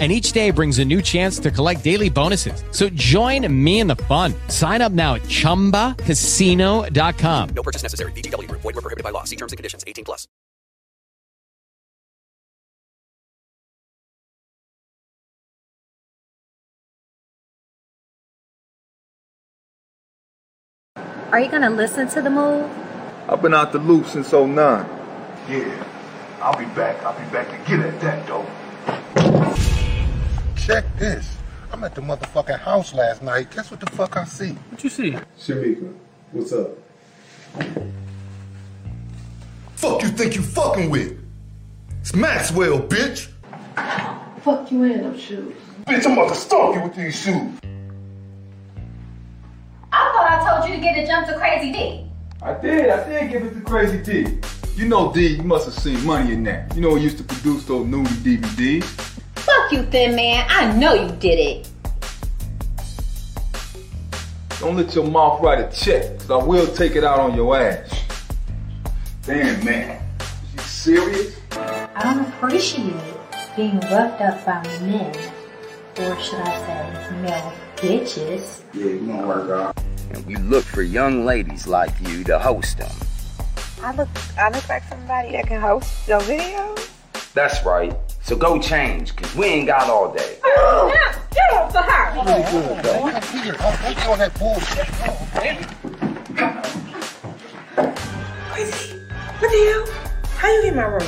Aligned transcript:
and 0.00 0.10
each 0.10 0.32
day 0.32 0.50
brings 0.50 0.80
a 0.80 0.84
new 0.84 1.00
chance 1.00 1.38
to 1.38 1.52
collect 1.52 1.84
daily 1.84 2.10
bonuses. 2.10 2.64
So 2.72 2.88
join 2.88 3.46
me 3.64 3.78
in 3.78 3.86
the 3.86 3.96
fun. 3.96 4.34
Sign 4.48 4.82
up 4.82 4.90
now 4.90 5.14
at 5.14 5.22
ChumbaCasino.com. 5.22 7.48
No 7.54 7.62
purchase 7.62 7.84
necessary. 7.84 8.10
VGW. 8.12 8.50
Void 8.50 8.64
were 8.64 8.72
prohibited 8.72 9.04
by 9.04 9.10
law. 9.10 9.22
See 9.22 9.36
terms 9.36 9.52
and 9.52 9.56
conditions. 9.56 9.84
18 9.86 10.04
plus. 10.04 10.26
Are 21.34 21.40
you 21.40 21.50
gonna 21.50 21.68
listen 21.68 22.06
to 22.10 22.22
the 22.22 22.30
move? 22.30 22.70
I've 23.28 23.42
been 23.42 23.54
out 23.54 23.72
the 23.72 23.80
loop 23.80 24.06
since 24.06 24.32
09. 24.32 24.54
Yeah, 25.48 25.84
I'll 26.40 26.56
be 26.56 26.64
back. 26.76 27.02
I'll 27.02 27.18
be 27.18 27.28
back 27.32 27.50
to 27.50 27.56
get 27.68 27.84
at 27.84 28.00
that, 28.02 28.24
though. 28.28 29.73
Check 30.64 30.86
this. 30.96 31.36
I'm 31.70 31.84
at 31.84 31.94
the 31.94 32.00
motherfucking 32.00 32.58
house 32.58 32.94
last 32.94 33.22
night. 33.22 33.50
Guess 33.50 33.70
what 33.70 33.80
the 33.80 33.86
fuck 33.90 34.16
I 34.16 34.24
see? 34.24 34.52
What 34.70 34.82
you 34.82 34.88
see? 34.88 35.10
Shamika, 35.38 35.94
what's 36.32 36.54
up? 36.54 36.70
Fuck 39.74 40.00
you 40.00 40.08
think 40.08 40.36
you 40.36 40.42
fucking 40.42 40.88
with? 40.88 41.22
It's 42.00 42.14
Maxwell, 42.14 42.80
bitch. 42.80 43.28
Fuck 44.40 44.72
you 44.72 44.84
in 44.84 45.02
them 45.02 45.18
shoes. 45.18 45.54
Bitch, 45.84 46.06
I'm 46.06 46.12
about 46.12 46.30
to 46.30 46.34
stalk 46.34 46.76
you 46.76 46.80
with 46.80 46.94
these 46.94 47.14
shoes. 47.14 47.58
I 49.92 50.12
thought 50.12 50.30
I 50.30 50.60
told 50.60 50.70
you 50.70 50.76
to 50.76 50.80
get 50.80 50.96
a 50.96 51.06
jump 51.06 51.26
to 51.26 51.36
Crazy 51.36 51.72
Dee. 51.72 52.10
I 52.40 52.54
did, 52.54 52.88
I 52.88 53.06
did 53.06 53.30
give 53.30 53.44
it 53.44 53.52
to 53.52 53.60
Crazy 53.60 53.98
Dee. 53.98 54.38
You 54.76 54.88
know 54.88 55.12
D, 55.12 55.26
you 55.26 55.42
must 55.42 55.66
have 55.66 55.74
seen 55.74 56.02
money 56.06 56.32
in 56.32 56.42
that. 56.44 56.74
You 56.74 56.80
know 56.80 56.94
he 56.94 57.04
used 57.04 57.18
to 57.18 57.24
produce 57.24 57.66
those 57.66 57.86
nudie 57.86 58.38
DVDs. 58.38 59.10
Fuck 59.44 59.72
you, 59.72 59.82
thin 59.84 60.16
man. 60.16 60.46
I 60.48 60.72
know 60.76 60.94
you 60.94 61.10
did 61.16 61.38
it. 61.38 61.70
Don't 64.58 64.76
let 64.76 64.94
your 64.94 65.06
mouth 65.06 65.42
write 65.42 65.60
a 65.60 65.70
check, 65.70 66.18
cause 66.20 66.30
I 66.30 66.36
will 66.36 66.66
take 66.74 66.96
it 66.96 67.04
out 67.04 67.20
on 67.20 67.34
your 67.34 67.54
ass. 67.54 67.90
Damn, 69.22 69.62
man. 69.62 70.02
You 70.54 70.62
serious? 70.62 71.36
I 71.52 72.00
don't 72.02 72.26
appreciate 72.26 72.94
being 73.54 73.78
roughed 73.80 74.22
up 74.22 74.44
by 74.46 74.62
men, 74.80 75.14
or 75.98 76.18
should 76.18 76.40
I 76.40 77.06
say, 77.06 77.16
male 77.20 77.52
bitches. 77.76 78.62
Yeah, 78.72 78.86
you 78.86 79.06
gonna 79.06 79.26
work 79.26 79.50
out. 79.50 79.78
And 80.10 80.24
we 80.26 80.36
look 80.36 80.64
for 80.64 80.82
young 80.82 81.26
ladies 81.26 81.66
like 81.66 81.92
you 82.00 82.24
to 82.24 82.38
host 82.38 82.78
them. 82.78 82.90
I 83.82 83.94
look, 83.94 84.08
I 84.38 84.48
look 84.48 84.66
like 84.68 84.84
somebody 84.84 85.32
that 85.32 85.46
can 85.46 85.60
host 85.60 86.08
your 86.08 86.20
videos. 86.20 86.88
That's 87.34 87.62
right. 87.66 87.94
So 88.24 88.34
go 88.34 88.58
change, 88.58 89.14
cause 89.16 89.36
we 89.36 89.44
ain't 89.44 89.66
got 89.66 89.90
all 89.90 90.10
day. 90.10 90.38
Get 90.42 91.52
off 91.52 91.70
the 91.74 91.82
her. 91.82 92.24
Really 92.24 92.42
good, 92.50 92.82
though. 92.82 93.06
Here, 93.42 93.54
I'm 93.60 93.94
doing 94.02 94.18
that 94.18 94.32
bullshit. 94.38 94.88
Crazy. 98.50 98.96
What 99.38 99.50
the 99.50 99.58
hell? 99.68 99.84
How 100.38 100.48
you 100.50 100.62
get 100.62 100.74
my 100.74 100.84
room? 100.84 101.02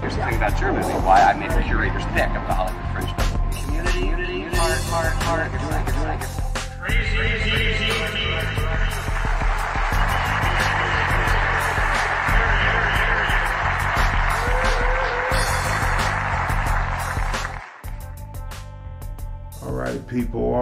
Here's 0.00 0.16
the 0.16 0.24
thing 0.24 0.34
about 0.34 0.60
your 0.60 0.72
movie, 0.72 0.92
why 1.06 1.20
I 1.20 1.38
made 1.38 1.52
the 1.52 1.62
curator's 1.62 2.04
pick 2.06 2.30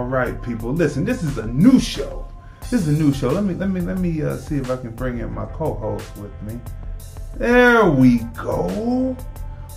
All 0.03 0.09
right, 0.09 0.39
people. 0.41 0.73
Listen, 0.73 1.05
this 1.05 1.23
is 1.23 1.37
a 1.37 1.47
new 1.47 1.79
show. 1.79 2.27
This 2.63 2.85
is 2.85 2.89
a 2.89 2.91
new 3.01 3.13
show. 3.13 3.29
Let 3.29 3.45
me 3.45 3.53
let 3.53 3.69
me 3.69 3.79
let 3.79 3.99
me 3.99 4.21
uh, 4.21 4.35
see 4.35 4.57
if 4.57 4.69
I 4.69 4.75
can 4.75 4.91
bring 4.91 5.19
in 5.19 5.31
my 5.33 5.45
co-host 5.45 6.17
with 6.17 6.33
me. 6.41 6.59
There 7.37 7.89
we 7.89 8.17
go. 8.35 9.15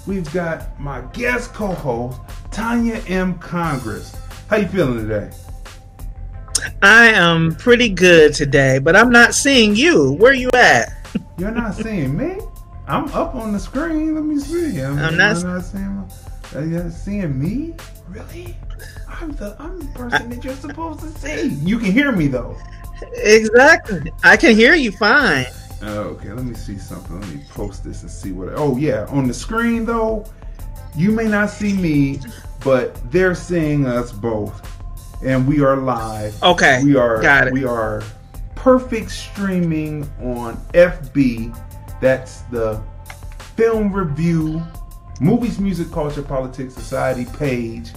We've 0.05 0.31
got 0.33 0.81
my 0.81 1.03
guest 1.13 1.55
co-host 1.55 2.21
Tonya 2.51 3.09
M. 3.09 3.39
Congress. 3.39 4.17
How 4.51 4.57
you 4.57 4.67
feeling 4.67 5.07
today? 5.07 5.31
I 6.83 7.07
am 7.13 7.55
pretty 7.55 7.89
good 7.89 8.35
today, 8.35 8.81
but 8.81 8.97
I'm 8.97 9.11
not 9.13 9.33
seeing 9.33 9.77
you. 9.77 10.15
Where 10.15 10.33
you 10.35 10.51
at? 10.55 11.07
You're 11.39 11.53
not 11.53 11.77
seeing 11.77 12.17
me. 12.17 12.39
I'm 12.89 13.05
up 13.13 13.37
on 13.37 13.53
the 13.53 13.61
screen. 13.61 14.17
Let 14.17 14.25
me 14.25 14.41
see. 14.41 14.81
I'm, 14.81 14.99
I'm 14.99 15.17
not- 15.17 15.41
not 15.45 15.65
seeing. 15.65 15.87
my- 15.87 16.05
Are 16.55 16.65
you 16.65 16.91
seeing 16.91 17.39
me? 17.39 17.75
Really? 18.09 18.57
I'm 19.09 19.33
the 19.33 19.57
I'm 19.59 19.79
the 19.79 19.87
person 19.99 20.31
that 20.31 20.45
you're 20.45 20.55
supposed 20.55 21.01
to 21.01 21.11
see. 21.19 21.49
You 21.49 21.79
can 21.79 21.93
hear 21.93 22.13
me 22.13 22.29
though. 22.29 22.57
Exactly. 23.15 24.13
I 24.25 24.37
can 24.37 24.55
hear 24.55 24.75
you 24.75 24.93
fine. 24.93 25.47
Oh, 25.83 26.01
okay, 26.01 26.33
let 26.33 26.45
me 26.45 26.55
see 26.55 26.79
something. 26.79 27.21
Let 27.21 27.29
me 27.31 27.43
post 27.51 27.85
this 27.85 28.03
and 28.03 28.11
see 28.11 28.33
what. 28.33 28.51
Oh 28.57 28.77
yeah, 28.77 29.07
on 29.11 29.27
the 29.27 29.35
screen 29.35 29.85
though, 29.85 30.25
you 30.95 31.13
may 31.13 31.27
not 31.27 31.51
see 31.51 31.75
me, 31.75 32.21
but 32.65 32.95
they're 33.11 33.35
seeing 33.35 33.87
us 33.87 34.13
both, 34.13 34.63
and 35.23 35.47
we 35.47 35.61
are 35.61 35.77
live. 35.77 36.43
Okay, 36.43 36.83
we 36.83 36.97
are. 36.97 37.21
got 37.21 37.49
it. 37.49 37.53
We 37.53 37.65
are 37.65 38.03
perfect 38.55 39.11
streaming 39.11 40.11
on 40.23 40.57
FB. 40.73 41.57
That's 42.01 42.41
the 42.43 42.83
film 43.57 43.93
review, 43.93 44.63
movies, 45.21 45.59
music, 45.59 45.91
culture, 45.91 46.23
politics, 46.23 46.75
society 46.75 47.25
page 47.39 47.91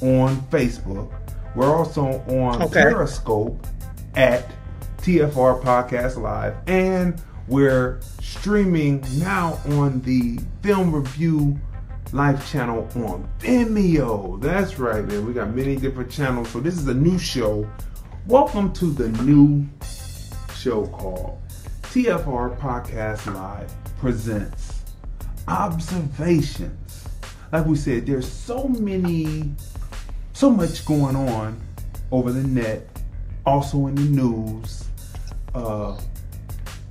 on 0.00 0.36
Facebook. 0.50 1.12
We're 1.54 1.74
also 1.74 2.20
on 2.28 2.62
Okay. 2.62 2.82
Periscope 2.82 3.66
at 4.14 4.50
TFR 4.98 5.62
Podcast 5.62 6.16
Live, 6.16 6.54
and 6.66 7.20
we're 7.46 8.00
streaming 8.22 9.04
now 9.18 9.58
on 9.70 10.00
the 10.02 10.40
Film 10.62 10.94
Review 10.94 11.58
Live 12.12 12.48
channel 12.50 12.88
on 12.96 13.28
Vimeo. 13.40 14.40
That's 14.40 14.78
right, 14.78 15.04
man. 15.04 15.26
We 15.26 15.32
got 15.32 15.54
many 15.54 15.76
different 15.76 16.10
channels. 16.10 16.48
So 16.48 16.60
this 16.60 16.78
is 16.78 16.86
a 16.88 16.94
new 16.94 17.18
show. 17.18 17.68
Welcome 18.26 18.72
to 18.74 18.86
the 18.86 19.08
new 19.22 19.66
show 20.54 20.86
called 20.86 21.38
TFR 21.82 22.58
Podcast 22.58 23.32
Live 23.34 23.70
presents 23.98 24.73
Observations. 25.48 27.08
Like 27.52 27.66
we 27.66 27.76
said, 27.76 28.06
there's 28.06 28.30
so 28.30 28.66
many, 28.68 29.54
so 30.32 30.50
much 30.50 30.84
going 30.86 31.16
on 31.16 31.60
over 32.10 32.32
the 32.32 32.42
net, 32.42 32.88
also 33.46 33.86
in 33.86 33.94
the 33.94 34.02
news. 34.02 34.84
Uh, 35.54 35.98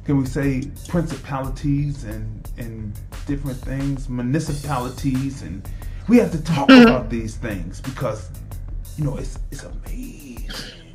can 0.06 0.18
we 0.18 0.26
say 0.26 0.64
principalities 0.88 2.04
and 2.04 2.52
and 2.58 2.94
different 3.26 3.58
things, 3.58 4.10
municipalities, 4.10 5.42
and 5.42 5.68
we 6.08 6.18
have 6.18 6.32
to 6.32 6.44
talk 6.44 6.70
about 6.70 7.10
these 7.10 7.38
things 7.38 7.82
because 7.82 8.30
you 8.98 9.06
know 9.06 9.18
it's 9.18 9.40
it's 9.52 9.64
amazing. 9.64 10.50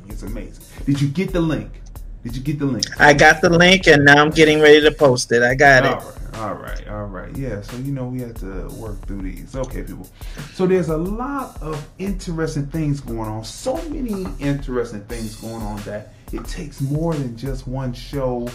It's 0.07 0.23
amazing. 0.23 0.63
Did 0.85 1.01
you 1.01 1.07
get 1.09 1.33
the 1.33 1.41
link? 1.41 1.81
Did 2.23 2.35
you 2.35 2.41
get 2.41 2.59
the 2.59 2.65
link? 2.65 2.85
I 2.99 3.13
got 3.13 3.41
the 3.41 3.49
link 3.49 3.87
and 3.87 4.05
now 4.05 4.21
I'm 4.21 4.29
getting 4.31 4.59
ready 4.59 4.81
to 4.81 4.91
post 4.91 5.31
it. 5.31 5.41
I 5.41 5.55
got 5.55 5.85
All 5.85 5.93
it. 5.93 6.03
right, 6.03 6.18
all 6.35 6.55
right, 6.55 6.87
all 6.87 7.05
right. 7.05 7.35
Yeah, 7.35 7.61
so 7.61 7.77
you 7.77 7.91
know 7.91 8.05
we 8.05 8.21
have 8.21 8.35
to 8.35 8.67
work 8.75 9.05
through 9.05 9.21
these. 9.21 9.55
Okay, 9.55 9.83
people. 9.83 10.07
So 10.53 10.65
there's 10.67 10.89
a 10.89 10.97
lot 10.97 11.61
of 11.61 11.85
interesting 11.97 12.67
things 12.67 12.99
going 12.99 13.29
on. 13.29 13.43
So 13.43 13.75
many 13.89 14.25
interesting 14.39 15.01
things 15.05 15.35
going 15.35 15.61
on 15.61 15.77
that 15.81 16.13
it 16.31 16.45
takes 16.45 16.81
more 16.81 17.13
than 17.13 17.37
just 17.37 17.67
one 17.67 17.93
show 17.93 18.47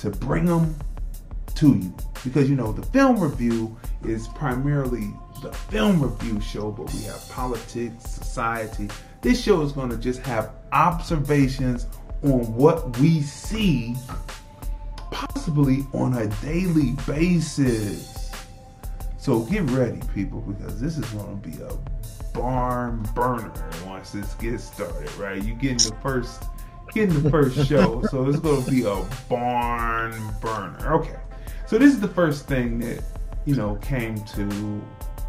to 0.00 0.10
bring 0.10 0.46
them 0.46 0.76
to 1.56 1.76
you. 1.76 1.94
Because 2.24 2.48
you 2.48 2.56
know 2.56 2.72
the 2.72 2.86
film 2.86 3.20
review 3.20 3.76
is 4.04 4.28
primarily 4.28 5.12
the 5.42 5.52
film 5.52 6.02
review 6.02 6.40
show, 6.40 6.70
but 6.70 6.92
we 6.94 7.02
have 7.02 7.28
politics, 7.30 8.04
society. 8.04 8.88
This 9.20 9.42
show 9.42 9.62
is 9.62 9.72
going 9.72 9.90
to 9.90 9.96
just 9.96 10.20
have 10.20 10.50
observations 10.72 11.86
on 12.22 12.52
what 12.54 12.98
we 12.98 13.22
see 13.22 13.94
possibly 15.10 15.86
on 15.92 16.14
a 16.14 16.26
daily 16.42 16.92
basis. 17.06 18.30
So 19.18 19.40
get 19.40 19.62
ready, 19.70 20.00
people, 20.14 20.40
because 20.40 20.80
this 20.80 20.96
is 20.96 21.04
going 21.10 21.40
to 21.40 21.48
be 21.48 21.62
a 21.62 21.76
barn 22.32 23.02
burner 23.14 23.52
once 23.84 24.12
this 24.12 24.34
gets 24.34 24.64
started, 24.64 25.12
right? 25.16 25.42
You 25.42 25.54
getting 25.54 25.78
the 25.78 25.96
first, 26.00 26.44
getting 26.92 27.22
the 27.22 27.30
first 27.30 27.68
show, 27.68 28.02
so 28.10 28.28
it's 28.28 28.38
going 28.38 28.64
to 28.64 28.70
be 28.70 28.84
a 28.84 29.04
barn 29.28 30.14
burner. 30.40 30.94
Okay, 30.94 31.18
so 31.66 31.78
this 31.78 31.92
is 31.92 32.00
the 32.00 32.08
first 32.08 32.46
thing 32.46 32.78
that 32.78 33.02
you 33.44 33.54
know 33.54 33.76
came 33.76 34.22
to 34.24 34.44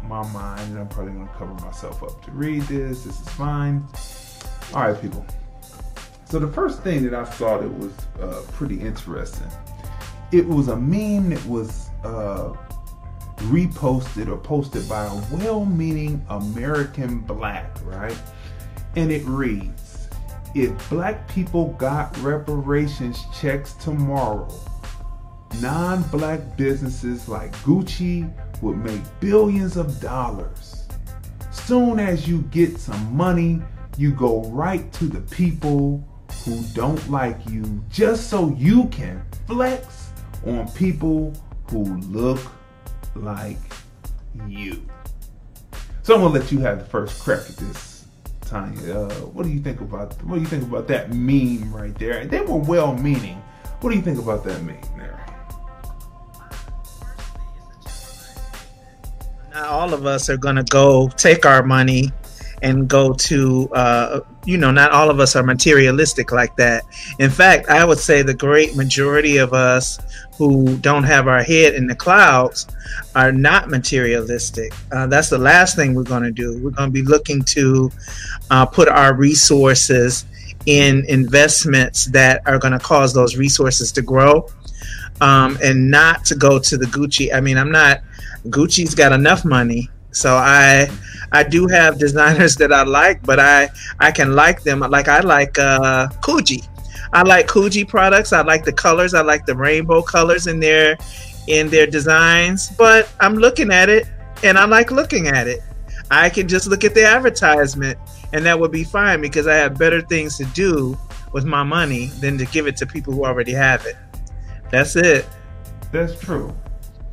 my 0.04 0.26
mind, 0.32 0.60
and 0.70 0.78
I'm 0.78 0.88
probably 0.88 1.12
going 1.12 1.28
to 1.28 1.34
cover 1.34 1.54
myself 1.54 2.02
up 2.02 2.24
to 2.24 2.30
read 2.30 2.62
this. 2.62 3.04
This 3.04 3.20
is 3.20 3.28
fine. 3.30 3.84
All 4.72 4.82
right, 4.82 5.00
people. 5.00 5.26
So 6.30 6.38
the 6.38 6.46
first 6.46 6.84
thing 6.84 7.02
that 7.10 7.12
I 7.12 7.28
saw 7.28 7.58
that 7.58 7.68
was 7.68 7.92
uh, 8.20 8.42
pretty 8.52 8.80
interesting, 8.80 9.48
it 10.30 10.46
was 10.46 10.68
a 10.68 10.76
meme 10.76 11.30
that 11.30 11.44
was 11.44 11.88
uh, 12.04 12.52
reposted 13.48 14.28
or 14.28 14.36
posted 14.36 14.88
by 14.88 15.06
a 15.06 15.14
well-meaning 15.34 16.24
American 16.28 17.18
black, 17.18 17.76
right? 17.82 18.16
And 18.94 19.10
it 19.10 19.24
reads, 19.24 20.08
"If 20.54 20.88
black 20.88 21.26
people 21.28 21.72
got 21.78 22.16
reparations 22.18 23.18
checks 23.36 23.72
tomorrow, 23.72 24.54
non-black 25.60 26.56
businesses 26.56 27.28
like 27.28 27.52
Gucci 27.64 28.32
would 28.62 28.76
make 28.76 29.02
billions 29.18 29.76
of 29.76 30.00
dollars. 30.00 30.86
Soon 31.50 31.98
as 31.98 32.28
you 32.28 32.42
get 32.52 32.78
some 32.78 33.16
money, 33.16 33.60
you 33.98 34.12
go 34.12 34.44
right 34.44 34.92
to 34.92 35.06
the 35.06 35.22
people 35.22 36.06
who 36.44 36.62
don't 36.74 37.10
like 37.10 37.38
you 37.48 37.82
just 37.90 38.30
so 38.30 38.50
you 38.56 38.86
can 38.86 39.22
flex 39.46 40.10
on 40.46 40.70
people 40.72 41.34
who 41.70 41.98
look 41.98 42.40
like 43.14 43.58
you. 44.46 44.82
So 46.02 46.14
I'm 46.14 46.22
gonna 46.22 46.34
let 46.34 46.50
you 46.50 46.60
have 46.60 46.78
the 46.78 46.84
first 46.84 47.20
crack 47.22 47.40
at 47.40 47.56
this, 47.56 48.06
Tonya. 48.40 49.10
Uh, 49.10 49.26
what 49.26 49.44
do 49.44 49.50
you 49.50 49.60
think 49.60 49.80
about 49.80 50.20
what 50.24 50.36
do 50.36 50.40
you 50.40 50.46
think 50.46 50.64
about 50.64 50.88
that 50.88 51.12
meme 51.12 51.72
right 51.74 51.96
there? 51.98 52.24
They 52.24 52.40
were 52.40 52.56
well 52.56 52.94
meaning. 52.96 53.42
What 53.80 53.90
do 53.90 53.96
you 53.96 54.02
think 54.02 54.18
about 54.18 54.42
that 54.44 54.62
meme 54.62 54.80
there? 54.96 55.24
Not 59.52 59.66
all 59.66 59.92
of 59.92 60.06
us 60.06 60.30
are 60.30 60.36
gonna 60.36 60.64
go 60.64 61.08
take 61.08 61.44
our 61.44 61.62
money 61.62 62.10
and 62.62 62.88
go 62.88 63.12
to 63.12 63.68
uh, 63.72 64.20
you 64.44 64.58
know 64.58 64.70
not 64.70 64.90
all 64.92 65.10
of 65.10 65.20
us 65.20 65.36
are 65.36 65.42
materialistic 65.42 66.32
like 66.32 66.54
that. 66.56 66.84
In 67.18 67.30
fact 67.30 67.68
i 67.68 67.84
would 67.84 67.98
say 67.98 68.22
the 68.22 68.34
great 68.34 68.76
majority 68.76 69.36
of 69.38 69.52
us 69.52 69.98
who 70.36 70.76
don't 70.78 71.04
have 71.04 71.28
our 71.28 71.42
head 71.42 71.74
in 71.74 71.86
the 71.86 71.94
clouds 71.94 72.66
are 73.14 73.30
not 73.30 73.68
materialistic. 73.68 74.72
Uh, 74.90 75.06
that's 75.06 75.28
the 75.28 75.38
last 75.38 75.76
thing 75.76 75.94
we're 75.94 76.02
going 76.02 76.22
to 76.22 76.30
do. 76.32 76.58
We're 76.62 76.70
going 76.70 76.88
to 76.88 76.92
be 76.92 77.02
looking 77.02 77.42
to 77.42 77.90
uh, 78.50 78.64
put 78.64 78.88
our 78.88 79.14
resources 79.14 80.24
in 80.64 81.04
investments 81.08 82.06
that 82.06 82.40
are 82.46 82.58
going 82.58 82.72
to 82.72 82.78
cause 82.78 83.12
those 83.12 83.36
resources 83.36 83.92
to 83.92 84.02
grow 84.02 84.46
um, 85.20 85.58
and 85.62 85.90
not 85.90 86.24
to 86.26 86.34
go 86.34 86.58
to 86.58 86.76
the 86.76 86.86
gucci. 86.86 87.32
I 87.34 87.40
mean 87.40 87.58
i'm 87.58 87.70
not 87.70 88.00
gucci's 88.48 88.94
got 88.94 89.12
enough 89.12 89.44
money 89.44 89.90
so 90.12 90.34
I 90.36 90.90
I 91.32 91.42
do 91.42 91.66
have 91.68 91.98
designers 91.98 92.56
that 92.60 92.72
I 92.72 92.82
like, 92.82 93.22
but 93.22 93.38
I 93.40 93.70
I 93.98 94.10
can 94.10 94.34
like 94.34 94.62
them 94.62 94.80
like 94.80 95.08
I 95.08 95.20
like 95.20 95.58
uh 95.58 96.08
Coogi. 96.22 96.66
I 97.12 97.22
like 97.22 97.48
Coogi 97.48 97.88
products. 97.88 98.32
I 98.32 98.42
like 98.42 98.64
the 98.64 98.72
colors. 98.72 99.14
I 99.14 99.22
like 99.22 99.44
the 99.46 99.56
rainbow 99.56 100.02
colors 100.02 100.46
in 100.46 100.60
their 100.60 100.96
in 101.48 101.68
their 101.68 101.86
designs. 101.86 102.70
But 102.76 103.08
I'm 103.20 103.34
looking 103.34 103.72
at 103.72 103.88
it 103.88 104.06
and 104.42 104.58
I 104.58 104.64
like 104.64 104.90
looking 104.90 105.26
at 105.26 105.46
it. 105.46 105.60
I 106.10 106.28
can 106.28 106.48
just 106.48 106.66
look 106.66 106.84
at 106.84 106.94
the 106.94 107.04
advertisement 107.04 107.98
and 108.32 108.44
that 108.46 108.58
would 108.58 108.72
be 108.72 108.84
fine 108.84 109.20
because 109.20 109.46
I 109.46 109.54
have 109.54 109.78
better 109.78 110.00
things 110.00 110.36
to 110.38 110.44
do 110.46 110.98
with 111.32 111.44
my 111.44 111.62
money 111.62 112.06
than 112.20 112.38
to 112.38 112.44
give 112.46 112.66
it 112.66 112.76
to 112.78 112.86
people 112.86 113.12
who 113.12 113.24
already 113.24 113.52
have 113.52 113.86
it. 113.86 113.96
That's 114.70 114.96
it. 114.96 115.26
That's 115.92 116.18
true. 116.20 116.54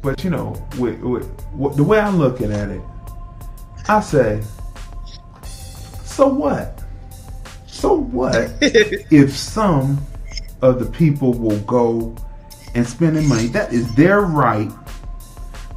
But 0.08 0.24
you 0.24 0.30
know, 0.30 0.56
with, 0.80 1.02
with, 1.02 1.30
with, 1.54 1.76
the 1.76 1.84
way 1.84 2.00
I'm 2.00 2.16
looking 2.16 2.54
at 2.54 2.70
it, 2.70 2.82
I 3.90 4.00
say, 4.00 4.42
so 6.06 6.30
what? 6.30 6.82
So 7.66 7.96
what 7.96 8.54
if 8.62 9.36
some 9.36 10.02
of 10.62 10.80
the 10.80 10.86
people 10.86 11.34
will 11.34 11.60
go 11.60 12.16
and 12.74 12.88
spend 12.88 13.18
their 13.18 13.24
money? 13.24 13.48
That 13.48 13.74
is 13.74 13.94
their 13.96 14.22
right 14.22 14.72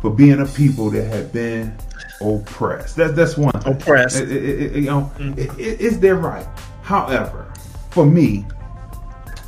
for 0.00 0.10
being 0.10 0.38
a 0.40 0.46
people 0.46 0.90
that 0.90 1.08
have 1.12 1.32
been 1.32 1.76
oppressed. 2.20 2.94
That, 2.94 3.16
that's 3.16 3.36
one 3.36 3.50
thing. 3.50 3.74
Oppressed. 3.74 4.20
It, 4.20 4.30
it, 4.30 4.60
it, 4.60 4.76
you 4.76 4.82
know, 4.82 5.10
mm-hmm. 5.18 5.56
it's 5.58 5.96
their 5.96 6.14
right. 6.14 6.46
However, 6.82 7.52
for 7.90 8.06
me, 8.06 8.46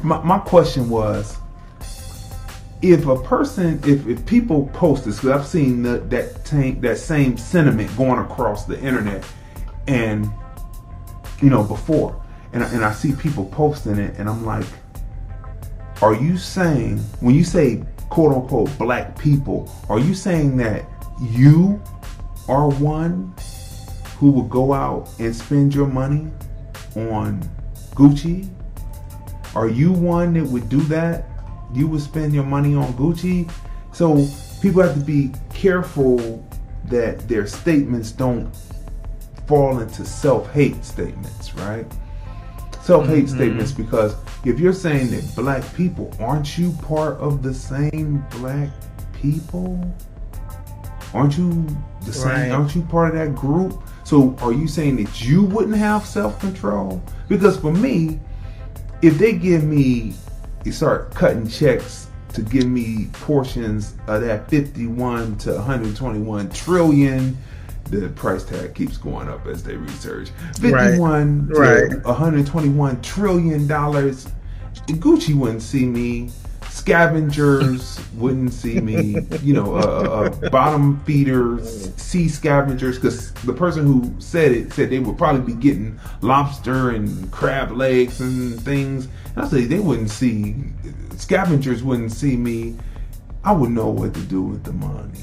my, 0.02 0.20
my 0.24 0.40
question 0.40 0.90
was 0.90 1.38
if 2.82 3.06
a 3.06 3.16
person, 3.22 3.80
if, 3.86 4.06
if 4.08 4.26
people 4.26 4.68
post 4.74 5.04
this, 5.04 5.16
because 5.16 5.30
I've 5.30 5.46
seen 5.46 5.82
the, 5.82 5.98
that 5.98 6.44
tank, 6.44 6.80
that 6.80 6.98
same 6.98 7.36
sentiment 7.36 7.96
going 7.96 8.18
across 8.18 8.64
the 8.66 8.78
internet, 8.80 9.24
and 9.86 10.28
you 11.40 11.48
know 11.48 11.62
before, 11.62 12.20
and 12.52 12.62
and 12.64 12.84
I 12.84 12.92
see 12.92 13.12
people 13.12 13.46
posting 13.46 13.98
it, 13.98 14.18
and 14.18 14.28
I'm 14.28 14.44
like, 14.44 14.66
are 16.02 16.14
you 16.14 16.36
saying 16.36 16.98
when 17.20 17.36
you 17.36 17.44
say 17.44 17.84
quote 18.10 18.34
unquote 18.34 18.76
black 18.78 19.16
people, 19.16 19.72
are 19.88 20.00
you 20.00 20.14
saying 20.14 20.56
that 20.56 20.84
you 21.20 21.80
are 22.48 22.68
one 22.68 23.32
who 24.18 24.32
would 24.32 24.50
go 24.50 24.72
out 24.72 25.08
and 25.20 25.34
spend 25.34 25.72
your 25.72 25.86
money 25.86 26.28
on 26.96 27.48
Gucci? 27.94 28.50
Are 29.54 29.68
you 29.68 29.92
one 29.92 30.34
that 30.34 30.44
would 30.44 30.68
do 30.68 30.80
that? 30.82 31.26
You 31.72 31.86
would 31.88 32.00
spend 32.00 32.34
your 32.34 32.44
money 32.44 32.74
on 32.74 32.92
Gucci. 32.94 33.50
So 33.92 34.26
people 34.60 34.82
have 34.82 34.94
to 34.94 35.00
be 35.00 35.32
careful 35.52 36.46
that 36.86 37.28
their 37.28 37.46
statements 37.46 38.12
don't 38.12 38.50
fall 39.46 39.80
into 39.80 40.04
self-hate 40.04 40.84
statements, 40.84 41.54
right? 41.54 41.86
Self-hate 42.82 43.26
mm-hmm. 43.26 43.36
statements 43.36 43.72
because 43.72 44.16
if 44.44 44.58
you're 44.58 44.72
saying 44.72 45.10
that 45.10 45.36
black 45.36 45.62
people, 45.74 46.12
aren't 46.18 46.58
you 46.58 46.72
part 46.82 47.16
of 47.18 47.42
the 47.42 47.54
same 47.54 48.24
black 48.30 48.70
people? 49.12 49.80
Aren't 51.14 51.36
you 51.36 51.66
the 52.04 52.12
same? 52.12 52.28
Right. 52.28 52.50
Aren't 52.50 52.74
you 52.74 52.82
part 52.82 53.14
of 53.14 53.16
that 53.16 53.34
group? 53.34 53.82
So 54.04 54.36
are 54.40 54.52
you 54.52 54.66
saying 54.66 54.96
that 54.96 55.22
you 55.22 55.44
wouldn't 55.44 55.76
have 55.76 56.04
self-control? 56.04 57.02
Because 57.28 57.56
for 57.58 57.72
me, 57.72 58.18
if 59.00 59.18
they 59.18 59.32
give 59.32 59.64
me 59.64 60.14
you 60.64 60.72
start 60.72 61.14
cutting 61.14 61.46
checks 61.48 62.08
to 62.34 62.42
give 62.42 62.66
me 62.66 63.08
portions 63.12 63.94
of 64.06 64.22
that 64.22 64.48
51 64.48 65.36
to 65.38 65.54
121 65.54 66.50
trillion 66.50 67.36
the 67.90 68.08
price 68.10 68.44
tag 68.44 68.74
keeps 68.74 68.96
going 68.96 69.28
up 69.28 69.46
as 69.46 69.62
they 69.62 69.76
research 69.76 70.30
51 70.60 71.48
right. 71.48 71.90
to 71.90 71.96
right. 71.96 72.04
121 72.04 73.02
trillion 73.02 73.66
dollars 73.66 74.28
gucci 74.88 75.34
wouldn't 75.34 75.62
see 75.62 75.84
me 75.84 76.30
scavengers 76.72 78.00
wouldn't 78.14 78.52
see 78.52 78.80
me 78.80 79.18
you 79.42 79.52
know 79.52 79.76
uh, 79.76 80.30
uh, 80.42 80.50
bottom 80.50 80.98
feeders 81.04 81.94
sea 81.96 82.28
scavengers 82.28 82.96
because 82.96 83.32
the 83.44 83.52
person 83.52 83.84
who 83.84 84.12
said 84.18 84.50
it 84.50 84.72
said 84.72 84.88
they 84.88 84.98
would 84.98 85.18
probably 85.18 85.54
be 85.54 85.60
getting 85.60 85.98
lobster 86.22 86.90
and 86.90 87.30
crab 87.30 87.70
legs 87.70 88.20
and 88.20 88.60
things 88.62 89.06
And 89.36 89.44
I 89.44 89.48
say 89.48 89.64
they 89.64 89.80
wouldn't 89.80 90.10
see 90.10 90.56
scavengers 91.16 91.82
wouldn't 91.82 92.12
see 92.12 92.36
me. 92.36 92.76
I 93.44 93.52
would 93.52 93.70
know 93.70 93.88
what 93.88 94.14
to 94.14 94.20
do 94.20 94.42
with 94.42 94.64
the 94.64 94.72
money, 94.72 95.20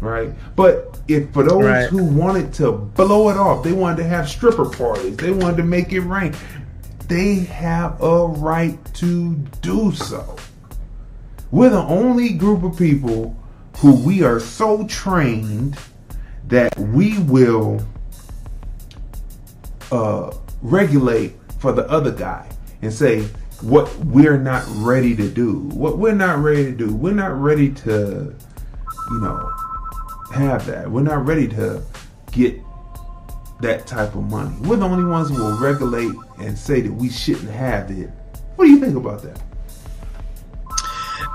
right? 0.00 0.30
But 0.56 1.00
if 1.08 1.30
for 1.32 1.42
those 1.42 1.64
right. 1.64 1.88
who 1.88 2.04
wanted 2.04 2.52
to 2.54 2.72
blow 2.72 3.28
it 3.28 3.36
off, 3.36 3.62
they 3.64 3.72
wanted 3.72 3.98
to 3.98 4.04
have 4.04 4.28
stripper 4.28 4.68
parties, 4.68 5.16
they 5.16 5.30
wanted 5.30 5.58
to 5.58 5.64
make 5.64 5.92
it 5.92 6.00
rain, 6.00 6.34
they 7.08 7.36
have 7.36 8.00
a 8.02 8.26
right 8.26 8.78
to 8.94 9.34
do 9.60 9.92
so. 9.92 10.36
We're 11.52 11.68
the 11.68 11.82
only 11.82 12.32
group 12.32 12.62
of 12.62 12.78
people 12.78 13.36
who 13.76 13.94
we 13.94 14.22
are 14.22 14.40
so 14.40 14.86
trained 14.86 15.78
that 16.48 16.76
we 16.78 17.18
will 17.18 17.86
uh, 19.90 20.34
regulate 20.62 21.34
for 21.58 21.72
the 21.72 21.86
other 21.90 22.10
guy 22.10 22.48
and 22.80 22.90
say 22.90 23.24
what 23.60 23.94
we're 23.98 24.38
not 24.38 24.64
ready 24.76 25.14
to 25.14 25.28
do. 25.28 25.58
What 25.58 25.98
we're 25.98 26.14
not 26.14 26.38
ready 26.38 26.64
to 26.64 26.72
do. 26.72 26.94
We're 26.94 27.12
not 27.12 27.38
ready 27.38 27.70
to, 27.70 28.34
you 29.10 29.20
know, 29.20 29.52
have 30.34 30.64
that. 30.66 30.90
We're 30.90 31.02
not 31.02 31.26
ready 31.26 31.48
to 31.48 31.82
get 32.30 32.58
that 33.60 33.86
type 33.86 34.14
of 34.14 34.24
money. 34.24 34.56
We're 34.62 34.76
the 34.76 34.86
only 34.86 35.04
ones 35.04 35.28
who 35.28 35.36
will 35.36 35.58
regulate 35.58 36.14
and 36.38 36.56
say 36.56 36.80
that 36.80 36.92
we 36.92 37.10
shouldn't 37.10 37.50
have 37.50 37.90
it. 37.90 38.08
What 38.56 38.64
do 38.64 38.70
you 38.70 38.80
think 38.80 38.96
about 38.96 39.22
that? 39.24 39.38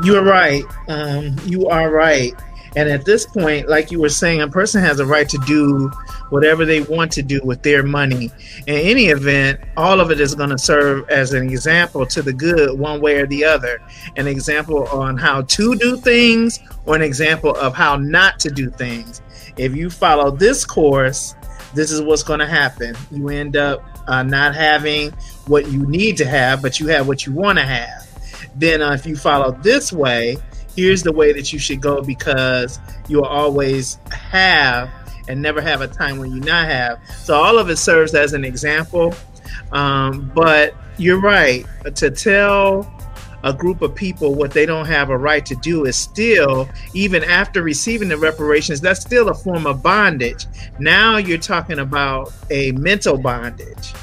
You 0.04 0.18
are 0.18 0.24
right. 0.24 0.64
Um, 0.88 1.36
you 1.46 1.68
are 1.68 1.92
right. 1.92 2.34
And 2.76 2.90
at 2.90 3.06
this 3.06 3.26
point, 3.26 3.68
like 3.68 3.90
you 3.90 4.00
were 4.00 4.10
saying, 4.10 4.42
a 4.42 4.48
person 4.48 4.84
has 4.84 5.00
a 5.00 5.06
right 5.06 5.28
to 5.30 5.38
do 5.48 5.90
whatever 6.30 6.64
they 6.66 6.82
want 6.82 7.12
to 7.14 7.24
do 7.24 7.42
with 7.44 7.64
their 7.64 7.82
money. 7.82 8.30
In 8.68 8.76
any 8.76 9.06
event, 9.06 9.60
all 9.76 10.00
of 10.00 10.12
it 10.12 10.20
is 10.20 10.36
going 10.36 10.52
to 10.52 10.60
serve 10.60 11.10
as 11.10 11.34
an 11.34 11.50
example 11.50 12.06
to 12.06 12.22
the 12.22 12.34
good, 12.34 12.78
one 12.78 13.02
way 13.02 13.16
or 13.16 13.26
the 13.26 13.44
other. 13.46 13.82
An 14.16 14.28
example 14.28 14.88
on 14.90 15.18
how 15.18 15.42
to 15.42 15.76
do 15.76 15.98
things, 15.98 16.60
or 16.86 16.96
an 16.96 17.02
example 17.02 17.56
of 17.56 17.74
how 17.74 17.96
not 17.96 18.40
to 18.42 18.52
do 18.52 18.70
things. 18.70 19.22
If 19.58 19.76
you 19.76 19.90
follow 19.90 20.30
this 20.30 20.64
course, 20.64 21.34
this 21.74 21.92
is 21.92 22.02
what's 22.02 22.24
going 22.24 22.40
to 22.40 22.48
happen. 22.48 22.96
You 23.10 23.30
end 23.30 23.58
up 23.58 23.84
uh, 24.08 24.22
not 24.22 24.54
having 24.54 25.12
what 25.48 25.72
you 25.72 25.88
need 25.88 26.18
to 26.18 26.26
have, 26.26 26.62
but 26.62 26.80
you 26.80 26.88
have 26.88 27.08
what 27.08 27.26
you 27.26 27.32
want 27.34 27.58
to 27.58 27.66
have. 27.66 28.07
Then, 28.58 28.82
uh, 28.82 28.94
if 28.94 29.06
you 29.06 29.16
follow 29.16 29.52
this 29.52 29.94
way, 29.94 30.38
here's 30.76 31.04
the 31.04 31.12
way 31.12 31.34
that 31.34 31.52
you 31.54 31.60
should 31.60 31.82
go 31.82 32.02
because 32.02 32.80
you'll 33.08 33.26
always 33.26 34.00
have 34.12 34.90
and 35.28 35.42
never 35.42 35.62
have 35.62 35.82
a 35.82 35.88
time 35.88 36.18
when 36.20 36.32
you 36.32 36.40
not 36.40 36.68
have. 36.68 37.00
So 37.18 37.36
all 37.36 37.58
of 37.58 37.70
it 37.70 37.78
serves 37.78 38.14
as 38.16 38.34
an 38.34 38.46
example. 38.46 39.14
Um, 39.72 40.32
but 40.34 40.76
you're 40.98 41.20
right 41.20 41.66
to 41.96 42.10
tell 42.10 42.92
a 43.44 43.54
group 43.54 43.82
of 43.82 43.94
people 43.94 44.34
what 44.34 44.52
they 44.52 44.66
don't 44.66 44.86
have 44.86 45.10
a 45.10 45.18
right 45.18 45.46
to 45.46 45.56
do 45.56 45.86
is 45.86 45.96
still, 45.96 46.68
even 46.94 47.24
after 47.24 47.62
receiving 47.62 48.10
the 48.10 48.18
reparations, 48.18 48.82
that's 48.82 49.02
still 49.02 49.30
a 49.30 49.34
form 49.34 49.68
of 49.68 49.84
bondage. 49.84 50.46
Now 50.80 51.18
you're 51.18 51.38
talking 51.38 51.80
about 51.80 52.34
a 52.50 52.72
mental 52.74 53.18
bondage. 53.18 53.94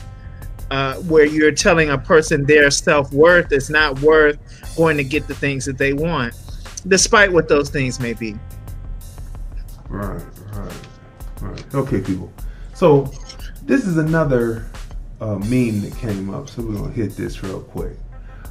Uh, 0.71 0.95
where 1.03 1.27
you're 1.27 1.53
telling 1.53 1.91
a 1.91 1.99
person 1.99 2.45
their 2.47 2.71
self 2.71 3.13
worth 3.13 3.53
is 3.53 3.69
not 3.69 4.01
worth 4.01 4.39
going 4.77 4.97
to 4.97 5.05
get 5.05 5.27
the 5.29 5.35
things 5.35 5.65
that 5.65 5.79
they 5.79 5.93
want 5.93 6.35
despite 6.89 7.33
what 7.33 7.49
those 7.49 7.71
things 7.71 8.01
may 8.01 8.13
be. 8.13 8.35
Right, 9.89 10.23
right, 10.53 10.87
right. 11.41 11.75
Okay, 11.75 12.01
people. 12.01 12.33
So 12.75 13.13
this 13.63 13.87
is 13.87 13.97
another 13.97 14.67
uh, 15.21 15.37
meme 15.37 15.81
that 15.83 15.95
came 15.99 16.33
up, 16.33 16.49
so 16.49 16.63
we're 16.63 16.75
gonna 16.75 16.93
hit 16.93 17.17
this 17.17 17.43
real 17.43 17.61
quick. 17.61 17.97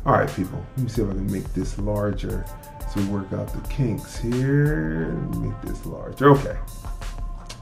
All 0.06 0.14
right, 0.14 0.30
people. 0.36 0.64
Let 0.76 0.84
me 0.84 0.90
see 0.90 1.02
if 1.02 1.10
I 1.10 1.14
can 1.14 1.32
make 1.32 1.52
this 1.54 1.78
larger 1.78 2.46
to 2.94 3.08
work 3.08 3.32
out 3.34 3.54
the 3.54 3.68
kinks 3.70 4.18
here. 4.18 5.12
Make 5.36 5.60
this 5.62 5.86
larger. 5.86 6.32
Okay. 6.32 6.58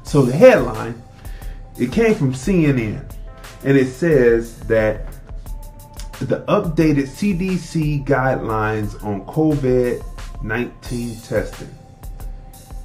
So 0.04 0.24
the 0.24 0.34
headline, 0.34 1.02
it 1.80 1.92
came 1.92 2.16
from 2.16 2.34
CNN, 2.34 3.10
and 3.64 3.78
it 3.78 3.88
says 3.88 4.60
that 4.62 5.06
the 6.20 6.42
updated 6.48 7.08
CDC 7.08 8.06
guidelines 8.06 9.04
on 9.04 9.26
COVID 9.26 10.04
19 10.44 11.20
testing. 11.22 11.76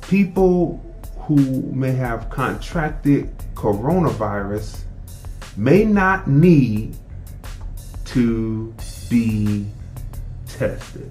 People 0.02 0.82
who 1.18 1.36
may 1.72 1.92
have 1.92 2.30
contracted 2.30 3.36
coronavirus 3.54 4.82
may 5.56 5.84
not 5.84 6.28
need 6.28 6.96
to 8.04 8.74
be 9.10 9.66
tested, 10.46 11.10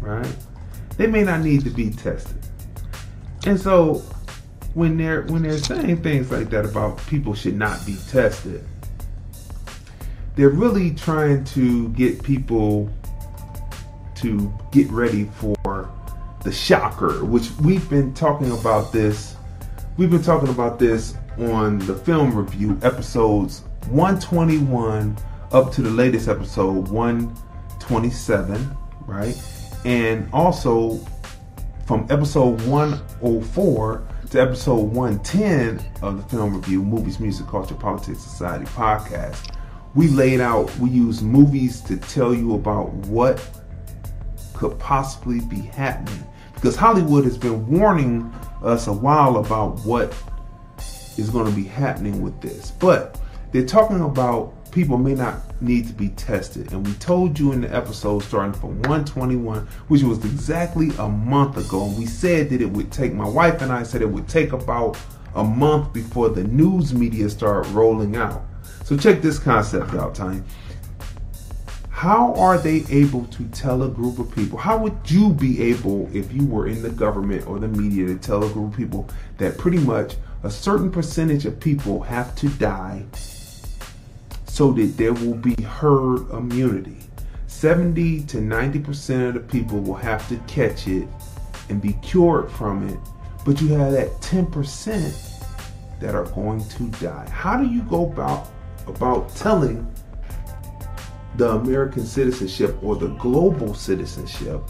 right? 0.00 0.36
They 0.96 1.06
may 1.06 1.24
not 1.24 1.40
need 1.40 1.64
to 1.64 1.70
be 1.70 1.90
tested. 1.90 2.38
And 3.46 3.60
so 3.60 4.02
when 4.74 4.96
they're 4.96 5.22
when 5.22 5.42
they're 5.42 5.58
saying 5.58 6.02
things 6.02 6.30
like 6.30 6.50
that 6.50 6.64
about 6.64 7.04
people 7.06 7.34
should 7.34 7.56
not 7.56 7.84
be 7.84 7.96
tested, 8.08 8.64
they're 10.36 10.48
really 10.48 10.90
trying 10.92 11.44
to 11.44 11.88
get 11.90 12.22
people 12.22 12.90
to 14.16 14.52
get 14.72 14.90
ready 14.90 15.24
for 15.36 15.90
the 16.42 16.52
shocker, 16.52 17.24
which 17.24 17.50
we've 17.62 17.88
been 17.88 18.12
talking 18.14 18.50
about 18.52 18.92
this. 18.92 19.36
We've 19.96 20.10
been 20.10 20.22
talking 20.22 20.48
about 20.48 20.78
this 20.78 21.14
on 21.38 21.78
the 21.80 21.94
film 21.94 22.36
review 22.36 22.78
episodes 22.82 23.62
121 23.88 25.16
up 25.52 25.72
to 25.72 25.82
the 25.82 25.90
latest 25.90 26.28
episode 26.28 26.88
127, 26.88 28.76
right? 29.06 29.40
And 29.84 30.28
also 30.32 30.98
from 31.86 32.06
episode 32.10 32.60
104 32.62 34.08
to 34.30 34.40
episode 34.40 34.92
110 34.92 35.84
of 36.02 36.16
the 36.16 36.28
film 36.28 36.54
review, 36.56 36.82
Movies, 36.82 37.20
Music, 37.20 37.46
Culture, 37.46 37.74
Politics, 37.74 38.20
Society 38.20 38.64
podcast, 38.64 39.54
we 39.94 40.08
laid 40.08 40.40
out, 40.40 40.74
we 40.78 40.90
use 40.90 41.22
movies 41.22 41.80
to 41.82 41.96
tell 41.96 42.34
you 42.34 42.54
about 42.54 42.92
what 43.06 43.48
could 44.54 44.78
possibly 44.78 45.40
be 45.40 45.60
happening. 45.60 46.26
Because 46.54 46.76
Hollywood 46.76 47.24
has 47.24 47.38
been 47.38 47.66
warning 47.68 48.32
us 48.62 48.86
a 48.86 48.92
while 48.92 49.36
about 49.36 49.78
what 49.80 50.14
is 51.16 51.30
going 51.30 51.46
to 51.46 51.52
be 51.52 51.64
happening 51.64 52.22
with 52.22 52.40
this. 52.40 52.72
But 52.72 53.20
they're 53.52 53.66
talking 53.66 54.00
about 54.00 54.72
people 54.72 54.98
may 54.98 55.14
not 55.14 55.40
need 55.62 55.86
to 55.86 55.92
be 55.92 56.08
tested. 56.10 56.72
And 56.72 56.84
we 56.84 56.92
told 56.94 57.38
you 57.38 57.52
in 57.52 57.60
the 57.60 57.72
episode 57.72 58.20
starting 58.24 58.52
from 58.52 58.82
121, 58.82 59.66
which 59.88 60.02
was 60.02 60.24
exactly 60.24 60.90
a 60.98 61.08
month 61.08 61.56
ago. 61.56 61.84
And 61.84 61.96
we 61.96 62.06
said 62.06 62.50
that 62.50 62.60
it 62.60 62.70
would 62.70 62.90
take, 62.90 63.12
my 63.12 63.28
wife 63.28 63.62
and 63.62 63.70
I 63.70 63.84
said 63.84 64.02
it 64.02 64.10
would 64.10 64.26
take 64.26 64.52
about 64.52 64.98
a 65.36 65.44
month 65.44 65.92
before 65.92 66.30
the 66.30 66.42
news 66.42 66.92
media 66.92 67.28
start 67.28 67.66
rolling 67.68 68.16
out. 68.16 68.42
So 68.84 68.98
check 68.98 69.22
this 69.22 69.38
concept 69.38 69.94
out, 69.94 70.14
Tiny. 70.14 70.42
How 71.88 72.34
are 72.34 72.58
they 72.58 72.84
able 72.90 73.24
to 73.28 73.44
tell 73.44 73.82
a 73.84 73.88
group 73.88 74.18
of 74.18 74.30
people? 74.34 74.58
How 74.58 74.76
would 74.76 74.98
you 75.06 75.30
be 75.30 75.62
able, 75.62 76.14
if 76.14 76.30
you 76.30 76.46
were 76.46 76.66
in 76.66 76.82
the 76.82 76.90
government 76.90 77.46
or 77.46 77.58
the 77.58 77.66
media, 77.66 78.06
to 78.08 78.16
tell 78.16 78.44
a 78.44 78.50
group 78.50 78.72
of 78.72 78.76
people 78.76 79.08
that 79.38 79.56
pretty 79.56 79.78
much 79.78 80.16
a 80.42 80.50
certain 80.50 80.92
percentage 80.92 81.46
of 81.46 81.58
people 81.58 82.02
have 82.02 82.36
to 82.36 82.50
die 82.50 83.02
so 84.44 84.70
that 84.72 84.98
there 84.98 85.14
will 85.14 85.32
be 85.32 85.54
herd 85.62 86.30
immunity? 86.30 86.98
70 87.46 88.24
to 88.24 88.36
90% 88.36 89.28
of 89.28 89.34
the 89.34 89.40
people 89.40 89.80
will 89.80 89.94
have 89.94 90.28
to 90.28 90.36
catch 90.46 90.88
it 90.88 91.08
and 91.70 91.80
be 91.80 91.94
cured 92.02 92.50
from 92.50 92.86
it, 92.90 92.98
but 93.46 93.62
you 93.62 93.68
have 93.68 93.92
that 93.92 94.10
10% 94.20 96.00
that 96.00 96.14
are 96.14 96.26
going 96.32 96.62
to 96.68 96.82
die. 97.00 97.26
How 97.30 97.56
do 97.56 97.66
you 97.66 97.80
go 97.84 98.04
about 98.04 98.48
about 98.86 99.34
telling 99.36 99.90
the 101.36 101.50
American 101.50 102.04
citizenship 102.06 102.76
or 102.82 102.96
the 102.96 103.08
global 103.08 103.74
citizenship 103.74 104.62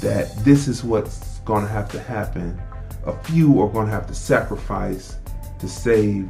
that 0.00 0.34
this 0.44 0.68
is 0.68 0.82
what's 0.82 1.38
going 1.40 1.62
to 1.62 1.70
have 1.70 1.90
to 1.90 2.00
happen. 2.00 2.60
A 3.04 3.16
few 3.24 3.60
are 3.60 3.68
going 3.68 3.86
to 3.86 3.92
have 3.92 4.06
to 4.06 4.14
sacrifice 4.14 5.16
to 5.58 5.68
save 5.68 6.28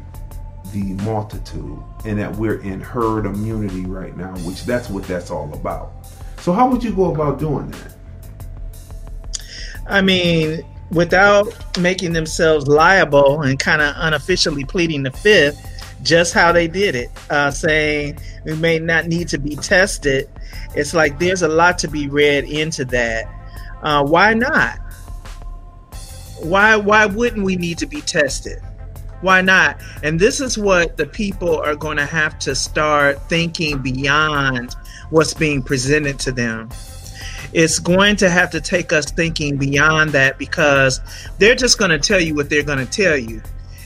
the 0.72 0.94
multitude, 1.04 1.82
and 2.06 2.18
that 2.18 2.34
we're 2.36 2.60
in 2.62 2.80
herd 2.80 3.26
immunity 3.26 3.84
right 3.84 4.16
now, 4.16 4.34
which 4.38 4.64
that's 4.64 4.88
what 4.88 5.04
that's 5.04 5.30
all 5.30 5.52
about. 5.52 5.92
So, 6.40 6.52
how 6.52 6.70
would 6.70 6.82
you 6.82 6.92
go 6.92 7.12
about 7.12 7.38
doing 7.38 7.70
that? 7.70 7.94
I 9.86 10.00
mean, 10.00 10.62
without 10.90 11.46
making 11.78 12.12
themselves 12.12 12.66
liable 12.66 13.42
and 13.42 13.58
kind 13.58 13.82
of 13.82 13.94
unofficially 13.98 14.64
pleading 14.64 15.02
the 15.02 15.10
fifth, 15.10 15.60
just 16.02 16.34
how 16.34 16.52
they 16.52 16.68
did 16.68 16.94
it, 16.94 17.10
uh, 17.30 17.50
saying 17.50 18.18
we 18.44 18.54
may 18.56 18.78
not 18.78 19.06
need 19.06 19.28
to 19.28 19.38
be 19.38 19.56
tested. 19.56 20.28
It's 20.74 20.94
like 20.94 21.18
there's 21.18 21.42
a 21.42 21.48
lot 21.48 21.78
to 21.78 21.88
be 21.88 22.08
read 22.08 22.44
into 22.44 22.84
that. 22.86 23.24
Uh, 23.82 24.04
why 24.04 24.34
not? 24.34 24.78
Why 26.40 26.76
why 26.76 27.06
wouldn't 27.06 27.44
we 27.44 27.56
need 27.56 27.78
to 27.78 27.86
be 27.86 28.00
tested? 28.00 28.60
Why 29.20 29.40
not? 29.40 29.80
And 30.02 30.18
this 30.18 30.40
is 30.40 30.58
what 30.58 30.96
the 30.96 31.06
people 31.06 31.60
are 31.60 31.76
going 31.76 31.96
to 31.96 32.04
have 32.04 32.38
to 32.40 32.54
start 32.56 33.28
thinking 33.28 33.78
beyond 33.78 34.74
what's 35.10 35.32
being 35.32 35.62
presented 35.62 36.18
to 36.20 36.32
them. 36.32 36.68
It's 37.52 37.78
going 37.78 38.16
to 38.16 38.30
have 38.30 38.50
to 38.50 38.60
take 38.60 38.92
us 38.92 39.10
thinking 39.10 39.58
beyond 39.58 40.10
that 40.10 40.38
because 40.38 41.00
they're 41.38 41.54
just 41.54 41.78
going 41.78 41.90
to 41.92 41.98
tell 41.98 42.20
you 42.20 42.34
what 42.34 42.50
they're 42.50 42.64
going 42.64 42.84
to 42.84 42.90
tell 42.90 43.16
you. 43.16 43.40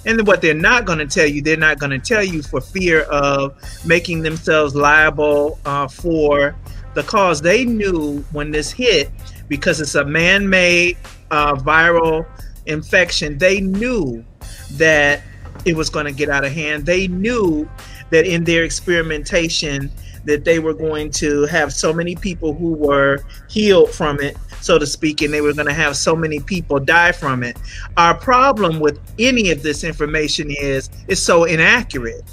And 0.07 0.27
what 0.27 0.41
they're 0.41 0.55
not 0.55 0.85
going 0.85 1.01
to 1.01 1.07
tell 1.07 1.27
you, 1.27 1.43
they're 1.43 1.57
not 1.57 1.79
going 1.79 1.91
to 1.91 1.99
tell 1.99 2.23
you 2.23 2.43
for 2.43 2.61
fear 2.61 3.03
of 3.03 3.55
making 3.85 4.23
themselves 4.23 4.75
liable 4.75 5.59
uh, 5.67 5.89
for 5.89 6.57
the 6.95 7.03
cause. 7.03 7.43
They 7.43 7.65
knew 7.65 8.25
when 8.33 8.53
this 8.53 8.71
hit, 8.71 9.11
because 9.49 9.81
it's 9.81 9.97
a 9.97 10.05
man 10.05 10.49
made 10.49 10.97
uh, 11.31 11.57
viral 11.57 12.25
infection, 12.67 13.37
they 13.37 13.61
knew 13.61 14.25
that 14.73 15.23
it 15.65 15.77
was 15.77 15.91
going 15.91 16.07
to 16.07 16.13
get 16.13 16.29
out 16.29 16.45
of 16.45 16.53
hand. 16.53 16.87
They 16.87 17.09
knew 17.09 17.69
that 18.11 18.25
in 18.27 18.45
their 18.45 18.63
experimentation, 18.63 19.91
that 20.25 20.45
they 20.45 20.59
were 20.59 20.75
going 20.75 21.11
to 21.11 21.47
have 21.47 21.73
so 21.73 21.93
many 21.93 22.15
people 22.17 22.55
who 22.55 22.73
were 22.73 23.25
healed 23.49 23.91
from 23.91 24.21
it 24.21 24.37
so 24.67 24.79
to 24.79 24.87
speak, 24.87 25.23
and 25.23 25.33
they 25.33 25.41
were 25.41 25.53
going 25.53 25.69
to 25.69 25.73
have 25.73 25.97
so 25.97 26.17
many 26.17 26.41
people 26.41 26.79
die 26.81 27.13
from 27.13 27.43
it. 27.43 27.57
Our 27.97 28.15
problem 28.15 28.81
with 28.81 28.99
any 29.19 29.51
of 29.51 29.63
this 29.63 29.85
information 29.85 30.51
is 30.51 30.91
it's 31.09 31.23
so 31.23 31.45
inaccurate. 31.45 32.25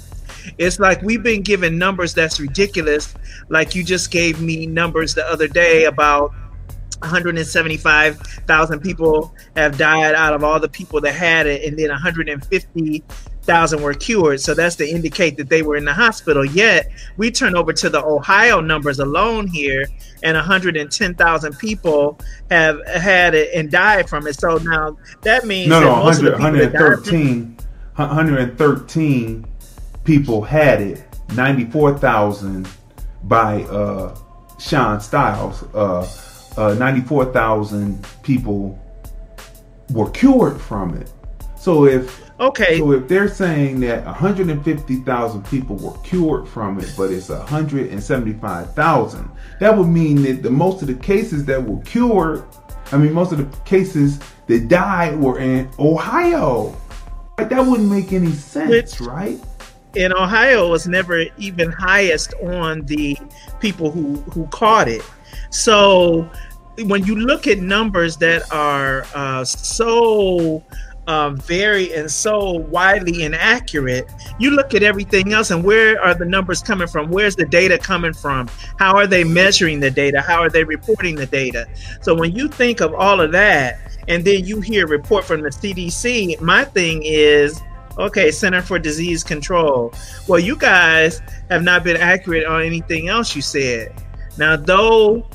It's 0.58 0.78
like 0.78 1.00
we've 1.02 1.22
been 1.22 1.42
given 1.42 1.78
numbers 1.78 2.12
that's 2.12 2.38
ridiculous. 2.38 3.14
Like 3.48 3.74
you 3.74 3.82
just 3.82 4.10
gave 4.10 4.40
me 4.40 4.66
numbers 4.66 5.14
the 5.14 5.24
other 5.26 5.48
day 5.48 5.84
about 5.84 6.32
175,000 7.00 8.80
people 8.80 9.34
have 9.56 9.78
died 9.78 10.14
out 10.14 10.34
of 10.34 10.42
all 10.44 10.58
the 10.58 10.68
people 10.68 11.00
that 11.02 11.14
had 11.14 11.46
it, 11.46 11.64
and 11.64 11.78
then 11.78 11.90
150,000 13.46 13.82
were 13.82 13.94
cured. 13.94 14.40
So 14.40 14.54
that's 14.54 14.76
to 14.76 14.88
indicate 14.88 15.36
that 15.36 15.48
they 15.48 15.62
were 15.62 15.76
in 15.76 15.84
the 15.84 15.92
hospital. 15.92 16.44
Yet 16.44 16.88
we 17.16 17.30
turn 17.30 17.56
over 17.56 17.72
to 17.72 17.90
the 17.90 18.02
Ohio 18.02 18.60
numbers 18.60 18.98
alone 18.98 19.46
here, 19.46 19.86
and 20.22 20.34
110,000 20.36 21.58
people 21.58 22.18
have 22.50 22.84
had 22.86 23.34
it 23.34 23.50
and 23.54 23.70
died 23.70 24.08
from 24.08 24.26
it. 24.26 24.38
So 24.40 24.56
now 24.58 24.96
that 25.22 25.44
means 25.46 25.68
No, 25.68 25.80
that 25.80 25.86
no, 25.86 25.96
most 26.04 26.18
of 26.18 26.24
the 26.24 26.30
100, 26.32 26.72
people 26.72 26.72
that 26.72 26.96
died 26.96 27.04
from- 27.06 27.16
113, 27.16 27.56
113 27.96 29.46
people 30.04 30.42
had 30.42 30.80
it. 30.80 31.02
94,000 31.34 32.68
by 33.24 33.62
uh, 33.64 34.16
Sean 34.58 35.00
Styles. 35.00 35.62
Uh, 35.74 36.06
uh, 36.56 36.74
94,000 36.74 38.06
people 38.22 38.78
were 39.90 40.08
cured 40.10 40.60
from 40.60 40.94
it. 40.94 41.10
So 41.58 41.86
if 41.86 42.23
okay, 42.40 42.78
so 42.78 42.92
if 42.92 43.08
they're 43.08 43.28
saying 43.28 43.80
that 43.80 44.04
150,000 44.04 45.46
people 45.46 45.76
were 45.76 45.96
cured 45.98 46.48
from 46.48 46.78
it, 46.78 46.92
but 46.96 47.10
it's 47.10 47.28
175,000, 47.28 49.30
that 49.60 49.76
would 49.76 49.88
mean 49.88 50.22
that 50.22 50.42
the 50.42 50.50
most 50.50 50.82
of 50.82 50.88
the 50.88 50.94
cases 50.94 51.44
that 51.46 51.62
were 51.62 51.80
cured, 51.82 52.44
I 52.92 52.98
mean, 52.98 53.12
most 53.12 53.32
of 53.32 53.38
the 53.38 53.58
cases 53.60 54.20
that 54.46 54.68
died 54.68 55.18
were 55.18 55.38
in 55.38 55.70
Ohio. 55.78 56.76
Like, 57.38 57.48
that 57.48 57.66
wouldn't 57.66 57.90
make 57.90 58.12
any 58.12 58.32
sense, 58.32 59.00
right? 59.00 59.40
in 59.94 60.12
Ohio 60.12 60.68
was 60.68 60.86
never 60.86 61.24
even 61.38 61.70
highest 61.70 62.34
on 62.42 62.84
the 62.86 63.16
people 63.60 63.90
who 63.90 64.16
who 64.32 64.46
caught 64.48 64.88
it. 64.88 65.02
So 65.50 66.28
when 66.84 67.04
you 67.04 67.16
look 67.16 67.46
at 67.46 67.58
numbers 67.58 68.16
that 68.18 68.42
are 68.52 69.06
uh, 69.14 69.44
so 69.44 70.62
Um, 71.06 71.36
very 71.36 71.92
and 71.92 72.10
so 72.10 72.52
widely 72.52 73.24
inaccurate, 73.24 74.10
you 74.38 74.52
look 74.52 74.74
at 74.74 74.82
everything 74.82 75.34
else 75.34 75.50
and 75.50 75.62
where 75.62 76.00
are 76.00 76.14
the 76.14 76.24
numbers 76.24 76.62
coming 76.62 76.88
from? 76.88 77.10
Where's 77.10 77.36
the 77.36 77.44
data 77.44 77.76
coming 77.76 78.14
from? 78.14 78.48
How 78.78 78.96
are 78.96 79.06
they 79.06 79.22
measuring 79.22 79.80
the 79.80 79.90
data? 79.90 80.22
How 80.22 80.40
are 80.40 80.48
they 80.48 80.64
reporting 80.64 81.16
the 81.16 81.26
data? 81.26 81.66
So 82.00 82.14
when 82.14 82.34
you 82.34 82.48
think 82.48 82.80
of 82.80 82.94
all 82.94 83.20
of 83.20 83.32
that, 83.32 83.80
and 84.08 84.24
then 84.24 84.44
you 84.46 84.60
hear 84.60 84.86
a 84.86 84.88
report 84.88 85.24
from 85.24 85.42
the 85.42 85.50
CDC, 85.50 86.40
my 86.40 86.64
thing 86.64 87.02
is 87.04 87.60
Okay, 87.96 88.32
Center 88.32 88.60
for 88.60 88.78
Disease 88.78 89.22
Control. 89.22 89.94
Well, 90.26 90.40
you 90.40 90.56
guys 90.56 91.22
have 91.48 91.62
not 91.62 91.84
been 91.84 91.96
accurate 91.96 92.44
on 92.44 92.62
anything 92.62 93.08
else 93.08 93.36
you 93.36 93.42
said. 93.42 93.94
Now, 94.36 94.56
though, 94.56 95.28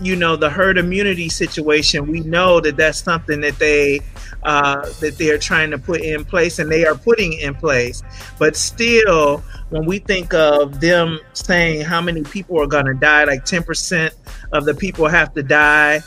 you 0.00 0.14
know 0.14 0.36
the 0.36 0.48
herd 0.48 0.78
immunity 0.78 1.28
situation, 1.28 2.06
we 2.06 2.20
know 2.20 2.60
that 2.60 2.76
that's 2.76 3.02
something 3.02 3.40
that 3.40 3.58
they 3.58 4.00
uh, 4.46 4.88
that 5.00 5.18
they 5.18 5.30
are 5.30 5.38
trying 5.38 5.70
to 5.72 5.78
put 5.78 6.00
in 6.00 6.24
place, 6.24 6.58
and 6.58 6.70
they 6.70 6.86
are 6.86 6.94
putting 6.94 7.34
in 7.34 7.54
place. 7.54 8.02
But 8.38 8.56
still, 8.56 9.42
when 9.70 9.84
we 9.84 9.98
think 9.98 10.32
of 10.32 10.80
them 10.80 11.18
saying 11.34 11.82
how 11.82 12.00
many 12.00 12.22
people 12.22 12.58
are 12.62 12.66
going 12.66 12.86
to 12.86 12.94
die, 12.94 13.24
like 13.24 13.44
ten 13.44 13.62
percent 13.62 14.14
of 14.52 14.64
the 14.64 14.74
people 14.74 15.08
have 15.08 15.34
to 15.34 15.42
die. 15.42 16.00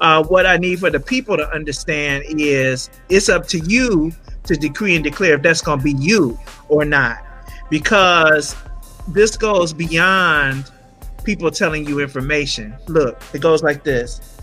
Uh, 0.00 0.24
what 0.24 0.46
I 0.46 0.56
need 0.56 0.80
for 0.80 0.88
the 0.88 0.98
people 0.98 1.36
to 1.36 1.46
understand 1.52 2.24
is 2.26 2.88
it's 3.10 3.28
up 3.28 3.46
to 3.48 3.58
you 3.58 4.12
to 4.44 4.56
decree 4.56 4.94
and 4.94 5.04
declare 5.04 5.34
if 5.34 5.42
that's 5.42 5.60
going 5.60 5.78
to 5.80 5.84
be 5.84 5.92
you 5.92 6.38
or 6.70 6.86
not. 6.86 7.18
Because 7.68 8.56
this 9.08 9.36
goes 9.36 9.74
beyond 9.74 10.70
people 11.24 11.50
telling 11.50 11.86
you 11.86 12.00
information. 12.00 12.74
Look, 12.88 13.20
it 13.34 13.42
goes 13.42 13.62
like 13.62 13.84
this. 13.84 14.38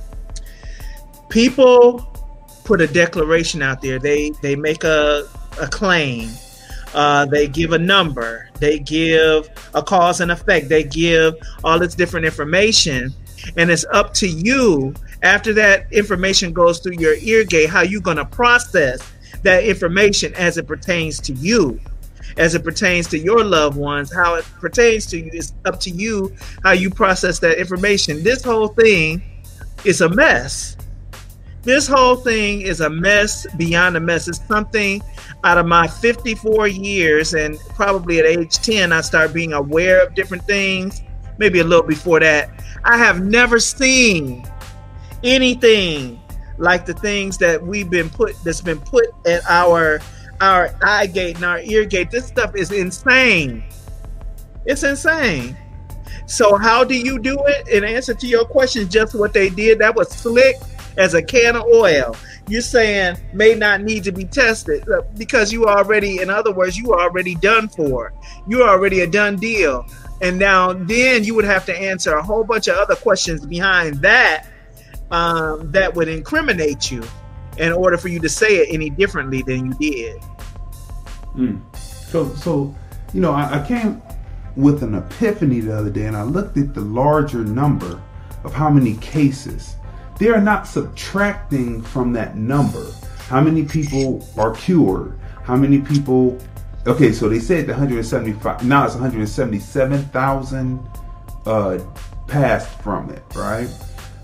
People 1.29 2.13
put 2.67 2.81
a 2.81 2.87
declaration 2.87 3.61
out 3.61 3.81
there. 3.81 3.97
They 3.97 4.31
they 4.41 4.55
make 4.55 4.83
a, 4.83 5.27
a 5.59 5.67
claim. 5.67 6.29
Uh, 6.93 7.25
they 7.25 7.47
give 7.47 7.71
a 7.71 7.79
number. 7.79 8.49
They 8.59 8.79
give 8.79 9.49
a 9.73 9.81
cause 9.81 10.19
and 10.19 10.31
effect. 10.31 10.67
They 10.67 10.83
give 10.83 11.35
all 11.63 11.79
this 11.79 11.95
different 11.95 12.25
information. 12.25 13.13
And 13.55 13.69
it's 13.71 13.85
up 13.93 14.13
to 14.15 14.27
you 14.27 14.93
after 15.23 15.53
that 15.53 15.91
information 15.93 16.53
goes 16.53 16.79
through 16.79 16.97
your 16.99 17.15
ear 17.21 17.43
gate, 17.43 17.69
how 17.69 17.81
you 17.81 18.01
going 18.01 18.17
to 18.17 18.25
process 18.25 18.99
that 19.43 19.63
information 19.63 20.33
as 20.35 20.57
it 20.57 20.67
pertains 20.67 21.19
to 21.21 21.33
you, 21.33 21.79
as 22.37 22.55
it 22.55 22.63
pertains 22.63 23.07
to 23.07 23.19
your 23.19 23.43
loved 23.43 23.77
ones, 23.77 24.13
how 24.13 24.35
it 24.35 24.45
pertains 24.59 25.05
to 25.07 25.19
you. 25.19 25.29
It's 25.33 25.53
up 25.65 25.79
to 25.81 25.89
you 25.89 26.35
how 26.63 26.71
you 26.71 26.89
process 26.89 27.39
that 27.39 27.59
information. 27.59 28.23
This 28.23 28.43
whole 28.43 28.69
thing 28.69 29.21
is 29.85 30.01
a 30.01 30.09
mess. 30.09 30.77
This 31.67 31.85
whole 31.85 32.15
thing 32.15 32.61
is 32.61 32.79
a 32.79 32.89
mess 32.89 33.45
beyond 33.57 33.97
a 33.97 33.99
mess. 33.99 34.29
It's 34.29 34.39
something 34.47 35.03
out 35.43 35.57
of 35.57 35.65
my 35.65 35.85
54 35.85 36.69
years, 36.69 37.33
and 37.33 37.59
probably 37.75 38.19
at 38.19 38.25
age 38.25 38.55
10, 38.59 38.93
I 38.93 39.01
start 39.01 39.33
being 39.33 39.51
aware 39.51 40.01
of 40.01 40.15
different 40.15 40.45
things. 40.45 41.03
Maybe 41.39 41.59
a 41.59 41.65
little 41.65 41.85
before 41.85 42.21
that. 42.21 42.49
I 42.85 42.97
have 42.97 43.21
never 43.21 43.59
seen 43.59 44.49
anything 45.25 46.21
like 46.57 46.85
the 46.85 46.93
things 46.93 47.37
that 47.39 47.61
we've 47.61 47.89
been 47.89 48.09
put 48.09 48.41
that's 48.45 48.61
been 48.61 48.79
put 48.79 49.07
at 49.25 49.41
our 49.49 49.99
our 50.39 50.73
eye 50.81 51.07
gate 51.07 51.35
and 51.35 51.43
our 51.43 51.59
ear 51.59 51.83
gate. 51.83 52.11
This 52.11 52.27
stuff 52.27 52.55
is 52.55 52.71
insane. 52.71 53.61
It's 54.65 54.83
insane. 54.83 55.57
So 56.27 56.55
how 56.55 56.85
do 56.85 56.95
you 56.95 57.19
do 57.19 57.37
it? 57.45 57.67
In 57.67 57.83
answer 57.83 58.13
to 58.13 58.25
your 58.25 58.45
question, 58.45 58.87
just 58.87 59.15
what 59.15 59.33
they 59.33 59.49
did, 59.49 59.79
that 59.79 59.93
was 59.93 60.07
slick 60.07 60.55
as 60.97 61.13
a 61.13 61.21
can 61.21 61.55
of 61.55 61.63
oil. 61.63 62.15
You're 62.47 62.61
saying 62.61 63.17
may 63.33 63.55
not 63.55 63.81
need 63.81 64.03
to 64.05 64.11
be 64.11 64.25
tested 64.25 64.87
uh, 64.89 65.01
because 65.17 65.51
you 65.51 65.65
already, 65.65 66.21
in 66.21 66.29
other 66.29 66.51
words, 66.51 66.77
you 66.77 66.93
are 66.93 67.01
already 67.01 67.35
done 67.35 67.67
for. 67.69 68.13
You're 68.47 68.67
already 68.67 69.01
a 69.01 69.07
done 69.07 69.37
deal. 69.37 69.85
And 70.21 70.39
now 70.39 70.73
then 70.73 71.23
you 71.23 71.35
would 71.35 71.45
have 71.45 71.65
to 71.67 71.77
answer 71.77 72.15
a 72.15 72.23
whole 72.23 72.43
bunch 72.43 72.67
of 72.67 72.75
other 72.75 72.95
questions 72.95 73.45
behind 73.45 74.01
that 74.01 74.47
um, 75.11 75.71
that 75.71 75.93
would 75.95 76.07
incriminate 76.07 76.91
you 76.91 77.03
in 77.57 77.71
order 77.71 77.97
for 77.97 78.07
you 78.07 78.19
to 78.19 78.29
say 78.29 78.57
it 78.57 78.73
any 78.73 78.89
differently 78.89 79.41
than 79.41 79.67
you 79.67 79.73
did. 79.73 80.21
Mm. 81.35 81.75
So, 81.75 82.33
so 82.35 82.75
you 83.13 83.21
know, 83.21 83.31
I, 83.31 83.61
I 83.61 83.67
came 83.67 84.01
with 84.55 84.83
an 84.83 84.95
epiphany 84.95 85.59
the 85.59 85.75
other 85.75 85.89
day, 85.89 86.05
and 86.07 86.17
I 86.17 86.23
looked 86.23 86.57
at 86.57 86.73
the 86.73 86.81
larger 86.81 87.43
number 87.43 88.01
of 88.43 88.53
how 88.53 88.69
many 88.69 88.95
cases. 88.97 89.76
They 90.19 90.29
are 90.29 90.41
not 90.41 90.67
subtracting 90.67 91.81
from 91.81 92.13
that 92.13 92.35
number 92.35 92.85
how 93.27 93.41
many 93.41 93.63
people 93.63 94.25
are 94.37 94.53
cured, 94.55 95.19
how 95.43 95.55
many 95.55 95.79
people. 95.81 96.39
Okay, 96.85 97.11
so 97.11 97.27
they 97.27 97.39
said 97.39 97.67
the 97.67 97.73
175. 97.73 98.65
Now 98.65 98.85
it's 98.85 98.93
177,000 98.93 100.79
uh, 101.45 101.79
passed 102.27 102.69
from 102.81 103.09
it, 103.09 103.21
right? 103.35 103.67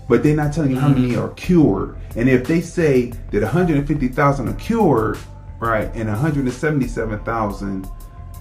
But 0.08 0.22
they're 0.22 0.34
not 0.36 0.54
telling 0.54 0.70
you 0.70 0.80
how 0.80 0.88
many 0.88 1.16
are 1.16 1.28
cured. 1.30 1.96
And 2.16 2.28
if 2.28 2.46
they 2.46 2.60
say 2.60 3.12
that 3.30 3.42
150,000 3.42 4.48
are 4.48 4.54
cured, 4.54 5.18
right, 5.58 5.90
and 5.94 6.08
177,000 6.08 7.88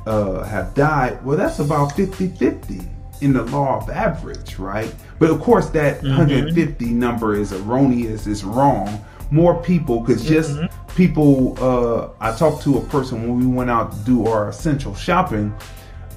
uh, 0.06 0.44
have 0.44 0.74
died, 0.74 1.24
well, 1.26 1.38
that's 1.38 1.60
about 1.60 1.92
50 1.94 2.30
50 2.30 2.82
in 3.22 3.34
the 3.34 3.44
law 3.44 3.82
of 3.82 3.90
average, 3.90 4.58
right? 4.58 4.94
But 5.20 5.30
of 5.30 5.40
course, 5.40 5.70
that 5.70 6.02
Mhm. 6.02 6.18
150 6.18 6.86
number 6.94 7.36
is 7.36 7.54
erroneous, 7.54 8.28
it's 8.28 8.44
wrong. 8.44 9.00
More 9.32 9.56
people, 9.56 10.00
because 10.02 10.24
just 10.24 10.58
people, 10.96 11.58
uh, 11.60 12.08
I 12.24 12.32
talked 12.36 12.62
to 12.64 12.78
a 12.78 12.82
person 12.82 13.22
when 13.28 13.40
we 13.40 13.46
went 13.46 13.70
out 13.70 13.92
to 13.94 13.98
do 14.00 14.28
our 14.28 14.50
essential 14.50 14.94
shopping 14.96 15.54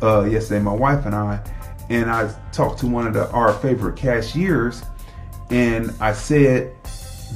uh, 0.02 0.24
yesterday, 0.24 0.60
my 0.62 0.74
wife 0.74 1.06
and 1.06 1.14
I, 1.14 1.40
and 1.88 2.10
I 2.10 2.28
talked 2.52 2.80
to 2.80 2.86
one 2.86 3.06
of 3.06 3.14
the, 3.14 3.30
our 3.30 3.54
favorite 3.54 3.96
cashiers, 3.96 4.82
and 5.50 5.90
I 6.00 6.12
said 6.12 6.70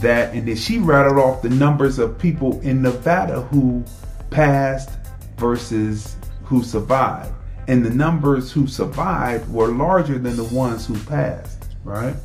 that, 0.03 0.35
and 0.35 0.47
then 0.47 0.57
she 0.57 0.79
rattled 0.79 1.17
off 1.19 1.41
the 1.41 1.49
numbers 1.49 1.99
of 1.99 2.19
people 2.19 2.61
in 2.61 2.83
Nevada 2.83 3.41
who 3.51 3.83
passed 4.31 4.91
versus 5.39 6.17
who 6.45 6.63
survived. 6.63 7.33
And 7.71 7.87
the 7.87 7.91
numbers 7.91 8.51
who 8.51 8.67
survived 8.67 9.49
were 9.49 9.69
larger 9.69 10.19
than 10.19 10.37
the 10.37 10.43
ones 10.43 10.89
who 10.89 10.99
passed, 11.05 11.69
right? 11.85 12.17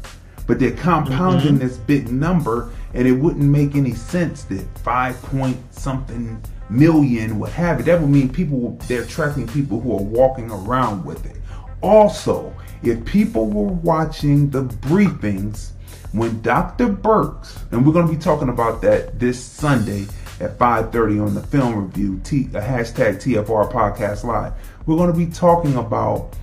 But 0.47 0.59
they're 0.59 0.71
compounding 0.71 1.59
this 1.59 1.77
big 1.77 2.11
number, 2.11 2.71
and 2.95 3.07
it 3.07 3.11
wouldn't 3.11 3.45
make 3.45 3.75
any 3.75 3.93
sense 3.93 4.45
that 4.45 4.65
five 4.79 5.21
point 5.21 5.57
something 5.71 6.41
million 6.71 7.37
would 7.37 7.51
have 7.51 7.79
it. 7.79 7.83
That 7.83 8.01
would 8.01 8.09
mean 8.09 8.27
people, 8.27 8.75
they're 8.87 9.05
tracking 9.05 9.45
people 9.45 9.79
who 9.79 9.91
are 9.91 10.01
walking 10.01 10.49
around 10.49 11.05
with 11.05 11.23
it. 11.27 11.37
Also, 11.81 12.51
if 12.81 13.05
people 13.05 13.45
were 13.45 13.71
watching 13.71 14.49
the 14.49 14.63
briefings 14.63 15.73
when 16.11 16.41
Dr. 16.41 16.87
Birx, 16.87 17.55
and 17.71 17.85
we're 17.85 17.93
going 17.93 18.07
to 18.07 18.11
be 18.11 18.19
talking 18.19 18.49
about 18.49 18.81
that 18.81 19.19
this 19.19 19.39
Sunday 19.43 20.07
at 20.39 20.57
5:30 20.57 21.19
on 21.19 21.35
the 21.35 21.41
film 21.43 21.75
review, 21.75 22.19
T, 22.23 22.49
uh, 22.53 22.59
hashtag 22.59 23.21
TFR 23.21 23.71
Podcast 23.71 24.23
Live. 24.23 24.53
We're 24.85 24.97
going 24.97 25.11
to 25.11 25.17
be 25.17 25.27
talking 25.27 25.77
about 25.77 26.35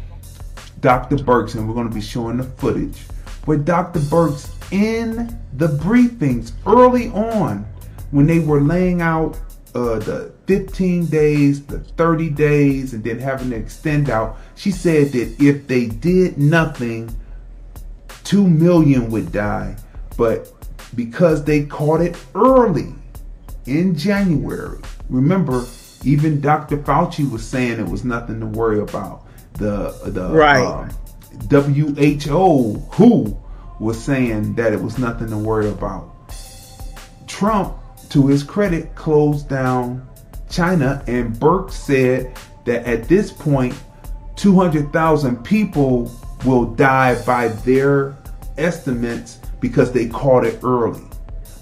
Dr. 0.81 1.17
Birx, 1.17 1.55
and 1.55 1.69
we're 1.69 1.75
going 1.75 1.89
to 1.89 1.95
be 1.95 2.01
showing 2.01 2.39
the 2.39 2.45
footage 2.45 2.99
where 3.45 3.59
Dr. 3.59 4.01
Birx 4.01 4.51
in 4.73 5.39
the 5.55 5.69
briefings 5.69 6.53
early 6.67 7.09
on 7.09 7.67
when 8.11 8.27
they 8.27 8.41
were 8.41 8.61
laying 8.61 9.01
out 9.01 9.39
uh, 9.75 9.99
the 10.01 10.33
15 10.47 11.07
days, 11.07 11.65
the 11.65 11.79
30 11.79 12.31
days, 12.31 12.95
and 12.95 13.03
then 13.03 13.19
having 13.19 13.51
to 13.51 13.57
extend 13.57 14.11
out, 14.11 14.39
she 14.55 14.71
said 14.71 15.13
that 15.13 15.41
if 15.41 15.67
they 15.67 15.87
did 15.87 16.37
nothing, 16.37 17.15
2 18.25 18.47
million 18.47 19.11
would 19.11 19.33
die. 19.33 19.77
But 20.17 20.53
because 20.95 21.45
they 21.45 21.65
caught 21.65 22.01
it 22.01 22.17
early 22.35 22.93
in 23.67 23.97
January, 23.97 24.79
remember, 25.09 25.65
even 26.05 26.41
Dr. 26.41 26.79
Fauci 26.79 27.31
was 27.31 27.47
saying 27.47 27.79
it 27.79 27.89
was 27.89 28.05
nothing 28.05 28.41
to 28.41 28.47
worry 28.47 28.81
about. 28.81 29.27
The, 29.55 29.93
the 30.07 30.31
Right. 30.31 30.65
um, 30.65 30.91
WHO, 31.51 32.75
who 32.93 33.37
was 33.79 34.03
saying 34.03 34.55
that 34.55 34.73
it 34.73 34.83
was 34.83 34.99
nothing 34.99 35.29
to 35.29 35.39
worry 35.39 35.69
about. 35.69 36.09
Trump, 37.27 37.75
to 38.11 38.27
his 38.27 38.43
credit, 38.43 38.95
closed 38.95 39.49
down 39.49 40.07
China, 40.51 41.03
and 41.07 41.35
Birx 41.35 41.73
said 41.73 42.37
that 42.65 42.87
at 42.87 43.09
this 43.09 43.33
point, 43.33 43.75
200,000 44.37 45.43
people 45.45 46.11
will 46.45 46.67
die 46.67 47.21
by 47.25 47.49
their 47.49 48.17
estimates 48.59 49.39
because 49.61 49.93
they 49.93 50.07
caught 50.09 50.45
it 50.45 50.59
early. 50.63 51.03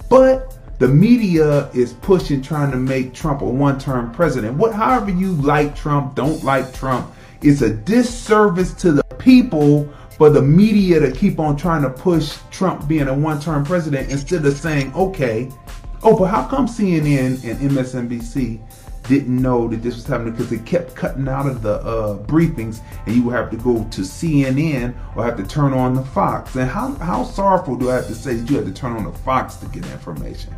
But 0.09 0.59
the 0.81 0.89
media 0.89 1.69
is 1.75 1.93
pushing, 1.93 2.41
trying 2.41 2.71
to 2.71 2.79
make 2.79 3.13
Trump 3.13 3.43
a 3.43 3.45
one-term 3.45 4.13
president. 4.13 4.57
What, 4.57 4.75
however 4.75 5.11
you 5.11 5.33
like 5.35 5.77
Trump, 5.77 6.15
don't 6.15 6.43
like 6.43 6.73
Trump, 6.73 7.13
it's 7.43 7.61
a 7.61 7.69
disservice 7.69 8.73
to 8.75 8.93
the 8.93 9.05
people 9.19 9.93
for 10.17 10.31
the 10.31 10.41
media 10.41 10.99
to 10.99 11.13
keep 11.13 11.39
on 11.39 11.59
trying 11.59 11.83
to 11.83 11.91
push 11.91 12.39
Trump 12.51 12.89
being 12.89 13.09
a 13.09 13.15
one-term 13.15 13.63
president 13.63 14.11
instead 14.11 14.47
of 14.47 14.57
saying, 14.57 14.91
okay, 14.95 15.51
oh, 16.03 16.17
but 16.17 16.27
how 16.27 16.49
come 16.49 16.67
CNN 16.67 17.45
and 17.45 17.71
MSNBC 17.71 18.59
didn't 19.07 19.43
know 19.43 19.69
that 19.69 19.83
this 19.83 19.97
was 19.97 20.07
happening 20.07 20.33
because 20.33 20.49
they 20.49 20.59
kept 20.59 20.95
cutting 20.95 21.29
out 21.29 21.47
of 21.47 21.61
the 21.61 21.75
uh, 21.75 22.17
briefings, 22.25 22.81
and 23.05 23.17
you 23.17 23.25
would 23.25 23.35
have 23.35 23.51
to 23.51 23.57
go 23.59 23.85
to 23.91 24.01
CNN 24.01 24.95
or 25.15 25.25
have 25.25 25.37
to 25.37 25.47
turn 25.47 25.75
on 25.75 25.95
the 25.95 26.05
Fox. 26.05 26.55
And 26.55 26.71
how 26.71 26.95
how 26.95 27.25
sorrowful 27.25 27.77
do 27.77 27.91
I 27.91 27.97
have 27.97 28.07
to 28.07 28.15
say 28.15 28.35
that 28.35 28.49
you 28.49 28.57
had 28.57 28.67
to 28.67 28.73
turn 28.73 28.93
on 28.93 29.05
the 29.05 29.13
Fox 29.13 29.57
to 29.57 29.67
get 29.67 29.85
information? 29.87 30.55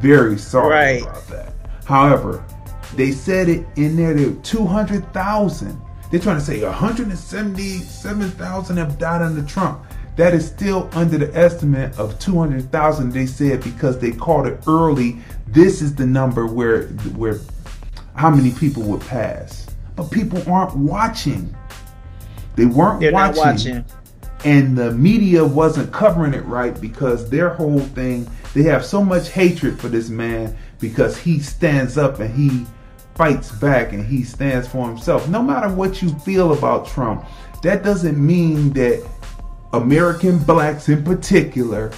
Very 0.00 0.38
sorry 0.38 0.70
Right. 0.70 1.02
about 1.02 1.26
that. 1.28 1.52
However, 1.84 2.44
they 2.96 3.12
said 3.12 3.48
it 3.48 3.66
in 3.76 3.96
there. 3.96 4.14
There 4.14 4.30
two 4.42 4.64
hundred 4.64 5.10
thousand. 5.12 5.80
They're 6.10 6.20
trying 6.20 6.38
to 6.38 6.44
say 6.44 6.62
one 6.62 6.72
hundred 6.72 7.08
and 7.08 7.18
seventy-seven 7.18 8.30
thousand 8.32 8.76
have 8.76 8.98
died 8.98 9.22
under 9.22 9.42
Trump. 9.42 9.80
That 10.16 10.32
is 10.32 10.46
still 10.46 10.88
under 10.94 11.18
the 11.18 11.36
estimate 11.36 11.98
of 11.98 12.18
200,000 12.18 13.12
they 13.12 13.26
said 13.26 13.62
because 13.62 13.98
they 13.98 14.12
caught 14.12 14.46
it 14.46 14.58
early. 14.66 15.18
This 15.46 15.82
is 15.82 15.94
the 15.94 16.06
number 16.06 16.46
where 16.46 16.84
where 17.16 17.38
how 18.14 18.30
many 18.30 18.50
people 18.52 18.82
would 18.84 19.02
pass. 19.02 19.66
But 19.94 20.10
people 20.10 20.42
aren't 20.50 20.74
watching. 20.74 21.54
They 22.54 22.64
weren't 22.64 23.00
They're 23.00 23.12
watching. 23.12 23.42
watching. 23.42 23.84
And 24.44 24.76
the 24.78 24.92
media 24.92 25.44
wasn't 25.44 25.92
covering 25.92 26.32
it 26.32 26.44
right 26.46 26.78
because 26.80 27.28
their 27.28 27.50
whole 27.50 27.80
thing, 27.80 28.26
they 28.56 28.62
have 28.62 28.86
so 28.86 29.04
much 29.04 29.28
hatred 29.28 29.78
for 29.78 29.88
this 29.88 30.08
man 30.08 30.56
because 30.80 31.18
he 31.18 31.40
stands 31.40 31.98
up 31.98 32.20
and 32.20 32.34
he 32.34 32.64
fights 33.14 33.52
back 33.52 33.92
and 33.92 34.02
he 34.06 34.24
stands 34.24 34.66
for 34.66 34.88
himself. 34.88 35.28
No 35.28 35.42
matter 35.42 35.68
what 35.68 36.00
you 36.00 36.08
feel 36.20 36.54
about 36.54 36.86
Trump, 36.86 37.26
that 37.62 37.82
doesn't 37.82 38.16
mean 38.16 38.72
that 38.72 39.06
American 39.74 40.38
blacks 40.38 40.88
in 40.88 41.04
particular 41.04 41.92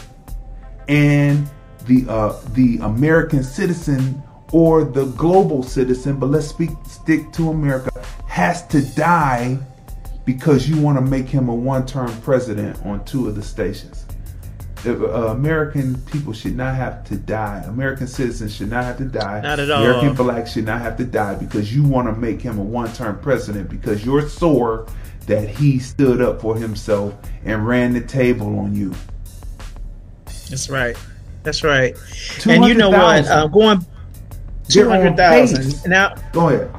and 0.89 1.49
the 1.87 2.05
uh, 2.09 2.37
the 2.55 2.79
American 2.83 3.45
citizen 3.45 4.21
or 4.51 4.83
the 4.83 5.05
global 5.13 5.63
citizen, 5.63 6.19
but 6.19 6.27
let's 6.27 6.49
speak 6.49 6.71
stick 6.89 7.31
to 7.35 7.51
America, 7.51 8.05
has 8.27 8.67
to 8.67 8.83
die 8.97 9.57
because 10.25 10.69
you 10.69 10.81
want 10.81 10.99
to 10.99 11.05
make 11.05 11.29
him 11.29 11.49
a 11.49 11.55
one-term 11.55 12.21
president 12.23 12.85
on 12.85 13.05
two 13.05 13.29
of 13.29 13.37
the 13.37 13.43
stations. 13.43 14.08
Uh, 14.87 15.29
American 15.29 15.97
people 16.03 16.33
should 16.33 16.57
not 16.57 16.75
have 16.75 17.05
to 17.09 17.17
die. 17.17 17.63
American 17.67 18.07
citizens 18.07 18.55
should 18.55 18.71
not 18.71 18.85
have 18.85 18.99
to 18.99 19.05
die. 19.05 19.41
Not 19.41 19.59
at 19.61 19.71
all. 19.71 19.83
American 19.83 20.15
blacks 20.15 20.53
should 20.53 20.67
not 20.67 20.81
have 20.81 20.97
to 20.99 21.05
die 21.05 21.35
because 21.35 21.75
you 21.75 21.83
want 21.83 22.07
to 22.07 22.15
make 22.15 22.41
him 22.41 22.59
a 22.59 22.63
one-term 22.63 23.21
president 23.21 23.69
because 23.69 24.05
you're 24.05 24.29
sore 24.29 24.87
that 25.27 25.49
he 25.49 25.79
stood 25.79 26.23
up 26.23 26.41
for 26.41 26.57
himself 26.57 27.15
and 27.45 27.67
ran 27.67 27.93
the 27.93 28.01
table 28.01 28.59
on 28.59 28.75
you. 28.75 28.95
That's 30.49 30.71
right. 30.71 30.97
That's 31.43 31.63
right. 31.63 31.97
And 32.47 32.65
you 32.65 32.75
know 32.75 32.91
what? 32.91 33.25
200,000. 33.25 33.33
Uh, 33.33 33.47
going 33.49 33.87
two 34.69 34.89
hundred 34.89 35.17
thousand 35.17 35.91
now. 35.91 36.15
Go 36.33 36.49
ahead. 36.49 36.71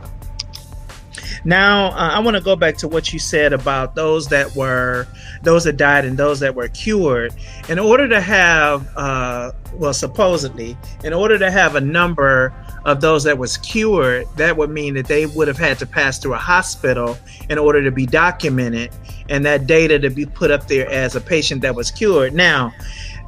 Now, 1.45 1.87
uh, 1.87 2.11
I 2.13 2.19
want 2.19 2.37
to 2.37 2.43
go 2.43 2.55
back 2.55 2.77
to 2.77 2.87
what 2.87 3.13
you 3.13 3.19
said 3.19 3.53
about 3.53 3.95
those 3.95 4.27
that 4.27 4.55
were, 4.55 5.07
those 5.43 5.63
that 5.63 5.77
died 5.77 6.05
and 6.05 6.17
those 6.17 6.39
that 6.41 6.55
were 6.55 6.67
cured. 6.67 7.33
In 7.67 7.79
order 7.79 8.07
to 8.07 8.19
have, 8.19 8.87
uh, 8.95 9.51
well, 9.73 9.93
supposedly, 9.93 10.77
in 11.03 11.13
order 11.13 11.37
to 11.37 11.49
have 11.49 11.75
a 11.75 11.81
number 11.81 12.53
of 12.85 13.01
those 13.01 13.23
that 13.23 13.37
was 13.37 13.57
cured, 13.57 14.27
that 14.37 14.57
would 14.57 14.69
mean 14.69 14.93
that 14.95 15.07
they 15.07 15.25
would 15.25 15.47
have 15.47 15.57
had 15.57 15.77
to 15.79 15.85
pass 15.85 16.19
through 16.19 16.33
a 16.33 16.37
hospital 16.37 17.17
in 17.49 17.57
order 17.57 17.83
to 17.83 17.91
be 17.91 18.05
documented, 18.05 18.91
and 19.29 19.45
that 19.45 19.67
data 19.67 19.99
to 19.99 20.09
be 20.09 20.25
put 20.25 20.51
up 20.51 20.67
there 20.67 20.89
as 20.89 21.15
a 21.15 21.21
patient 21.21 21.61
that 21.61 21.75
was 21.75 21.91
cured. 21.91 22.33
Now, 22.33 22.73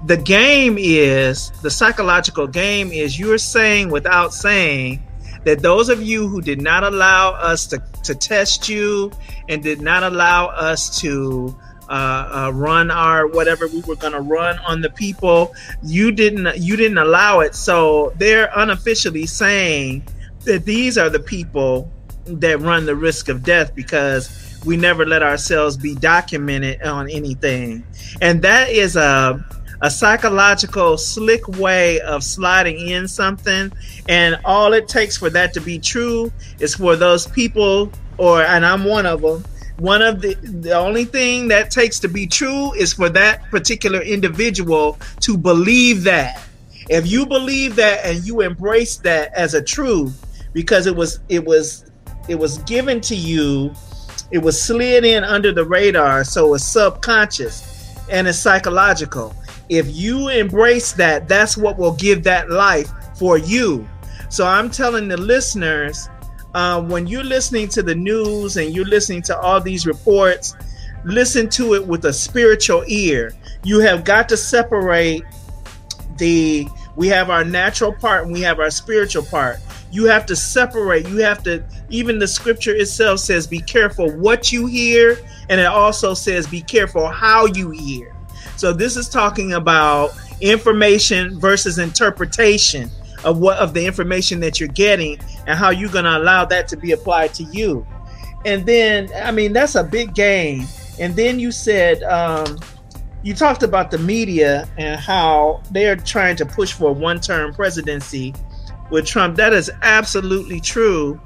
the 0.05 0.17
game 0.17 0.77
is 0.79 1.51
the 1.61 1.69
psychological 1.69 2.47
game 2.47 2.91
is 2.91 3.19
you're 3.19 3.37
saying 3.37 3.91
without 3.91 4.33
saying 4.33 5.01
that 5.43 5.61
those 5.61 5.89
of 5.89 6.01
you 6.01 6.27
who 6.27 6.41
did 6.41 6.61
not 6.61 6.83
allow 6.83 7.31
us 7.31 7.65
to, 7.67 7.81
to 8.03 8.15
test 8.15 8.69
you 8.69 9.11
and 9.49 9.63
did 9.63 9.81
not 9.81 10.03
allow 10.03 10.47
us 10.47 10.99
to 11.01 11.55
uh, 11.89 12.47
uh, 12.47 12.51
run 12.53 12.89
our 12.89 13.27
whatever 13.27 13.67
we 13.67 13.81
were 13.81 13.97
going 13.97 14.13
to 14.13 14.21
run 14.21 14.57
on 14.59 14.79
the 14.79 14.89
people 14.91 15.53
you 15.83 16.09
didn't 16.11 16.57
you 16.57 16.77
didn't 16.77 16.99
allow 16.99 17.41
it. 17.41 17.53
So 17.53 18.13
they're 18.15 18.49
unofficially 18.55 19.25
saying 19.25 20.07
that 20.45 20.63
these 20.63 20.97
are 20.97 21.09
the 21.09 21.19
people 21.19 21.91
that 22.25 22.59
run 22.61 22.85
the 22.85 22.95
risk 22.95 23.29
of 23.29 23.43
death 23.43 23.75
because 23.75 24.61
we 24.65 24.77
never 24.77 25.05
let 25.05 25.23
ourselves 25.23 25.75
be 25.75 25.95
documented 25.95 26.81
on 26.83 27.09
anything. 27.09 27.83
And 28.21 28.41
that 28.43 28.69
is 28.69 28.95
a 28.95 29.43
a 29.81 29.89
psychological 29.89 30.97
slick 30.97 31.47
way 31.59 31.99
of 32.01 32.23
sliding 32.23 32.87
in 32.87 33.07
something 33.07 33.71
and 34.07 34.39
all 34.45 34.73
it 34.73 34.87
takes 34.87 35.17
for 35.17 35.29
that 35.29 35.53
to 35.53 35.61
be 35.61 35.79
true 35.79 36.31
is 36.59 36.75
for 36.75 36.95
those 36.95 37.27
people 37.27 37.91
or 38.17 38.43
and 38.43 38.65
I'm 38.65 38.83
one 38.83 39.05
of 39.05 39.21
them 39.21 39.43
one 39.81 40.03
of 40.03 40.21
the 40.21 40.35
the 40.35 40.73
only 40.73 41.05
thing 41.05 41.47
that 41.47 41.71
takes 41.71 41.99
to 42.01 42.07
be 42.07 42.27
true 42.27 42.71
is 42.73 42.93
for 42.93 43.09
that 43.09 43.49
particular 43.49 43.99
individual 43.99 44.99
to 45.21 45.35
believe 45.35 46.03
that. 46.03 46.39
If 46.87 47.07
you 47.07 47.25
believe 47.25 47.75
that 47.77 48.05
and 48.05 48.23
you 48.23 48.41
embrace 48.41 48.97
that 48.97 49.33
as 49.33 49.55
a 49.55 49.61
truth 49.61 50.23
because 50.53 50.85
it 50.85 50.95
was 50.95 51.19
it 51.29 51.43
was 51.43 51.89
it 52.29 52.35
was 52.35 52.59
given 52.59 53.01
to 53.01 53.15
you 53.15 53.73
it 54.29 54.37
was 54.37 54.61
slid 54.61 55.03
in 55.03 55.23
under 55.23 55.51
the 55.51 55.65
radar 55.65 56.23
so 56.23 56.53
it's 56.53 56.63
subconscious 56.63 57.95
and 58.09 58.27
it's 58.27 58.37
psychological 58.37 59.33
if 59.71 59.87
you 59.95 60.27
embrace 60.27 60.91
that 60.91 61.27
that's 61.27 61.55
what 61.57 61.77
will 61.77 61.93
give 61.93 62.23
that 62.23 62.49
life 62.49 62.91
for 63.17 63.37
you. 63.37 63.87
So 64.29 64.45
i'm 64.45 64.69
telling 64.69 65.07
the 65.07 65.17
listeners 65.17 66.09
uh, 66.53 66.81
when 66.81 67.07
you're 67.07 67.23
listening 67.23 67.69
to 67.69 67.81
the 67.81 67.95
news 67.95 68.57
and 68.57 68.75
you're 68.75 68.85
listening 68.85 69.21
to 69.23 69.39
all 69.39 69.61
these 69.61 69.87
reports 69.87 70.55
listen 71.03 71.49
to 71.49 71.73
it 71.75 71.85
with 71.85 72.05
a 72.05 72.13
spiritual 72.13 72.83
ear. 72.87 73.33
You 73.63 73.79
have 73.79 74.03
got 74.03 74.29
to 74.29 74.37
separate 74.37 75.23
the 76.17 76.67
we 76.95 77.07
have 77.07 77.29
our 77.29 77.43
natural 77.43 77.93
part 77.93 78.23
and 78.23 78.33
we 78.33 78.41
have 78.41 78.59
our 78.59 78.69
spiritual 78.69 79.23
part. 79.23 79.59
You 79.91 80.05
have 80.05 80.25
to 80.27 80.35
separate. 80.35 81.07
You 81.07 81.17
have 81.17 81.43
to 81.43 81.63
even 81.89 82.19
the 82.19 82.27
scripture 82.27 82.75
itself 82.75 83.19
says 83.19 83.47
be 83.47 83.59
careful 83.59 84.11
what 84.17 84.51
you 84.51 84.65
hear 84.65 85.17
and 85.49 85.59
it 85.59 85.67
also 85.67 86.13
says 86.13 86.47
be 86.47 86.61
careful 86.61 87.07
how 87.07 87.45
you 87.45 87.71
hear 87.71 88.15
so 88.61 88.71
this 88.71 88.95
is 88.95 89.09
talking 89.09 89.53
about 89.53 90.11
information 90.39 91.39
versus 91.39 91.79
interpretation 91.79 92.91
of 93.23 93.39
what 93.39 93.57
of 93.57 93.73
the 93.73 93.83
information 93.83 94.39
that 94.39 94.59
you're 94.59 94.69
getting 94.69 95.19
and 95.47 95.57
how 95.57 95.71
you're 95.71 95.89
going 95.89 96.05
to 96.05 96.15
allow 96.15 96.45
that 96.45 96.67
to 96.67 96.77
be 96.77 96.91
applied 96.91 97.33
to 97.33 97.41
you 97.45 97.83
and 98.45 98.63
then 98.67 99.09
i 99.23 99.31
mean 99.31 99.51
that's 99.51 99.73
a 99.73 99.83
big 99.83 100.13
game 100.13 100.63
and 100.99 101.15
then 101.15 101.39
you 101.39 101.51
said 101.51 102.03
um, 102.03 102.59
you 103.23 103.33
talked 103.33 103.63
about 103.63 103.89
the 103.89 103.97
media 103.97 104.69
and 104.77 104.99
how 104.99 105.59
they're 105.71 105.95
trying 105.95 106.35
to 106.35 106.45
push 106.45 106.71
for 106.71 106.89
a 106.89 106.93
one-term 106.93 107.55
presidency 107.55 108.35
with 108.91 109.05
Trump. 109.05 109.37
That 109.37 109.53
is 109.53 109.71
absolutely 109.81 110.59
true. 110.59 111.19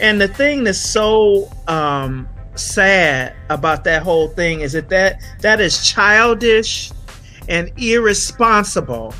And 0.00 0.20
the 0.20 0.26
thing 0.26 0.64
that's 0.64 0.78
so 0.78 1.52
um, 1.68 2.28
sad 2.54 3.34
about 3.48 3.84
that 3.84 4.02
whole 4.02 4.28
thing 4.28 4.60
is 4.60 4.72
that 4.72 4.88
that, 4.88 5.20
that 5.40 5.60
is 5.60 5.86
childish 5.88 6.90
and 7.48 7.70
irresponsible 7.76 9.14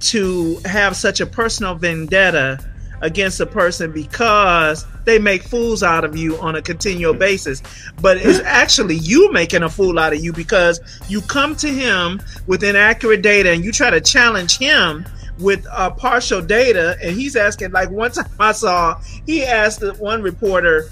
to 0.00 0.58
have 0.64 0.96
such 0.96 1.20
a 1.20 1.26
personal 1.26 1.74
vendetta 1.74 2.58
against 3.00 3.40
a 3.40 3.46
person 3.46 3.92
because 3.92 4.84
they 5.04 5.18
make 5.18 5.42
fools 5.42 5.82
out 5.82 6.04
of 6.04 6.16
you 6.16 6.36
on 6.38 6.56
a 6.56 6.62
continual 6.62 7.14
basis. 7.14 7.62
But 8.00 8.18
it's 8.18 8.40
actually 8.44 8.96
you 8.96 9.32
making 9.32 9.62
a 9.62 9.68
fool 9.68 9.98
out 9.98 10.12
of 10.12 10.22
you 10.22 10.32
because 10.32 10.80
you 11.08 11.20
come 11.22 11.54
to 11.56 11.68
him 11.68 12.20
with 12.46 12.62
inaccurate 12.62 13.22
data 13.22 13.50
and 13.50 13.64
you 13.64 13.72
try 13.72 13.90
to 13.90 14.00
challenge 14.00 14.58
him 14.58 15.06
with 15.38 15.66
uh, 15.70 15.90
partial 15.90 16.42
data. 16.42 16.96
And 17.02 17.16
he's 17.16 17.36
asking, 17.36 17.72
like 17.72 17.90
one 17.90 18.10
time 18.10 18.28
I 18.38 18.52
saw, 18.52 19.00
he 19.26 19.44
asked 19.44 19.82
one 19.98 20.22
reporter, 20.22 20.88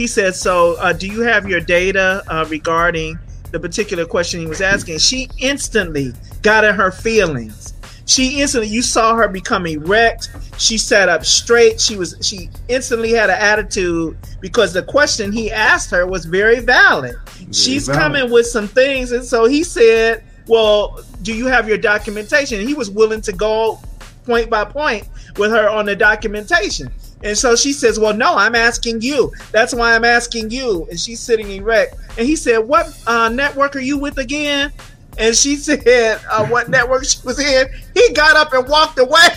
he 0.00 0.06
said, 0.06 0.34
So, 0.34 0.76
uh, 0.78 0.94
do 0.94 1.06
you 1.06 1.20
have 1.20 1.46
your 1.46 1.60
data 1.60 2.22
uh, 2.28 2.46
regarding 2.48 3.18
the 3.50 3.60
particular 3.60 4.06
question 4.06 4.40
he 4.40 4.46
was 4.46 4.62
asking? 4.62 4.96
She 4.98 5.28
instantly 5.38 6.14
got 6.40 6.64
in 6.64 6.74
her 6.74 6.90
feelings 6.90 7.74
she 8.10 8.40
instantly 8.40 8.68
you 8.68 8.82
saw 8.82 9.14
her 9.14 9.28
become 9.28 9.68
erect. 9.68 10.30
She 10.58 10.78
sat 10.78 11.08
up 11.08 11.24
straight. 11.24 11.80
She 11.80 11.94
was 11.96 12.16
she 12.20 12.50
instantly 12.66 13.12
had 13.12 13.30
an 13.30 13.38
attitude 13.38 14.18
because 14.40 14.72
the 14.72 14.82
question 14.82 15.30
he 15.30 15.52
asked 15.52 15.92
her 15.92 16.08
was 16.08 16.24
very 16.24 16.58
valid. 16.58 17.14
Very 17.26 17.52
She's 17.52 17.86
valid. 17.86 18.00
coming 18.00 18.30
with 18.32 18.46
some 18.46 18.66
things, 18.66 19.12
and 19.12 19.24
so 19.24 19.44
he 19.44 19.62
said, 19.62 20.24
"Well, 20.48 21.04
do 21.22 21.32
you 21.32 21.46
have 21.46 21.68
your 21.68 21.78
documentation?" 21.78 22.58
And 22.58 22.68
he 22.68 22.74
was 22.74 22.90
willing 22.90 23.20
to 23.20 23.32
go 23.32 23.78
point 24.24 24.50
by 24.50 24.64
point 24.64 25.08
with 25.36 25.52
her 25.52 25.68
on 25.68 25.86
the 25.86 25.94
documentation. 25.94 26.90
And 27.22 27.36
so 27.36 27.54
she 27.56 27.72
says, 27.72 27.98
Well, 27.98 28.14
no, 28.14 28.34
I'm 28.34 28.54
asking 28.54 29.02
you. 29.02 29.32
That's 29.52 29.74
why 29.74 29.94
I'm 29.94 30.04
asking 30.04 30.50
you. 30.50 30.86
And 30.90 30.98
she's 30.98 31.20
sitting 31.20 31.50
erect. 31.50 31.96
And 32.16 32.26
he 32.26 32.36
said, 32.36 32.58
What 32.58 32.98
uh, 33.06 33.28
network 33.28 33.76
are 33.76 33.80
you 33.80 33.98
with 33.98 34.18
again? 34.18 34.72
and 35.18 35.36
she 35.36 35.56
said 35.56 36.20
uh, 36.30 36.46
what 36.46 36.68
network 36.68 37.04
she 37.04 37.18
was 37.24 37.38
in. 37.38 37.68
He 37.94 38.12
got 38.12 38.36
up 38.36 38.52
and 38.52 38.68
walked 38.68 38.98
away. 38.98 39.28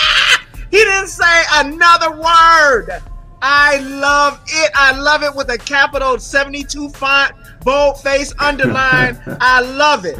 he 0.70 0.78
didn't 0.78 1.08
say 1.08 1.42
another 1.54 2.12
word. 2.12 3.02
I 3.40 3.78
love 3.78 4.40
it. 4.46 4.70
I 4.74 4.96
love 4.98 5.22
it 5.22 5.34
with 5.34 5.50
a 5.50 5.58
capital 5.58 6.18
72 6.18 6.90
font, 6.90 7.34
bold 7.64 8.00
face, 8.00 8.32
underline. 8.38 9.20
I 9.40 9.60
love 9.62 10.04
it. 10.04 10.18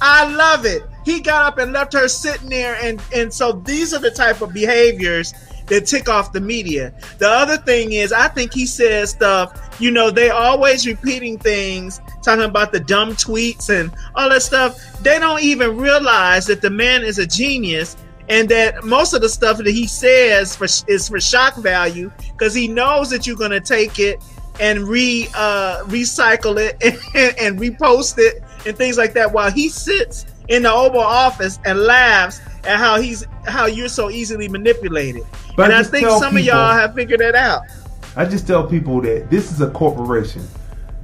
I 0.00 0.32
love 0.32 0.64
it. 0.64 0.82
He 1.04 1.20
got 1.20 1.44
up 1.44 1.58
and 1.58 1.72
left 1.72 1.92
her 1.94 2.06
sitting 2.06 2.48
there, 2.48 2.76
and 2.80 3.02
and 3.12 3.32
so 3.32 3.52
these 3.52 3.92
are 3.92 3.98
the 3.98 4.10
type 4.10 4.40
of 4.40 4.52
behaviors 4.52 5.34
that 5.72 5.86
tick 5.86 6.08
off 6.08 6.32
the 6.32 6.40
media. 6.40 6.92
The 7.18 7.28
other 7.28 7.56
thing 7.56 7.92
is, 7.92 8.12
I 8.12 8.28
think 8.28 8.52
he 8.52 8.66
says 8.66 9.10
stuff. 9.10 9.74
You 9.80 9.90
know, 9.90 10.10
they 10.10 10.28
always 10.28 10.86
repeating 10.86 11.38
things 11.38 12.00
talking 12.22 12.44
about 12.44 12.72
the 12.72 12.80
dumb 12.80 13.12
tweets 13.12 13.70
and 13.70 13.90
all 14.14 14.28
that 14.28 14.42
stuff. 14.42 15.02
They 15.02 15.18
don't 15.18 15.42
even 15.42 15.78
realize 15.78 16.46
that 16.46 16.60
the 16.60 16.68
man 16.68 17.02
is 17.02 17.18
a 17.18 17.26
genius 17.26 17.96
and 18.28 18.48
that 18.50 18.84
most 18.84 19.14
of 19.14 19.22
the 19.22 19.30
stuff 19.30 19.56
that 19.56 19.66
he 19.66 19.86
says 19.86 20.54
for, 20.54 20.66
is 20.86 21.08
for 21.08 21.20
shock 21.20 21.56
value 21.56 22.12
because 22.32 22.54
he 22.54 22.68
knows 22.68 23.08
that 23.08 23.26
you're 23.26 23.36
going 23.36 23.50
to 23.50 23.60
take 23.60 23.98
it 23.98 24.22
and 24.60 24.86
re 24.86 25.26
uh, 25.34 25.82
recycle 25.84 26.58
it 26.58 26.76
and, 26.82 26.98
and 27.40 27.58
repost 27.58 28.18
it 28.18 28.42
and 28.66 28.76
things 28.76 28.98
like 28.98 29.14
that 29.14 29.32
while 29.32 29.50
he 29.50 29.70
sits 29.70 30.26
in 30.48 30.64
the 30.64 30.72
Oval 30.72 31.00
Office 31.00 31.58
and 31.64 31.78
laughs 31.80 32.40
at 32.64 32.78
how 32.78 33.00
he's 33.00 33.26
how 33.46 33.66
you're 33.66 33.88
so 33.88 34.10
easily 34.10 34.48
manipulated. 34.48 35.24
But 35.56 35.66
and 35.66 35.74
I, 35.74 35.80
I 35.80 35.82
think 35.82 36.08
some 36.08 36.20
people, 36.20 36.38
of 36.38 36.44
y'all 36.44 36.72
have 36.72 36.94
figured 36.94 37.20
that 37.20 37.34
out. 37.34 37.62
I 38.16 38.24
just 38.24 38.46
tell 38.46 38.66
people 38.66 39.00
that 39.02 39.30
this 39.30 39.50
is 39.50 39.60
a 39.60 39.70
corporation 39.70 40.46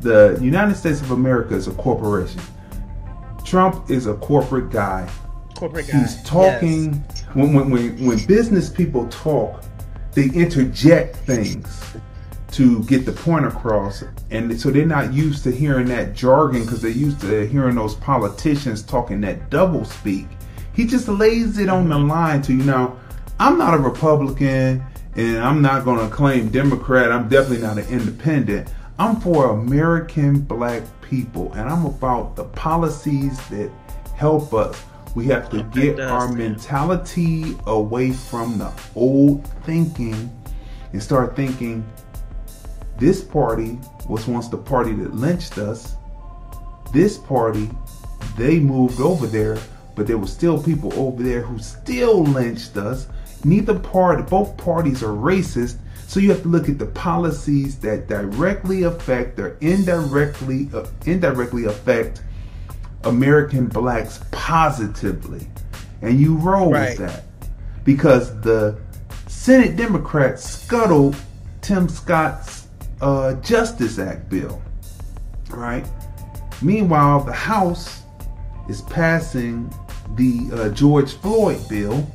the 0.00 0.38
United 0.40 0.76
States 0.76 1.00
of 1.00 1.10
America 1.10 1.54
is 1.54 1.68
a 1.68 1.72
corporation. 1.72 2.40
Trump 3.44 3.90
is 3.90 4.06
a 4.06 4.14
corporate 4.14 4.70
guy. 4.70 5.08
Corporate 5.54 5.88
guy. 5.88 5.98
He's 5.98 6.22
talking 6.22 6.94
yes. 6.94 7.24
when, 7.34 7.52
when 7.54 7.70
when 7.70 8.06
when 8.06 8.24
business 8.26 8.68
people 8.68 9.08
talk, 9.08 9.64
they 10.12 10.26
interject 10.30 11.16
things 11.16 11.96
to 12.52 12.82
get 12.84 13.04
the 13.04 13.12
point 13.12 13.44
across, 13.44 14.04
and 14.30 14.58
so 14.58 14.70
they're 14.70 14.86
not 14.86 15.12
used 15.12 15.42
to 15.44 15.50
hearing 15.50 15.86
that 15.86 16.14
jargon 16.14 16.62
because 16.62 16.80
they're 16.80 16.90
used 16.90 17.20
to 17.20 17.46
hearing 17.46 17.74
those 17.74 17.94
politicians 17.96 18.82
talking 18.82 19.20
that 19.22 19.50
double 19.50 19.84
speak. 19.84 20.26
He 20.78 20.86
just 20.86 21.08
lays 21.08 21.58
it 21.58 21.68
on 21.68 21.88
the 21.88 21.98
line 21.98 22.40
to 22.42 22.52
you 22.52 22.62
know. 22.62 22.96
I'm 23.40 23.58
not 23.58 23.74
a 23.74 23.78
Republican, 23.78 24.80
and 25.16 25.38
I'm 25.38 25.60
not 25.60 25.84
going 25.84 26.08
to 26.08 26.14
claim 26.14 26.50
Democrat. 26.50 27.10
I'm 27.10 27.28
definitely 27.28 27.66
not 27.66 27.78
an 27.78 27.88
independent. 27.88 28.72
I'm 28.96 29.20
for 29.20 29.50
American 29.50 30.40
black 30.40 30.84
people 31.02 31.52
and 31.54 31.68
I'm 31.68 31.84
about 31.84 32.36
the 32.36 32.44
policies 32.44 33.36
that 33.48 33.72
help 34.14 34.54
us. 34.54 34.80
We 35.16 35.26
have 35.26 35.50
to 35.50 35.64
get 35.64 35.98
our 35.98 36.32
mentality 36.32 37.56
away 37.66 38.12
from 38.12 38.58
the 38.58 38.72
old 38.94 39.44
thinking 39.64 40.30
and 40.92 41.02
start 41.02 41.34
thinking 41.34 41.84
this 42.98 43.20
party 43.20 43.80
was 44.08 44.28
once 44.28 44.46
the 44.46 44.58
party 44.58 44.92
that 44.92 45.12
lynched 45.12 45.58
us. 45.58 45.96
This 46.92 47.18
party, 47.18 47.68
they 48.36 48.60
moved 48.60 49.00
over 49.00 49.26
there, 49.26 49.58
but 49.98 50.06
there 50.06 50.16
were 50.16 50.28
still 50.28 50.62
people 50.62 50.94
over 50.94 51.22
there 51.22 51.42
who 51.42 51.58
still 51.58 52.22
lynched 52.22 52.76
us. 52.76 53.08
Neither 53.44 53.78
party, 53.78 54.22
both 54.22 54.56
parties 54.56 55.02
are 55.02 55.08
racist, 55.08 55.76
so 56.06 56.20
you 56.20 56.30
have 56.30 56.42
to 56.42 56.48
look 56.48 56.68
at 56.68 56.78
the 56.78 56.86
policies 56.86 57.76
that 57.80 58.08
directly 58.08 58.84
affect 58.84 59.38
or 59.38 59.58
indirectly 59.60 60.70
uh, 60.72 60.86
indirectly 61.04 61.64
affect 61.64 62.22
American 63.04 63.66
blacks 63.66 64.20
positively, 64.30 65.46
and 66.00 66.18
you 66.20 66.36
roll 66.36 66.72
right. 66.72 66.98
with 66.98 66.98
that 66.98 67.24
because 67.84 68.40
the 68.40 68.78
Senate 69.26 69.76
Democrats 69.76 70.48
scuttled 70.62 71.16
Tim 71.60 71.88
Scott's 71.88 72.68
uh, 73.00 73.34
Justice 73.34 73.98
Act 73.98 74.28
bill, 74.30 74.62
right? 75.50 75.86
Meanwhile, 76.62 77.24
the 77.24 77.32
House 77.32 78.02
is 78.68 78.82
passing 78.82 79.72
the 80.14 80.48
uh, 80.52 80.68
George 80.70 81.14
Floyd 81.14 81.60
bill, 81.68 82.06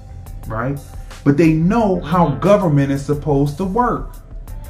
right? 0.48 0.80
But 1.24 1.38
they 1.38 1.54
know 1.54 2.02
how 2.02 2.36
government 2.36 2.92
is 2.92 3.06
supposed 3.06 3.58
to 3.58 3.66
work. 3.66 4.16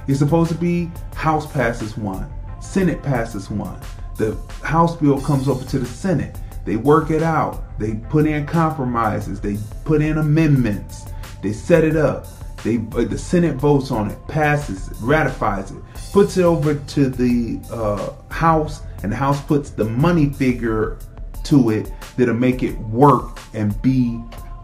It's 0.07 0.19
supposed 0.19 0.51
to 0.51 0.57
be 0.57 0.91
House 1.15 1.51
passes 1.51 1.97
one, 1.97 2.31
Senate 2.61 3.01
passes 3.01 3.49
one. 3.49 3.79
The 4.17 4.37
House 4.63 4.95
bill 4.95 5.19
comes 5.21 5.47
over 5.47 5.65
to 5.65 5.79
the 5.79 5.85
Senate. 5.85 6.37
They 6.65 6.75
work 6.75 7.09
it 7.09 7.23
out. 7.23 7.63
They 7.79 7.95
put 7.95 8.25
in 8.25 8.45
compromises. 8.45 9.41
They 9.41 9.57
put 9.83 10.01
in 10.01 10.17
amendments. 10.17 11.05
They 11.41 11.51
set 11.51 11.83
it 11.83 11.95
up. 11.95 12.27
They 12.63 12.77
uh, 12.93 13.03
the 13.03 13.17
Senate 13.17 13.55
votes 13.55 13.91
on 13.91 14.09
it, 14.09 14.27
passes 14.27 14.89
it, 14.89 14.97
ratifies 15.01 15.71
it, 15.71 15.83
puts 16.13 16.37
it 16.37 16.43
over 16.43 16.75
to 16.75 17.09
the 17.09 17.59
uh, 17.69 18.13
House, 18.33 18.81
and 19.03 19.11
the 19.11 19.15
House 19.17 19.41
puts 19.41 19.69
the 19.69 19.83
money 19.83 20.29
figure 20.29 20.97
to 21.43 21.69
it 21.69 21.91
that'll 22.17 22.33
make 22.33 22.63
it 22.63 22.77
work 22.79 23.39
and 23.53 23.79
be 23.81 24.21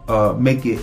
uh, 0.08 0.34
make 0.38 0.66
it 0.66 0.80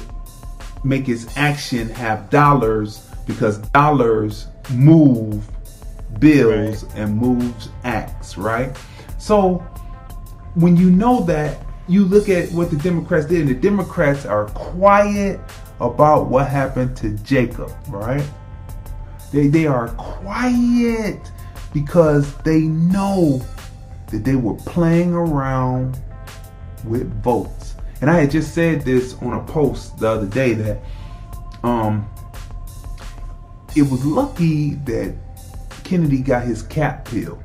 make 0.84 1.10
its 1.10 1.36
action 1.38 1.90
have 1.90 2.30
dollars 2.30 3.10
because 3.26 3.58
dollars 3.70 4.48
move 4.72 5.46
bills 6.20 6.84
right. 6.84 6.96
and 6.96 7.16
moves 7.16 7.70
acts, 7.84 8.38
right? 8.38 8.76
So 9.18 9.58
when 10.56 10.78
you 10.78 10.90
know 10.90 11.22
that, 11.24 11.62
you 11.88 12.04
look 12.04 12.30
at 12.30 12.52
what 12.52 12.70
the 12.70 12.78
Democrats 12.78 13.28
did, 13.28 13.42
and 13.42 13.50
the 13.50 13.54
Democrats 13.54 14.26
are 14.26 14.48
quiet 14.48 15.40
about 15.80 16.28
what 16.28 16.48
happened 16.48 16.98
to 16.98 17.12
Jacob, 17.20 17.72
right? 17.90 18.24
They 19.32 19.48
they 19.48 19.68
are 19.68 19.90
quiet 19.90 21.32
because 21.74 22.36
they 22.40 22.62
know 22.62 23.42
that 24.08 24.24
they 24.24 24.36
were 24.36 24.56
playing 24.56 25.14
around 25.14 26.00
with 26.86 27.12
votes. 27.24 27.76
And 28.02 28.10
I 28.10 28.20
had 28.22 28.32
just 28.32 28.54
said 28.54 28.82
this 28.82 29.16
on 29.22 29.34
a 29.34 29.44
post 29.44 29.98
the 30.00 30.10
other 30.10 30.28
day 30.28 30.54
that 30.54 30.80
um 31.64 32.08
it 33.76 33.84
was 33.84 34.04
lucky 34.06 34.72
that 34.86 35.14
Kennedy 35.84 36.20
got 36.20 36.44
his 36.44 36.64
cap 36.64 37.06
peeled. 37.06 37.42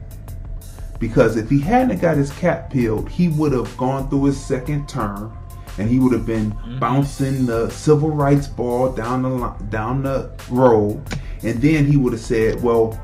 Because 0.99 1.37
if 1.37 1.51
he 1.51 1.61
hadn't 1.61 2.01
got 2.01 2.17
his 2.17 2.31
cap 2.33 2.71
peeled, 2.71 3.09
he 3.09 3.29
would 3.29 3.53
have 3.53 3.77
gone 3.77 4.09
through 4.09 4.25
his 4.25 4.43
second 4.43 4.89
term 4.89 5.37
and 5.79 5.89
he 5.89 5.99
would 5.99 6.13
have 6.13 6.27
been 6.27 6.53
mm-hmm. 6.53 6.79
bouncing 6.79 7.47
the 7.47 7.69
civil 7.71 8.11
rights 8.11 8.47
ball 8.47 8.93
down 8.93 9.23
the 9.23 9.49
down 9.71 10.03
the 10.03 10.31
road 10.51 11.03
and 11.43 11.61
then 11.61 11.87
he 11.87 11.97
would 11.97 12.13
have 12.13 12.23
said, 12.23 12.63
"Well, 12.63 13.01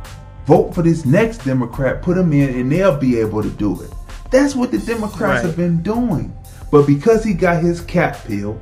vote 0.49 0.75
for 0.75 0.83
this 0.83 1.05
next 1.05 1.45
Democrat, 1.45 2.03
put 2.03 2.17
him 2.17 2.33
in 2.33 2.59
and 2.59 2.73
they'll 2.73 2.97
be 2.97 3.19
able 3.21 3.43
to 3.43 3.51
do 3.51 3.81
it." 3.83 3.93
That's 4.31 4.55
what 4.55 4.71
the 4.71 4.79
Democrats 4.79 5.21
right. 5.21 5.45
have 5.45 5.57
been 5.57 5.83
doing. 5.83 6.35
But 6.71 6.87
because 6.87 7.23
he 7.23 7.35
got 7.35 7.63
his 7.63 7.81
cap 7.83 8.19
peeled, 8.27 8.61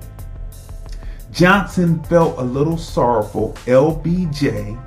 Johnson 1.33 2.03
felt 2.05 2.39
a 2.39 2.43
little 2.43 2.79
sorrowful. 2.79 3.55
LBJ, 3.67 4.79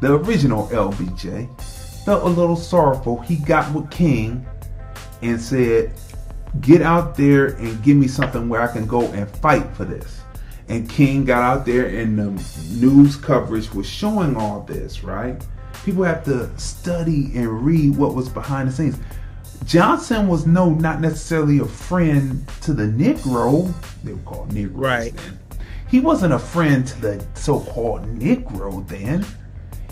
the 0.00 0.14
original 0.14 0.68
LBJ, 0.68 1.48
felt 2.04 2.24
a 2.24 2.28
little 2.28 2.56
sorrowful. 2.56 3.20
He 3.20 3.36
got 3.36 3.72
with 3.72 3.90
King 3.90 4.46
and 5.22 5.40
said, 5.40 5.92
get 6.60 6.82
out 6.82 7.16
there 7.16 7.46
and 7.46 7.82
give 7.82 7.96
me 7.96 8.08
something 8.08 8.48
where 8.48 8.60
I 8.60 8.66
can 8.66 8.86
go 8.86 9.02
and 9.12 9.30
fight 9.36 9.66
for 9.76 9.84
this. 9.84 10.20
And 10.68 10.88
King 10.88 11.24
got 11.24 11.42
out 11.42 11.66
there 11.66 11.86
and 11.86 12.18
the 12.18 12.30
news 12.74 13.16
coverage 13.16 13.72
was 13.72 13.86
showing 13.86 14.36
all 14.36 14.62
this, 14.62 15.04
right? 15.04 15.40
People 15.84 16.04
have 16.04 16.24
to 16.24 16.48
study 16.58 17.32
and 17.34 17.64
read 17.64 17.96
what 17.96 18.14
was 18.14 18.28
behind 18.28 18.68
the 18.68 18.72
scenes. 18.72 18.98
Johnson 19.64 20.28
was 20.28 20.46
no, 20.46 20.70
not 20.70 21.00
necessarily 21.00 21.58
a 21.58 21.64
friend 21.64 22.46
to 22.62 22.72
the 22.72 22.84
Negro. 22.84 23.72
They 24.04 24.12
were 24.12 24.18
called 24.20 24.52
Negroes 24.52 24.76
Right. 24.80 25.16
then. 25.16 25.38
He 25.88 26.00
wasn't 26.00 26.32
a 26.32 26.38
friend 26.38 26.86
to 26.86 27.00
the 27.00 27.24
so-called 27.34 28.02
Negro 28.18 28.86
then. 28.88 29.24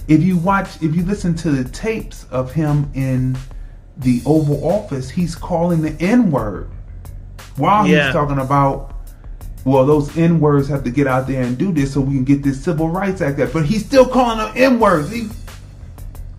If 0.09 0.23
you 0.23 0.37
watch, 0.39 0.83
if 0.83 0.95
you 0.97 1.05
listen 1.05 1.35
to 1.37 1.51
the 1.51 1.69
tapes 1.71 2.25
of 2.31 2.53
him 2.53 2.91
in 2.95 3.37
the 3.99 4.23
Oval 4.27 4.65
Office, 4.67 5.11
he's 5.11 5.35
calling 5.35 5.83
the 5.83 5.93
N 6.01 6.31
word 6.31 6.69
while 7.57 7.87
Yeah. 7.87 8.07
he's 8.07 8.13
talking 8.15 8.39
about. 8.39 8.95
Well, 9.65 9.85
those 9.85 10.17
N 10.17 10.41
words 10.41 10.69
have 10.69 10.85
to 10.85 10.91
get 10.91 11.07
out 11.07 11.27
there 11.27 11.43
and 11.43 11.59
do 11.59 11.71
this 11.71 11.93
so 11.93 12.01
we 12.01 12.15
can 12.15 12.25
get 12.25 12.43
this 12.43 12.61
Civil 12.63 12.89
Rights 12.89 13.21
Act. 13.21 13.39
Out. 13.39 13.53
But 13.53 13.67
he's 13.67 13.85
still 13.85 14.07
calling 14.07 14.39
them 14.39 14.53
N 14.57 14.81
words. 14.81 15.11
He- 15.11 15.29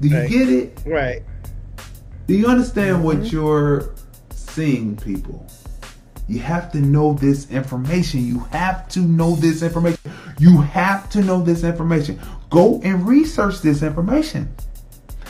Do 0.02 0.08
you 0.08 0.18
Right. 0.18 0.30
get 0.30 0.50
it? 0.50 0.80
Right. 0.86 1.24
Do 2.28 2.34
you 2.34 2.48
understand 2.48 3.04
what 3.04 3.18
mm-hmm. 3.18 3.36
you're 3.36 3.94
seeing, 4.34 4.96
people? 4.98 5.46
You 6.28 6.40
have 6.40 6.72
to 6.72 6.80
know 6.80 7.14
this 7.14 7.50
information. 7.52 8.26
You 8.26 8.40
have 8.52 8.88
to 8.90 9.00
know 9.02 9.36
this 9.36 9.62
information. 9.62 10.00
You 10.40 10.62
have 10.62 11.10
to 11.12 11.22
know 11.22 11.42
this 11.42 11.64
information. 11.64 12.20
Go 12.50 12.82
and 12.84 13.08
research 13.08 13.62
this 13.62 13.84
information. 13.84 14.50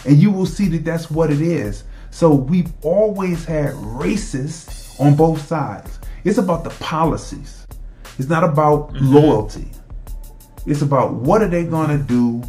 And 0.06 0.18
you 0.18 0.32
will 0.32 0.46
see 0.46 0.68
that 0.70 0.86
that's 0.86 1.12
what 1.12 1.32
it 1.32 1.42
is. 1.42 1.84
So 2.12 2.34
we've 2.34 2.72
always 2.82 3.46
had 3.46 3.74
racists 3.74 5.00
on 5.00 5.16
both 5.16 5.46
sides. 5.46 6.00
It's 6.24 6.38
about 6.38 6.64
the 6.64 6.70
policies. 6.72 7.66
It's 8.20 8.30
not 8.30 8.44
about 8.44 8.94
mm-hmm. 8.94 9.14
loyalty. 9.14 9.68
It's 10.66 10.82
about 10.82 11.14
what 11.14 11.42
are 11.42 11.48
they 11.48 11.66
going 11.66 11.90
to 11.90 12.04
do 12.04 12.44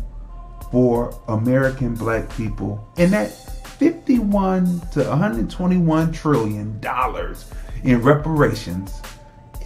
for 0.72 1.14
American 1.28 1.94
black 1.94 2.34
people. 2.34 2.84
And 2.96 3.12
that 3.12 3.28
51 3.78 4.80
to 4.92 5.04
121 5.04 6.12
trillion 6.12 6.80
dollars 6.80 7.50
in 7.84 8.02
reparations 8.02 9.02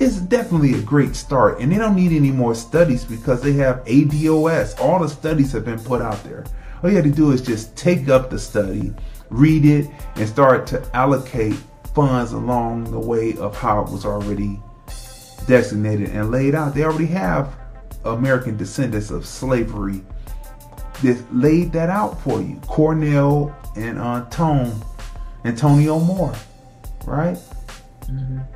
is 0.00 0.20
definitely 0.20 0.74
a 0.74 0.82
great 0.82 1.14
start. 1.14 1.60
And 1.60 1.72
they 1.72 1.78
don't 1.78 1.94
need 1.94 2.12
any 2.12 2.32
more 2.32 2.54
studies 2.54 3.04
because 3.04 3.40
they 3.40 3.52
have 3.54 3.84
ADOS. 3.84 4.78
All 4.80 4.98
the 4.98 5.08
studies 5.08 5.52
have 5.52 5.64
been 5.64 5.78
put 5.78 6.02
out 6.02 6.22
there. 6.24 6.44
All 6.82 6.90
you 6.90 6.96
have 6.96 7.04
to 7.04 7.10
do 7.10 7.30
is 7.30 7.40
just 7.40 7.76
take 7.76 8.08
up 8.08 8.28
the 8.28 8.38
study, 8.38 8.92
read 9.30 9.64
it, 9.64 9.88
and 10.16 10.28
start 10.28 10.66
to 10.68 10.84
allocate 10.94 11.54
funds 11.94 12.32
along 12.32 12.90
the 12.90 12.98
way 12.98 13.36
of 13.38 13.56
how 13.56 13.80
it 13.82 13.90
was 13.90 14.04
already 14.04 14.60
designated 15.46 16.10
and 16.10 16.30
laid 16.30 16.54
out. 16.54 16.74
They 16.74 16.84
already 16.84 17.06
have 17.06 17.56
American 18.04 18.56
descendants 18.56 19.10
of 19.10 19.24
slavery 19.24 20.02
that 21.02 21.24
laid 21.34 21.72
that 21.72 21.88
out 21.90 22.20
for 22.22 22.40
you. 22.40 22.56
Carnell 22.66 23.54
and 23.76 23.98
uh, 23.98 24.24
Tone, 24.30 24.72
Antonio 25.44 25.98
Moore, 25.98 26.34
right? 27.06 27.36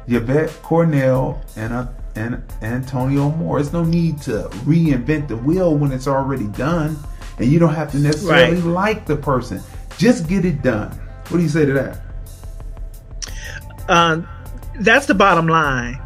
Yvette 0.07 0.51
Carnell 0.63 1.41
and 1.57 1.73
uh, 1.73 1.87
and 2.17 2.43
Antonio 2.63 3.31
Moore. 3.31 3.59
There's 3.61 3.73
no 3.73 3.85
need 3.85 4.21
to 4.23 4.49
reinvent 4.65 5.29
the 5.29 5.37
wheel 5.37 5.77
when 5.77 5.93
it's 5.93 6.07
already 6.07 6.47
done, 6.49 6.97
and 7.39 7.51
you 7.51 7.59
don't 7.59 7.75
have 7.75 7.91
to 7.93 7.99
necessarily 7.99 8.57
Right. 8.57 8.65
like 8.65 9.07
the 9.07 9.17
person. 9.17 9.61
Just 9.99 10.29
get 10.29 10.45
it 10.45 10.63
done. 10.63 10.91
What 11.29 11.39
do 11.39 11.43
you 11.43 11.49
say 11.49 11.67
to 11.67 11.73
that? 11.75 12.01
Um, 13.89 14.29
that's 14.81 15.07
the 15.07 15.15
bottom 15.15 15.47
line. 15.49 16.01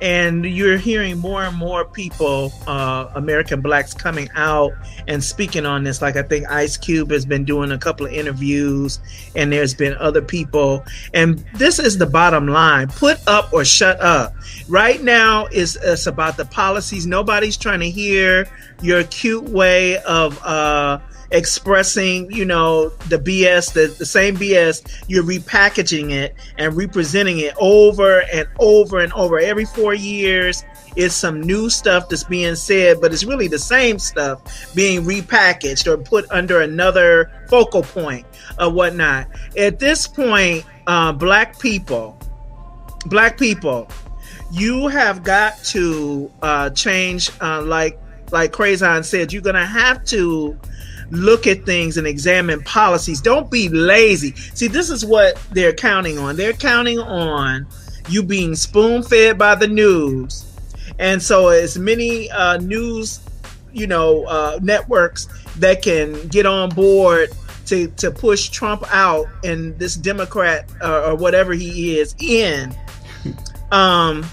And 0.00 0.44
you're 0.44 0.76
hearing 0.76 1.18
more 1.18 1.44
and 1.44 1.56
more 1.56 1.84
people, 1.84 2.52
uh, 2.66 3.10
American 3.14 3.60
blacks, 3.60 3.94
coming 3.94 4.28
out 4.34 4.72
and 5.06 5.22
speaking 5.22 5.64
on 5.64 5.84
this. 5.84 6.02
Like 6.02 6.16
I 6.16 6.22
think 6.22 6.48
Ice 6.50 6.76
Cube 6.76 7.10
has 7.10 7.24
been 7.24 7.44
doing 7.44 7.72
a 7.72 7.78
couple 7.78 8.06
of 8.06 8.12
interviews, 8.12 9.00
and 9.34 9.52
there's 9.52 9.74
been 9.74 9.94
other 9.94 10.22
people. 10.22 10.84
And 11.12 11.44
this 11.54 11.78
is 11.78 11.98
the 11.98 12.06
bottom 12.06 12.48
line: 12.48 12.88
put 12.88 13.18
up 13.26 13.52
or 13.52 13.64
shut 13.64 14.00
up. 14.00 14.34
Right 14.68 15.02
now, 15.02 15.46
is 15.46 15.78
it's 15.82 16.06
about 16.06 16.36
the 16.36 16.44
policies. 16.44 17.06
Nobody's 17.06 17.56
trying 17.56 17.80
to 17.80 17.90
hear 17.90 18.48
your 18.82 19.04
cute 19.04 19.44
way 19.44 19.98
of 19.98 20.42
uh, 20.44 20.98
expressing, 21.34 22.30
you 22.30 22.44
know, 22.44 22.90
the 23.08 23.18
BS, 23.18 23.72
the, 23.72 23.94
the 23.98 24.06
same 24.06 24.36
BS, 24.36 25.04
you're 25.08 25.24
repackaging 25.24 26.12
it 26.12 26.34
and 26.58 26.74
representing 26.76 27.40
it 27.40 27.54
over 27.58 28.22
and 28.32 28.48
over 28.60 29.00
and 29.00 29.12
over. 29.14 29.40
Every 29.40 29.64
four 29.64 29.94
years, 29.94 30.64
it's 30.96 31.14
some 31.14 31.40
new 31.40 31.68
stuff 31.68 32.08
that's 32.08 32.22
being 32.22 32.54
said, 32.54 33.00
but 33.00 33.12
it's 33.12 33.24
really 33.24 33.48
the 33.48 33.58
same 33.58 33.98
stuff 33.98 34.74
being 34.76 35.02
repackaged 35.02 35.88
or 35.88 35.98
put 35.98 36.30
under 36.30 36.60
another 36.60 37.32
focal 37.48 37.82
point 37.82 38.24
or 38.60 38.70
whatnot. 38.70 39.26
At 39.58 39.80
this 39.80 40.06
point, 40.06 40.64
uh, 40.86 41.12
black 41.12 41.58
people, 41.58 42.16
black 43.06 43.36
people, 43.38 43.90
you 44.52 44.86
have 44.86 45.24
got 45.24 45.58
to 45.64 46.30
uh, 46.42 46.70
change, 46.70 47.30
uh, 47.40 47.60
like 47.60 47.98
like 48.30 48.52
Crazon 48.52 49.04
said, 49.04 49.32
you're 49.32 49.42
gonna 49.42 49.66
have 49.66 50.04
to 50.06 50.58
look 51.10 51.46
at 51.46 51.64
things 51.64 51.96
and 51.96 52.06
examine 52.06 52.62
policies. 52.62 53.20
Don't 53.20 53.50
be 53.50 53.68
lazy. 53.68 54.34
See, 54.54 54.68
this 54.68 54.90
is 54.90 55.04
what 55.04 55.40
they're 55.52 55.74
counting 55.74 56.18
on. 56.18 56.36
They're 56.36 56.52
counting 56.52 56.98
on 56.98 57.66
you 58.08 58.22
being 58.22 58.54
spoon 58.54 59.02
fed 59.02 59.38
by 59.38 59.54
the 59.54 59.68
news. 59.68 60.44
And 60.98 61.22
so, 61.22 61.48
as 61.48 61.78
many 61.78 62.30
uh, 62.30 62.58
news, 62.58 63.20
you 63.72 63.86
know, 63.86 64.24
uh, 64.24 64.58
networks 64.62 65.28
that 65.58 65.82
can 65.82 66.28
get 66.28 66.46
on 66.46 66.68
board 66.70 67.30
to, 67.66 67.88
to 67.88 68.10
push 68.10 68.48
Trump 68.50 68.84
out 68.90 69.26
and 69.42 69.76
this 69.78 69.96
Democrat 69.96 70.70
uh, 70.82 71.10
or 71.10 71.14
whatever 71.16 71.52
he 71.52 71.98
is 71.98 72.14
in, 72.20 72.74
um, 73.72 74.24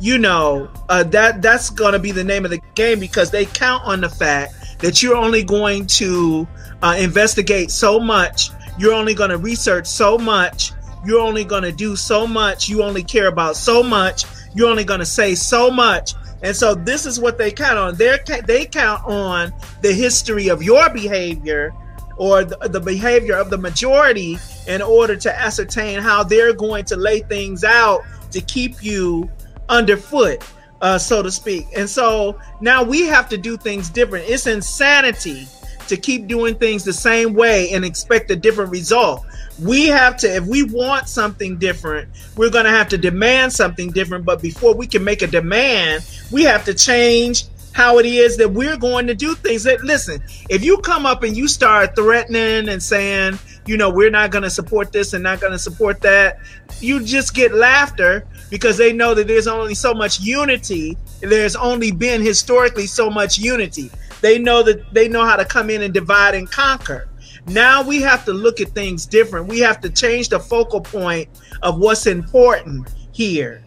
you 0.00 0.18
know, 0.18 0.68
uh, 0.88 1.04
that 1.04 1.40
that's 1.40 1.70
going 1.70 1.92
to 1.92 1.98
be 1.98 2.10
the 2.10 2.24
name 2.24 2.44
of 2.44 2.50
the 2.50 2.60
game 2.74 2.98
because 2.98 3.30
they 3.30 3.44
count 3.44 3.84
on 3.84 4.00
the 4.00 4.08
fact 4.08 4.54
that 4.82 5.02
you're 5.02 5.16
only 5.16 5.42
going 5.42 5.86
to 5.86 6.46
uh, 6.82 6.96
investigate 6.98 7.70
so 7.70 7.98
much, 7.98 8.50
you're 8.78 8.92
only 8.92 9.14
going 9.14 9.30
to 9.30 9.38
research 9.38 9.86
so 9.86 10.18
much, 10.18 10.72
you're 11.04 11.20
only 11.20 11.44
going 11.44 11.62
to 11.62 11.72
do 11.72 11.96
so 11.96 12.26
much, 12.26 12.68
you 12.68 12.82
only 12.82 13.02
care 13.02 13.28
about 13.28 13.56
so 13.56 13.82
much, 13.82 14.24
you're 14.54 14.68
only 14.68 14.84
going 14.84 15.00
to 15.00 15.06
say 15.06 15.34
so 15.34 15.70
much. 15.70 16.14
And 16.42 16.54
so 16.54 16.74
this 16.74 17.06
is 17.06 17.20
what 17.20 17.38
they 17.38 17.52
count 17.52 17.78
on. 17.78 17.94
They 17.94 18.18
they 18.46 18.66
count 18.66 19.04
on 19.04 19.52
the 19.80 19.92
history 19.92 20.48
of 20.48 20.62
your 20.62 20.90
behavior 20.90 21.72
or 22.16 22.44
the, 22.44 22.56
the 22.68 22.80
behavior 22.80 23.36
of 23.36 23.48
the 23.48 23.58
majority 23.58 24.38
in 24.66 24.82
order 24.82 25.16
to 25.16 25.40
ascertain 25.40 26.00
how 26.00 26.22
they're 26.22 26.52
going 26.52 26.84
to 26.86 26.96
lay 26.96 27.20
things 27.20 27.64
out 27.64 28.02
to 28.32 28.40
keep 28.40 28.82
you 28.82 29.30
underfoot, 29.68 30.44
uh, 30.82 30.98
so 30.98 31.22
to 31.22 31.30
speak. 31.30 31.68
And 31.74 31.88
so 31.88 32.38
now 32.60 32.82
we 32.82 33.06
have 33.06 33.28
to 33.30 33.38
do 33.38 33.56
things 33.56 33.88
different. 33.88 34.28
It's 34.28 34.46
insanity 34.46 35.46
to 35.86 35.96
keep 35.96 36.26
doing 36.26 36.56
things 36.56 36.84
the 36.84 36.92
same 36.92 37.34
way 37.34 37.70
and 37.72 37.84
expect 37.84 38.30
a 38.30 38.36
different 38.36 38.70
result. 38.70 39.24
We 39.60 39.86
have 39.86 40.16
to, 40.18 40.36
if 40.36 40.44
we 40.44 40.64
want 40.64 41.08
something 41.08 41.56
different, 41.58 42.08
we're 42.36 42.50
going 42.50 42.64
to 42.64 42.70
have 42.70 42.88
to 42.88 42.98
demand 42.98 43.52
something 43.52 43.90
different. 43.90 44.24
But 44.24 44.42
before 44.42 44.74
we 44.74 44.86
can 44.86 45.04
make 45.04 45.22
a 45.22 45.26
demand, 45.26 46.04
we 46.30 46.42
have 46.44 46.64
to 46.64 46.74
change 46.74 47.44
how 47.72 47.98
it 47.98 48.06
is 48.06 48.36
that 48.38 48.50
we're 48.50 48.76
going 48.76 49.06
to 49.06 49.14
do 49.14 49.34
things. 49.34 49.64
That 49.64 49.82
listen, 49.82 50.22
if 50.48 50.64
you 50.64 50.78
come 50.78 51.06
up 51.06 51.22
and 51.22 51.36
you 51.36 51.48
start 51.48 51.94
threatening 51.94 52.68
and 52.68 52.82
saying, 52.82 53.38
you 53.66 53.76
know, 53.76 53.90
we're 53.90 54.10
not 54.10 54.30
going 54.30 54.42
to 54.42 54.50
support 54.50 54.92
this 54.92 55.12
and 55.12 55.22
not 55.22 55.40
going 55.40 55.52
to 55.52 55.58
support 55.58 56.00
that, 56.02 56.38
you 56.80 57.02
just 57.04 57.34
get 57.34 57.54
laughter 57.54 58.26
because 58.50 58.76
they 58.76 58.92
know 58.92 59.14
that 59.14 59.28
there's 59.28 59.46
only 59.46 59.74
so 59.74 59.94
much 59.94 60.20
unity. 60.20 60.96
There's 61.20 61.56
only 61.56 61.92
been 61.92 62.22
historically 62.22 62.86
so 62.86 63.08
much 63.08 63.38
unity. 63.38 63.90
They 64.20 64.38
know 64.38 64.62
that 64.62 64.92
they 64.92 65.08
know 65.08 65.24
how 65.24 65.36
to 65.36 65.44
come 65.44 65.70
in 65.70 65.82
and 65.82 65.94
divide 65.94 66.34
and 66.34 66.50
conquer. 66.50 67.08
Now 67.46 67.82
we 67.82 68.00
have 68.02 68.24
to 68.26 68.32
look 68.32 68.60
at 68.60 68.68
things 68.68 69.06
different. 69.06 69.48
We 69.48 69.58
have 69.60 69.80
to 69.80 69.90
change 69.90 70.28
the 70.28 70.38
focal 70.38 70.80
point 70.80 71.28
of 71.62 71.78
what's 71.78 72.06
important 72.06 72.92
here. 73.12 73.64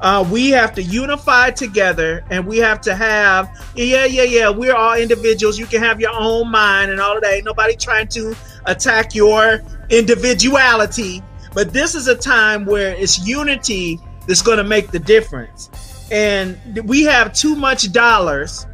Uh, 0.00 0.26
we 0.32 0.50
have 0.50 0.74
to 0.74 0.82
unify 0.82 1.50
together 1.50 2.24
and 2.28 2.44
we 2.44 2.58
have 2.58 2.80
to 2.80 2.92
have 2.92 3.48
yeah 3.76 4.04
yeah 4.04 4.24
yeah 4.24 4.50
we're 4.50 4.74
all 4.74 4.96
individuals 4.96 5.60
you 5.60 5.64
can 5.64 5.80
have 5.80 6.00
your 6.00 6.10
own 6.12 6.50
mind 6.50 6.90
and 6.90 7.00
all 7.00 7.16
of 7.16 7.22
that 7.22 7.32
ain't 7.32 7.44
nobody 7.44 7.76
trying 7.76 8.08
to 8.08 8.34
attack 8.66 9.14
your 9.14 9.62
individuality 9.90 11.22
but 11.54 11.72
this 11.72 11.94
is 11.94 12.08
a 12.08 12.16
time 12.16 12.64
where 12.64 12.94
it's 12.94 13.26
unity 13.26 13.98
that's 14.26 14.42
going 14.42 14.58
to 14.58 14.64
make 14.64 14.90
the 14.90 14.98
difference 14.98 15.70
and 16.10 16.58
we 16.84 17.02
have 17.02 17.32
too 17.32 17.54
much 17.54 17.92
dollars 17.92 18.66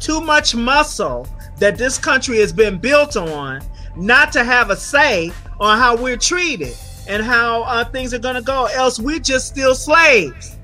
too 0.00 0.20
much 0.20 0.54
muscle 0.54 1.26
that 1.58 1.78
this 1.78 1.98
country 1.98 2.38
has 2.38 2.52
been 2.52 2.78
built 2.78 3.16
on 3.16 3.60
not 3.96 4.32
to 4.32 4.44
have 4.44 4.70
a 4.70 4.76
say 4.76 5.30
on 5.60 5.78
how 5.78 5.96
we're 5.96 6.16
treated 6.16 6.74
and 7.08 7.22
how 7.22 7.62
uh, 7.62 7.84
things 7.84 8.14
are 8.14 8.18
going 8.18 8.34
to 8.34 8.42
go. 8.42 8.66
Else, 8.66 8.98
we're 8.98 9.18
just 9.18 9.46
still 9.46 9.74
slaves. 9.74 10.56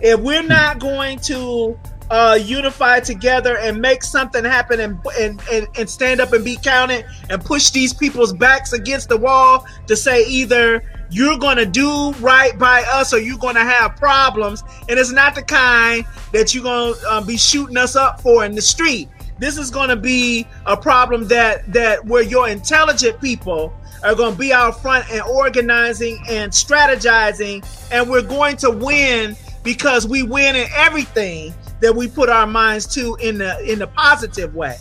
If 0.00 0.20
we're 0.20 0.42
not 0.42 0.78
going 0.78 1.18
to 1.20 1.78
uh, 2.10 2.38
unify 2.40 3.00
together 3.00 3.58
and 3.58 3.80
make 3.80 4.02
something 4.02 4.44
happen 4.44 4.80
and, 4.80 4.98
and, 5.18 5.42
and, 5.52 5.66
and 5.78 5.90
stand 5.90 6.20
up 6.20 6.32
and 6.32 6.44
be 6.44 6.56
counted 6.56 7.04
and 7.30 7.44
push 7.44 7.70
these 7.70 7.92
people's 7.92 8.32
backs 8.32 8.72
against 8.72 9.08
the 9.08 9.16
wall 9.16 9.66
to 9.86 9.96
say 9.96 10.24
either 10.26 10.82
you're 11.10 11.38
going 11.38 11.56
to 11.56 11.66
do 11.66 12.12
right 12.14 12.58
by 12.58 12.82
us 12.92 13.12
or 13.12 13.18
you're 13.18 13.38
going 13.38 13.54
to 13.54 13.64
have 13.64 13.96
problems. 13.96 14.62
And 14.88 14.98
it's 14.98 15.12
not 15.12 15.34
the 15.34 15.42
kind 15.42 16.04
that 16.32 16.54
you're 16.54 16.64
going 16.64 16.94
to 16.94 17.08
uh, 17.08 17.20
be 17.24 17.36
shooting 17.36 17.76
us 17.76 17.96
up 17.96 18.20
for 18.20 18.44
in 18.44 18.54
the 18.54 18.62
street. 18.62 19.08
This 19.38 19.56
is 19.56 19.70
going 19.70 19.88
to 19.88 19.96
be 19.96 20.46
a 20.66 20.76
problem 20.76 21.28
that 21.28 21.72
that 21.72 22.04
where 22.04 22.22
your 22.22 22.48
intelligent 22.48 23.20
people 23.20 23.72
are 24.02 24.14
going 24.14 24.32
to 24.32 24.38
be 24.38 24.52
out 24.52 24.80
front 24.80 25.08
and 25.10 25.22
organizing 25.22 26.18
and 26.28 26.52
strategizing 26.52 27.64
and 27.92 28.08
we're 28.08 28.22
going 28.22 28.56
to 28.56 28.70
win 28.70 29.36
because 29.68 30.08
we 30.08 30.22
win 30.22 30.56
in 30.56 30.66
everything 30.74 31.52
that 31.80 31.94
we 31.94 32.08
put 32.08 32.30
our 32.30 32.46
minds 32.46 32.86
to 32.86 33.14
in 33.16 33.36
the 33.36 33.70
in 33.70 33.78
the 33.78 33.86
positive 33.86 34.54
way. 34.54 34.78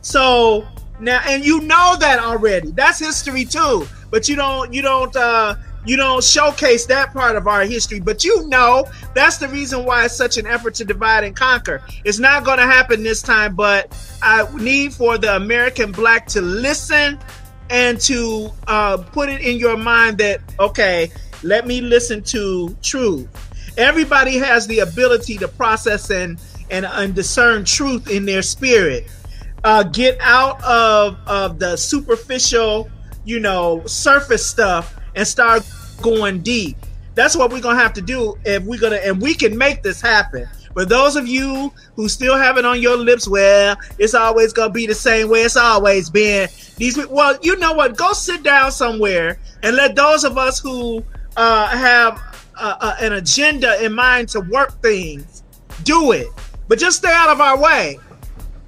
So 0.00 0.66
now 0.98 1.20
and 1.28 1.44
you 1.44 1.60
know 1.60 1.94
that 2.00 2.18
already. 2.18 2.70
That's 2.70 2.98
history 2.98 3.44
too. 3.44 3.86
But 4.10 4.30
you 4.30 4.36
don't 4.36 4.72
you 4.72 4.80
don't 4.80 5.14
uh 5.14 5.56
you 5.84 5.98
don't 5.98 6.24
showcase 6.24 6.86
that 6.86 7.12
part 7.12 7.36
of 7.36 7.46
our 7.48 7.64
history, 7.64 8.00
but 8.00 8.24
you 8.24 8.46
know 8.48 8.86
that's 9.14 9.36
the 9.36 9.48
reason 9.48 9.84
why 9.84 10.06
it's 10.06 10.16
such 10.16 10.38
an 10.38 10.46
effort 10.46 10.72
to 10.76 10.86
divide 10.86 11.22
and 11.22 11.36
conquer. 11.36 11.82
It's 12.06 12.18
not 12.18 12.42
going 12.42 12.60
to 12.60 12.66
happen 12.66 13.02
this 13.02 13.20
time, 13.20 13.54
but 13.54 13.94
I 14.22 14.48
need 14.56 14.94
for 14.94 15.18
the 15.18 15.36
American 15.36 15.92
black 15.92 16.26
to 16.28 16.40
listen 16.40 17.18
and 17.68 18.00
to 18.00 18.50
uh, 18.68 18.96
put 18.96 19.28
it 19.28 19.42
in 19.42 19.58
your 19.58 19.76
mind 19.76 20.16
that 20.16 20.40
okay, 20.58 21.12
let 21.42 21.66
me 21.66 21.82
listen 21.82 22.22
to 22.22 22.74
truth. 22.82 23.28
Everybody 23.76 24.38
has 24.38 24.66
the 24.66 24.80
ability 24.80 25.38
to 25.38 25.48
process 25.48 26.10
and 26.10 26.40
and, 26.70 26.86
and 26.86 27.14
discern 27.14 27.64
truth 27.64 28.10
in 28.10 28.24
their 28.24 28.42
spirit. 28.42 29.10
Uh, 29.64 29.82
get 29.82 30.18
out 30.20 30.62
of 30.64 31.18
of 31.26 31.58
the 31.58 31.76
superficial, 31.76 32.88
you 33.24 33.40
know, 33.40 33.82
surface 33.86 34.46
stuff 34.46 34.96
and 35.14 35.26
start 35.26 35.66
going 36.00 36.40
deep. 36.40 36.76
That's 37.14 37.36
what 37.36 37.52
we're 37.52 37.60
gonna 37.60 37.78
have 37.78 37.92
to 37.94 38.02
do 38.02 38.36
if 38.44 38.62
we're 38.64 38.80
gonna, 38.80 38.96
and 38.96 39.20
we 39.20 39.34
can 39.34 39.56
make 39.56 39.82
this 39.82 40.00
happen. 40.00 40.48
For 40.72 40.84
those 40.84 41.16
of 41.16 41.26
you 41.26 41.72
who 41.96 42.08
still 42.08 42.36
have 42.36 42.56
it 42.56 42.64
on 42.64 42.80
your 42.80 42.96
lips, 42.96 43.26
well, 43.26 43.76
it's 43.98 44.14
always 44.14 44.52
gonna 44.52 44.72
be 44.72 44.86
the 44.86 44.94
same 44.94 45.28
way 45.28 45.42
it's 45.42 45.56
always 45.56 46.08
been. 46.08 46.48
These, 46.76 47.06
well, 47.08 47.36
you 47.42 47.56
know 47.58 47.72
what? 47.72 47.96
Go 47.96 48.12
sit 48.12 48.42
down 48.42 48.70
somewhere 48.72 49.38
and 49.62 49.76
let 49.76 49.96
those 49.96 50.24
of 50.24 50.38
us 50.38 50.60
who 50.60 51.04
uh, 51.36 51.66
have 51.66 52.22
uh, 52.60 52.76
uh, 52.80 52.96
an 53.00 53.14
agenda 53.14 53.82
in 53.84 53.92
mind 53.92 54.28
to 54.30 54.40
work 54.40 54.80
things 54.82 55.42
do 55.82 56.12
it. 56.12 56.28
But 56.68 56.78
just 56.78 56.98
stay 56.98 57.12
out 57.12 57.30
of 57.30 57.40
our 57.40 57.60
way. 57.60 57.98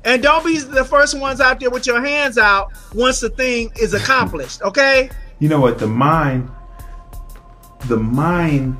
And 0.04 0.22
don't 0.22 0.44
be 0.44 0.58
the 0.58 0.84
first 0.84 1.18
ones 1.18 1.40
out 1.40 1.60
there 1.60 1.70
with 1.70 1.86
your 1.86 2.04
hands 2.04 2.36
out 2.36 2.72
once 2.94 3.20
the 3.20 3.30
thing 3.30 3.70
is 3.80 3.94
accomplished, 3.94 4.62
okay? 4.62 5.10
You 5.38 5.48
know 5.48 5.60
what? 5.60 5.78
The 5.78 5.86
mind, 5.86 6.50
the 7.86 7.98
mind 7.98 8.76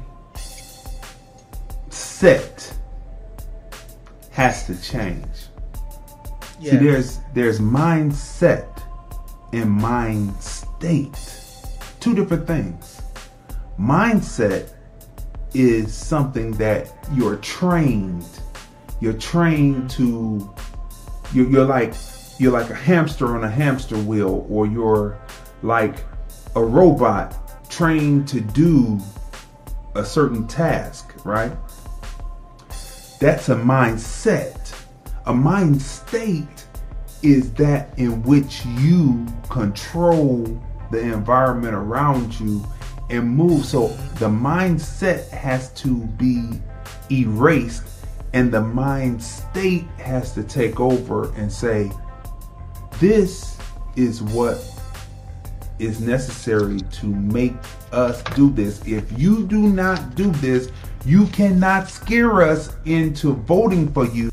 set 1.90 2.76
has 4.30 4.66
to 4.66 4.80
change. 4.80 5.26
Yeah. 6.60 6.72
See, 6.72 6.76
there's 6.78 7.18
there's 7.34 7.60
mindset 7.60 8.82
and 9.52 9.70
mind 9.70 10.34
state, 10.40 11.16
two 12.00 12.14
different 12.14 12.46
things. 12.46 13.02
Mindset 13.78 14.70
is 15.54 15.94
something 15.94 16.52
that 16.52 16.92
you're 17.12 17.36
trained. 17.36 18.26
You're 19.00 19.12
trained 19.14 19.90
to. 19.90 20.52
You're, 21.32 21.50
you're 21.50 21.64
like 21.64 21.94
you're 22.38 22.52
like 22.52 22.70
a 22.70 22.74
hamster 22.74 23.36
on 23.36 23.44
a 23.44 23.50
hamster 23.50 23.96
wheel, 23.96 24.46
or 24.48 24.66
you're 24.66 25.18
like 25.62 26.04
a 26.56 26.62
robot 26.62 27.70
trained 27.70 28.28
to 28.28 28.40
do 28.40 29.00
a 29.94 30.04
certain 30.04 30.46
task, 30.46 31.14
right? 31.24 31.52
That's 33.20 33.48
a 33.48 33.54
mindset. 33.54 34.58
A 35.26 35.32
mind 35.32 35.80
state 35.80 36.66
is 37.22 37.52
that 37.54 37.96
in 37.98 38.22
which 38.24 38.64
you 38.66 39.26
control 39.48 40.60
the 40.90 41.00
environment 41.00 41.74
around 41.74 42.38
you 42.40 42.66
and 43.12 43.28
move. 43.28 43.64
So 43.64 43.88
the 44.16 44.28
mindset 44.28 45.28
has 45.30 45.72
to 45.74 45.94
be 45.94 46.48
erased 47.10 47.84
and 48.32 48.50
the 48.50 48.60
mind 48.60 49.22
state 49.22 49.84
has 49.98 50.32
to 50.34 50.42
take 50.42 50.80
over 50.80 51.32
and 51.34 51.52
say, 51.52 51.90
this 52.98 53.58
is 53.94 54.22
what 54.22 54.58
is 55.78 56.00
necessary 56.00 56.80
to 56.80 57.06
make 57.06 57.54
us 57.92 58.22
do 58.34 58.50
this. 58.50 58.86
If 58.86 59.18
you 59.18 59.46
do 59.46 59.68
not 59.68 60.14
do 60.14 60.30
this, 60.32 60.70
you 61.04 61.26
cannot 61.26 61.88
scare 61.88 62.42
us 62.42 62.74
into 62.84 63.34
voting 63.34 63.92
for 63.92 64.06
you 64.06 64.30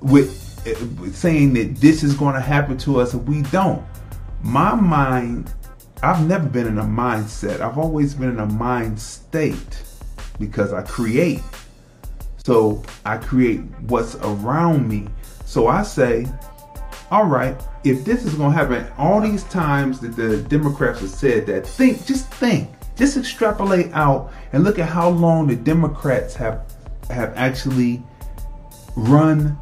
with 0.00 0.42
uh, 0.66 1.10
saying 1.12 1.54
that 1.54 1.76
this 1.76 2.02
is 2.02 2.14
going 2.14 2.34
to 2.34 2.40
happen 2.40 2.76
to 2.78 3.00
us 3.00 3.14
if 3.14 3.22
we 3.22 3.42
don't. 3.42 3.84
My 4.42 4.74
mind, 4.74 5.52
I've 6.04 6.26
never 6.26 6.46
been 6.46 6.66
in 6.66 6.78
a 6.78 6.84
mindset. 6.84 7.60
I've 7.60 7.78
always 7.78 8.12
been 8.14 8.28
in 8.28 8.38
a 8.38 8.46
mind 8.46 9.00
state 9.00 9.82
because 10.38 10.74
I 10.74 10.82
create. 10.82 11.40
So 12.44 12.82
I 13.06 13.16
create 13.16 13.60
what's 13.88 14.14
around 14.16 14.86
me. 14.86 15.08
So 15.46 15.66
I 15.66 15.82
say, 15.82 16.26
all 17.10 17.24
right, 17.24 17.58
if 17.84 18.04
this 18.04 18.26
is 18.26 18.34
going 18.34 18.52
to 18.52 18.56
happen, 18.56 18.86
all 18.98 19.20
these 19.20 19.44
times 19.44 19.98
that 20.00 20.14
the 20.14 20.42
Democrats 20.42 21.00
have 21.00 21.08
said 21.08 21.46
that, 21.46 21.66
think, 21.66 22.04
just 22.04 22.30
think, 22.34 22.68
just 22.96 23.16
extrapolate 23.16 23.90
out 23.92 24.30
and 24.52 24.62
look 24.62 24.78
at 24.78 24.88
how 24.88 25.08
long 25.08 25.46
the 25.46 25.56
Democrats 25.56 26.34
have 26.34 26.70
have 27.08 27.32
actually 27.34 28.02
run 28.94 29.58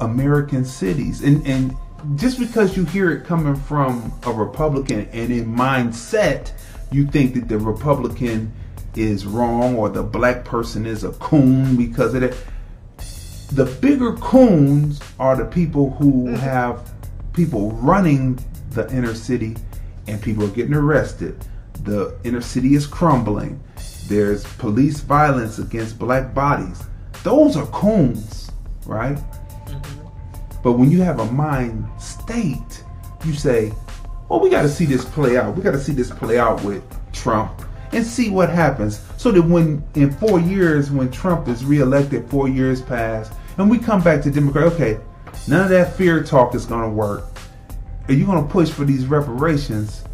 American 0.00 0.64
cities. 0.64 1.22
And 1.22 1.44
and 1.46 1.76
just 2.16 2.38
because 2.38 2.76
you 2.76 2.84
hear 2.84 3.10
it 3.10 3.24
coming 3.24 3.54
from 3.54 4.12
a 4.24 4.32
Republican 4.32 5.08
and 5.12 5.32
in 5.32 5.46
mindset, 5.46 6.52
you 6.90 7.06
think 7.06 7.34
that 7.34 7.48
the 7.48 7.58
Republican 7.58 8.52
is 8.96 9.24
wrong 9.24 9.76
or 9.76 9.88
the 9.88 10.02
black 10.02 10.44
person 10.44 10.84
is 10.86 11.04
a 11.04 11.12
coon 11.12 11.76
because 11.76 12.14
of 12.14 12.22
it. 12.22 12.36
The 13.52 13.66
bigger 13.80 14.14
coons 14.14 15.00
are 15.18 15.36
the 15.36 15.44
people 15.44 15.90
who 15.90 16.24
mm-hmm. 16.24 16.34
have 16.36 16.92
people 17.32 17.72
running 17.72 18.38
the 18.70 18.90
inner 18.94 19.14
city 19.14 19.56
and 20.06 20.20
people 20.20 20.44
are 20.44 20.48
getting 20.48 20.74
arrested. 20.74 21.44
The 21.84 22.16
inner 22.24 22.40
city 22.40 22.74
is 22.74 22.86
crumbling. 22.86 23.62
There's 24.08 24.44
police 24.54 25.00
violence 25.00 25.58
against 25.58 25.98
black 25.98 26.34
bodies. 26.34 26.82
Those 27.22 27.56
are 27.56 27.66
coons, 27.66 28.50
right? 28.86 29.18
But 30.62 30.72
when 30.72 30.90
you 30.90 31.02
have 31.02 31.20
a 31.20 31.30
mind 31.32 31.88
state, 32.00 32.84
you 33.24 33.34
say, 33.34 33.72
well, 34.28 34.40
we 34.40 34.48
got 34.48 34.62
to 34.62 34.68
see 34.68 34.86
this 34.86 35.04
play 35.04 35.36
out. 35.36 35.56
We 35.56 35.62
got 35.62 35.72
to 35.72 35.80
see 35.80 35.92
this 35.92 36.10
play 36.10 36.38
out 36.38 36.62
with 36.64 36.82
Trump 37.12 37.62
and 37.92 38.04
see 38.06 38.30
what 38.30 38.48
happens. 38.48 39.02
So 39.16 39.30
that 39.32 39.42
when 39.42 39.84
in 39.94 40.10
four 40.12 40.40
years, 40.40 40.90
when 40.90 41.10
Trump 41.10 41.48
is 41.48 41.64
reelected, 41.64 42.28
four 42.30 42.48
years 42.48 42.80
pass, 42.80 43.30
and 43.58 43.70
we 43.70 43.78
come 43.78 44.02
back 44.02 44.22
to 44.22 44.30
Democrat, 44.30 44.64
okay, 44.72 44.98
none 45.48 45.60
of 45.64 45.68
that 45.70 45.94
fear 45.96 46.22
talk 46.22 46.54
is 46.54 46.64
going 46.64 46.82
to 46.82 46.88
work. 46.88 47.24
Are 48.08 48.14
you 48.14 48.24
going 48.24 48.42
to 48.42 48.50
push 48.50 48.70
for 48.70 48.84
these 48.84 49.06
reparations, 49.06 50.04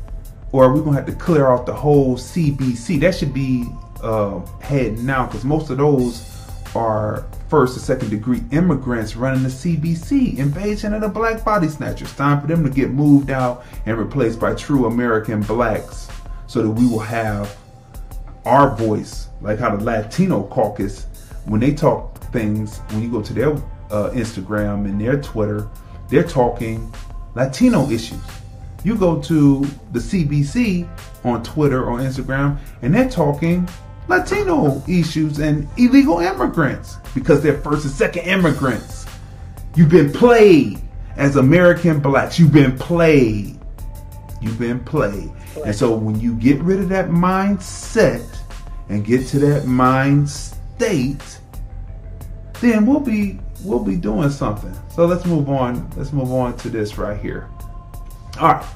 or 0.53 0.65
are 0.65 0.73
we 0.73 0.81
going 0.81 0.93
to 0.93 1.03
have 1.03 1.07
to 1.07 1.15
clear 1.15 1.49
off 1.49 1.67
the 1.67 1.75
whole 1.75 2.17
CBC? 2.17 3.01
That 3.01 3.15
should 3.15 3.33
be 3.33 3.67
uh, 4.03 4.41
heading 4.61 5.07
now 5.07 5.27
because 5.27 5.45
most 5.45 5.71
of 5.71 5.79
those 5.79 6.29
are 6.75 7.27
first 7.49 7.77
or 7.77 7.81
second 7.81 8.11
degree 8.11 8.43
immigrants 8.53 9.17
running 9.17 9.43
the 9.43 9.49
CBC, 9.49 10.39
invasion 10.39 10.93
of 10.95 11.01
the 11.01 11.09
black 11.09 11.45
body 11.45 11.69
snatchers. 11.69 12.13
Time 12.15 12.41
for 12.41 12.47
them 12.47 12.63
to 12.63 12.71
get 12.71 12.91
moved 12.91 13.31
out 13.31 13.65
and 13.87 13.97
replaced 13.97 14.39
by 14.39 14.55
true 14.55 14.87
American 14.87 15.41
blacks 15.43 16.09
so 16.47 16.63
that 16.63 16.71
we 16.71 16.87
will 16.87 16.99
have 16.99 17.57
our 18.45 18.75
voice, 18.77 19.29
like 19.41 19.59
how 19.59 19.75
the 19.75 19.83
Latino 19.83 20.45
caucus, 20.45 21.07
when 21.47 21.61
they 21.61 21.75
talk 21.75 22.19
things, 22.33 22.79
when 22.91 23.03
you 23.03 23.11
go 23.11 23.23
to 23.23 23.33
their 23.33 23.53
uh, 23.91 24.11
Instagram 24.11 24.85
and 24.85 25.01
their 25.01 25.21
Twitter, 25.21 25.69
they're 26.09 26.25
talking 26.25 26.93
Latino 27.35 27.89
issues. 27.91 28.21
You 28.85 28.97
go 28.97 29.21
to 29.23 29.61
the 29.93 29.99
CBC 29.99 30.89
on 31.25 31.43
Twitter 31.43 31.85
or 31.85 31.99
Instagram, 31.99 32.59
and 32.83 32.95
they're 32.95 33.09
talking 33.09 33.69
Latino 34.09 34.83
issues 34.89 35.39
and 35.39 35.69
illegal 35.77 36.21
immigrants 36.21 36.97
because 37.15 37.43
they're 37.43 37.61
first 37.61 37.85
and 37.85 37.93
second 37.93 38.23
immigrants. 38.25 39.07
You've 39.77 39.91
been 39.91 40.13
played 40.13 40.81
as 41.17 41.37
American 41.37 42.01
blacks. 42.01 42.39
You've 42.39 42.53
been 42.53 42.77
played. 42.77 43.59
You've 44.41 44.59
been 44.59 44.81
played. 44.81 45.31
And 45.65 45.75
so 45.75 45.95
when 45.95 46.19
you 46.21 46.35
get 46.37 46.59
rid 46.61 46.81
of 46.81 46.89
that 46.89 47.09
mindset 47.09 48.27
and 48.89 49.05
get 49.05 49.27
to 49.29 49.39
that 49.41 49.67
mind 49.67 50.31
state, 50.31 51.41
then 52.61 52.87
we'll 52.87 53.01
be 53.01 53.39
we'll 53.65 53.85
be 53.85 53.97
doing 53.97 54.31
something. 54.31 54.75
So 54.91 55.07
let's 55.07 55.27
move 55.27 55.49
on. 55.49 55.91
Let's 55.97 56.13
move 56.13 56.33
on 56.33 56.57
to 56.59 56.71
this 56.71 56.97
right 56.97 57.21
here. 57.21 57.49
All 58.41 58.55
right. 58.55 58.67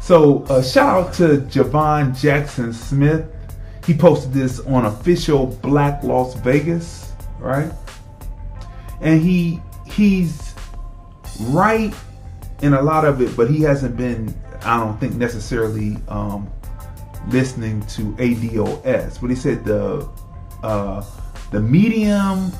So 0.00 0.44
uh, 0.44 0.62
shout 0.62 1.06
out 1.06 1.14
to 1.14 1.38
Javon 1.42 2.18
Jackson 2.18 2.72
Smith. 2.72 3.26
He 3.88 3.94
posted 3.94 4.34
this 4.34 4.60
on 4.60 4.84
official 4.84 5.46
Black 5.46 6.04
Las 6.04 6.34
Vegas, 6.34 7.10
right? 7.38 7.72
And 9.00 9.22
he 9.22 9.62
he's 9.86 10.54
right 11.40 11.94
in 12.60 12.74
a 12.74 12.82
lot 12.82 13.06
of 13.06 13.22
it, 13.22 13.34
but 13.34 13.48
he 13.50 13.62
hasn't 13.62 13.96
been, 13.96 14.34
I 14.60 14.78
don't 14.78 15.00
think, 15.00 15.14
necessarily 15.14 15.96
um, 16.08 16.50
listening 17.28 17.80
to 17.86 18.12
ADOS. 18.16 19.22
But 19.22 19.30
he 19.30 19.36
said 19.36 19.64
the 19.64 20.06
uh, 20.62 21.02
the 21.50 21.60
medium 21.62 22.52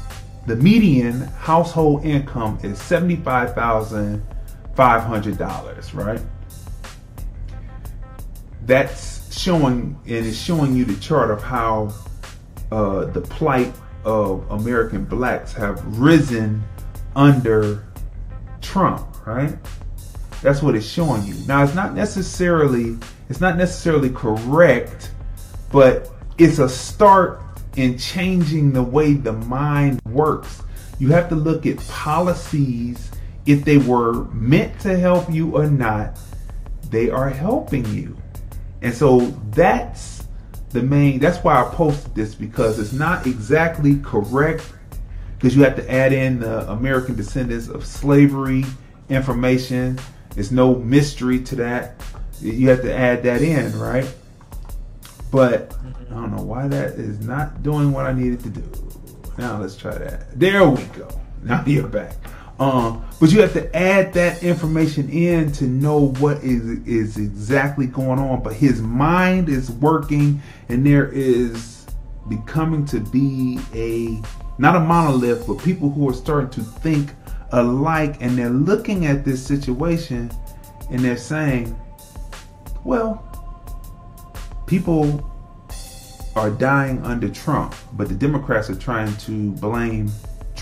the 0.47 0.57
median 0.57 1.20
household 1.37 2.07
income 2.07 2.59
is 2.62 2.81
seventy 2.81 3.16
five 3.16 3.55
thousand 3.55 4.24
five 4.74 5.03
hundred 5.03 5.37
dollars, 5.37 5.93
right? 5.93 6.22
That's 8.64 9.18
showing 9.39 9.99
and 10.07 10.26
it's 10.26 10.36
showing 10.36 10.74
you 10.74 10.84
the 10.84 10.99
chart 11.01 11.30
of 11.30 11.43
how 11.43 11.95
uh, 12.72 13.05
the 13.07 13.20
plight 13.20 13.72
of 14.05 14.51
American 14.51 15.05
blacks 15.05 15.53
have 15.53 15.84
risen 15.99 16.62
under 17.14 17.84
Trump, 18.61 19.26
right? 19.26 19.57
That's 20.43 20.62
what 20.62 20.74
it's 20.74 20.86
showing 20.86 21.24
you. 21.24 21.34
Now 21.47 21.62
it's 21.62 21.74
not 21.74 21.95
necessarily 21.95 22.97
it's 23.28 23.41
not 23.41 23.57
necessarily 23.57 24.11
correct, 24.11 25.12
but 25.70 26.11
it's 26.39 26.59
a 26.59 26.68
start 26.68 27.41
in 27.76 27.99
changing 27.99 28.72
the 28.72 28.82
way 28.82 29.14
the 29.14 29.32
mind 29.32 30.01
works. 30.07 30.62
You 30.99 31.09
have 31.09 31.28
to 31.28 31.34
look 31.34 31.66
at 31.66 31.78
policies 31.89 33.11
if 33.47 33.64
they 33.64 33.78
were 33.78 34.24
meant 34.26 34.78
to 34.80 34.99
help 34.99 35.30
you 35.32 35.57
or 35.57 35.66
not, 35.66 36.18
they 36.91 37.09
are 37.11 37.30
helping 37.30 37.84
you. 37.95 38.16
And 38.83 38.95
so 38.95 39.20
that's 39.51 40.26
the 40.70 40.83
main 40.83 41.18
that's 41.18 41.39
why 41.39 41.62
I 41.62 41.74
posted 41.74 42.14
this 42.14 42.35
because 42.35 42.79
it's 42.79 42.93
not 42.93 43.26
exactly 43.26 43.99
correct 44.01 44.70
because 45.37 45.57
you 45.57 45.62
have 45.64 45.76
to 45.76 45.91
add 45.91 46.12
in 46.12 46.41
the 46.41 46.70
American 46.70 47.16
descendants 47.16 47.68
of 47.68 47.87
slavery 47.87 48.64
information. 49.09 49.99
There's 50.35 50.53
no 50.53 50.74
mystery 50.74 51.41
to 51.45 51.57
that. 51.57 52.03
You 52.41 52.68
have 52.68 52.83
to 52.83 52.95
add 52.95 53.22
that 53.24 53.43
in, 53.43 53.79
right? 53.79 54.09
But 55.31 55.76
I 56.11 56.14
don't 56.14 56.35
know 56.35 56.43
why 56.43 56.68
that 56.68 56.95
is 56.95 57.20
not 57.20 57.62
doing 57.62 57.93
what 57.93 58.07
I 58.07 58.12
needed 58.12 58.41
to 58.41 58.51
do. 58.51 58.91
Now 59.37 59.61
let's 59.61 59.76
try 59.76 59.97
that. 59.97 60.39
There 60.39 60.68
we 60.68 60.83
go. 60.85 61.09
Now 61.43 61.64
you're 61.66 61.87
back. 61.87 62.16
Um, 62.59 63.05
but 63.21 63.31
you 63.31 63.41
have 63.41 63.53
to 63.53 63.77
add 63.77 64.13
that 64.15 64.43
information 64.43 65.09
in 65.09 65.53
to 65.53 65.65
know 65.65 66.09
what 66.19 66.39
is 66.39 66.65
is 66.87 67.17
exactly 67.17 67.87
going 67.87 68.19
on. 68.19 68.43
But 68.43 68.55
his 68.55 68.81
mind 68.83 69.49
is 69.49 69.71
working, 69.71 70.43
and 70.69 70.85
there 70.85 71.09
is 71.09 71.87
becoming 72.29 72.85
to 72.87 73.01
be 73.01 73.61
a 73.75 74.21
not 74.59 74.75
a 74.75 74.81
monolith, 74.81 75.47
but 75.47 75.59
people 75.59 75.91
who 75.91 76.09
are 76.09 76.15
starting 76.15 76.51
to 76.51 76.63
think 76.63 77.13
alike, 77.53 78.17
and 78.21 78.37
they're 78.37 78.51
looking 78.51 79.07
at 79.07 79.25
this 79.25 79.45
situation, 79.45 80.31
and 80.91 81.01
they're 81.01 81.17
saying, 81.17 81.79
"Well, 82.85 83.23
people 84.67 85.25
are 86.35 86.51
dying 86.51 87.03
under 87.05 87.29
Trump, 87.29 87.75
but 87.95 88.09
the 88.09 88.15
Democrats 88.15 88.69
are 88.69 88.77
trying 88.77 89.17
to 89.17 89.53
blame 89.53 90.11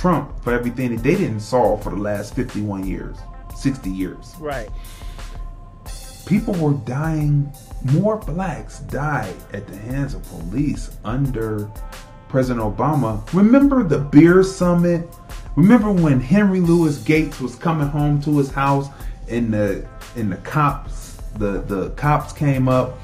Trump 0.07 0.41
for 0.45 0.53
everything 0.53 0.95
that 0.95 1.03
they 1.03 1.17
didn't 1.17 1.41
solve 1.41 1.83
for 1.83 1.91
the 1.91 1.97
last 1.97 2.33
51 2.37 2.87
years, 2.87 3.17
60 3.57 3.91
years. 3.91 4.37
Right. 4.39 4.69
People 6.27 6.55
were 6.55 6.75
dying, 6.75 7.53
more 7.93 8.17
blacks 8.17 8.79
died 8.83 9.35
at 9.53 9.67
the 9.67 9.77
hands 9.77 10.15
of 10.15 10.23
police 10.29 10.97
under 11.05 11.69
President 12.29 12.65
Obama. 12.65 13.21
Remember 13.33 13.83
the 13.83 13.99
beer 13.99 14.45
summit? 14.45 15.13
Remember 15.57 15.91
when 15.91 16.21
Henry 16.21 16.61
Louis 16.61 17.03
Gates 17.03 17.41
was 17.41 17.57
coming 17.57 17.89
home 17.89 18.23
to 18.23 18.39
his 18.39 18.53
house 18.53 18.87
and 19.29 19.53
the 19.53 19.89
and 20.15 20.31
the 20.31 20.37
cops 20.37 21.17
the 21.39 21.63
the 21.63 21.91
cops 21.97 22.33
came 22.33 22.69
up 22.69 22.97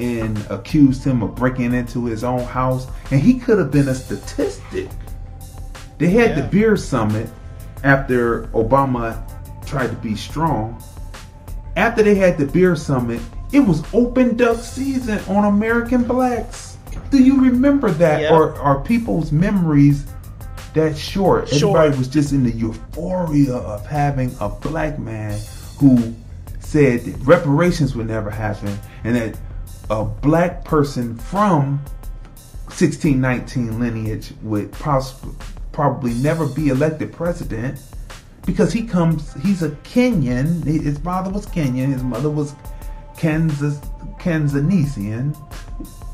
and 0.00 0.36
accused 0.50 1.02
him 1.02 1.22
of 1.22 1.34
breaking 1.34 1.72
into 1.72 2.04
his 2.04 2.24
own 2.24 2.42
house 2.42 2.88
and 3.10 3.22
he 3.22 3.38
could 3.38 3.58
have 3.58 3.70
been 3.70 3.88
a 3.88 3.94
statistic 3.94 4.90
they 5.98 6.10
had 6.10 6.30
yeah. 6.30 6.40
the 6.42 6.48
beer 6.48 6.76
summit 6.76 7.28
after 7.84 8.44
Obama 8.48 9.22
tried 9.66 9.88
to 9.88 9.96
be 9.96 10.14
strong. 10.14 10.82
After 11.76 12.02
they 12.02 12.14
had 12.14 12.38
the 12.38 12.46
beer 12.46 12.76
summit, 12.76 13.20
it 13.52 13.60
was 13.60 13.82
open 13.94 14.36
duck 14.36 14.58
season 14.58 15.18
on 15.28 15.44
American 15.44 16.04
blacks. 16.04 16.78
Do 17.10 17.22
you 17.22 17.40
remember 17.40 17.90
that? 17.92 18.22
Yeah. 18.22 18.34
Or 18.34 18.54
are 18.56 18.80
people's 18.82 19.32
memories 19.32 20.06
that 20.74 20.96
short? 20.96 21.48
short? 21.48 21.76
Everybody 21.76 21.98
was 21.98 22.08
just 22.08 22.32
in 22.32 22.44
the 22.44 22.50
euphoria 22.50 23.54
of 23.54 23.86
having 23.86 24.34
a 24.40 24.48
black 24.48 24.98
man 24.98 25.38
who 25.78 26.14
said 26.60 27.04
that 27.04 27.16
reparations 27.26 27.94
would 27.94 28.08
never 28.08 28.30
happen 28.30 28.76
and 29.04 29.14
that 29.16 29.38
a 29.90 30.04
black 30.04 30.64
person 30.64 31.16
from 31.16 31.78
1619 32.66 33.78
lineage 33.78 34.32
would 34.42 34.72
possibly 34.72 35.34
probably 35.76 36.14
never 36.14 36.46
be 36.46 36.68
elected 36.70 37.12
president 37.12 37.78
because 38.46 38.72
he 38.72 38.82
comes 38.86 39.34
he's 39.42 39.62
a 39.62 39.68
Kenyan. 39.92 40.64
His 40.64 40.96
father 40.96 41.30
was 41.30 41.44
Kenyan 41.44 41.92
his 41.92 42.02
mother 42.02 42.30
was 42.30 42.54
Kansas 43.18 43.78
Kansanesian 44.18 45.36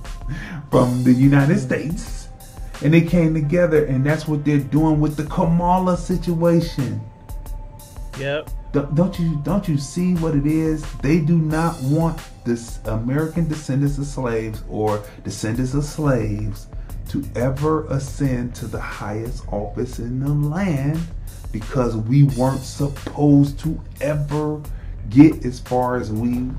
from 0.72 1.04
the 1.04 1.12
United 1.12 1.60
States. 1.60 2.26
And 2.82 2.92
they 2.92 3.02
came 3.02 3.34
together 3.34 3.84
and 3.84 4.04
that's 4.04 4.26
what 4.26 4.44
they're 4.44 4.58
doing 4.58 4.98
with 4.98 5.16
the 5.16 5.26
Kamala 5.26 5.96
situation. 5.96 7.00
Yep. 8.18 8.50
Don't 8.72 9.16
you 9.20 9.40
don't 9.44 9.68
you 9.68 9.78
see 9.78 10.14
what 10.16 10.34
it 10.34 10.44
is? 10.44 10.82
They 11.02 11.20
do 11.20 11.38
not 11.38 11.80
want 11.82 12.20
this 12.44 12.80
American 12.86 13.46
descendants 13.46 13.96
of 13.96 14.06
slaves 14.06 14.64
or 14.68 15.04
descendants 15.22 15.74
of 15.74 15.84
slaves 15.84 16.66
to 17.08 17.24
ever 17.34 17.86
ascend 17.86 18.54
to 18.56 18.66
the 18.66 18.80
highest 18.80 19.46
office 19.48 19.98
in 19.98 20.20
the 20.20 20.28
land 20.28 21.00
because 21.52 21.96
we 21.96 22.24
weren't 22.24 22.62
supposed 22.62 23.58
to 23.60 23.80
ever 24.00 24.60
get 25.10 25.44
as 25.44 25.60
far 25.60 25.96
as 25.96 26.10
we 26.10 26.50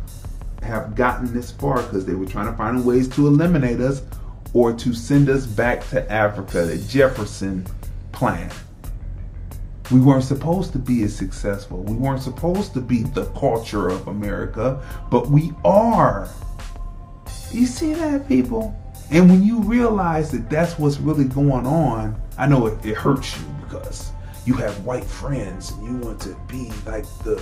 have 0.61 0.95
gotten 0.95 1.33
this 1.33 1.51
far 1.51 1.81
because 1.83 2.05
they 2.05 2.13
were 2.13 2.25
trying 2.25 2.49
to 2.49 2.57
find 2.57 2.85
ways 2.85 3.07
to 3.09 3.27
eliminate 3.27 3.79
us 3.79 4.01
or 4.53 4.71
to 4.73 4.93
send 4.93 5.29
us 5.29 5.45
back 5.45 5.87
to 5.89 6.11
Africa, 6.11 6.63
the 6.63 6.77
Jefferson 6.77 7.65
plan. 8.11 8.51
We 9.91 9.99
weren't 9.99 10.23
supposed 10.23 10.71
to 10.73 10.79
be 10.79 11.03
as 11.03 11.15
successful. 11.15 11.83
We 11.83 11.95
weren't 11.95 12.21
supposed 12.21 12.73
to 12.75 12.81
be 12.81 13.03
the 13.03 13.25
culture 13.37 13.89
of 13.89 14.07
America, 14.07 14.81
but 15.11 15.27
we 15.27 15.51
are. 15.65 16.29
You 17.51 17.65
see 17.65 17.93
that, 17.93 18.27
people? 18.27 18.79
And 19.11 19.29
when 19.29 19.43
you 19.43 19.59
realize 19.61 20.31
that 20.31 20.49
that's 20.49 20.79
what's 20.79 20.97
really 20.97 21.25
going 21.25 21.65
on, 21.65 22.19
I 22.37 22.47
know 22.47 22.67
it, 22.67 22.85
it 22.85 22.95
hurts 22.95 23.37
you 23.39 23.45
because 23.61 24.11
you 24.45 24.53
have 24.55 24.83
white 24.85 25.03
friends 25.03 25.71
and 25.71 25.85
you 25.85 26.07
want 26.07 26.21
to 26.21 26.35
be 26.47 26.71
like 26.85 27.05
the. 27.23 27.41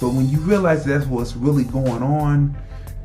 But 0.00 0.10
when 0.10 0.28
you 0.28 0.38
realize 0.38 0.84
that's 0.84 1.06
what's 1.06 1.34
really 1.36 1.64
going 1.64 2.02
on, 2.02 2.56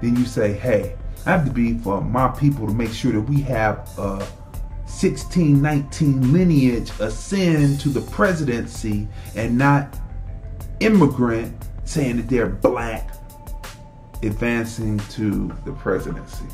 then 0.01 0.15
you 0.15 0.25
say, 0.25 0.53
hey, 0.53 0.95
I 1.25 1.31
have 1.31 1.45
to 1.45 1.51
be 1.51 1.77
for 1.79 2.01
my 2.01 2.27
people 2.29 2.67
to 2.67 2.73
make 2.73 2.91
sure 2.91 3.11
that 3.11 3.21
we 3.21 3.41
have 3.41 3.77
a 3.97 4.17
1619 4.87 6.31
lineage 6.31 6.91
ascend 6.99 7.79
to 7.81 7.89
the 7.89 8.01
presidency 8.01 9.07
and 9.35 9.57
not 9.57 9.97
immigrant 10.79 11.53
saying 11.83 12.17
that 12.17 12.29
they're 12.29 12.47
black 12.47 13.11
advancing 14.23 14.99
to 15.11 15.53
the 15.65 15.71
presidency. 15.73 16.45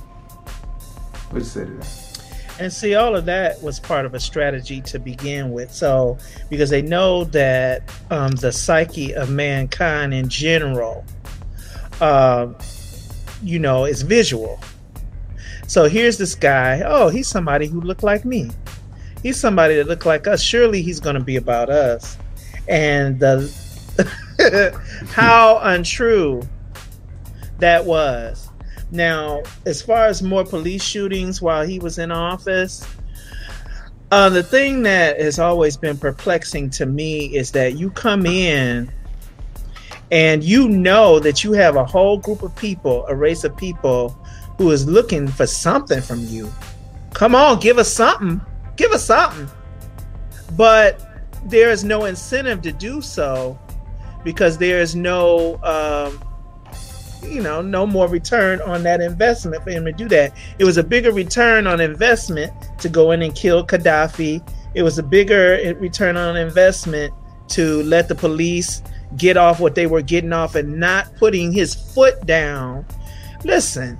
Say 1.42 1.66
to 1.66 1.72
that? 1.72 2.14
And 2.60 2.72
see, 2.72 2.94
all 2.96 3.16
of 3.16 3.26
that 3.26 3.62
was 3.64 3.80
part 3.80 4.06
of 4.06 4.14
a 4.14 4.20
strategy 4.20 4.80
to 4.82 5.00
begin 5.00 5.52
with. 5.52 5.72
So, 5.74 6.18
because 6.50 6.70
they 6.70 6.82
know 6.84 7.24
that 7.26 7.82
um, 8.12 8.32
the 8.32 8.52
psyche 8.52 9.14
of 9.16 9.30
mankind 9.30 10.14
in 10.14 10.30
general, 10.30 11.04
uh, 12.00 12.54
you 13.42 13.58
know, 13.58 13.86
is 13.86 14.04
visual. 14.04 14.60
So 15.68 15.86
here's 15.86 16.18
this 16.18 16.36
guy. 16.36 16.84
Oh, 16.86 17.10
he's 17.10 17.28
somebody 17.28 17.68
who 17.68 17.82
looked 17.82 18.04
like 18.04 18.24
me. 18.24 18.52
He's 19.24 19.40
somebody 19.40 19.76
that 19.76 19.88
looked 19.88 20.06
like 20.06 20.28
us. 20.28 20.42
Surely 20.42 20.82
he's 20.82 21.00
going 21.00 21.16
to 21.16 21.24
be 21.24 21.38
about 21.38 21.70
us. 21.70 22.18
And 22.68 23.20
how 25.10 25.60
untrue 25.64 26.48
that 27.60 27.86
was. 27.86 28.50
Now, 28.94 29.42
as 29.66 29.82
far 29.82 30.06
as 30.06 30.22
more 30.22 30.46
police 30.46 30.84
shootings 30.84 31.42
while 31.42 31.66
he 31.66 31.80
was 31.80 31.98
in 31.98 32.12
office, 32.12 32.88
uh, 34.12 34.30
the 34.30 34.44
thing 34.44 34.84
that 34.84 35.20
has 35.20 35.40
always 35.40 35.76
been 35.76 35.98
perplexing 35.98 36.70
to 36.70 36.86
me 36.86 37.36
is 37.36 37.50
that 37.54 37.74
you 37.76 37.90
come 37.90 38.28
in 38.28 38.92
and 40.12 40.44
you 40.44 40.70
know 40.70 41.18
that 41.20 41.44
you 41.44 41.54
have 41.54 41.76
a 41.76 41.84
whole 41.84 42.20
group 42.20 42.44
of 42.44 42.56
people, 42.56 43.04
a 43.08 43.16
race 43.16 43.44
of 43.44 43.58
people 43.58 44.10
who 44.60 44.70
is 44.70 44.88
looking 44.88 45.28
for 45.28 45.48
something 45.48 46.00
from 46.00 46.24
you. 46.28 46.54
Come 47.16 47.34
on, 47.34 47.60
give 47.60 47.80
us 47.80 47.92
something. 47.92 48.40
Give 48.76 48.92
us 48.92 49.04
something. 49.04 49.50
But 50.56 51.02
there 51.46 51.72
is 51.72 51.84
no 51.84 52.06
incentive 52.06 52.62
to 52.62 52.72
do 52.72 53.02
so 53.02 53.58
because 54.24 54.60
there 54.60 54.82
is 54.82 54.96
no 54.96 55.56
um, 55.64 56.24
you 57.24 57.42
know 57.42 57.62
no 57.62 57.86
more 57.86 58.08
return 58.08 58.62
on 58.62 58.84
that 58.84 59.02
investment 59.02 59.64
for 59.64 59.72
him 59.72 59.86
to 59.86 59.92
do 59.92 60.08
that. 60.10 60.34
It 60.60 60.66
was 60.66 60.78
a 60.78 60.84
bigger 60.84 61.12
return 61.12 61.68
on 61.68 61.80
investment 61.80 62.52
to 62.80 62.90
go 62.90 63.12
in 63.12 63.22
and 63.22 63.36
kill 63.36 63.66
gaddafi. 63.66 64.48
It 64.76 64.84
was 64.84 64.98
a 64.98 65.04
bigger 65.04 65.76
return 65.80 66.18
on 66.18 66.36
investment 66.36 67.14
to 67.50 67.84
let 67.84 68.08
the 68.08 68.16
police 68.16 68.82
get 69.18 69.38
off 69.38 69.60
what 69.60 69.76
they 69.76 69.86
were 69.86 70.02
getting 70.02 70.34
off 70.34 70.56
and 70.56 70.80
not 70.80 71.14
putting 71.18 71.52
his 71.52 71.76
foot 71.76 72.26
down. 72.26 72.86
Listen 73.44 74.00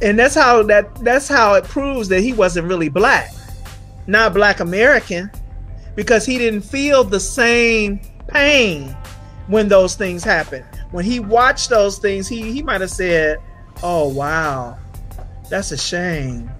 and 0.00 0.18
that's 0.18 0.34
how 0.34 0.64
that 0.64 0.92
that's 1.04 1.28
how 1.28 1.54
it 1.54 1.62
proves 1.64 2.08
that 2.08 2.20
he 2.20 2.32
wasn't 2.32 2.66
really 2.66 2.88
black 2.88 3.30
not 4.08 4.34
black 4.34 4.58
american 4.58 5.30
because 5.94 6.26
he 6.26 6.38
didn't 6.38 6.62
feel 6.62 7.04
the 7.04 7.20
same 7.20 8.00
pain 8.28 8.96
when 9.48 9.68
those 9.68 9.94
things 9.94 10.24
happen. 10.24 10.64
When 10.92 11.04
he 11.04 11.20
watched 11.20 11.70
those 11.70 11.98
things, 11.98 12.28
he 12.28 12.52
he 12.52 12.62
might 12.62 12.80
have 12.80 12.90
said, 12.90 13.38
"Oh 13.82 14.08
wow, 14.08 14.78
that's 15.50 15.72
a 15.72 15.76
shame." 15.76 16.50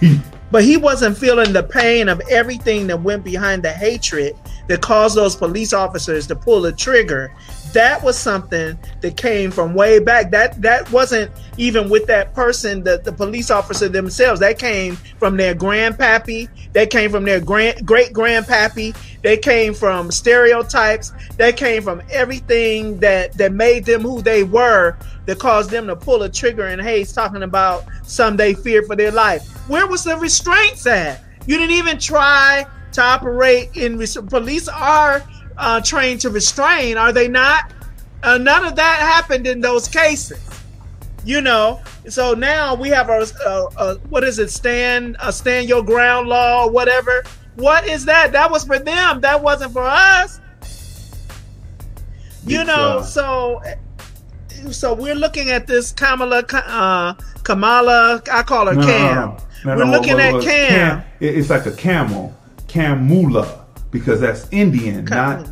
but 0.50 0.64
he 0.64 0.76
wasn't 0.76 1.16
feeling 1.16 1.52
the 1.52 1.62
pain 1.62 2.08
of 2.08 2.20
everything 2.30 2.88
that 2.88 3.00
went 3.02 3.24
behind 3.24 3.62
the 3.62 3.72
hatred 3.72 4.36
that 4.66 4.82
caused 4.82 5.16
those 5.16 5.36
police 5.36 5.72
officers 5.72 6.26
to 6.26 6.36
pull 6.36 6.60
the 6.60 6.72
trigger 6.72 7.32
that 7.72 8.02
was 8.02 8.18
something 8.18 8.78
that 9.00 9.16
came 9.16 9.50
from 9.50 9.74
way 9.74 9.98
back. 9.98 10.30
That 10.30 10.60
that 10.62 10.90
wasn't 10.90 11.30
even 11.58 11.88
with 11.88 12.06
that 12.06 12.34
person, 12.34 12.82
the, 12.82 12.98
the 12.98 13.12
police 13.12 13.50
officer 13.50 13.88
themselves. 13.88 14.40
That 14.40 14.58
came 14.58 14.96
from 15.18 15.36
their 15.36 15.54
grandpappy. 15.54 16.48
That 16.72 16.90
came 16.90 17.10
from 17.10 17.24
their 17.24 17.40
grand 17.40 17.86
great 17.86 18.12
grandpappy. 18.12 18.96
They 19.22 19.36
came 19.36 19.74
from 19.74 20.10
stereotypes. 20.10 21.12
That 21.36 21.56
came 21.56 21.82
from 21.82 22.02
everything 22.10 22.98
that 23.00 23.32
that 23.34 23.52
made 23.52 23.84
them 23.84 24.02
who 24.02 24.22
they 24.22 24.42
were. 24.42 24.96
That 25.26 25.38
caused 25.38 25.70
them 25.70 25.86
to 25.88 25.96
pull 25.96 26.22
a 26.22 26.28
trigger 26.28 26.68
in 26.68 26.78
haste, 26.78 27.14
talking 27.14 27.42
about 27.42 27.84
some 28.04 28.36
they 28.36 28.54
feared 28.54 28.86
for 28.86 28.96
their 28.96 29.10
life. 29.10 29.46
Where 29.68 29.86
was 29.86 30.04
the 30.04 30.16
restraints 30.16 30.86
at? 30.86 31.22
You 31.46 31.58
didn't 31.58 31.76
even 31.76 31.98
try 31.98 32.66
to 32.92 33.02
operate 33.02 33.76
in 33.76 33.98
police 34.28 34.68
are 34.68 35.22
uh, 35.58 35.80
trained 35.80 36.20
to 36.20 36.30
restrain, 36.30 36.96
are 36.96 37.12
they 37.12 37.28
not? 37.28 37.72
Uh, 38.22 38.38
none 38.38 38.64
of 38.64 38.76
that 38.76 39.00
happened 39.00 39.46
in 39.46 39.60
those 39.60 39.88
cases. 39.88 40.40
You 41.24 41.40
know, 41.40 41.80
so 42.08 42.34
now 42.34 42.76
we 42.76 42.88
have 42.90 43.08
a, 43.08 43.26
a, 43.44 43.66
a 43.78 43.94
what 44.10 44.22
is 44.22 44.38
it? 44.38 44.48
Stand 44.50 45.16
a 45.20 45.32
stand 45.32 45.68
your 45.68 45.82
ground 45.82 46.28
law 46.28 46.64
or 46.64 46.70
whatever. 46.70 47.24
What 47.56 47.86
is 47.88 48.04
that? 48.04 48.30
That 48.30 48.50
was 48.50 48.64
for 48.64 48.78
them. 48.78 49.20
That 49.20 49.42
wasn't 49.42 49.72
for 49.72 49.82
us. 49.82 50.40
You 52.46 52.62
know, 52.62 53.02
so 53.02 53.60
so 54.70 54.94
we're 54.94 55.16
looking 55.16 55.50
at 55.50 55.66
this 55.66 55.90
Kamala 55.90 56.44
uh, 56.52 57.14
Kamala. 57.42 58.22
I 58.30 58.42
call 58.44 58.66
her 58.66 58.74
no, 58.74 58.86
Cam. 58.86 59.36
No, 59.64 59.74
no, 59.74 59.76
we're 59.76 59.90
looking 59.90 60.20
at 60.20 60.40
Cam. 60.40 61.00
Cam. 61.00 61.04
It's 61.18 61.50
like 61.50 61.66
a 61.66 61.72
camel, 61.72 62.36
Camula 62.68 63.65
because 63.90 64.20
that's 64.20 64.50
Indian, 64.52 65.04
not 65.04 65.48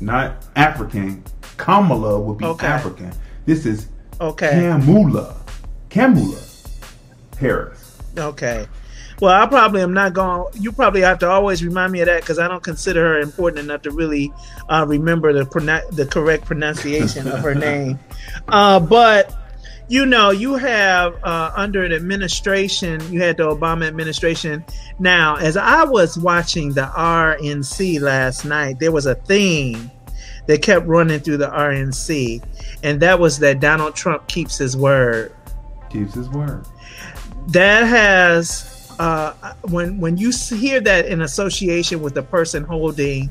not 0.00 0.46
African. 0.56 1.24
Kamala 1.56 2.20
would 2.20 2.38
be 2.38 2.44
okay. 2.44 2.66
African. 2.66 3.12
This 3.46 3.66
is 3.66 3.88
okay. 4.20 4.50
Kamula, 4.52 5.36
Kamula 5.90 6.68
Harris. 7.38 7.98
Okay. 8.16 8.66
Well, 9.20 9.40
I 9.40 9.46
probably 9.46 9.82
am 9.82 9.92
not 9.92 10.14
going. 10.14 10.52
You 10.54 10.72
probably 10.72 11.02
have 11.02 11.20
to 11.20 11.28
always 11.28 11.64
remind 11.64 11.92
me 11.92 12.00
of 12.00 12.06
that 12.06 12.22
because 12.22 12.40
I 12.40 12.48
don't 12.48 12.62
consider 12.62 13.00
her 13.14 13.20
important 13.20 13.60
enough 13.60 13.82
to 13.82 13.92
really 13.92 14.32
uh, 14.68 14.84
remember 14.88 15.32
the 15.32 15.44
the 15.92 16.06
correct 16.06 16.44
pronunciation 16.46 17.28
of 17.28 17.38
her 17.40 17.54
name. 17.54 18.00
Uh, 18.48 18.80
but 18.80 19.32
you 19.92 20.06
know, 20.06 20.30
you 20.30 20.54
have 20.54 21.22
uh, 21.22 21.52
under 21.54 21.84
an 21.84 21.92
administration, 21.92 22.98
you 23.12 23.20
had 23.20 23.36
the 23.36 23.42
Obama 23.42 23.86
administration. 23.86 24.64
Now, 24.98 25.36
as 25.36 25.54
I 25.54 25.84
was 25.84 26.16
watching 26.16 26.72
the 26.72 26.90
RNC 26.96 28.00
last 28.00 28.46
night, 28.46 28.78
there 28.78 28.90
was 28.90 29.04
a 29.04 29.16
theme 29.16 29.90
that 30.46 30.62
kept 30.62 30.86
running 30.86 31.20
through 31.20 31.36
the 31.36 31.50
RNC, 31.50 32.42
and 32.82 33.00
that 33.00 33.20
was 33.20 33.38
that 33.40 33.60
Donald 33.60 33.94
Trump 33.94 34.26
keeps 34.28 34.56
his 34.56 34.78
word. 34.78 35.30
Keeps 35.90 36.14
his 36.14 36.30
word. 36.30 36.64
That 37.48 37.82
has 37.82 38.96
uh, 38.98 39.34
when 39.68 40.00
when 40.00 40.16
you 40.16 40.30
hear 40.30 40.80
that 40.80 41.04
in 41.04 41.20
association 41.20 42.00
with 42.00 42.16
a 42.16 42.22
person 42.22 42.64
holding 42.64 43.30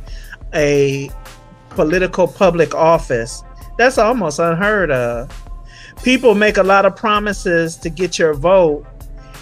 a 0.53 1.09
political 1.71 2.27
public 2.27 2.75
office, 2.75 3.41
that's 3.79 3.97
almost 3.97 4.37
unheard 4.37 4.91
of 4.91 5.50
people 6.03 6.35
make 6.35 6.57
a 6.57 6.63
lot 6.63 6.85
of 6.85 6.95
promises 6.95 7.77
to 7.77 7.89
get 7.89 8.17
your 8.19 8.33
vote 8.33 8.85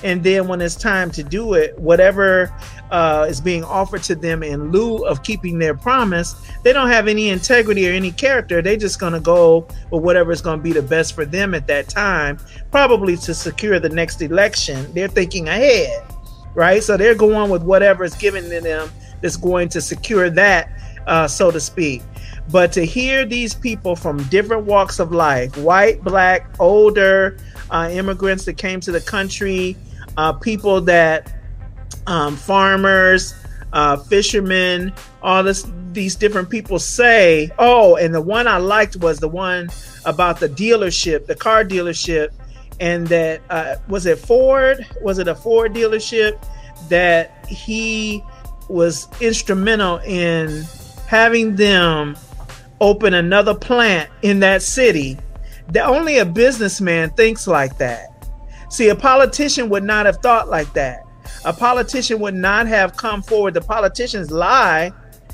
and 0.04 0.24
then 0.24 0.48
when 0.48 0.62
it's 0.62 0.76
time 0.76 1.12
to 1.12 1.24
do 1.24 1.54
it 1.54 1.78
whatever 1.78 2.54
uh, 2.92 3.26
is 3.30 3.40
being 3.42 3.64
offered 3.64 4.02
to 4.02 4.16
them 4.16 4.42
in 4.44 4.72
lieu 4.72 5.06
of 5.06 5.22
keeping 5.24 5.60
their 5.60 5.76
promise 5.76 6.36
they 6.64 6.74
don't 6.74 6.90
have 6.90 7.08
any 7.08 7.30
integrity 7.30 7.88
or 7.90 7.94
any 7.94 8.12
character. 8.12 8.62
They're 8.62 8.76
just 8.76 9.00
going 9.00 9.14
to 9.14 9.20
go 9.20 9.68
with 9.92 10.04
whatever 10.04 10.32
is 10.32 10.42
going 10.42 10.60
to 10.60 10.64
be 10.64 10.74
the 10.74 10.82
best 10.82 11.16
for 11.16 11.26
them 11.26 11.54
at 11.54 11.68
that 11.68 11.88
time 11.88 12.38
probably 12.72 13.16
to 13.18 13.34
secure 13.34 13.80
the 13.80 13.90
next 13.90 14.22
election. 14.22 14.92
They're 14.94 15.08
thinking 15.08 15.48
ahead 15.48 16.04
right? 16.56 16.84
So 16.84 16.98
they're 16.98 17.16
going 17.16 17.50
with 17.50 17.64
whatever 17.64 18.04
is 18.04 18.16
given 18.16 18.50
to 18.50 18.62
them 18.62 18.90
that's 19.22 19.38
going 19.38 19.70
to 19.70 19.82
secure 19.82 20.30
that 20.32 20.70
uh, 21.08 21.28
so 21.28 21.52
to 21.52 21.60
speak 21.60 22.02
but 22.52 22.72
to 22.74 22.86
hear 22.86 23.26
these 23.26 23.54
people 23.54 23.96
from 23.96 24.24
different 24.24 24.66
walks 24.66 25.00
of 25.00 25.12
life 25.12 25.56
white, 25.58 26.04
black, 26.04 26.48
older 26.60 27.38
uh, 27.70 27.90
immigrants 27.92 28.46
that 28.46 28.58
came 28.58 28.80
to 28.80 28.92
the 28.92 29.02
country, 29.02 29.76
uh, 30.18 30.34
people 30.34 30.82
that, 30.82 31.34
um, 32.08 32.36
farmers, 32.36 33.36
uh, 33.74 33.98
fishermen, 33.98 34.92
all 35.22 35.44
this, 35.44 35.70
these 35.92 36.16
different 36.16 36.50
people 36.50 36.80
say, 36.80 37.52
oh, 37.60 37.96
and 37.98 38.14
the 38.14 38.22
one 38.22 38.48
I 38.48 38.58
liked 38.58 38.96
was 38.98 39.20
the 39.20 39.28
one 39.28 39.70
about 40.06 40.40
the 40.40 40.50
dealership, 40.50 41.28
the 41.28 41.36
car 41.36 41.64
dealership, 41.64 42.30
and 42.80 43.06
that 43.08 43.42
uh, 43.50 43.76
was 43.88 44.06
it 44.06 44.18
Ford? 44.18 44.86
Was 45.02 45.20
it 45.20 45.28
a 45.28 45.36
Ford 45.36 45.74
dealership 45.74 46.44
that 46.88 47.46
he 47.48 48.24
was 48.70 49.08
instrumental 49.22 49.98
in 50.00 50.66
having 51.08 51.56
them 51.56 52.16
open 52.82 53.14
another 53.14 53.54
plant 53.54 54.10
in 54.22 54.40
that 54.40 54.62
city, 54.62 55.18
that 55.70 55.86
only 55.86 56.18
a 56.18 56.26
businessman 56.26 57.12
thinks 57.12 57.48
like 57.48 57.78
that. 57.78 58.08
See, 58.70 58.90
a 58.90 58.96
politician 58.96 59.70
would 59.70 59.84
not 59.84 60.06
have 60.06 60.18
thought 60.18 60.48
like 60.48 60.72
that. 60.74 61.04
A 61.46 61.54
politician 61.54 62.20
would 62.20 62.36
not 62.36 62.68
have 62.68 62.96
come 62.98 63.22
forward. 63.22 63.54
The 63.54 63.62
politicians 63.62 64.32
lie, 64.32 64.92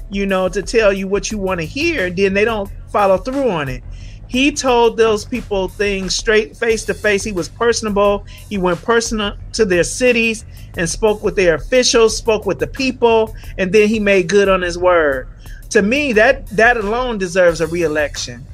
you 0.09 0.25
know, 0.25 0.49
to 0.49 0.61
tell 0.61 0.93
you 0.93 1.07
what 1.07 1.31
you 1.31 1.37
want 1.37 1.59
to 1.59 1.65
hear, 1.65 2.09
then 2.09 2.33
they 2.33 2.45
don't 2.45 2.71
follow 2.89 3.17
through 3.17 3.49
on 3.49 3.69
it. 3.69 3.83
He 4.27 4.51
told 4.51 4.97
those 4.97 5.23
people 5.23 5.67
things 5.67 6.15
straight 6.15 6.57
face 6.57 6.83
to 6.85 6.93
face. 6.93 7.23
He 7.23 7.31
was 7.31 7.47
personable. 7.47 8.25
He 8.49 8.57
went 8.57 8.81
personal 8.81 9.37
to 9.53 9.65
their 9.65 9.83
cities 9.83 10.45
and 10.77 10.89
spoke 10.89 11.23
with 11.23 11.35
their 11.35 11.55
officials, 11.55 12.17
spoke 12.17 12.45
with 12.45 12.59
the 12.59 12.67
people, 12.67 13.33
and 13.57 13.71
then 13.71 13.87
he 13.87 13.99
made 13.99 14.27
good 14.27 14.49
on 14.49 14.61
his 14.61 14.77
word 14.77 15.27
to 15.69 15.81
me 15.81 16.13
that 16.13 16.47
that 16.47 16.77
alone 16.77 17.17
deserves 17.17 17.61
a 17.61 17.67
reelection. 17.67 18.45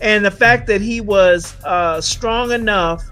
And 0.00 0.24
the 0.24 0.30
fact 0.30 0.66
that 0.66 0.80
he 0.80 1.00
was 1.00 1.54
uh, 1.64 2.00
strong 2.00 2.52
enough 2.52 3.02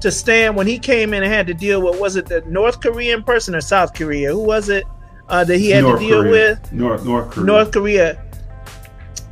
to 0.00 0.10
stand 0.10 0.56
when 0.56 0.66
he 0.66 0.78
came 0.78 1.12
in 1.12 1.22
and 1.22 1.32
had 1.32 1.46
to 1.48 1.54
deal 1.54 1.82
with 1.82 2.00
was 2.00 2.16
it 2.16 2.26
the 2.26 2.40
north 2.42 2.80
korean 2.80 3.22
person 3.22 3.54
or 3.54 3.60
south 3.60 3.94
korea? 3.94 4.32
Who 4.32 4.42
was 4.42 4.68
it 4.68 4.84
uh, 5.28 5.44
that 5.44 5.58
he 5.58 5.70
had 5.70 5.82
north 5.82 6.00
to 6.00 6.06
deal 6.06 6.22
korea. 6.22 6.30
with? 6.30 6.72
North 6.72 7.04
north 7.04 7.30
korea. 7.30 7.46
North 7.46 7.72
korea. 7.72 8.24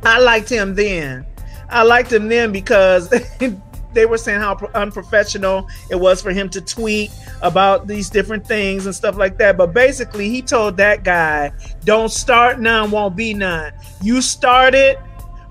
I 0.03 0.19
liked 0.19 0.49
him 0.49 0.75
then. 0.75 1.25
I 1.69 1.83
liked 1.83 2.11
him 2.11 2.27
then 2.27 2.51
because 2.51 3.09
they 3.97 4.05
were 4.05 4.17
saying 4.17 4.39
how 4.39 4.55
unprofessional 4.75 5.67
it 5.89 5.95
was 5.95 6.21
for 6.21 6.31
him 6.31 6.49
to 6.49 6.61
tweet 6.61 7.09
about 7.41 7.87
these 7.87 8.09
different 8.09 8.45
things 8.45 8.85
and 8.85 8.93
stuff 8.93 9.17
like 9.17 9.37
that. 9.39 9.57
But 9.57 9.73
basically, 9.73 10.29
he 10.29 10.41
told 10.41 10.77
that 10.77 11.03
guy, 11.03 11.51
"Don't 11.83 12.11
start 12.11 12.59
none, 12.59 12.91
won't 12.91 13.15
be 13.15 13.33
none. 13.33 13.73
You 14.01 14.21
start 14.21 14.75
it, 14.75 14.99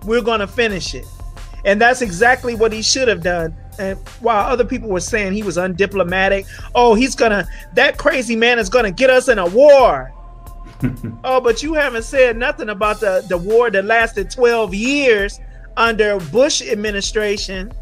we're 0.04 0.22
gonna 0.22 0.46
finish 0.46 0.94
it." 0.94 1.04
And 1.64 1.80
that's 1.80 2.00
exactly 2.00 2.54
what 2.54 2.72
he 2.72 2.80
should 2.80 3.08
have 3.08 3.22
done. 3.22 3.54
And 3.78 3.98
while 4.20 4.46
other 4.46 4.64
people 4.64 4.88
were 4.88 5.00
saying 5.00 5.32
he 5.32 5.42
was 5.42 5.56
undiplomatic, 5.56 6.46
oh, 6.76 6.94
he's 6.94 7.16
gonna, 7.16 7.46
that 7.74 7.98
crazy 7.98 8.36
man 8.36 8.60
is 8.60 8.68
gonna 8.68 8.92
get 8.92 9.10
us 9.10 9.28
in 9.28 9.38
a 9.38 9.46
war. 9.46 10.12
oh, 11.24 11.40
but 11.40 11.62
you 11.64 11.74
haven't 11.74 12.04
said 12.04 12.36
nothing 12.36 12.68
about 12.68 13.00
the, 13.00 13.24
the 13.28 13.36
war 13.36 13.70
that 13.70 13.84
lasted 13.84 14.30
12 14.30 14.74
years 14.74 15.40
under 15.76 16.18
Bush 16.18 16.62
administration. 16.62 17.72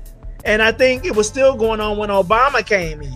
And 0.44 0.62
I 0.62 0.72
think 0.72 1.04
it 1.04 1.16
was 1.16 1.26
still 1.26 1.56
going 1.56 1.80
on 1.80 1.96
when 1.96 2.10
Obama 2.10 2.64
came 2.64 3.02
in. 3.02 3.12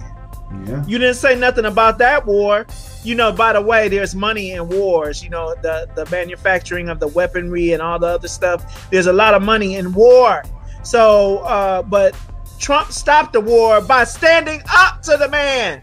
Yeah. 0.66 0.84
You 0.86 0.98
didn't 0.98 1.16
say 1.16 1.34
nothing 1.38 1.66
about 1.66 1.98
that 1.98 2.26
war. 2.26 2.66
You 3.04 3.14
know, 3.14 3.32
by 3.32 3.52
the 3.52 3.60
way, 3.60 3.88
there's 3.88 4.14
money 4.14 4.52
in 4.52 4.68
wars. 4.68 5.22
You 5.22 5.30
know, 5.30 5.54
the 5.62 5.88
the 5.94 6.06
manufacturing 6.10 6.88
of 6.88 7.00
the 7.00 7.08
weaponry 7.08 7.72
and 7.72 7.82
all 7.82 7.98
the 7.98 8.06
other 8.06 8.28
stuff. 8.28 8.90
There's 8.90 9.06
a 9.06 9.12
lot 9.12 9.34
of 9.34 9.42
money 9.42 9.76
in 9.76 9.92
war. 9.92 10.42
So, 10.82 11.38
uh, 11.38 11.82
but 11.82 12.16
Trump 12.58 12.92
stopped 12.92 13.34
the 13.34 13.40
war 13.40 13.80
by 13.80 14.04
standing 14.04 14.62
up 14.70 15.02
to 15.02 15.16
the 15.16 15.28
man. 15.28 15.82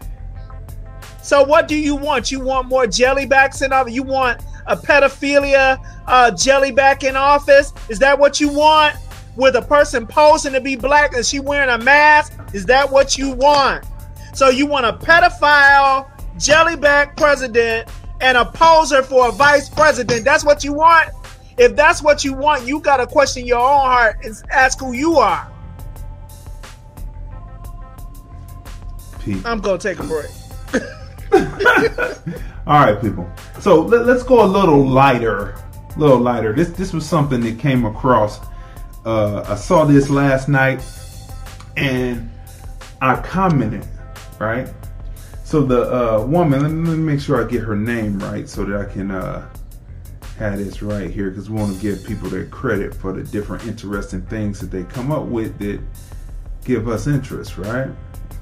So, 1.22 1.42
what 1.42 1.68
do 1.68 1.76
you 1.76 1.96
want? 1.96 2.30
You 2.30 2.40
want 2.40 2.68
more 2.68 2.84
jellybacks 2.84 3.64
in 3.64 3.72
office? 3.72 3.92
You 3.92 4.02
want 4.02 4.42
a 4.66 4.76
pedophilia 4.76 5.78
uh, 6.06 6.30
jellyback 6.32 7.02
in 7.02 7.16
office? 7.16 7.72
Is 7.88 7.98
that 8.00 8.18
what 8.18 8.40
you 8.40 8.48
want? 8.48 8.96
With 9.36 9.54
a 9.54 9.62
person 9.62 10.06
posing 10.06 10.52
to 10.54 10.60
be 10.60 10.76
black 10.76 11.14
and 11.14 11.24
she 11.24 11.40
wearing 11.40 11.68
a 11.68 11.78
mask? 11.78 12.32
Is 12.52 12.64
that 12.66 12.90
what 12.90 13.18
you 13.18 13.32
want? 13.32 13.84
So 14.34 14.48
you 14.48 14.66
want 14.66 14.86
a 14.86 14.92
pedophile 14.92 16.10
jellyback 16.36 17.16
president 17.16 17.88
and 18.20 18.36
a 18.36 18.44
poser 18.44 19.02
for 19.02 19.28
a 19.28 19.32
vice 19.32 19.68
president? 19.68 20.24
That's 20.24 20.44
what 20.44 20.64
you 20.64 20.72
want? 20.72 21.10
If 21.58 21.74
that's 21.74 22.02
what 22.02 22.24
you 22.24 22.34
want, 22.34 22.66
you 22.66 22.80
got 22.80 22.98
to 22.98 23.06
question 23.06 23.46
your 23.46 23.58
own 23.58 23.80
heart 23.80 24.18
and 24.24 24.34
ask 24.50 24.78
who 24.78 24.92
you 24.92 25.16
are. 25.16 25.50
Pete. 29.20 29.44
I'm 29.44 29.60
going 29.60 29.78
to 29.78 29.88
take 29.88 29.98
a 29.98 30.04
break. 30.04 30.30
All 32.66 32.84
right, 32.84 33.00
people. 33.00 33.30
So 33.60 33.82
let, 33.82 34.08
us 34.08 34.22
go 34.22 34.44
a 34.44 34.46
little 34.46 34.86
lighter. 34.86 35.54
A 35.94 35.98
little 35.98 36.18
lighter. 36.18 36.52
This 36.52 36.70
this 36.70 36.92
was 36.92 37.06
something 37.06 37.40
that 37.40 37.58
came 37.58 37.84
across. 37.84 38.40
Uh, 39.06 39.44
I 39.46 39.54
saw 39.54 39.84
this 39.84 40.10
last 40.10 40.48
night, 40.48 40.82
and 41.76 42.28
I 43.00 43.14
commented. 43.20 43.86
Right. 44.40 44.68
So 45.44 45.62
the 45.62 45.82
uh, 45.82 46.26
woman. 46.26 46.60
Let 46.60 46.70
me, 46.72 46.88
let 46.88 46.98
me 46.98 47.04
make 47.04 47.20
sure 47.20 47.42
I 47.42 47.48
get 47.48 47.62
her 47.62 47.76
name 47.76 48.18
right 48.18 48.48
so 48.48 48.64
that 48.64 48.80
I 48.80 48.92
can 48.92 49.12
uh, 49.12 49.48
have 50.38 50.58
this 50.58 50.82
right 50.82 51.08
here 51.08 51.30
because 51.30 51.48
we 51.48 51.56
want 51.56 51.76
to 51.76 51.80
give 51.80 52.04
people 52.04 52.28
their 52.28 52.46
credit 52.46 52.96
for 52.96 53.12
the 53.12 53.22
different 53.22 53.64
interesting 53.66 54.22
things 54.22 54.58
that 54.58 54.72
they 54.72 54.82
come 54.82 55.12
up 55.12 55.26
with 55.26 55.56
that 55.60 55.80
give 56.64 56.88
us 56.88 57.06
interest. 57.06 57.58
Right. 57.58 57.88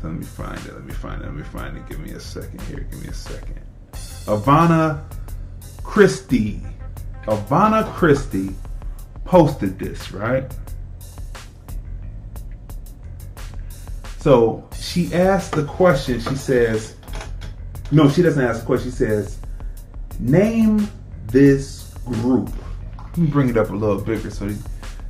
Let 0.02 0.14
me 0.14 0.24
find 0.24 0.58
it. 0.66 0.72
Let 0.72 0.84
me 0.84 0.94
find 0.94 1.20
it. 1.20 1.26
Let 1.26 1.34
me 1.34 1.42
find 1.42 1.76
it. 1.76 1.86
Give 1.90 2.00
me 2.00 2.12
a 2.12 2.20
second 2.20 2.62
here. 2.62 2.86
Give 2.90 3.02
me 3.02 3.08
a 3.08 3.14
second. 3.14 3.60
Ivana 3.92 5.04
Christie. 5.82 6.62
Ivana 7.26 7.92
Christie 7.92 8.54
posted 9.24 9.78
this, 9.78 10.12
right? 10.12 10.54
So 14.18 14.68
she 14.78 15.12
asked 15.14 15.52
the 15.52 15.64
question. 15.64 16.20
She 16.20 16.34
says, 16.36 16.96
no, 17.90 18.08
she 18.08 18.22
doesn't 18.22 18.42
ask 18.42 18.60
the 18.60 18.66
question. 18.66 18.90
She 18.90 18.96
says, 18.96 19.38
name 20.18 20.88
this 21.26 21.94
group. 22.06 22.50
Let 22.98 23.18
me 23.18 23.26
bring 23.26 23.48
it 23.48 23.56
up 23.56 23.70
a 23.70 23.74
little 23.74 24.00
bigger 24.00 24.30
so, 24.30 24.50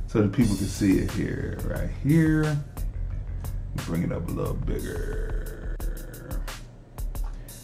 so 0.07 0.21
that 0.21 0.31
people 0.33 0.55
can 0.55 0.67
see 0.67 0.99
it 0.99 1.11
here. 1.11 1.57
Right 1.65 1.89
here 2.03 2.57
bring 3.85 4.03
it 4.03 4.11
up 4.11 4.27
a 4.27 4.31
little 4.31 4.53
bigger. 4.53 5.75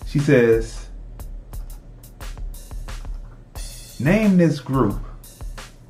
She 0.06 0.20
says, 0.20 0.88
name 4.00 4.38
this 4.38 4.60
group, 4.60 5.00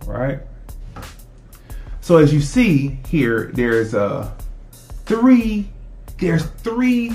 right? 0.06 0.40
So 2.02 2.18
as 2.18 2.34
you 2.34 2.42
see 2.42 3.00
here, 3.08 3.52
there's 3.54 3.94
uh 3.94 4.32
three, 5.06 5.70
there's 6.18 6.46
three 6.46 7.14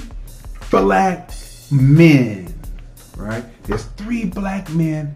black 0.70 1.30
men, 1.70 2.54
right? 3.16 3.44
There's 3.64 3.84
three 3.84 4.24
black 4.24 4.70
men, 4.70 5.14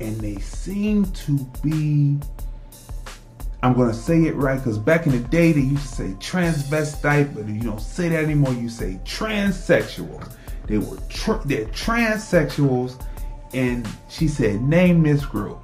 and 0.00 0.20
they 0.20 0.36
seem 0.38 1.04
to 1.12 1.38
be 1.62 2.18
I'm 3.62 3.74
gonna 3.74 3.94
say 3.94 4.24
it 4.24 4.34
right 4.34 4.58
because 4.58 4.76
back 4.76 5.06
in 5.06 5.12
the 5.12 5.28
day 5.28 5.52
they 5.52 5.60
used 5.60 5.88
to 5.90 5.94
say 5.94 6.08
transvestite, 6.18 7.32
but 7.32 7.46
you 7.46 7.60
don't 7.60 7.80
say 7.80 8.08
that 8.08 8.24
anymore. 8.24 8.52
You 8.54 8.68
say 8.68 8.98
transsexuals. 9.04 10.34
They 10.66 10.78
were 10.78 10.96
they're 11.44 11.66
transsexuals, 11.66 13.00
and 13.54 13.88
she 14.08 14.26
said 14.26 14.62
name 14.62 15.04
this 15.04 15.24
group. 15.24 15.60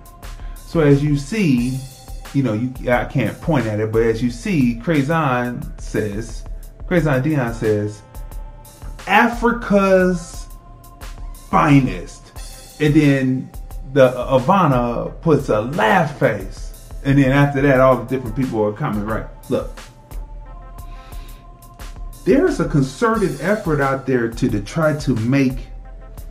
So 0.55 0.81
as 0.81 1.03
you 1.03 1.17
see, 1.17 1.81
you 2.39 2.45
know 2.45 2.53
you 2.53 2.72
I 2.89 3.05
can't 3.05 3.39
point 3.41 3.66
at 3.66 3.80
it, 3.80 3.91
but 3.91 4.03
as 4.03 4.22
you 4.22 4.30
see, 4.30 4.76
Crazon 4.76 5.76
says, 5.80 6.45
Crazon 6.86 7.20
Dion 7.20 7.53
says, 7.53 8.01
Africa's 9.09 10.47
finest, 11.51 12.80
and 12.80 12.95
then 12.95 13.51
the 13.93 14.16
uh, 14.16 14.39
Ivana 14.39 15.20
puts 15.20 15.49
a 15.49 15.62
laugh 15.62 16.16
face. 16.16 16.91
And 17.05 17.18
then 17.18 17.32
after 17.32 17.61
that, 17.62 17.80
all 17.80 17.97
the 17.97 18.05
different 18.05 18.36
people 18.36 18.64
are 18.64 18.72
coming, 18.72 19.05
right? 19.05 19.26
Look, 19.49 19.76
there's 22.24 22.61
a 22.61 22.68
concerted 22.68 23.41
effort 23.41 23.80
out 23.80 24.07
there 24.07 24.28
to, 24.28 24.49
to 24.49 24.61
try 24.61 24.97
to 24.99 25.14
make 25.16 25.66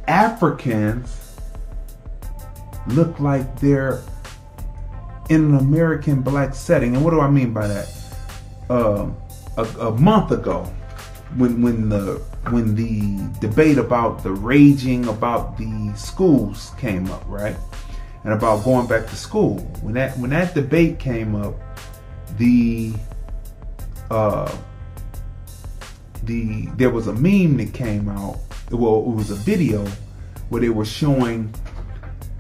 Africans 0.08 1.36
look 2.88 3.20
like 3.20 3.60
they're 3.60 4.01
in 5.30 5.44
an 5.46 5.56
American 5.56 6.22
black 6.22 6.54
setting. 6.54 6.96
And 6.96 7.04
what 7.04 7.12
do 7.12 7.20
I 7.20 7.30
mean 7.30 7.54
by 7.54 7.68
that? 7.68 7.94
Um, 8.70 9.16
a, 9.58 9.64
a 9.64 9.92
month 9.92 10.32
ago, 10.32 10.64
when 11.36 11.62
when 11.62 11.90
the 11.90 12.22
when 12.50 12.76
the 12.76 13.30
debate 13.40 13.78
about 13.78 14.24
the 14.24 14.32
raging 14.32 15.08
about 15.08 15.58
the 15.58 15.94
schools 15.96 16.72
came 16.78 17.10
up, 17.12 17.24
right? 17.28 17.56
and 18.28 18.34
about 18.34 18.62
going 18.66 18.86
back 18.88 19.08
to 19.08 19.16
school. 19.16 19.60
When 19.82 19.94
that 19.94 20.18
when 20.18 20.32
that 20.32 20.54
debate 20.54 21.00
came 21.00 21.34
up, 21.34 21.56
the 22.38 22.94
uh, 24.12 24.54
the 26.24 26.66
there 26.76 26.90
was 26.90 27.08
a 27.08 27.14
meme 27.14 27.56
that 27.56 27.74
came 27.74 28.10
out. 28.10 28.38
Well, 28.70 28.98
it 28.98 29.16
was 29.16 29.32
a 29.32 29.36
video 29.36 29.86
where 30.50 30.60
they 30.60 30.68
were 30.68 30.84
showing 30.84 31.54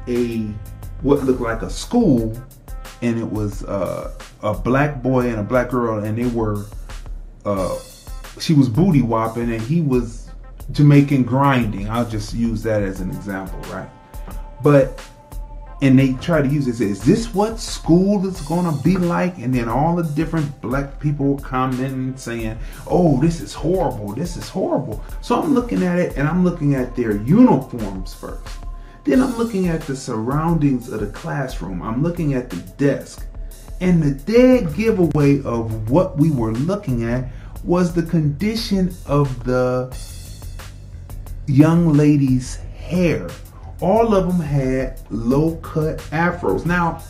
a 0.09 0.39
what 1.01 1.23
looked 1.23 1.39
like 1.39 1.61
a 1.61 1.69
school, 1.69 2.37
and 3.01 3.19
it 3.19 3.29
was 3.29 3.63
uh, 3.63 4.13
a 4.41 4.53
black 4.53 5.01
boy 5.01 5.29
and 5.29 5.39
a 5.39 5.43
black 5.43 5.69
girl, 5.69 6.03
and 6.03 6.17
they 6.17 6.27
were 6.27 6.65
uh, 7.45 7.77
she 8.39 8.53
was 8.53 8.69
booty 8.69 9.01
whopping, 9.01 9.51
and 9.51 9.61
he 9.61 9.81
was 9.81 10.29
Jamaican 10.71 11.23
grinding. 11.23 11.89
I'll 11.89 12.07
just 12.07 12.33
use 12.33 12.63
that 12.63 12.81
as 12.81 12.99
an 12.99 13.09
example, 13.09 13.59
right? 13.71 13.89
But 14.61 15.01
and 15.81 15.97
they 15.97 16.13
try 16.13 16.41
to 16.41 16.47
use 16.47 16.67
it. 16.67 16.75
Say, 16.75 16.85
is 16.85 17.03
this 17.03 17.33
what 17.33 17.59
school 17.59 18.25
is 18.27 18.43
to 18.45 18.79
be 18.83 18.97
like? 18.97 19.37
And 19.37 19.53
then 19.53 19.69
all 19.69 19.95
the 19.95 20.03
different 20.03 20.59
black 20.61 20.99
people 20.99 21.37
commenting 21.39 22.17
saying, 22.17 22.57
"Oh, 22.87 23.19
this 23.21 23.41
is 23.41 23.53
horrible. 23.53 24.13
This 24.13 24.37
is 24.37 24.49
horrible." 24.49 25.03
So 25.21 25.39
I'm 25.39 25.53
looking 25.53 25.83
at 25.83 25.99
it, 25.99 26.17
and 26.17 26.27
I'm 26.27 26.43
looking 26.43 26.75
at 26.75 26.95
their 26.95 27.15
uniforms 27.17 28.13
first. 28.13 28.66
Then 29.07 29.21
I'm 29.21 29.37
looking 29.37 29.69
at 29.69 29.81
the 29.81 29.95
surroundings 29.95 30.91
of 30.91 30.99
the 30.99 31.07
classroom. 31.07 31.81
I'm 31.81 32.03
looking 32.03 32.35
at 32.35 32.49
the 32.49 32.57
desk, 32.77 33.25
and 33.81 34.03
the 34.03 34.11
dead 34.11 34.75
giveaway 34.75 35.41
of 35.43 35.89
what 35.89 36.17
we 36.17 36.29
were 36.29 36.51
looking 36.51 37.03
at 37.05 37.31
was 37.63 37.93
the 37.93 38.03
condition 38.03 38.93
of 39.07 39.43
the 39.43 39.97
young 41.47 41.93
lady's 41.93 42.57
hair 42.57 43.29
all 43.81 44.15
of 44.15 44.27
them 44.27 44.39
had 44.39 44.99
low 45.09 45.55
cut 45.57 45.99
afros. 46.11 46.65
Now, 46.65 47.01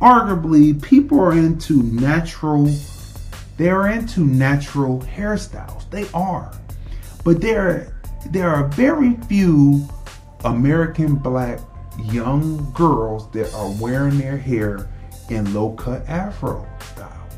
arguably, 0.00 0.80
people 0.82 1.18
are 1.20 1.32
into 1.32 1.82
natural, 1.82 2.70
they're 3.56 3.88
into 3.88 4.20
natural 4.20 5.00
hairstyles. 5.00 5.88
They 5.90 6.06
are. 6.12 6.52
But 7.24 7.40
there, 7.40 7.94
there 8.30 8.50
are 8.50 8.68
very 8.68 9.16
few 9.28 9.88
American 10.44 11.14
black 11.14 11.60
young 11.98 12.70
girls 12.72 13.30
that 13.32 13.52
are 13.54 13.70
wearing 13.80 14.18
their 14.18 14.36
hair 14.36 14.88
in 15.28 15.52
low 15.54 15.72
cut 15.72 16.06
afro 16.08 16.66
style, 16.80 17.28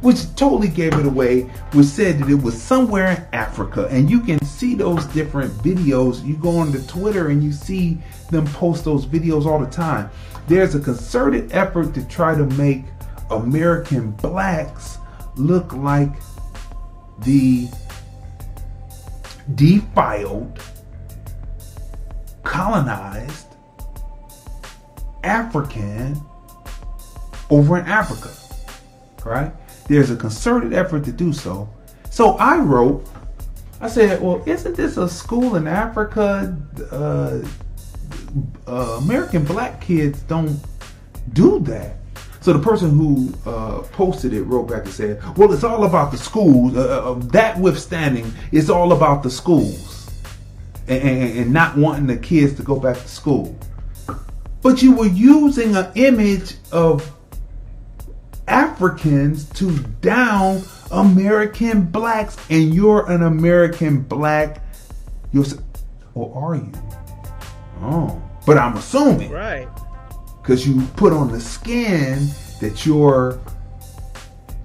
which 0.00 0.34
totally 0.34 0.68
gave 0.68 0.94
it 0.94 1.06
away, 1.06 1.42
which 1.72 1.86
said 1.86 2.18
that 2.18 2.28
it 2.28 2.42
was 2.42 2.60
somewhere 2.60 3.10
in 3.12 3.26
Africa. 3.32 3.86
And 3.90 4.10
you 4.10 4.20
can 4.20 4.42
see 4.44 4.74
those 4.74 5.04
different 5.06 5.52
videos. 5.58 6.24
You 6.24 6.36
go 6.36 6.58
on 6.58 6.72
to 6.72 6.86
Twitter 6.86 7.28
and 7.28 7.42
you 7.42 7.52
see 7.52 7.98
them 8.30 8.46
post 8.46 8.84
those 8.84 9.06
videos 9.06 9.46
all 9.46 9.58
the 9.58 9.70
time. 9.70 10.10
There's 10.46 10.74
a 10.74 10.80
concerted 10.80 11.52
effort 11.52 11.94
to 11.94 12.06
try 12.06 12.34
to 12.36 12.44
make 12.44 12.84
American 13.30 14.12
blacks 14.12 14.98
look 15.36 15.72
like 15.72 16.10
the 17.20 17.68
defiled, 19.54 20.60
colonized 22.44 23.46
African 25.22 26.20
over 27.50 27.78
in 27.78 27.86
Africa. 27.86 28.30
Right? 29.24 29.52
There's 29.88 30.10
a 30.10 30.16
concerted 30.16 30.72
effort 30.72 31.04
to 31.04 31.12
do 31.12 31.32
so. 31.32 31.68
So 32.10 32.36
I 32.36 32.58
wrote, 32.58 33.06
I 33.80 33.88
said, 33.88 34.20
well, 34.22 34.42
isn't 34.46 34.76
this 34.76 34.96
a 34.96 35.08
school 35.08 35.56
in 35.56 35.66
Africa? 35.66 36.56
Uh, 36.90 37.40
uh, 38.66 38.98
American 39.02 39.44
black 39.44 39.80
kids 39.80 40.20
don't 40.22 40.58
do 41.32 41.58
that. 41.60 41.96
So 42.40 42.52
the 42.52 42.58
person 42.58 42.90
who 42.90 43.32
uh, 43.46 43.80
posted 43.92 44.34
it 44.34 44.42
wrote 44.42 44.68
back 44.68 44.84
and 44.84 44.92
said, 44.92 45.38
"Well, 45.38 45.50
it's 45.50 45.64
all 45.64 45.84
about 45.84 46.12
the 46.12 46.18
schools. 46.18 46.76
Uh, 46.76 47.12
uh, 47.12 47.14
that 47.32 47.58
withstanding, 47.58 48.30
it's 48.52 48.68
all 48.68 48.92
about 48.92 49.22
the 49.22 49.30
schools, 49.30 49.93
and, 50.88 51.02
and, 51.02 51.38
and 51.38 51.52
not 51.52 51.76
wanting 51.76 52.06
the 52.06 52.16
kids 52.16 52.54
to 52.56 52.62
go 52.62 52.78
back 52.78 52.96
to 52.96 53.08
school." 53.08 53.56
But 54.62 54.82
you 54.82 54.92
were 54.96 55.06
using 55.06 55.76
an 55.76 55.92
image 55.94 56.54
of 56.72 57.12
Africans 58.48 59.44
to 59.50 59.78
down 60.00 60.62
American 60.90 61.82
blacks, 61.82 62.36
and 62.48 62.74
you're 62.74 63.10
an 63.10 63.22
American 63.22 64.00
black. 64.00 64.62
You're, 65.32 65.44
or 66.14 66.34
are 66.34 66.56
you? 66.56 66.72
Oh, 67.82 68.22
but 68.46 68.56
I'm 68.56 68.76
assuming, 68.76 69.30
right? 69.30 69.68
Because 70.40 70.66
you 70.66 70.80
put 70.96 71.12
on 71.12 71.30
the 71.30 71.40
skin 71.40 72.28
that 72.60 72.86
you're 72.86 73.40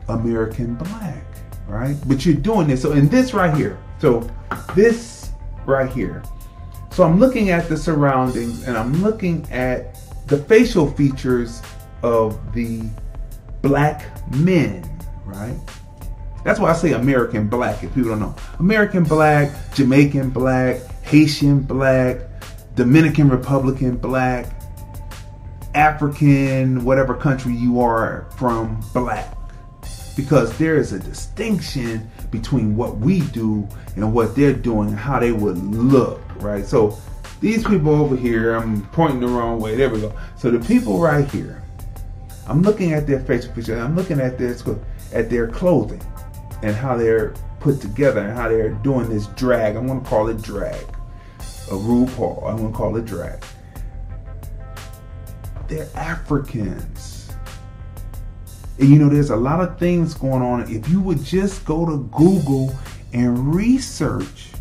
American 0.07 0.75
black, 0.75 1.23
right? 1.67 1.97
But 2.07 2.25
you're 2.25 2.35
doing 2.35 2.67
this. 2.67 2.81
So 2.81 2.91
in 2.91 3.09
this 3.09 3.33
right 3.33 3.55
here, 3.55 3.77
so 3.99 4.29
this 4.75 5.18
right 5.65 5.91
here. 5.91 6.23
So 6.91 7.03
I'm 7.03 7.19
looking 7.19 7.49
at 7.49 7.69
the 7.69 7.77
surroundings 7.77 8.67
and 8.67 8.77
I'm 8.77 9.01
looking 9.01 9.49
at 9.51 9.97
the 10.27 10.37
facial 10.37 10.91
features 10.91 11.61
of 12.03 12.53
the 12.53 12.83
black 13.61 14.05
men, 14.35 14.83
right? 15.25 15.57
That's 16.43 16.59
why 16.59 16.71
I 16.71 16.73
say 16.73 16.93
American 16.93 17.47
black 17.47 17.83
if 17.83 17.93
people 17.93 18.11
don't 18.11 18.19
know. 18.19 18.35
American 18.59 19.03
black, 19.03 19.51
Jamaican 19.73 20.29
black, 20.29 20.81
Haitian 21.03 21.61
black, 21.61 22.21
Dominican 22.75 23.29
Republican 23.29 23.97
black, 23.97 24.47
African, 25.75 26.83
whatever 26.85 27.13
country 27.13 27.53
you 27.53 27.81
are 27.81 28.27
from, 28.37 28.81
black. 28.93 29.35
Because 30.15 30.57
there 30.57 30.75
is 30.75 30.93
a 30.93 30.99
distinction 30.99 32.09
between 32.31 32.75
what 32.75 32.97
we 32.97 33.21
do 33.21 33.67
and 33.95 34.13
what 34.13 34.35
they're 34.35 34.53
doing 34.53 34.91
how 34.91 35.19
they 35.19 35.31
would 35.31 35.57
look, 35.57 36.21
right? 36.41 36.65
So 36.65 36.97
these 37.41 37.65
people 37.65 37.95
over 37.95 38.15
here, 38.15 38.55
I'm 38.55 38.85
pointing 38.87 39.19
the 39.19 39.27
wrong 39.27 39.59
way. 39.59 39.75
There 39.75 39.89
we 39.89 40.01
go. 40.01 40.13
So 40.37 40.51
the 40.51 40.59
people 40.59 40.99
right 40.99 41.29
here, 41.29 41.63
I'm 42.47 42.61
looking 42.61 42.93
at 42.93 43.07
their 43.07 43.19
facial 43.19 43.53
features. 43.53 43.79
I'm 43.79 43.95
looking 43.95 44.19
at 44.19 44.37
their 44.37 44.55
at 45.13 45.29
their 45.29 45.47
clothing 45.47 46.01
and 46.61 46.75
how 46.75 46.97
they're 46.97 47.33
put 47.59 47.81
together 47.81 48.21
and 48.21 48.37
how 48.37 48.49
they're 48.49 48.69
doing 48.69 49.09
this 49.09 49.27
drag. 49.27 49.75
I'm 49.75 49.87
to 50.03 50.09
call 50.09 50.27
it 50.29 50.41
drag. 50.41 50.83
A 51.69 51.73
RuPaul. 51.73 52.49
I'm 52.49 52.57
to 52.71 52.77
call 52.77 52.95
it 52.95 53.05
drag 53.05 53.43
they're 55.69 55.87
Africans. 55.95 57.18
And 58.79 58.89
you 58.89 58.97
know, 58.97 59.09
there's 59.09 59.29
a 59.29 59.35
lot 59.35 59.59
of 59.59 59.77
things 59.77 60.13
going 60.13 60.41
on. 60.41 60.61
If 60.73 60.87
you 60.87 61.01
would 61.01 61.21
just 61.23 61.65
go 61.65 61.85
to 61.85 61.97
Google 62.15 62.73
and 63.11 63.53
research, 63.53 64.51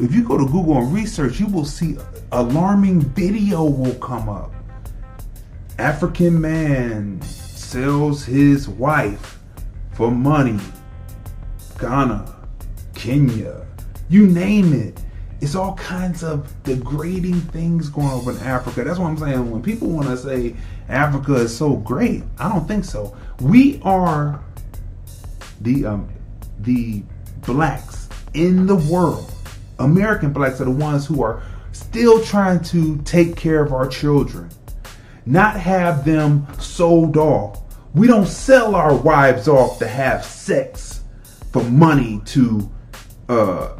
if 0.00 0.14
you 0.14 0.24
go 0.24 0.38
to 0.38 0.46
Google 0.46 0.78
and 0.78 0.92
research, 0.92 1.38
you 1.38 1.46
will 1.46 1.66
see 1.66 1.96
alarming 2.32 3.02
video 3.02 3.64
will 3.64 3.94
come 3.96 4.28
up. 4.28 4.52
African 5.78 6.40
man 6.40 7.20
sells 7.20 8.24
his 8.24 8.68
wife 8.68 9.38
for 9.92 10.10
money. 10.10 10.58
Ghana, 11.78 12.34
Kenya, 12.94 13.66
you 14.08 14.26
name 14.26 14.72
it. 14.72 15.00
It's 15.40 15.54
all 15.54 15.74
kinds 15.74 16.24
of 16.24 16.50
degrading 16.62 17.40
things 17.40 17.90
going 17.90 18.06
on 18.06 18.28
in 18.34 18.40
Africa. 18.40 18.82
That's 18.82 18.98
what 18.98 19.08
I'm 19.08 19.18
saying. 19.18 19.50
When 19.50 19.62
people 19.62 19.88
want 19.88 20.08
to 20.08 20.16
say 20.16 20.56
Africa 20.88 21.34
is 21.36 21.56
so 21.56 21.76
great, 21.76 22.22
I 22.38 22.48
don't 22.48 22.66
think 22.66 22.84
so. 22.84 23.16
We 23.40 23.80
are 23.82 24.42
the 25.60 25.86
um, 25.86 26.08
the 26.60 27.02
blacks 27.46 28.08
in 28.34 28.66
the 28.66 28.76
world. 28.76 29.32
American 29.78 30.32
blacks 30.32 30.60
are 30.60 30.64
the 30.64 30.70
ones 30.70 31.06
who 31.06 31.22
are 31.22 31.42
still 31.72 32.22
trying 32.24 32.62
to 32.62 32.98
take 33.02 33.36
care 33.36 33.62
of 33.62 33.72
our 33.72 33.88
children, 33.88 34.48
not 35.26 35.58
have 35.58 36.04
them 36.04 36.46
sold 36.58 37.16
off. 37.16 37.60
We 37.94 38.06
don't 38.06 38.26
sell 38.26 38.74
our 38.74 38.94
wives 38.94 39.48
off 39.48 39.78
to 39.78 39.86
have 39.86 40.24
sex 40.24 41.02
for 41.52 41.62
money 41.64 42.20
to 42.26 42.70
uh, 43.28 43.78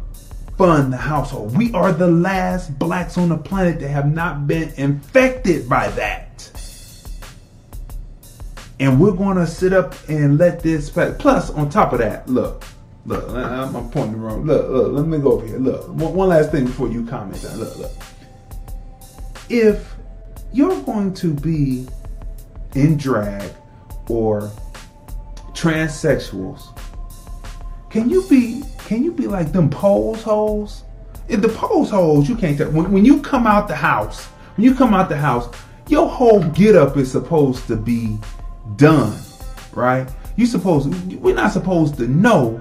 fund 0.57 0.93
the 0.93 0.97
household. 0.97 1.57
We 1.57 1.73
are 1.73 1.93
the 1.93 2.09
last 2.09 2.79
blacks 2.79 3.19
on 3.19 3.29
the 3.29 3.37
planet 3.37 3.81
that 3.81 3.89
have 3.89 4.13
not 4.13 4.47
been 4.47 4.73
infected 4.77 5.69
by 5.69 5.89
that. 5.91 6.34
And 8.81 9.01
we're 9.01 9.13
going 9.13 9.37
to 9.37 9.47
sit 9.47 9.73
up 9.73 9.95
and 10.09 10.37
let 10.39 10.61
this. 10.61 10.91
Plus, 10.91 11.51
on 11.51 11.71
top 11.71 11.93
of 11.93 12.01
that, 12.01 12.29
look, 12.29 12.65
look, 13.07 13.29
I'm, 13.31 13.91
pointing 13.91 14.21
wrong. 14.21 14.45
Look, 14.45 14.69
look, 14.69 14.93
let 14.93 15.07
me 15.07 15.19
go 15.19 15.33
over 15.33 15.47
here. 15.47 15.59
Look, 15.59 15.89
one 15.89 16.29
last 16.29 16.51
thing 16.51 16.67
before 16.67 16.89
you 16.89 17.07
comment. 17.07 17.43
Look, 17.57 17.77
look. 17.79 17.93
If 19.49 19.95
you're 20.53 20.81
going 20.83 21.15
to 21.15 21.33
be 21.33 21.87
in 22.75 22.97
drag 22.97 23.51
or 24.09 24.51
transsexuals, 25.53 26.77
can 27.91 28.11
you 28.11 28.27
be 28.29 28.65
can 28.79 29.03
you 29.03 29.13
be 29.13 29.27
like 29.27 29.53
them 29.53 29.71
pose 29.71 30.23
holes? 30.23 30.83
In 31.29 31.41
the 31.41 31.49
pose 31.49 31.91
holes, 31.91 32.29
you 32.29 32.37
can't 32.37 32.59
tell. 32.59 32.71
When, 32.71 32.91
when 32.93 33.05
you 33.05 33.23
come 33.23 33.47
out 33.47 33.69
the 33.69 33.77
house, 33.77 34.27
when 34.57 34.65
you 34.65 34.75
come 34.75 34.93
out 34.93 35.09
the 35.09 35.17
house, 35.17 35.49
your 35.89 36.09
whole 36.09 36.43
get 36.51 36.77
up 36.77 36.97
is 36.97 37.11
supposed 37.11 37.67
to 37.69 37.77
be 37.77 38.19
done, 38.77 39.19
right? 39.73 40.09
You 40.37 40.47
supposed 40.47 40.93
we're 41.15 41.35
not 41.35 41.53
supposed 41.53 41.97
to 41.97 42.09
know 42.09 42.61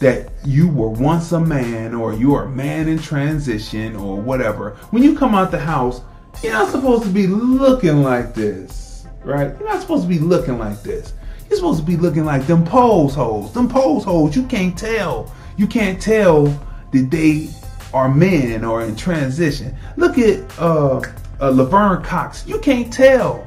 that 0.00 0.30
you 0.44 0.68
were 0.68 0.88
once 0.88 1.32
a 1.32 1.40
man 1.40 1.94
or 1.94 2.14
you're 2.14 2.44
a 2.44 2.48
man 2.48 2.88
in 2.88 2.98
transition 2.98 3.96
or 3.96 4.16
whatever. 4.16 4.76
When 4.90 5.02
you 5.02 5.16
come 5.16 5.34
out 5.34 5.50
the 5.50 5.58
house, 5.58 6.02
you're 6.42 6.52
not 6.52 6.70
supposed 6.70 7.04
to 7.04 7.10
be 7.10 7.26
looking 7.26 8.02
like 8.02 8.34
this, 8.34 9.06
right? 9.24 9.54
You're 9.58 9.68
not 9.68 9.80
supposed 9.80 10.04
to 10.04 10.08
be 10.08 10.18
looking 10.18 10.58
like 10.58 10.82
this. 10.82 11.12
You're 11.48 11.56
supposed 11.56 11.80
to 11.80 11.86
be 11.86 11.96
looking 11.96 12.24
like 12.24 12.46
them 12.46 12.64
pose 12.64 13.14
holes. 13.14 13.52
Them 13.52 13.68
pose 13.68 14.04
holes, 14.04 14.36
you 14.36 14.46
can't 14.46 14.76
tell 14.78 15.32
you 15.60 15.66
can't 15.66 16.00
tell 16.00 16.44
that 16.90 17.10
they 17.10 17.50
are 17.92 18.08
men 18.08 18.64
or 18.64 18.82
in 18.82 18.96
transition. 18.96 19.76
Look 19.96 20.16
at 20.16 20.40
uh, 20.58 21.02
uh 21.38 21.50
Laverne 21.50 22.02
Cox. 22.02 22.46
You 22.46 22.58
can't 22.60 22.90
tell. 22.90 23.46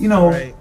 You 0.00 0.08
know, 0.08 0.30
right. 0.30 0.54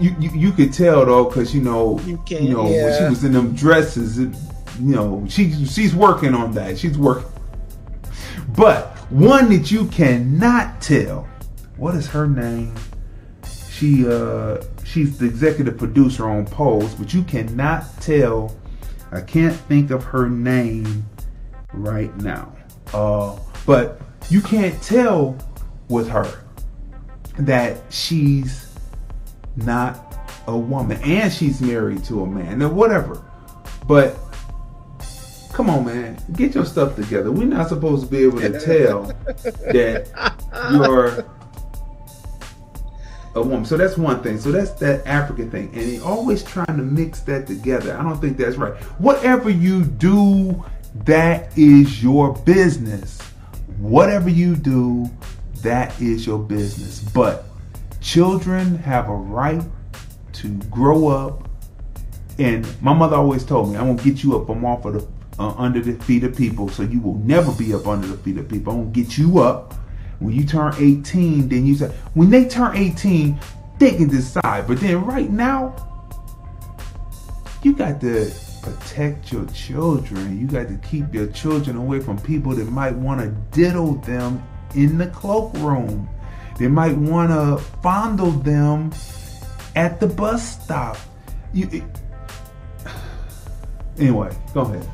You, 0.00 0.14
you 0.18 0.30
you 0.30 0.52
could 0.52 0.72
tell 0.72 1.04
though, 1.06 1.24
because 1.24 1.54
you 1.54 1.62
know, 1.62 2.00
you, 2.00 2.22
you 2.28 2.48
know 2.48 2.68
yeah. 2.68 2.84
when 2.84 2.98
she 2.98 3.04
was 3.08 3.24
in 3.24 3.32
them 3.32 3.54
dresses. 3.54 4.18
It, 4.18 4.34
you 4.80 4.94
know, 4.94 5.24
she 5.28 5.52
she's 5.66 5.94
working 5.94 6.34
on 6.34 6.52
that. 6.54 6.78
She's 6.78 6.98
working. 6.98 7.30
But 8.56 8.96
one 9.10 9.50
that 9.50 9.70
you 9.70 9.86
cannot 9.86 10.80
tell. 10.80 11.28
What 11.76 11.94
is 11.94 12.06
her 12.08 12.26
name? 12.26 12.74
She 13.70 14.06
uh 14.06 14.62
she's 14.84 15.18
the 15.18 15.26
executive 15.26 15.78
producer 15.78 16.28
on 16.28 16.46
Pose, 16.46 16.94
but 16.94 17.12
you 17.14 17.22
cannot 17.22 17.84
tell 18.00 18.56
I 19.14 19.20
can't 19.20 19.54
think 19.54 19.92
of 19.92 20.02
her 20.02 20.28
name 20.28 21.06
right 21.72 22.14
now. 22.16 22.52
Uh, 22.92 23.38
but 23.64 24.00
you 24.28 24.40
can't 24.40 24.80
tell 24.82 25.38
with 25.88 26.08
her 26.08 26.44
that 27.38 27.80
she's 27.90 28.73
not 29.56 30.16
a 30.46 30.56
woman 30.56 31.00
and 31.02 31.32
she's 31.32 31.60
married 31.60 32.04
to 32.04 32.22
a 32.22 32.26
man 32.26 32.62
or 32.62 32.68
whatever. 32.68 33.22
But 33.86 34.16
come 35.52 35.70
on, 35.70 35.84
man, 35.86 36.18
get 36.32 36.54
your 36.54 36.64
stuff 36.64 36.96
together. 36.96 37.30
We're 37.30 37.46
not 37.46 37.68
supposed 37.68 38.04
to 38.04 38.10
be 38.10 38.24
able 38.24 38.40
to 38.40 38.60
tell 38.60 39.04
that 39.72 40.08
you're 40.72 41.24
a 43.34 43.42
woman. 43.42 43.64
So 43.64 43.76
that's 43.76 43.96
one 43.96 44.22
thing. 44.22 44.38
So 44.38 44.52
that's 44.52 44.72
that 44.72 45.06
African 45.06 45.50
thing. 45.50 45.70
And 45.74 45.82
he 45.82 46.00
always 46.00 46.42
trying 46.42 46.76
to 46.76 46.82
mix 46.82 47.20
that 47.20 47.46
together. 47.46 47.96
I 47.96 48.02
don't 48.02 48.20
think 48.20 48.36
that's 48.36 48.56
right. 48.56 48.74
Whatever 49.00 49.50
you 49.50 49.84
do, 49.84 50.64
that 51.04 51.56
is 51.56 52.02
your 52.02 52.34
business. 52.34 53.20
Whatever 53.78 54.28
you 54.28 54.56
do, 54.56 55.10
that 55.62 56.00
is 56.00 56.26
your 56.26 56.38
business. 56.38 57.00
But 57.00 57.46
children 58.04 58.76
have 58.78 59.08
a 59.08 59.14
right 59.14 59.62
to 60.34 60.48
grow 60.70 61.08
up. 61.08 61.48
And 62.38 62.66
my 62.82 62.92
mother 62.92 63.16
always 63.16 63.44
told 63.44 63.70
me, 63.70 63.76
"I'm 63.76 63.96
gonna 63.96 64.10
get 64.10 64.22
you 64.22 64.36
up 64.36 64.46
from 64.46 64.64
off 64.64 64.84
of 64.84 64.94
the 64.94 65.06
uh, 65.38 65.54
under 65.56 65.80
the 65.80 65.94
feet 66.04 66.22
of 66.22 66.36
people, 66.36 66.68
so 66.68 66.82
you 66.82 67.00
will 67.00 67.18
never 67.18 67.50
be 67.52 67.74
up 67.74 67.86
under 67.86 68.06
the 68.06 68.16
feet 68.18 68.36
of 68.36 68.48
people. 68.48 68.72
I'm 68.72 68.80
gonna 68.80 68.90
get 68.90 69.18
you 69.18 69.40
up. 69.40 69.74
When 70.20 70.34
you 70.34 70.44
turn 70.44 70.74
18, 70.78 71.48
then 71.48 71.66
you 71.66 71.74
say 71.74 71.88
when 72.14 72.30
they 72.30 72.44
turn 72.46 72.76
18, 72.76 73.38
they 73.78 73.90
can 73.92 74.08
decide. 74.08 74.66
But 74.66 74.80
then 74.80 75.04
right 75.04 75.30
now, 75.30 75.74
you 77.62 77.74
got 77.74 78.00
to 78.02 78.30
protect 78.62 79.32
your 79.32 79.46
children. 79.46 80.38
You 80.38 80.46
got 80.46 80.68
to 80.68 80.76
keep 80.88 81.12
your 81.12 81.26
children 81.28 81.76
away 81.76 82.00
from 82.00 82.18
people 82.18 82.54
that 82.54 82.70
might 82.70 82.94
want 82.94 83.20
to 83.20 83.28
diddle 83.56 83.94
them 83.96 84.42
in 84.74 84.98
the 84.98 85.06
cloakroom. 85.08 86.08
They 86.58 86.68
might 86.68 86.96
want 86.96 87.30
to 87.30 87.64
fondle 87.82 88.30
them 88.30 88.92
at 89.74 90.00
the 90.00 90.06
bus 90.06 90.62
stop. 90.62 90.96
You, 91.52 91.68
it, 91.72 91.82
anyway, 93.98 94.36
go 94.52 94.62
ahead. 94.62 94.88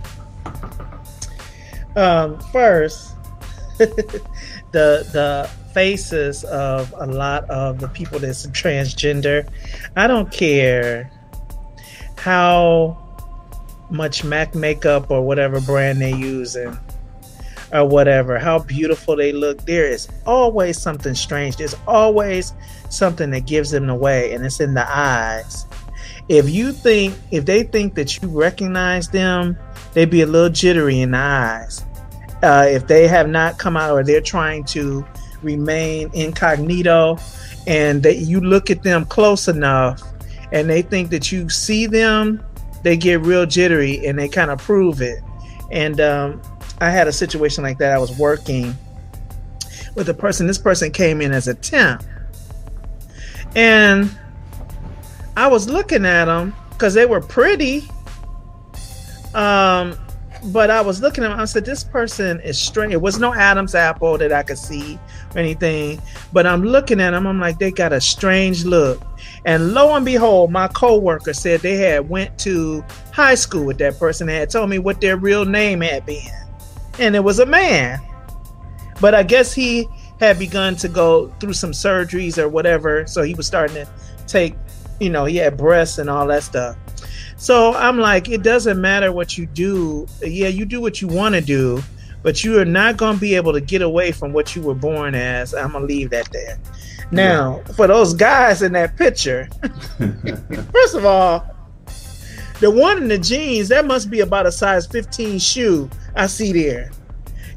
Um, 1.97 2.39
first, 2.53 3.15
the 3.79 4.27
the 4.73 5.51
faces 5.73 6.45
of 6.45 6.93
a 6.99 7.07
lot 7.07 7.49
of 7.51 7.81
the 7.81 7.89
people 7.89 8.19
that's 8.19 8.47
transgender. 8.49 9.49
I 9.97 10.07
don't 10.07 10.31
care 10.33 11.11
how 12.17 12.97
much 13.91 14.25
MAC 14.25 14.55
makeup 14.55 15.11
or 15.11 15.27
whatever 15.27 15.61
brand 15.61 16.01
they're 16.01 16.15
using 16.15 16.79
or 17.73 17.87
whatever, 17.87 18.39
how 18.39 18.59
beautiful 18.59 19.17
they 19.17 19.33
look. 19.33 19.65
There 19.65 19.87
is 19.87 20.09
always 20.27 20.81
something 20.81 21.15
strange. 21.15 21.57
There's 21.57 21.77
always 21.87 22.53
something 22.89 23.31
that 23.31 23.47
gives 23.47 23.71
them 23.71 23.89
away, 23.89 24.33
and 24.33 24.45
it's 24.45 24.61
in 24.61 24.75
the 24.75 24.89
eyes. 24.89 25.67
If 26.29 26.49
you 26.49 26.73
think, 26.73 27.15
if 27.31 27.45
they 27.45 27.65
think 27.65 27.95
that 27.95 28.21
you 28.21 28.29
recognize 28.29 29.09
them, 29.09 29.57
they'd 29.95 30.11
be 30.11 30.23
a 30.23 30.27
little 30.27 30.51
jittery 30.51 31.01
in 31.01 31.13
the 31.13 31.19
eyes. 31.19 31.85
Uh, 32.43 32.67
if 32.69 32.87
they 32.87 33.07
have 33.07 33.29
not 33.29 33.59
come 33.59 33.77
out 33.77 33.93
or 33.93 34.03
they're 34.03 34.21
trying 34.21 34.65
to 34.65 35.05
remain 35.43 36.11
incognito 36.15 37.19
and 37.67 38.03
that 38.03 38.17
you 38.19 38.41
look 38.41 38.71
at 38.71 38.83
them 38.83 39.05
close 39.05 39.49
enough 39.49 40.03
and 40.53 40.69
they 40.71 40.83
think 40.83 41.11
that 41.11 41.31
you 41.31 41.49
see 41.49 41.87
them, 41.87 42.43
they 42.83 42.97
get 42.97 43.21
real 43.21 43.45
jittery 43.45 44.07
and 44.07 44.19
they 44.19 44.29
kind 44.29 44.51
of 44.51 44.59
prove 44.59 45.03
it. 45.03 45.23
And 45.71 46.01
um, 46.01 46.41
I 46.81 46.91
had 46.91 47.09
a 47.09 47.13
situation 47.13 47.63
like 47.65 47.79
that. 47.79 47.93
I 47.93 47.99
was 47.99 48.17
working 48.19 48.75
with 49.95 50.09
a 50.09 50.15
person. 50.15 50.47
This 50.47 50.59
person 50.59 50.91
came 50.91 51.21
in 51.21 51.33
as 51.33 51.49
a 51.49 51.55
temp. 51.55 52.03
And 53.55 54.11
I 55.37 55.47
was 55.47 55.69
looking 55.69 56.05
at 56.05 56.27
them 56.27 56.55
because 56.71 56.95
they 56.95 57.07
were 57.07 57.21
pretty. 57.21 57.89
Um, 59.35 59.97
but 60.45 60.71
I 60.71 60.81
was 60.81 61.03
looking 61.03 61.25
at 61.25 61.29
them. 61.29 61.39
I 61.39 61.45
said, 61.45 61.65
"This 61.65 61.85
person 61.85 62.41
is 62.41 62.59
strange." 62.59 62.93
It 62.93 63.01
was 63.01 63.19
no 63.19 63.35
Adam's 63.35 63.75
apple 63.75 64.17
that 64.19 64.33
I 64.33 64.43
could 64.43 64.59
see 64.59 64.99
or 65.35 65.39
anything. 65.39 66.01
But 66.33 66.47
I'm 66.47 66.63
looking 66.63 67.01
at 67.01 67.11
them. 67.11 67.27
I'm 67.27 67.41
like, 67.41 67.59
they 67.59 67.71
got 67.71 67.93
a 67.93 68.01
strange 68.01 68.65
look. 68.65 69.03
And 69.45 69.75
lo 69.75 69.95
and 69.95 70.05
behold, 70.05 70.51
my 70.51 70.69
coworker 70.69 71.33
said 71.33 71.61
they 71.61 71.77
had 71.77 72.09
went 72.09 72.39
to 72.41 72.85
high 73.13 73.35
school 73.35 73.65
with 73.65 73.79
that 73.79 73.99
person. 73.99 74.27
They 74.27 74.37
had 74.37 74.51
told 74.51 74.71
me 74.71 74.79
what 74.79 75.01
their 75.01 75.17
real 75.17 75.45
name 75.45 75.81
had 75.81 76.07
been, 76.07 76.31
and 77.01 77.17
it 77.17 77.25
was 77.25 77.39
a 77.39 77.47
man. 77.47 78.01
But 79.01 79.15
I 79.15 79.23
guess 79.23 79.53
he 79.53 79.89
had 80.21 80.39
begun 80.39 80.77
to 80.77 80.89
go 80.89 81.29
through 81.41 81.55
some 81.55 81.73
surgeries 81.73 82.39
or 82.39 82.49
whatever, 82.49 83.07
so 83.07 83.23
he 83.23 83.35
was 83.35 83.47
starting 83.47 83.75
to 83.77 83.89
take, 84.27 84.55
you 85.01 85.09
know, 85.09 85.25
he 85.25 85.37
had 85.37 85.57
breasts 85.57 85.99
and 85.99 86.11
all 86.11 86.27
that 86.27 86.43
stuff. 86.43 86.77
So 87.37 87.73
I'm 87.73 87.99
like, 87.99 88.29
it 88.29 88.43
doesn't 88.43 88.79
matter 88.79 89.13
what 89.13 89.39
you 89.39 89.47
do. 89.47 90.07
Yeah, 90.21 90.49
you 90.49 90.67
do 90.67 90.81
what 90.81 91.01
you 91.01 91.09
want 91.09 91.35
to 91.35 91.41
do, 91.41 91.83
but 92.23 92.45
you 92.45 92.61
are 92.61 92.67
not 92.67 92.99
going 92.99 93.15
to 93.15 93.21
be 93.21 93.35
able 93.35 93.55
to 93.55 93.63
get 93.63 93.81
away 93.81 94.13
from 94.13 94.35
what 94.35 94.55
you 94.55 94.61
were 94.61 94.75
born 94.75 95.15
as. 95.15 95.55
I'm 95.55 95.73
going 95.73 95.89
to 95.89 95.95
leave 95.95 96.11
that 96.11 96.31
there. 96.33 96.61
Now, 97.11 97.63
yeah. 97.67 97.73
for 97.73 97.87
those 97.87 98.13
guys 98.13 98.61
in 98.61 98.73
that 98.73 98.97
picture, 98.99 99.49
first 100.73 100.95
of 100.95 101.07
all, 101.07 101.47
the 102.61 102.71
one 102.71 102.99
in 102.99 103.09
the 103.09 103.19
jeans, 103.19 103.69
that 103.69 103.87
must 103.87 104.11
be 104.11 104.21
about 104.21 104.47
a 104.47 104.53
size 104.53 104.87
15 104.87 105.39
shoe 105.39 105.91
I 106.15 106.27
see 106.27 106.53
there. 106.53 106.91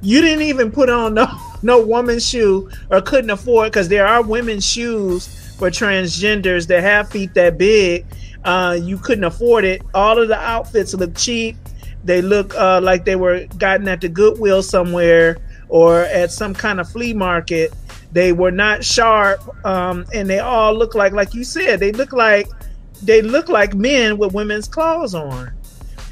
You 0.01 0.21
didn't 0.21 0.43
even 0.43 0.71
put 0.71 0.89
on 0.89 1.13
no 1.13 1.27
no 1.61 1.85
woman's 1.85 2.27
shoe 2.27 2.69
or 2.89 3.01
couldn't 3.01 3.29
afford 3.29 3.71
because 3.71 3.87
there 3.87 4.05
are 4.05 4.21
women's 4.21 4.65
shoes 4.65 5.55
for 5.57 5.69
transgenders 5.69 6.67
that 6.67 6.81
have 6.81 7.09
feet 7.09 7.33
that 7.35 7.57
big 7.57 8.05
uh, 8.43 8.77
you 8.81 8.97
couldn't 8.97 9.23
afford 9.23 9.65
it. 9.65 9.81
All 9.93 10.21
of 10.21 10.27
the 10.27 10.37
outfits 10.37 10.93
look 10.93 11.15
cheap. 11.15 11.55
They 12.03 12.21
look 12.21 12.53
uh, 12.55 12.81
like 12.81 13.05
they 13.05 13.15
were 13.15 13.45
gotten 13.57 13.87
at 13.87 14.01
the 14.01 14.09
Goodwill 14.09 14.61
somewhere 14.61 15.37
or 15.69 16.01
at 16.01 16.31
some 16.31 16.53
kind 16.53 16.79
of 16.79 16.89
flea 16.89 17.13
market. 17.13 17.73
They 18.11 18.33
were 18.33 18.51
not 18.51 18.83
sharp, 18.83 19.41
um, 19.65 20.05
and 20.13 20.29
they 20.29 20.39
all 20.39 20.75
look 20.75 20.93
like, 20.93 21.13
like 21.13 21.33
you 21.33 21.43
said, 21.43 21.79
they 21.79 21.91
look 21.91 22.13
like 22.13 22.47
they 23.05 23.21
look 23.21 23.49
like 23.49 23.73
men 23.73 24.17
with 24.17 24.33
women's 24.33 24.67
clothes 24.67 25.15
on. 25.15 25.51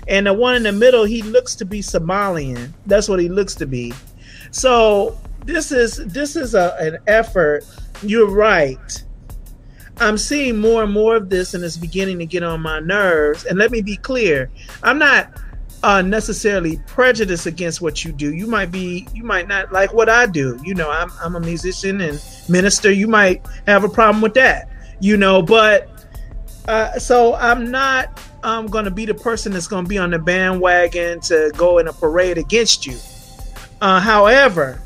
And 0.07 0.27
the 0.27 0.33
one 0.33 0.55
in 0.55 0.63
the 0.63 0.71
middle, 0.71 1.05
he 1.05 1.21
looks 1.21 1.55
to 1.55 1.65
be 1.65 1.79
Somalian. 1.81 2.71
That's 2.85 3.07
what 3.07 3.19
he 3.19 3.29
looks 3.29 3.55
to 3.55 3.65
be. 3.65 3.93
So 4.51 5.17
this 5.45 5.71
is 5.71 5.97
this 6.07 6.35
is 6.35 6.55
a, 6.55 6.75
an 6.79 6.97
effort. 7.07 7.65
You're 8.03 8.29
right 8.29 9.03
I'm 10.01 10.17
seeing 10.17 10.57
more 10.57 10.83
and 10.83 10.91
more 10.91 11.15
of 11.15 11.29
this, 11.29 11.53
and 11.53 11.63
it's 11.63 11.77
beginning 11.77 12.17
to 12.19 12.25
get 12.25 12.41
on 12.41 12.61
my 12.61 12.79
nerves. 12.79 13.45
And 13.45 13.59
let 13.59 13.69
me 13.69 13.81
be 13.81 13.97
clear: 13.97 14.49
I'm 14.81 14.97
not 14.97 15.39
uh, 15.83 16.01
necessarily 16.01 16.77
prejudiced 16.87 17.45
against 17.45 17.81
what 17.81 18.03
you 18.03 18.11
do. 18.11 18.33
You 18.33 18.47
might 18.47 18.71
be, 18.71 19.07
you 19.13 19.23
might 19.23 19.47
not 19.47 19.71
like 19.71 19.93
what 19.93 20.09
I 20.09 20.25
do. 20.25 20.59
You 20.63 20.73
know, 20.73 20.89
I'm 20.89 21.11
I'm 21.21 21.35
a 21.35 21.39
musician 21.39 22.01
and 22.01 22.21
minister. 22.49 22.91
You 22.91 23.07
might 23.07 23.45
have 23.67 23.83
a 23.83 23.89
problem 23.89 24.21
with 24.21 24.33
that. 24.33 24.69
You 24.99 25.17
know, 25.17 25.41
but 25.43 25.90
uh, 26.67 26.99
so 26.99 27.35
I'm 27.35 27.71
not. 27.71 28.19
I'm 28.43 28.67
going 28.67 28.85
to 28.85 28.91
be 28.91 29.05
the 29.05 29.13
person 29.13 29.51
that's 29.51 29.67
going 29.67 29.85
to 29.85 29.89
be 29.89 29.97
on 29.97 30.09
the 30.09 30.19
bandwagon 30.19 31.19
to 31.21 31.51
go 31.55 31.77
in 31.77 31.87
a 31.87 31.93
parade 31.93 32.37
against 32.37 32.87
you. 32.87 32.97
Uh, 33.81 33.99
however, 33.99 34.81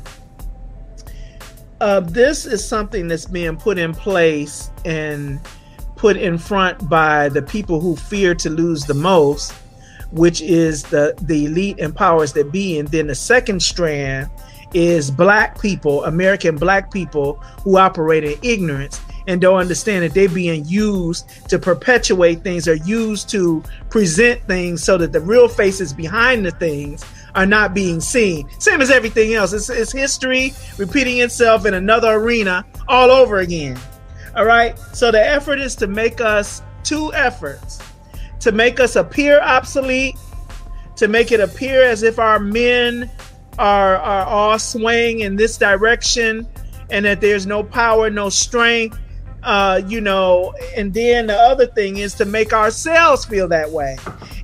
uh, 1.80 2.00
this 2.00 2.46
is 2.46 2.66
something 2.66 3.08
that's 3.08 3.26
being 3.26 3.56
put 3.56 3.78
in 3.78 3.94
place 3.94 4.70
and 4.84 5.40
put 5.96 6.16
in 6.16 6.38
front 6.38 6.88
by 6.88 7.28
the 7.30 7.42
people 7.42 7.80
who 7.80 7.96
fear 7.96 8.34
to 8.34 8.50
lose 8.50 8.84
the 8.84 8.94
most, 8.94 9.52
which 10.10 10.40
is 10.42 10.82
the, 10.84 11.14
the 11.22 11.46
elite 11.46 11.78
and 11.80 11.94
powers 11.94 12.32
that 12.34 12.52
be. 12.52 12.78
And 12.78 12.88
then 12.88 13.06
the 13.06 13.14
second 13.14 13.62
strand 13.62 14.30
is 14.74 15.10
black 15.10 15.60
people, 15.60 16.04
American 16.04 16.56
black 16.56 16.90
people 16.90 17.34
who 17.62 17.78
operate 17.78 18.24
in 18.24 18.38
ignorance 18.42 19.00
and 19.26 19.40
don't 19.40 19.58
understand 19.58 20.04
that 20.04 20.14
they're 20.14 20.28
being 20.28 20.64
used 20.64 21.28
to 21.48 21.58
perpetuate 21.58 22.42
things 22.42 22.68
or 22.68 22.74
used 22.74 23.28
to 23.30 23.62
present 23.90 24.40
things 24.42 24.82
so 24.82 24.96
that 24.98 25.12
the 25.12 25.20
real 25.20 25.48
faces 25.48 25.92
behind 25.92 26.44
the 26.44 26.50
things 26.52 27.04
are 27.34 27.46
not 27.46 27.74
being 27.74 28.00
seen. 28.00 28.48
Same 28.58 28.80
as 28.80 28.90
everything 28.90 29.34
else. 29.34 29.52
It's, 29.52 29.68
it's 29.68 29.92
history 29.92 30.52
repeating 30.78 31.18
itself 31.18 31.66
in 31.66 31.74
another 31.74 32.12
arena 32.12 32.64
all 32.88 33.10
over 33.10 33.38
again. 33.38 33.78
All 34.36 34.44
right. 34.46 34.78
So 34.92 35.10
the 35.10 35.20
effort 35.20 35.60
is 35.60 35.74
to 35.76 35.86
make 35.86 36.20
us 36.20 36.62
two 36.82 37.12
efforts 37.14 37.82
to 38.40 38.52
make 38.52 38.80
us 38.80 38.94
appear 38.96 39.40
obsolete, 39.40 40.16
to 40.94 41.08
make 41.08 41.32
it 41.32 41.40
appear 41.40 41.82
as 41.82 42.04
if 42.04 42.18
our 42.18 42.38
men 42.38 43.10
are, 43.58 43.96
are 43.96 44.24
all 44.24 44.58
swaying 44.58 45.20
in 45.20 45.34
this 45.34 45.58
direction 45.58 46.46
and 46.90 47.04
that 47.04 47.20
there's 47.20 47.44
no 47.44 47.64
power, 47.64 48.08
no 48.10 48.28
strength, 48.28 48.98
uh, 49.46 49.80
you 49.86 50.00
know, 50.00 50.52
and 50.76 50.92
then 50.92 51.28
the 51.28 51.36
other 51.36 51.66
thing 51.66 51.98
is 51.98 52.14
to 52.14 52.24
make 52.24 52.52
ourselves 52.52 53.24
feel 53.24 53.46
that 53.46 53.70
way. 53.70 53.96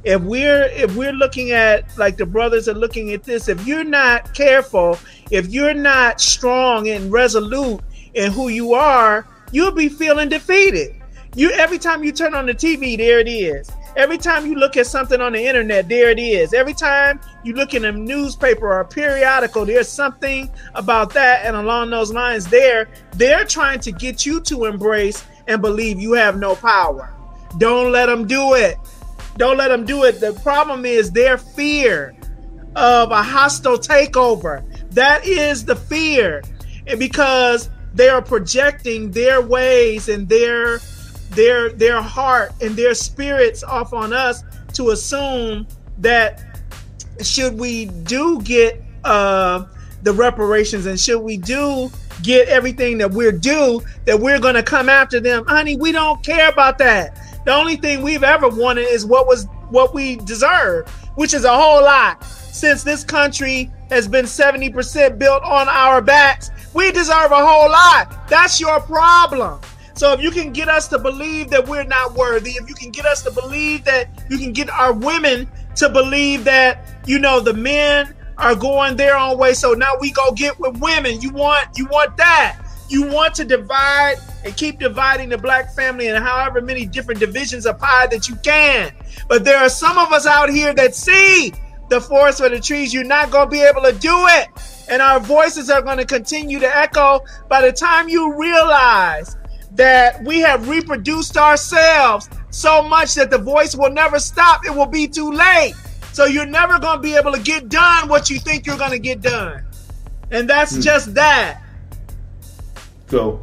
If 0.05 0.23
we're 0.23 0.67
if 0.67 0.95
we're 0.95 1.13
looking 1.13 1.51
at 1.51 1.99
like 1.99 2.17
the 2.17 2.25
brothers 2.25 2.69
are 2.69 2.75
looking 2.75 3.13
at 3.13 3.25
this, 3.25 3.49
if 3.49 3.67
you're 3.67 3.83
not 3.83 4.33
careful, 4.33 4.97
if 5.33 5.49
you're 5.49 5.75
not 5.75 6.21
strong 6.21 6.89
and 6.89 7.11
resolute 7.11 7.83
in 8.15 8.31
who 8.31 8.49
you 8.49 8.75
are, 8.75 9.27
you'll 9.51 9.73
be 9.73 9.89
feeling 9.89 10.29
defeated. 10.29 10.95
You 11.35 11.51
every 11.51 11.79
time 11.79 12.05
you 12.05 12.13
turn 12.13 12.37
on 12.37 12.47
the 12.47 12.55
TV, 12.55 12.97
there 12.97 13.19
it 13.19 13.29
is. 13.29 13.69
Every 13.95 14.17
time 14.17 14.47
you 14.47 14.55
look 14.55 14.77
at 14.79 14.87
something 14.87 15.21
on 15.21 15.35
the 15.35 15.45
internet, 15.45 15.89
there 15.89 16.11
it 16.11 16.19
is. 16.19 16.55
Every 16.55 16.73
time 16.73 17.21
you 17.45 17.53
look 17.55 17.75
in 17.75 17.85
a 17.85 17.93
newspaper 17.93 18.67
or 18.67 18.81
a 18.81 18.85
periodical, 18.87 19.67
there's 19.67 19.89
something 19.89 20.51
about 20.75 21.13
that 21.13 21.45
and 21.45 21.55
along 21.57 21.91
those 21.91 22.11
lines 22.11 22.47
there. 22.47 22.89
They're 23.17 23.45
trying 23.45 23.81
to 23.81 23.93
get 23.93 24.25
you 24.25 24.41
to 24.43 24.65
embrace 24.65 25.25
and 25.47 25.61
believe 25.61 26.01
you 26.01 26.15
have 26.15 26.39
no 26.39 26.55
power. 26.55 27.13
Don't 27.59 27.93
let 27.93 28.07
them 28.07 28.27
do 28.27 28.55
it. 28.55 28.79
Don't 29.37 29.59
let 29.59 29.69
them 29.69 29.85
do 29.85 30.05
it. 30.05 30.21
The 30.21 30.33
problem 30.43 30.87
is 30.87 31.11
their 31.11 31.37
fear 31.37 32.15
of 32.75 33.11
a 33.11 33.23
hostile 33.23 33.77
takeover. 33.77 34.65
That 34.93 35.27
is 35.27 35.67
the 35.67 35.77
fear. 35.77 36.43
And 36.87 36.99
because 36.99 37.69
they 37.95 38.09
are 38.09 38.23
projecting 38.23 39.11
their 39.11 39.43
ways 39.43 40.09
and 40.09 40.29
their 40.29 40.81
their 41.35 41.71
their 41.71 42.01
heart 42.01 42.53
and 42.61 42.77
their 42.77 42.95
spirits 42.95 43.63
off 43.63 43.93
on 43.93 44.13
us 44.13 44.45
to 44.75 44.91
assume 44.91 45.67
that 45.99 46.43
should 47.23 47.59
we 47.59 47.87
do 47.87 48.41
get 48.43 48.83
uh, 49.05 49.65
the 50.03 50.13
reparations 50.13 50.87
and 50.87 50.99
should 50.99 51.21
we 51.21 51.37
do 51.37 51.91
get 52.23 52.49
everything 52.49 52.99
that 52.99 53.11
we're 53.11 53.33
due 53.33 53.83
that 54.05 54.19
we're 54.19 54.39
going 54.39 54.55
to 54.55 54.63
come 54.63 54.89
after 54.89 55.21
them. 55.21 55.45
Honey 55.47 55.77
we 55.77 55.93
don't 55.93 56.23
care 56.25 56.49
about 56.49 56.79
that. 56.79 57.19
The 57.45 57.53
only 57.53 57.77
thing 57.77 58.03
we've 58.03 58.25
ever 58.25 58.49
wanted 58.49 58.83
is 58.83 59.05
what 59.05 59.27
was 59.27 59.47
what 59.71 59.95
we 59.95 60.17
deserve 60.17 60.89
which 61.15 61.35
is 61.35 61.45
a 61.45 61.55
whole 61.55 61.83
lot. 61.83 62.25
Since 62.25 62.83
this 62.83 63.03
country 63.03 63.71
has 63.91 64.09
been 64.09 64.25
70% 64.27 65.19
built 65.19 65.43
on 65.43 65.69
our 65.69 66.01
backs 66.01 66.51
we 66.75 66.91
deserve 66.91 67.33
a 67.33 67.47
whole 67.47 67.71
lot. 67.71 68.29
That's 68.29 68.61
your 68.61 68.81
problem 68.81 69.61
so 69.95 70.13
if 70.13 70.23
you 70.23 70.31
can 70.31 70.53
get 70.53 70.69
us 70.69 70.89
to 70.89 70.99
believe 70.99 71.51
that 71.51 71.67
we're 71.67 71.85
not 71.85 72.15
worthy, 72.15 72.53
if 72.53 72.69
you 72.69 72.75
can 72.75 72.91
get 72.91 73.05
us 73.05 73.23
to 73.23 73.31
believe 73.31 73.85
that 73.85 74.09
you 74.31 74.39
can 74.39 74.53
get 74.53 74.71
our 74.71 74.93
women 74.93 75.51
to 75.77 75.89
believe 75.89 76.45
that, 76.45 76.87
you 77.07 77.19
know, 77.19 77.41
the 77.41 77.55
men 77.55 78.15
are 78.39 78.55
going 78.55 78.97
their 78.97 79.17
own 79.17 79.39
way. 79.39 79.55
So 79.55 79.73
now 79.73 79.93
we 80.01 80.11
go 80.11 80.33
get 80.33 80.59
with 80.59 80.79
women. 80.81 81.21
You 81.21 81.31
want 81.31 81.69
you 81.77 81.87
want 81.87 82.17
that. 82.17 82.59
You 82.89 83.07
want 83.07 83.35
to 83.37 83.45
divide 83.45 84.17
and 84.45 84.55
keep 84.57 84.79
dividing 84.79 85.29
the 85.29 85.39
black 85.39 85.75
family 85.75 86.09
in 86.09 86.21
however 86.21 86.61
many 86.61 86.85
different 86.85 87.21
divisions 87.21 87.65
of 87.65 87.79
pie 87.79 88.07
that 88.09 88.29
you 88.29 88.37
can. 88.37 88.93
But 89.29 89.45
there 89.45 89.59
are 89.59 89.69
some 89.69 89.97
of 89.99 90.13
us 90.13 90.27
out 90.27 90.51
here 90.51 90.75
that 90.75 90.95
see 90.95 91.53
the 91.89 92.01
forest 92.01 92.39
for 92.39 92.49
the 92.49 92.61
trees. 92.61 92.93
You're 92.93 93.05
not 93.05 93.31
going 93.31 93.47
to 93.47 93.51
be 93.51 93.63
able 93.63 93.83
to 93.83 93.93
do 93.93 94.15
it. 94.15 94.49
And 94.91 95.01
our 95.01 95.21
voices 95.21 95.71
are 95.71 95.81
going 95.81 95.99
to 95.99 96.05
continue 96.05 96.59
to 96.59 96.77
echo 96.77 97.21
by 97.49 97.63
the 97.63 97.73
time 97.73 98.09
you 98.09 98.39
realize 98.39 99.37
that 99.75 100.23
we 100.25 100.41
have 100.41 100.69
reproduced 100.69 101.37
ourselves 101.37 102.29
so 102.51 102.83
much 102.83 103.15
that 103.15 103.31
the 103.31 103.39
voice 103.39 103.75
will 103.75 103.91
never 103.91 104.19
stop. 104.19 104.65
It 104.67 104.75
will 104.75 104.87
be 104.87 105.09
too 105.09 105.31
late. 105.33 105.75
So 106.13 106.27
you're 106.27 106.47
never 106.47 106.79
going 106.79 106.97
to 106.99 107.03
be 107.03 107.15
able 107.17 107.33
to 107.33 107.41
get 107.41 107.69
done 107.69 108.09
what 108.09 108.29
you 108.29 108.39
think 108.39 108.67
you're 108.67 108.77
going 108.77 108.91
to 108.91 108.99
get 108.99 109.23
done. 109.23 109.65
And 110.31 110.49
that's 110.49 110.75
Hmm. 110.75 110.81
just 110.83 111.15
that. 111.15 111.61
So, 113.09 113.43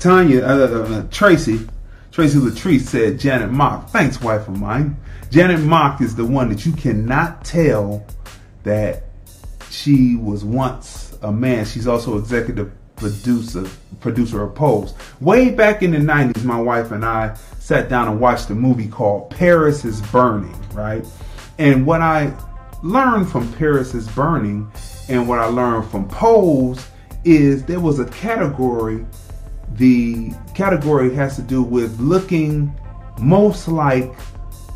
Tonya, 0.00 0.42
uh, 0.42 0.46
uh, 0.46 0.98
uh, 0.98 1.02
Tracy, 1.10 1.66
Tracy 2.12 2.38
Latrice 2.38 2.82
said 2.82 3.18
Janet 3.18 3.50
Mock. 3.50 3.90
Thanks, 3.90 4.20
wife 4.20 4.46
of 4.48 4.58
mine. 4.58 4.96
Janet 5.30 5.60
Mock 5.60 6.00
is 6.00 6.14
the 6.16 6.24
one 6.24 6.48
that 6.48 6.64
you 6.64 6.72
cannot 6.72 7.44
tell 7.44 8.04
that 8.64 9.04
she 9.70 10.16
was 10.16 10.44
once 10.44 11.16
a 11.22 11.30
man. 11.30 11.64
She's 11.64 11.86
also 11.86 12.16
executive 12.18 12.72
producer 12.98 13.64
producer 14.00 14.42
of 14.42 14.54
Pose. 14.54 14.94
Way 15.20 15.50
back 15.50 15.82
in 15.82 15.90
the 15.90 15.98
90s, 15.98 16.44
my 16.44 16.60
wife 16.60 16.92
and 16.92 17.04
I 17.04 17.34
sat 17.58 17.88
down 17.88 18.08
and 18.08 18.20
watched 18.20 18.50
a 18.50 18.54
movie 18.54 18.88
called 18.88 19.30
Paris 19.30 19.84
is 19.84 20.00
Burning, 20.12 20.54
right? 20.72 21.04
And 21.58 21.84
what 21.84 22.00
I 22.00 22.32
learned 22.82 23.28
from 23.28 23.52
Paris 23.54 23.94
is 23.94 24.06
Burning 24.08 24.70
and 25.08 25.28
what 25.28 25.38
I 25.38 25.46
learned 25.46 25.90
from 25.90 26.08
Pose 26.08 26.86
is 27.24 27.64
there 27.64 27.80
was 27.80 27.98
a 27.98 28.06
category 28.06 29.04
the 29.72 30.32
category 30.54 31.14
has 31.14 31.36
to 31.36 31.42
do 31.42 31.62
with 31.62 31.98
looking 32.00 32.72
most 33.18 33.68
like 33.68 34.12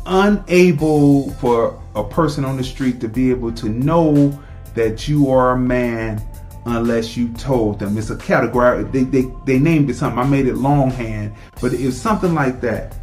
unable 0.05 1.31
for 1.31 1.81
a 1.95 2.03
person 2.03 2.45
on 2.45 2.57
the 2.57 2.63
street 2.63 2.99
to 3.01 3.07
be 3.07 3.29
able 3.29 3.51
to 3.53 3.69
know 3.69 4.37
that 4.75 5.07
you 5.07 5.29
are 5.29 5.51
a 5.51 5.59
man 5.59 6.21
unless 6.65 7.17
you 7.17 7.29
told 7.33 7.79
them. 7.79 7.97
It's 7.97 8.09
a 8.09 8.17
category. 8.17 8.83
They, 8.83 9.03
they, 9.03 9.31
they 9.45 9.59
named 9.59 9.89
it 9.89 9.95
something. 9.95 10.19
I 10.19 10.25
made 10.25 10.47
it 10.47 10.55
longhand, 10.55 11.33
but 11.61 11.73
it's 11.73 11.97
something 11.97 12.33
like 12.33 12.61
that. 12.61 12.95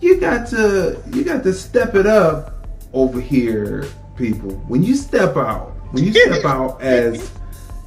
You 0.00 0.18
got 0.18 0.48
to 0.48 1.00
you 1.12 1.22
got 1.22 1.44
to 1.44 1.52
step 1.52 1.94
it 1.94 2.06
up 2.06 2.66
over 2.92 3.20
here, 3.20 3.86
people. 4.16 4.50
When 4.66 4.82
you 4.82 4.96
step 4.96 5.36
out, 5.36 5.70
when 5.92 6.04
you 6.04 6.12
step 6.12 6.44
out 6.44 6.82
as 6.82 7.30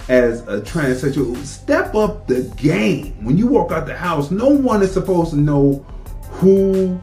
as 0.07 0.41
a 0.41 0.61
transsexual, 0.61 1.35
step 1.43 1.93
up 1.93 2.27
the 2.27 2.43
game. 2.55 3.23
When 3.25 3.37
you 3.37 3.47
walk 3.47 3.71
out 3.71 3.85
the 3.85 3.97
house, 3.97 4.31
no 4.31 4.47
one 4.47 4.81
is 4.81 4.93
supposed 4.93 5.31
to 5.31 5.37
know 5.37 5.85
who 6.29 7.01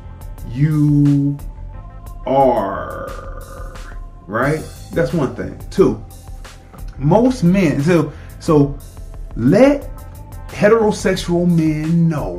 you 0.49 1.37
are. 2.27 3.09
Right? 4.27 4.65
That's 4.93 5.13
one 5.13 5.35
thing. 5.35 5.61
Two, 5.71 6.03
most 7.03 7.43
men 7.45 7.83
so 7.83 8.13
so 8.41 8.79
let 9.37 9.89
heterosexual 10.49 11.49
men 11.49 12.09
know 12.09 12.39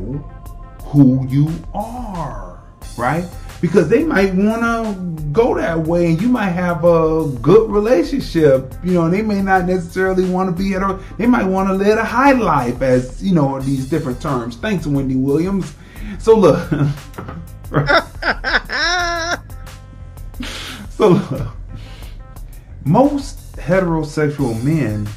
who 0.84 1.28
you 1.28 1.52
are 1.74 2.54
right? 2.98 3.26
Because 3.62 3.88
they 3.88 4.04
might 4.04 4.34
want 4.34 4.62
to 4.62 4.94
go 5.32 5.56
that 5.56 5.80
way 5.80 6.08
and 6.08 6.22
you 6.22 6.28
might 6.28 6.50
have 6.50 6.84
a 6.84 7.28
good 7.42 7.70
relationship 7.72 8.74
you 8.84 8.94
know 8.94 9.10
they 9.10 9.22
may 9.22 9.42
not 9.42 9.66
necessarily 9.66 10.30
want 10.30 10.48
to 10.48 10.64
be 10.64 10.72
hetero 10.72 11.02
they 11.18 11.26
might 11.26 11.46
want 11.46 11.68
to 11.68 11.74
live 11.74 11.98
a 11.98 12.04
high 12.04 12.34
life 12.34 12.82
as 12.82 13.24
you 13.24 13.34
know 13.34 13.60
these 13.62 13.90
different 13.90 14.22
terms. 14.22 14.58
Thanks 14.58 14.86
wendy 14.86 15.16
williams. 15.16 15.74
So 16.20 16.36
look 16.38 16.60
so 20.90 21.08
look 21.10 21.48
most 22.86 23.43
heterosexual 23.64 24.62
men 24.62 25.08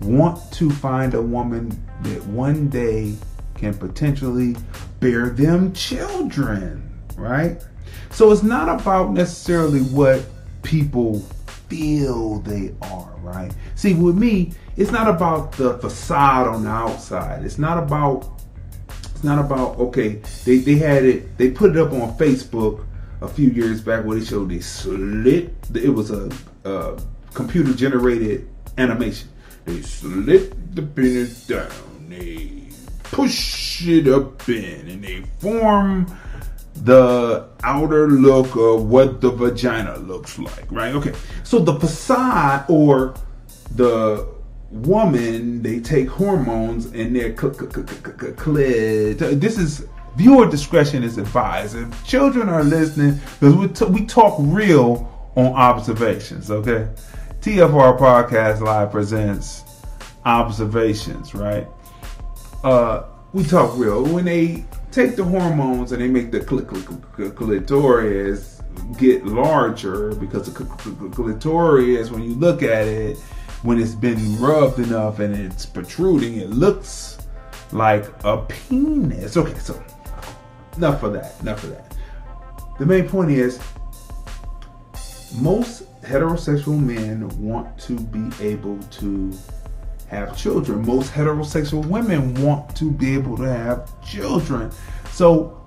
want 0.00 0.50
to 0.50 0.70
find 0.70 1.12
a 1.12 1.20
woman 1.20 1.70
that 2.00 2.24
one 2.26 2.68
day 2.70 3.14
can 3.54 3.74
potentially 3.74 4.56
bear 4.98 5.28
them 5.28 5.72
children, 5.74 6.90
right? 7.16 7.62
So 8.10 8.32
it's 8.32 8.42
not 8.42 8.80
about 8.80 9.12
necessarily 9.12 9.80
what 9.80 10.24
people 10.62 11.20
feel 11.68 12.40
they 12.40 12.74
are, 12.80 13.14
right? 13.18 13.52
See, 13.74 13.92
with 13.92 14.16
me, 14.16 14.52
it's 14.76 14.90
not 14.90 15.08
about 15.08 15.52
the 15.52 15.78
facade 15.78 16.48
on 16.48 16.64
the 16.64 16.70
outside. 16.70 17.44
It's 17.44 17.58
not 17.58 17.76
about 17.76 18.42
it's 18.88 19.22
not 19.22 19.38
about 19.38 19.78
okay, 19.78 20.20
they, 20.46 20.58
they 20.58 20.76
had 20.76 21.04
it 21.04 21.36
they 21.36 21.50
put 21.50 21.70
it 21.70 21.76
up 21.76 21.92
on 21.92 22.16
Facebook 22.16 22.86
a 23.20 23.28
few 23.28 23.50
years 23.50 23.82
back 23.82 24.04
where 24.04 24.18
they 24.18 24.24
showed 24.24 24.48
they 24.48 24.60
slit 24.60 25.52
it 25.74 25.90
was 25.90 26.10
a, 26.10 26.30
a 26.64 26.98
computer 27.34 27.72
generated 27.72 28.48
animation. 28.78 29.28
They 29.64 29.82
slit 29.82 30.74
the 30.74 30.82
penis 30.82 31.46
down, 31.46 31.70
they 32.08 32.68
push 33.04 33.86
it 33.86 34.08
up 34.08 34.48
in, 34.48 34.88
and 34.88 35.04
they 35.04 35.22
form 35.38 36.06
the 36.74 37.48
outer 37.62 38.08
look 38.08 38.56
of 38.56 38.88
what 38.88 39.20
the 39.20 39.30
vagina 39.30 39.98
looks 39.98 40.38
like, 40.38 40.70
right? 40.70 40.94
Okay, 40.94 41.12
so 41.44 41.58
the 41.58 41.78
facade 41.78 42.64
or 42.68 43.14
the 43.76 44.26
woman, 44.70 45.62
they 45.62 45.80
take 45.80 46.08
hormones 46.08 46.86
and 46.86 47.14
they're 47.14 47.36
cl-. 47.36 47.52
This 49.36 49.58
is 49.58 49.86
viewer 50.16 50.48
discretion 50.50 51.02
is 51.02 51.18
advised. 51.18 51.76
If 51.76 52.06
children 52.06 52.48
are 52.48 52.64
listening, 52.64 53.20
because 53.38 53.54
we, 53.54 53.68
t- 53.68 53.84
we 53.84 54.06
talk 54.06 54.36
real 54.38 55.08
on 55.36 55.52
observations, 55.52 56.50
okay? 56.50 56.88
TFR 57.42 57.98
Podcast 57.98 58.60
Live 58.60 58.92
presents 58.92 59.64
observations, 60.24 61.34
right? 61.34 61.66
Uh, 62.62 63.02
we 63.32 63.42
talk 63.42 63.76
real. 63.76 64.04
When 64.04 64.24
they 64.24 64.64
take 64.92 65.16
the 65.16 65.24
hormones 65.24 65.90
and 65.90 66.00
they 66.00 66.06
make 66.06 66.30
the 66.30 66.40
cl- 66.46 66.64
cl- 66.68 67.02
cl- 67.16 67.30
clitoris 67.32 68.62
get 68.96 69.26
larger 69.26 70.14
because 70.14 70.52
the 70.52 70.56
cl- 70.64 70.78
cl- 70.78 71.10
clitoris, 71.10 72.12
when 72.12 72.22
you 72.22 72.34
look 72.36 72.62
at 72.62 72.86
it, 72.86 73.18
when 73.62 73.80
it's 73.80 73.96
been 73.96 74.38
rubbed 74.40 74.78
enough 74.78 75.18
and 75.18 75.34
it's 75.34 75.66
protruding, 75.66 76.36
it 76.36 76.50
looks 76.50 77.18
like 77.72 78.04
a 78.22 78.38
penis. 78.38 79.36
Okay, 79.36 79.58
so 79.58 79.82
enough 80.76 81.02
of 81.02 81.12
that. 81.14 81.40
Enough 81.40 81.64
of 81.64 81.70
that. 81.70 81.96
The 82.78 82.86
main 82.86 83.08
point 83.08 83.32
is 83.32 83.58
most 85.34 85.82
heterosexual 86.02 86.78
men 86.78 87.28
want 87.40 87.78
to 87.78 87.98
be 87.98 88.30
able 88.44 88.78
to 88.84 89.32
have 90.08 90.36
children. 90.36 90.84
Most 90.84 91.12
heterosexual 91.12 91.86
women 91.86 92.34
want 92.42 92.74
to 92.76 92.90
be 92.90 93.14
able 93.14 93.36
to 93.38 93.44
have 93.44 93.88
children. 94.04 94.70
So 95.10 95.58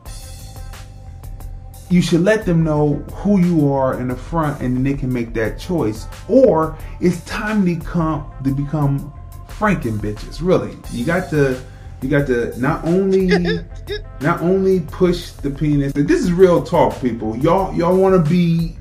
you 1.90 2.02
should 2.02 2.22
let 2.22 2.46
them 2.46 2.64
know 2.64 2.96
who 3.14 3.40
you 3.40 3.72
are 3.72 4.00
in 4.00 4.08
the 4.08 4.16
front 4.16 4.62
and 4.62 4.76
then 4.76 4.84
they 4.84 4.94
can 4.94 5.12
make 5.12 5.34
that 5.34 5.58
choice. 5.60 6.08
Or 6.28 6.78
it's 7.00 7.24
time 7.26 7.66
to 7.66 7.76
become 7.76 8.32
to 8.44 8.54
become 8.54 9.14
Franken 9.48 10.00
bitches. 10.00 10.40
Really. 10.42 10.78
You 10.92 11.06
got 11.06 11.30
to 11.30 11.60
you 12.02 12.10
got 12.10 12.28
to 12.28 12.60
not 12.60 12.84
only 12.86 13.28
not 14.22 14.42
only 14.42 14.82
push 14.82 15.32
the 15.32 15.50
penis. 15.50 15.94
This 15.94 16.22
is 16.22 16.32
real 16.32 16.62
talk, 16.62 17.00
people. 17.02 17.38
Y'all 17.38 17.74
y'all 17.74 17.98
want 17.98 18.24
to 18.24 18.30
be 18.30 18.76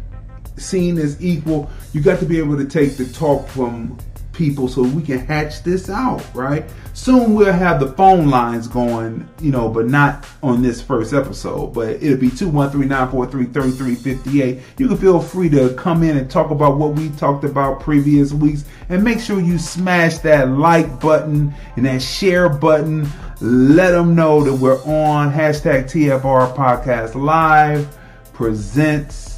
seen 0.57 0.99
as 0.99 1.23
equal. 1.25 1.71
You 1.93 2.01
got 2.01 2.21
to 2.21 2.27
be 2.27 2.39
able 2.39 2.57
to 2.59 2.67
take 2.67 2.97
the 2.97 3.07
talk 3.07 3.49
from 3.49 3.99
people 4.35 4.69
so 4.69 4.83
we 4.83 5.03
can 5.03 5.19
hatch 5.19 5.63
this 5.63 5.89
out, 5.89 6.23
right? 6.35 6.65
Soon 6.93 7.35
we'll 7.35 7.53
have 7.53 7.81
the 7.81 7.93
phone 7.93 8.29
lines 8.29 8.69
going, 8.69 9.27
you 9.41 9.51
know, 9.51 9.69
but 9.69 9.87
not 9.87 10.27
on 10.43 10.63
this 10.63 10.83
first 10.83 11.13
episode. 11.13 11.75
But 11.75 12.03
it'll 12.03 12.19
be 12.19 12.31
213-943-3358. 12.31 14.63
You 14.79 14.89
can 14.89 14.97
feel 14.97 15.21
free 15.21 15.51
to 15.51 15.75
come 15.75 16.03
in 16.03 16.17
and 16.17 16.31
talk 16.31 16.51
about 16.51 16.79
what 16.79 16.95
we 16.95 17.11
talked 17.11 17.45
about 17.45 17.81
previous 17.81 18.33
weeks. 18.33 18.65
And 18.89 19.03
make 19.03 19.21
sure 19.21 19.41
you 19.41 19.59
smash 19.59 20.19
that 20.19 20.51
like 20.51 21.01
button 21.01 21.53
and 21.77 21.87
that 21.87 22.03
share 22.03 22.49
button. 22.49 23.09
Let 23.41 23.91
them 23.91 24.15
know 24.15 24.45
that 24.45 24.55
we're 24.55 24.81
on 24.85 25.33
hashtag 25.33 25.85
TFR 25.85 26.55
Podcast 26.55 27.17
Live 27.17 27.99
presents 28.33 29.34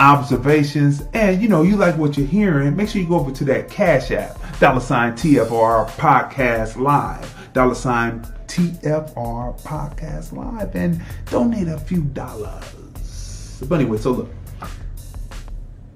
observations, 0.00 1.02
and 1.12 1.42
you 1.42 1.48
know, 1.48 1.62
you 1.62 1.76
like 1.76 1.96
what 1.96 2.16
you're 2.16 2.26
hearing, 2.26 2.76
make 2.76 2.88
sure 2.88 3.00
you 3.00 3.08
go 3.08 3.16
over 3.16 3.32
to 3.32 3.44
that 3.44 3.70
Cash 3.70 4.10
App, 4.10 4.38
dollar 4.60 4.80
sign 4.80 5.12
TFR 5.12 5.88
Podcast 5.90 6.76
Live, 6.76 7.52
dollar 7.52 7.74
sign 7.74 8.20
TFR 8.46 9.60
Podcast 9.62 10.32
Live, 10.32 10.74
and 10.74 11.02
donate 11.26 11.68
a 11.68 11.78
few 11.78 12.02
dollars. 12.02 13.62
But 13.68 13.80
anyway, 13.80 13.98
so 13.98 14.12
look, 14.12 14.30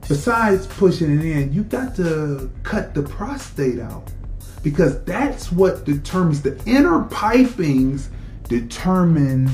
besides 0.08 0.66
pushing 0.66 1.18
it 1.18 1.24
in, 1.24 1.52
you 1.52 1.62
got 1.62 1.94
to 1.96 2.50
cut 2.62 2.94
the 2.94 3.02
prostate 3.02 3.78
out 3.78 4.10
because 4.62 5.02
that's 5.04 5.50
what 5.50 5.84
determines 5.84 6.42
the 6.42 6.60
inner 6.66 7.04
pipings 7.04 8.08
determine 8.48 9.48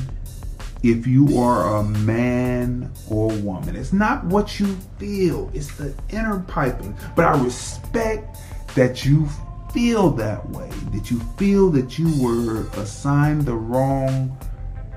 if 0.82 1.06
you 1.06 1.38
are 1.38 1.78
a 1.78 1.84
man 1.84 2.92
or 3.08 3.28
woman. 3.28 3.76
It's 3.76 3.92
not 3.92 4.24
what 4.24 4.60
you 4.60 4.76
feel, 4.98 5.50
it's 5.54 5.74
the 5.76 5.94
inner 6.10 6.40
piping. 6.40 6.96
But 7.16 7.24
I 7.24 7.42
respect 7.42 8.38
that 8.74 9.04
you 9.04 9.28
feel 9.72 10.10
that 10.10 10.48
way, 10.50 10.70
that 10.92 11.10
you 11.10 11.20
feel 11.36 11.70
that 11.70 11.98
you 11.98 12.10
were 12.22 12.66
assigned 12.80 13.44
the 13.44 13.54
wrong 13.54 14.36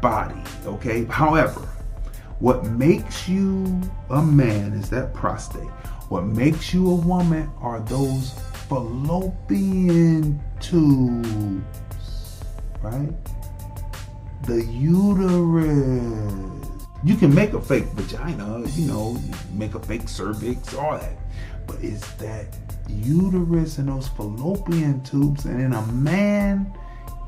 body, 0.02 0.42
okay? 0.66 1.06
However, 1.06 1.68
what 2.40 2.66
makes 2.66 3.28
you 3.28 3.82
a 4.10 4.22
man 4.22 4.74
is 4.74 4.90
that 4.90 5.14
prostate. 5.14 5.70
What 6.10 6.26
makes 6.26 6.74
you 6.74 6.90
a 6.90 6.96
woman 6.96 7.50
are 7.60 7.80
those 7.82 8.32
fallopian 8.68 10.42
tubes, 10.60 11.24
right? 12.82 13.14
The 14.44 14.64
uterus. 14.66 16.34
You 17.04 17.16
can 17.16 17.34
make 17.34 17.54
a 17.54 17.62
fake 17.62 17.86
vagina, 17.86 18.64
you 18.70 18.88
know, 18.88 19.18
make 19.54 19.76
a 19.76 19.80
fake 19.80 20.08
cervix, 20.08 20.74
all 20.76 20.98
that. 20.98 21.18
But 21.68 21.78
it's 21.82 22.12
that 22.14 22.56
uterus 22.88 23.78
and 23.78 23.90
those 23.90 24.08
fallopian 24.10 25.02
tubes. 25.04 25.46
And 25.46 25.60
in 25.62 25.74
a 25.74 25.82
man, 25.88 26.72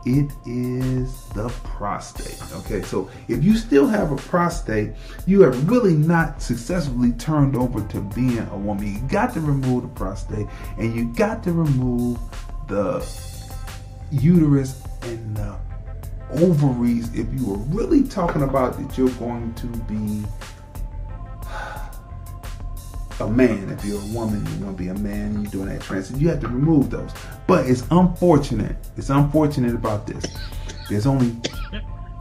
it 0.05 0.31
is 0.45 1.27
the 1.29 1.49
prostate. 1.63 2.41
Okay, 2.53 2.81
so 2.81 3.09
if 3.27 3.43
you 3.43 3.55
still 3.55 3.87
have 3.87 4.11
a 4.11 4.17
prostate, 4.17 4.91
you 5.25 5.41
have 5.41 5.69
really 5.69 5.93
not 5.93 6.41
successfully 6.41 7.13
turned 7.13 7.55
over 7.55 7.81
to 7.87 8.01
being 8.01 8.47
a 8.51 8.57
woman. 8.57 8.93
You 8.93 8.99
got 9.07 9.33
to 9.33 9.41
remove 9.41 9.83
the 9.83 9.89
prostate 9.89 10.47
and 10.77 10.93
you 10.93 11.13
got 11.13 11.43
to 11.43 11.53
remove 11.53 12.19
the 12.67 13.05
uterus 14.11 14.81
and 15.03 15.37
the 15.37 15.55
ovaries 16.41 17.13
if 17.13 17.27
you 17.33 17.45
were 17.45 17.57
really 17.57 18.03
talking 18.03 18.43
about 18.43 18.77
that 18.77 18.97
you're 18.97 19.09
going 19.11 19.53
to 19.55 19.67
be 19.67 20.23
a 23.19 23.27
man. 23.27 23.69
If 23.69 23.85
you're 23.85 24.01
a 24.01 24.05
woman, 24.07 24.45
you're 24.45 24.59
going 24.59 24.75
to 24.75 24.83
be 24.83 24.89
a 24.89 24.95
man. 24.95 25.41
You're 25.41 25.51
doing 25.51 25.69
that 25.69 25.81
transition. 25.81 26.19
You 26.19 26.29
have 26.29 26.41
to 26.41 26.47
remove 26.47 26.89
those. 26.89 27.11
But 27.47 27.67
it's 27.67 27.83
unfortunate. 27.91 28.75
It's 28.97 29.09
unfortunate 29.09 29.75
about 29.75 30.07
this. 30.07 30.25
There's 30.89 31.05
only 31.05 31.35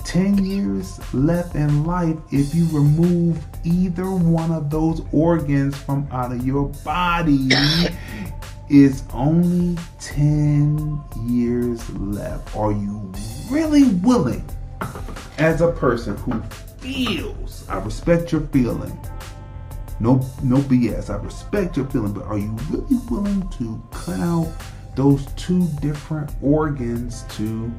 10 0.05 0.44
years 0.44 1.01
left 1.14 1.55
in 1.55 1.84
life 1.84 2.16
if 2.30 2.55
you 2.55 2.66
remove 2.66 3.44
either 3.64 4.10
one 4.10 4.51
of 4.51 4.70
those 4.70 5.02
organs 5.12 5.76
from 5.76 6.06
out 6.12 6.32
of 6.32 6.47
your 6.47 6.68
body. 6.84 7.48
It's 8.74 9.03
only 9.12 9.77
10 10.01 10.99
years 11.27 11.90
left. 11.90 12.57
Are 12.57 12.73
you 12.73 13.12
really 13.51 13.85
willing, 13.97 14.49
as 15.36 15.61
a 15.61 15.70
person 15.73 16.16
who 16.16 16.40
feels, 16.78 17.69
I 17.69 17.78
respect 17.81 18.32
your 18.32 18.40
feeling. 18.47 18.99
No, 20.01 20.27
no 20.43 20.57
BS. 20.57 21.11
I 21.11 21.16
respect 21.16 21.77
your 21.77 21.85
feeling, 21.89 22.15
but 22.15 22.24
are 22.24 22.39
you 22.39 22.57
really 22.70 22.97
willing 23.11 23.47
to 23.59 23.86
cut 23.90 24.20
out 24.20 24.51
those 24.97 25.27
two 25.36 25.69
different 25.82 26.31
organs 26.40 27.24
to, 27.36 27.70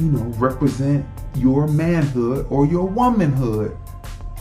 you 0.00 0.06
know, 0.06 0.24
represent 0.36 1.06
your 1.34 1.66
manhood 1.66 2.46
or 2.50 2.66
your 2.66 2.86
womanhood? 2.86 3.74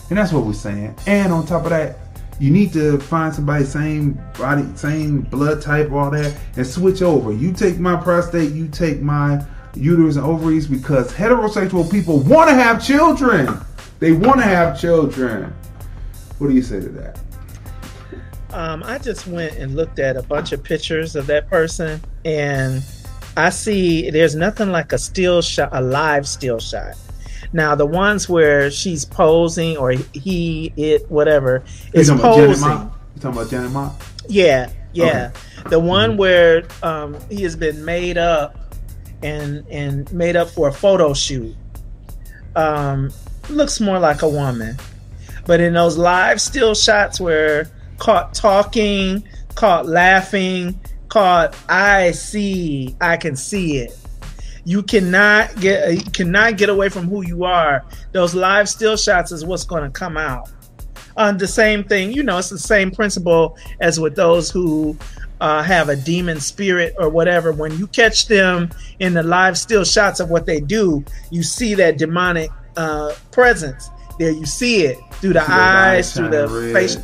And 0.10 0.18
that's 0.18 0.34
what 0.34 0.44
we're 0.44 0.52
saying. 0.52 0.94
And 1.08 1.32
on 1.32 1.46
top 1.46 1.64
of 1.64 1.70
that, 1.70 2.00
you 2.40 2.49
need 2.49 2.72
to 2.74 2.99
find 2.99 3.34
somebody 3.34 3.66
same 3.66 4.20
body, 4.38 4.66
same 4.76 5.22
blood 5.22 5.61
type, 5.61 5.91
all 5.91 6.10
that, 6.11 6.36
and 6.56 6.66
switch 6.66 7.02
over. 7.02 7.34
You 7.34 7.52
take 7.52 7.80
my 7.80 7.95
prostate, 7.98 8.53
you 8.53 8.68
take 8.70 9.02
my 9.02 9.45
uterus 9.76 10.16
and 10.16 10.26
ovaries 10.26 10.68
because 10.68 11.11
heterosexual 11.14 11.90
people 11.91 12.20
want 12.20 12.49
to 12.49 12.56
have 12.56 12.84
children. 12.84 13.60
They 13.99 14.14
want 14.14 14.38
to 14.38 14.45
have 14.45 14.80
children. 14.80 15.53
What 16.38 16.48
do 16.48 16.53
you 16.53 16.61
say 16.61 16.80
to 16.80 16.90
that? 16.90 17.20
Um, 18.52 18.82
I 18.84 18.98
just 18.98 19.28
went 19.28 19.57
and 19.57 19.76
looked 19.76 19.99
at 19.99 20.16
a 20.16 20.24
bunch 20.24 20.53
of 20.53 20.64
pictures 20.64 21.16
of 21.16 21.28
that 21.28 21.49
person, 21.49 22.02
and 22.26 22.84
I 23.38 23.49
see 23.49 24.10
there's 24.10 24.36
nothing 24.36 24.72
like 24.72 24.91
a 24.94 24.98
still 24.98 25.41
shot, 25.41 25.70
a 25.72 25.82
live 25.82 26.28
still 26.28 26.60
shot. 26.60 26.95
Now 27.52 27.76
the 27.76 27.86
ones 27.86 28.30
where 28.30 28.70
she's 28.70 29.06
posing 29.06 29.78
or 29.78 29.92
he, 30.14 30.72
it, 30.78 31.10
whatever 31.10 31.64
is 31.94 32.10
posing. 32.10 32.70
You 32.70 32.92
talking 33.20 33.40
about 33.40 33.50
Janet 33.50 33.72
Mock? 33.72 34.02
Yeah, 34.28 34.72
yeah. 34.94 35.32
Okay. 35.66 35.70
The 35.70 35.80
one 35.80 36.12
mm-hmm. 36.12 36.20
where 36.20 36.64
um, 36.84 37.18
he 37.30 37.44
has 37.44 37.56
been 37.56 37.84
made 37.84 38.18
up 38.18 38.56
and 39.22 39.66
and 39.70 40.12
made 40.14 40.36
up 40.36 40.50
for 40.50 40.68
a 40.68 40.74
photo 40.74 41.14
shoot. 41.14 41.56
Um, 42.56 43.12
looks 43.50 43.80
more 43.80 44.00
like 44.00 44.22
a 44.22 44.30
woman, 44.30 44.78
but 45.46 45.60
in 45.60 45.74
those 45.74 45.98
live 45.98 46.40
still 46.40 46.76
shots 46.76 47.20
where 47.20 47.70
caught 47.98 48.34
talking, 48.34 49.24
caught 49.56 49.86
laughing, 49.86 50.80
caught 51.10 51.56
I 51.68 52.12
see, 52.12 52.96
I 53.02 53.18
can 53.18 53.36
see 53.36 53.78
it. 53.78 53.98
You 54.70 54.84
cannot 54.84 55.60
get 55.60 55.91
you 55.91 56.12
cannot 56.12 56.58
get 56.58 56.70
away 56.70 56.90
from 56.90 57.08
who 57.08 57.26
you 57.26 57.44
are. 57.44 57.84
Those 58.12 58.36
live 58.36 58.70
still 58.70 58.98
shots 58.98 59.32
is 59.32 59.44
what's 59.44 59.64
going 59.64 59.82
to 59.82 59.90
come 59.90 60.16
out. 60.16 60.52
On 61.18 61.34
uh, 61.34 61.38
the 61.40 61.48
same 61.48 61.84
thing, 61.84 62.12
you 62.12 62.22
know, 62.22 62.38
it's 62.38 62.52
the 62.52 62.60
same 62.60 62.91
principle 62.91 63.58
as 63.80 64.00
with 64.00 64.16
those 64.16 64.52
who 64.52 64.96
uh, 65.41 65.64
have 65.64 65.90
a 65.90 65.96
demon 65.96 66.40
spirit 66.40 66.94
or 67.00 67.10
whatever, 67.10 67.52
when 67.52 67.76
you 67.80 67.88
catch 67.88 68.28
them 68.28 68.70
in 69.00 69.16
the 69.16 69.24
live 69.24 69.58
still 69.58 69.84
shots 69.84 70.20
of 70.20 70.30
what 70.30 70.46
they 70.46 70.60
do, 70.60 71.04
you 71.32 71.41
see 71.41 71.74
that 71.74 71.98
demonic 71.98 72.52
uh, 72.78 73.16
presence. 73.32 73.90
There, 74.20 74.30
you 74.30 74.46
see 74.46 74.84
it 74.84 75.00
through 75.14 75.34
the 75.34 75.52
eyes, 75.52 76.14
through 76.14 76.30
the 76.30 76.48
red, 76.48 76.74
face. 76.74 76.98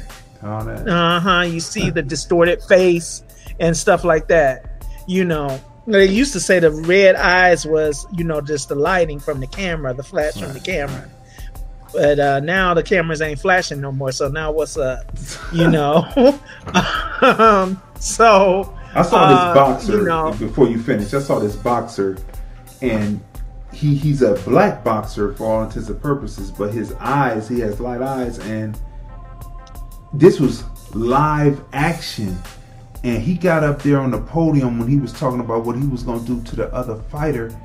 Uh 0.43 1.19
huh. 1.19 1.41
You 1.41 1.59
see 1.59 1.89
the 1.89 2.03
distorted 2.03 2.61
face 2.61 3.23
and 3.59 3.75
stuff 3.75 4.03
like 4.03 4.27
that. 4.27 4.85
You 5.07 5.25
know, 5.25 5.59
they 5.87 6.05
used 6.05 6.33
to 6.33 6.39
say 6.39 6.59
the 6.59 6.71
red 6.71 7.15
eyes 7.15 7.65
was, 7.65 8.07
you 8.11 8.23
know, 8.23 8.41
just 8.41 8.69
the 8.69 8.75
lighting 8.75 9.19
from 9.19 9.39
the 9.39 9.47
camera, 9.47 9.93
the 9.93 10.03
flash 10.03 10.33
from 10.33 10.53
the 10.53 10.59
camera. 10.59 11.09
But 11.93 12.19
uh, 12.19 12.39
now 12.41 12.73
the 12.73 12.83
cameras 12.83 13.21
ain't 13.21 13.39
flashing 13.39 13.79
no 13.79 13.91
more. 13.91 14.11
So 14.11 14.27
now 14.27 14.51
what's 14.51 14.77
up? 14.77 15.05
You 15.53 15.69
know. 15.71 16.05
um, 17.21 17.81
so 17.99 18.75
I 18.93 19.01
saw 19.01 19.29
this 19.29 19.39
uh, 19.39 19.53
boxer 19.53 19.97
you 19.99 20.05
know, 20.05 20.33
before 20.33 20.67
you 20.67 20.81
finish. 20.81 21.13
I 21.13 21.19
saw 21.19 21.39
this 21.39 21.55
boxer, 21.55 22.17
and 22.81 23.23
he 23.71 23.95
he's 23.95 24.21
a 24.21 24.33
black 24.45 24.83
boxer 24.83 25.33
for 25.33 25.45
all 25.45 25.63
intents 25.63 25.89
and 25.89 26.01
purposes, 26.01 26.51
but 26.51 26.73
his 26.73 26.93
eyes 26.93 27.47
he 27.47 27.59
has 27.59 27.79
light 27.79 28.01
eyes, 28.01 28.39
and 28.39 28.79
this 30.13 30.39
was 30.39 30.63
live 30.93 31.63
action. 31.73 32.37
And 33.05 33.21
he 33.21 33.35
got 33.35 33.63
up 33.63 33.83
there 33.83 33.99
on 33.99 34.09
the 34.09 34.19
podium 34.19 34.79
when 34.79 34.87
he 34.87 34.97
was 34.97 35.13
talking 35.13 35.39
about 35.39 35.63
what 35.63 35.77
he 35.77 35.85
was 35.85 36.01
going 36.01 36.21
to 36.21 36.25
do 36.25 36.41
to 36.41 36.55
the 36.55 36.73
other 36.73 36.95
fighter, 37.11 37.55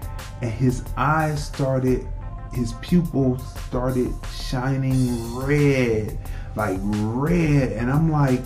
and 0.43 0.51
his 0.51 0.85
eyes 0.99 1.43
started, 1.43 2.07
his 2.53 2.75
pupils 2.83 3.43
started 3.67 4.13
shining 4.31 5.35
red, 5.35 6.19
like 6.57 6.79
red, 6.83 7.73
and 7.73 7.91
I'm 7.91 8.13
like 8.13 8.43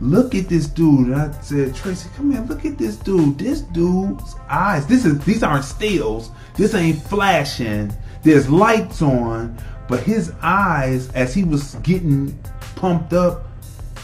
look 0.00 0.34
at 0.34 0.48
this 0.48 0.66
dude. 0.66 1.06
And 1.06 1.14
I 1.14 1.30
said, 1.42 1.74
Tracy, 1.76 2.08
come 2.16 2.32
here, 2.32 2.42
look 2.42 2.64
at 2.64 2.76
this 2.76 2.96
dude. 2.96 3.38
This 3.38 3.60
dude's 3.60 4.34
eyes. 4.48 4.84
This 4.86 5.04
is 5.04 5.24
these 5.24 5.44
aren't 5.44 5.64
stills. 5.64 6.30
This 6.56 6.74
ain't 6.74 7.00
flashing. 7.02 7.92
There's 8.24 8.50
lights 8.50 9.00
on, 9.00 9.56
but 9.88 10.00
his 10.00 10.32
eyes, 10.42 11.08
as 11.12 11.32
he 11.32 11.44
was 11.44 11.76
getting 11.76 12.36
pumped 12.74 13.12
up, 13.12 13.46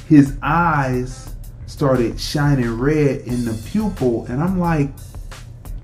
his 0.09 0.37
eyes 0.41 1.32
started 1.83 2.21
shining 2.21 2.79
red 2.79 3.23
in 3.23 3.45
the 3.45 3.61
pupil, 3.69 4.25
and 4.27 4.41
I'm 4.41 4.61
like, 4.61 4.89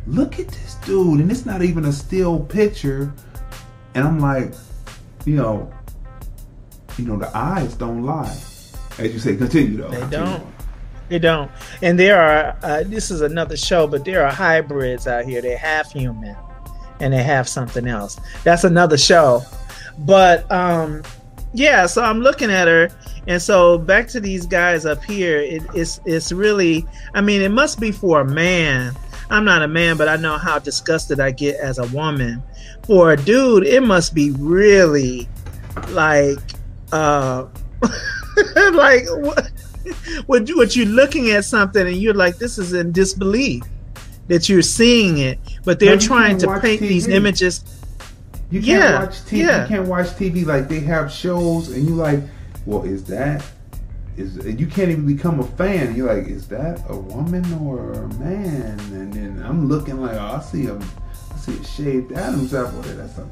look 0.07 0.39
at 0.39 0.47
this 0.47 0.77
dude, 0.85 1.19
and 1.19 1.29
it's 1.29 1.45
not 1.45 1.61
even 1.61 1.87
a 1.87 1.93
still 1.93 2.39
picture, 2.39 3.13
and 3.97 4.07
I'm 4.07 4.21
like, 4.21 4.55
you 5.25 5.35
know, 5.35 5.73
you 6.99 7.05
know, 7.05 7.19
the 7.19 7.37
eyes 7.37 7.75
don't 7.75 8.05
lie. 8.05 8.39
As 8.97 9.13
you 9.13 9.19
say, 9.19 9.35
continue 9.37 9.79
though. 9.79 9.89
They 9.89 9.99
Continue. 9.99 10.27
don't. 10.27 10.47
They 11.09 11.19
don't. 11.19 11.51
And 11.83 11.99
there 11.99 12.21
are. 12.21 12.57
Uh, 12.63 12.85
this 12.85 13.11
is 13.11 13.21
another 13.21 13.57
show, 13.57 13.89
but 13.89 14.05
there 14.05 14.25
are 14.25 14.33
hybrids 14.33 15.09
out 15.09 15.25
here. 15.25 15.43
They're 15.43 15.59
half 15.59 15.91
human, 15.91 16.37
and 17.01 17.13
they 17.13 17.25
have 17.25 17.49
something 17.49 17.89
else. 17.89 18.21
That's 18.45 18.63
another 18.63 18.99
show. 18.99 19.43
But 19.99 20.49
um, 20.53 21.03
yeah. 21.53 21.87
So 21.87 22.03
I'm 22.03 22.21
looking 22.21 22.51
at 22.51 22.69
her, 22.69 22.89
and 23.27 23.41
so 23.41 23.79
back 23.79 24.09
to 24.09 24.21
these 24.21 24.47
guys 24.47 24.87
up 24.87 25.03
here. 25.05 25.39
It, 25.39 25.63
it's 25.75 26.01
it's 26.05 26.33
really. 26.33 26.87
I 27.15 27.21
mean, 27.21 27.43
it 27.43 27.51
must 27.51 27.81
be 27.81 27.93
for 27.93 28.21
a 28.21 28.25
man. 28.25 28.95
I'm 29.31 29.45
not 29.45 29.63
a 29.63 29.69
man, 29.69 29.97
but 29.97 30.09
I 30.09 30.17
know 30.17 30.39
how 30.39 30.59
disgusted 30.59 31.21
I 31.21 31.31
get 31.31 31.57
as 31.57 31.79
a 31.79 31.87
woman. 31.89 32.43
For 32.85 33.13
a 33.13 33.17
dude, 33.17 33.67
it 33.67 33.83
must 33.83 34.15
be 34.15 34.31
really 34.33 35.29
like 35.91 36.39
uh 36.93 37.47
like 38.73 39.05
what 39.11 39.51
what 40.27 40.49
what 40.51 40.77
you're 40.77 40.87
looking 40.87 41.31
at 41.31 41.45
something 41.45 41.87
and 41.87 41.97
you're 41.97 42.15
like 42.15 42.39
this 42.39 42.59
is 42.59 42.73
in 42.73 42.93
disbelief 42.93 43.63
that 44.29 44.49
you're 44.49 44.63
seeing 44.63 45.19
it 45.19 45.39
but 45.65 45.79
they're 45.79 45.99
trying 45.99 46.37
to 46.39 46.61
paint 46.61 46.81
these 46.81 47.09
images 47.09 47.65
You 48.51 48.61
can't 48.63 48.83
Yeah, 48.83 49.01
watch 49.01 49.21
TV. 49.25 49.39
yeah. 49.39 49.63
You 49.63 49.69
can't 49.69 49.89
watch 49.89 50.07
TV 50.09 50.45
like 50.47 50.69
they 50.69 50.81
have 50.81 51.13
shows, 51.13 51.69
and 51.71 51.87
you 51.87 51.95
like, 51.95 52.21
well, 52.67 52.83
is 52.85 53.05
that 53.05 53.45
is 54.17 54.37
you 54.45 54.67
can't 54.67 54.91
even 54.91 55.07
become 55.07 55.39
a 55.41 55.45
fan. 55.45 55.95
You're 55.95 56.13
like, 56.13 56.27
is 56.29 56.49
that 56.49 56.83
a 56.89 56.97
woman 56.97 57.45
or 57.63 57.93
a 57.93 58.09
man? 58.15 58.79
And 58.93 59.13
then 59.13 59.43
I'm 59.47 59.69
looking 59.69 60.01
like, 60.01 60.15
oh, 60.15 60.39
I 60.39 60.41
see 60.41 60.67
a, 60.67 60.75
I 60.77 61.37
see 61.39 61.57
a 61.57 61.65
shaved 61.65 62.13
Adam's 62.13 62.53
apple 62.55 62.81
there. 62.83 62.95
That's 62.97 63.19
a 63.19 63.29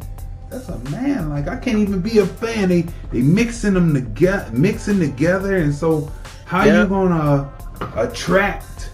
that's 0.50 0.68
a 0.68 0.78
man. 0.90 1.28
Like 1.30 1.48
I 1.48 1.56
can't 1.56 1.78
even 1.78 2.00
be 2.00 2.18
a 2.18 2.26
fan. 2.26 2.68
They 2.68 2.82
they 3.10 3.20
mixing 3.22 3.74
them 3.74 3.94
together, 3.94 4.48
mixing 4.52 5.00
together, 5.00 5.56
and 5.56 5.74
so 5.74 6.10
how 6.44 6.64
Yeah. 6.64 6.82
you 6.82 6.88
gonna 6.88 7.50
attract? 7.96 8.90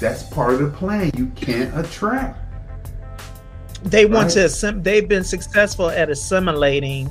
That's 0.00 0.24
part 0.24 0.54
of 0.54 0.60
the 0.60 0.68
plan. 0.76 1.10
You 1.16 1.26
can't 1.36 1.76
attract. 1.78 2.38
They 3.84 4.06
want 4.06 4.26
Right. 4.26 4.34
to 4.34 4.44
assim- 4.46 4.82
they've 4.82 5.08
been 5.08 5.24
successful 5.24 5.90
at 5.90 6.10
assimilating 6.10 7.10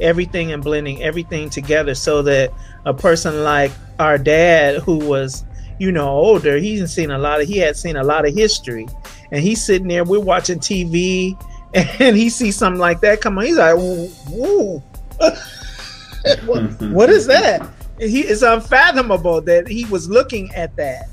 everything 0.00 0.52
and 0.52 0.62
blending 0.62 1.02
everything 1.02 1.48
together 1.50 1.94
so 1.94 2.22
that 2.22 2.50
a 2.84 2.92
person 2.94 3.44
like 3.44 3.70
our 3.98 4.18
dad 4.18 4.80
who 4.82 4.96
was 4.98 5.44
you 5.78 5.92
know 5.92 6.08
older 6.08 6.56
he's 6.58 6.90
seen 6.92 7.10
a 7.10 7.18
lot 7.18 7.40
of 7.40 7.46
he 7.46 7.58
had 7.58 7.76
seen 7.76 7.96
a 7.96 8.02
lot 8.04 8.26
of 8.26 8.34
history. 8.34 8.86
And 9.30 9.42
he's 9.42 9.64
sitting 9.64 9.88
there 9.88 10.04
we're 10.04 10.20
watching 10.20 10.58
tv 10.60 11.36
and 11.74 12.16
he 12.16 12.28
sees 12.28 12.56
something 12.56 12.80
like 12.80 13.00
that 13.00 13.20
come 13.20 13.38
on 13.38 13.44
he's 13.44 13.56
like 13.56 13.76
whoa, 13.76 14.82
what, 15.18 16.62
mm-hmm. 16.62 16.92
what 16.92 17.10
is 17.10 17.26
that? 17.26 17.66
He 17.98 18.20
it's 18.22 18.42
unfathomable 18.42 19.40
that 19.42 19.68
he 19.68 19.84
was 19.86 20.08
looking 20.08 20.52
at 20.54 20.74
that 20.76 21.06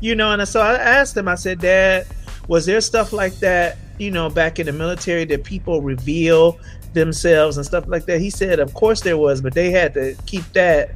you 0.00 0.14
know 0.14 0.32
and 0.32 0.46
so 0.48 0.60
i 0.60 0.74
asked 0.74 1.16
him 1.16 1.28
i 1.28 1.34
said 1.36 1.60
dad 1.60 2.06
was 2.48 2.66
there 2.66 2.80
stuff 2.80 3.12
like 3.12 3.34
that 3.36 3.76
you 3.98 4.10
know 4.10 4.28
back 4.28 4.58
in 4.58 4.66
the 4.66 4.72
military 4.72 5.24
that 5.24 5.44
people 5.44 5.80
reveal 5.80 6.58
themselves 6.92 7.56
and 7.56 7.66
stuff 7.66 7.86
like 7.86 8.06
that. 8.06 8.20
He 8.20 8.30
said 8.30 8.58
of 8.60 8.72
course 8.74 9.00
there 9.00 9.18
was 9.18 9.40
but 9.40 9.54
they 9.54 9.70
had 9.70 9.94
to 9.94 10.16
keep 10.26 10.44
that 10.52 10.94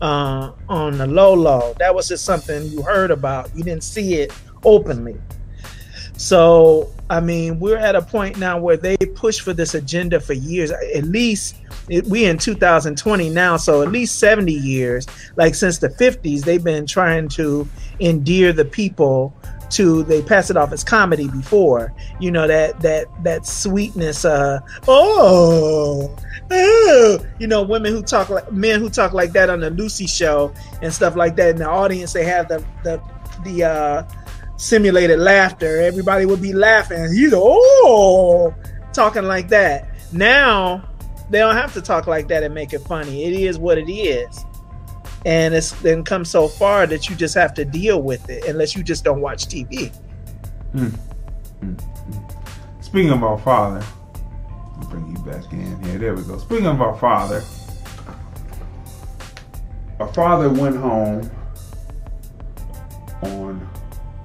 uh, 0.00 0.52
on 0.68 0.98
the 0.98 1.06
low 1.06 1.34
low 1.34 1.74
that 1.80 1.92
was 1.92 2.08
just 2.08 2.24
something 2.24 2.66
you 2.66 2.82
heard 2.82 3.10
about. 3.10 3.54
You 3.56 3.64
didn't 3.64 3.84
see 3.84 4.14
it 4.14 4.32
openly. 4.64 5.18
So 6.16 6.92
i 7.10 7.20
mean 7.20 7.58
we're 7.58 7.78
at 7.78 7.96
a 7.96 8.02
point 8.02 8.36
now 8.36 8.60
where 8.60 8.76
they 8.76 8.96
push 9.14 9.40
for 9.40 9.52
this 9.52 9.74
agenda 9.74 10.20
for 10.20 10.34
years. 10.34 10.70
At 10.70 11.04
least 11.04 11.56
it, 11.88 12.04
we 12.06 12.26
in 12.26 12.36
2020 12.36 13.30
now 13.30 13.56
so 13.56 13.82
at 13.82 13.90
least 13.90 14.18
70 14.18 14.52
years. 14.52 15.06
Like 15.36 15.54
since 15.54 15.78
the 15.78 15.88
50s 15.88 16.42
they've 16.42 16.62
been 16.62 16.86
trying 16.86 17.28
to 17.30 17.68
endear 18.00 18.52
the 18.52 18.64
people 18.64 19.34
to 19.70 20.02
they 20.04 20.22
pass 20.22 20.50
it 20.50 20.56
off 20.56 20.72
as 20.72 20.82
comedy 20.82 21.28
before 21.28 21.92
you 22.20 22.30
know 22.30 22.46
that 22.46 22.78
that 22.80 23.06
that 23.22 23.46
sweetness 23.46 24.24
uh 24.24 24.60
oh, 24.86 26.14
oh 26.50 27.18
you 27.38 27.46
know 27.46 27.62
women 27.62 27.92
who 27.92 28.02
talk 28.02 28.28
like 28.30 28.50
men 28.52 28.80
who 28.80 28.88
talk 28.88 29.12
like 29.12 29.32
that 29.32 29.50
on 29.50 29.60
the 29.60 29.70
lucy 29.70 30.06
show 30.06 30.52
and 30.82 30.92
stuff 30.92 31.16
like 31.16 31.36
that. 31.36 31.50
In 31.50 31.56
the 31.56 31.68
audience 31.68 32.12
they 32.12 32.24
have 32.24 32.48
the 32.48 32.64
the 32.82 33.00
the 33.44 33.64
uh 33.64 34.02
simulated 34.56 35.18
laughter. 35.18 35.80
Everybody 35.82 36.26
would 36.26 36.42
be 36.42 36.52
laughing. 36.52 37.08
You 37.12 37.30
know 37.30 37.42
oh 37.44 38.54
talking 38.92 39.24
like 39.24 39.48
that. 39.48 39.88
Now 40.12 40.88
they 41.30 41.38
don't 41.38 41.56
have 41.56 41.74
to 41.74 41.82
talk 41.82 42.06
like 42.06 42.28
that 42.28 42.42
and 42.42 42.54
make 42.54 42.72
it 42.72 42.80
funny. 42.80 43.24
It 43.24 43.34
is 43.34 43.58
what 43.58 43.78
it 43.78 43.90
is 43.90 44.44
and 45.24 45.54
it's 45.54 45.72
then 45.82 46.04
come 46.04 46.24
so 46.24 46.48
far 46.48 46.86
that 46.86 47.08
you 47.08 47.16
just 47.16 47.34
have 47.34 47.54
to 47.54 47.64
deal 47.64 48.02
with 48.02 48.28
it 48.30 48.44
unless 48.46 48.76
you 48.76 48.82
just 48.82 49.04
don't 49.04 49.20
watch 49.20 49.46
TV. 49.46 49.92
Hmm. 50.72 50.86
Hmm. 50.86 51.72
Hmm. 51.72 52.80
Speaking 52.80 53.10
of 53.10 53.22
our 53.22 53.38
father, 53.38 53.84
I'll 54.80 54.88
bring 54.88 55.08
you 55.08 55.18
back 55.24 55.52
in 55.52 55.82
here. 55.84 55.98
There 55.98 56.14
we 56.14 56.22
go. 56.22 56.38
Speaking 56.38 56.66
of 56.66 56.80
our 56.80 56.96
father, 56.96 57.42
our 59.98 60.12
father 60.14 60.48
went 60.48 60.76
home 60.76 61.28
on 63.22 63.68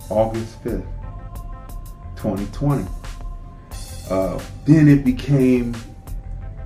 August 0.10 0.64
5th, 0.64 0.86
2020. 2.16 2.88
Uh, 4.10 4.40
then 4.66 4.88
it 4.88 5.04
became 5.04 5.76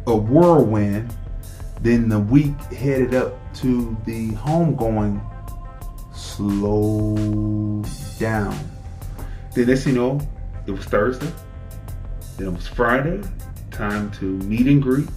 a 0.08 0.16
whirlwind. 0.16 1.16
Then 1.82 2.10
the 2.10 2.20
week 2.20 2.60
headed 2.74 3.14
up 3.14 3.34
to 3.62 3.98
the 4.06 4.32
homegoing 4.32 5.22
slow 6.14 7.84
down. 8.20 8.58
Then 9.56 9.68
next 9.68 9.86
you 9.86 9.94
know, 9.94 10.20
it 10.66 10.72
was 10.72 10.86
Thursday. 10.86 11.32
Then 12.38 12.48
it 12.48 12.54
was 12.54 12.68
Friday, 12.68 13.22
time 13.72 14.12
to 14.12 14.26
meet 14.26 14.68
and 14.68 14.82
greet. 14.82 15.08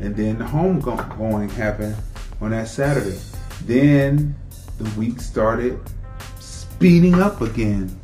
And 0.00 0.16
then 0.16 0.38
the 0.38 0.44
homegoing 0.44 1.50
happened 1.52 1.96
on 2.40 2.50
that 2.50 2.68
Saturday. 2.68 3.18
Then 3.64 4.34
the 4.78 4.90
week 4.98 5.20
started 5.20 5.80
speeding 6.40 7.14
up 7.14 7.40
again. 7.40 8.00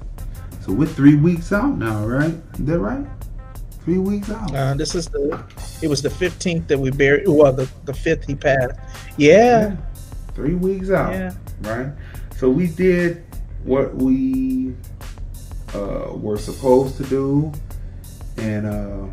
So 0.61 0.73
we're 0.73 0.87
three 0.87 1.17
weeks 1.17 1.53
out 1.53 1.79
now, 1.79 2.07
right? 2.07 2.35
Is 2.55 2.65
that 2.67 2.79
right? 2.79 3.07
Three 3.85 3.99
weeks 3.99 4.31
out. 4.31 4.55
Uh, 4.55 4.75
this 4.75 4.95
is 4.95 5.09
the 5.09 5.45
it 5.83 5.89
was 5.89 6.01
the 6.01 6.11
fifteenth 6.11 6.69
that 6.69 6.79
we 6.79 6.91
buried. 6.91 7.29
Well, 7.29 7.53
the 7.53 7.69
the 7.85 7.93
fifth 7.93 8.25
he 8.25 8.35
passed. 8.35 8.79
Yeah, 9.17 9.77
Three 10.35 10.55
weeks 10.55 10.91
out. 10.91 11.13
Yeah. 11.13 11.33
Right? 11.61 11.93
So 12.37 12.51
we 12.51 12.67
did 12.67 13.25
what 13.63 13.95
we 13.95 14.75
uh, 15.73 16.11
were 16.13 16.37
supposed 16.37 16.97
to 16.97 17.05
do. 17.05 17.53
And 18.37 18.67
uh, 18.67 19.07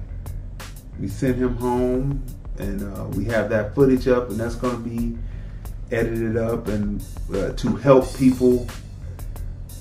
we 0.99 1.07
sent 1.07 1.37
him 1.37 1.55
home. 1.57 2.25
And 2.57 2.81
uh, 2.97 3.05
we 3.09 3.25
have 3.25 3.49
that 3.49 3.75
footage 3.75 4.07
up. 4.07 4.29
And 4.31 4.39
that's 4.39 4.55
going 4.55 4.83
to 4.83 4.89
be 4.89 5.17
edited 5.91 6.37
up 6.37 6.67
and 6.67 7.03
uh, 7.35 7.51
to 7.51 7.75
help 7.75 8.15
people 8.15 8.67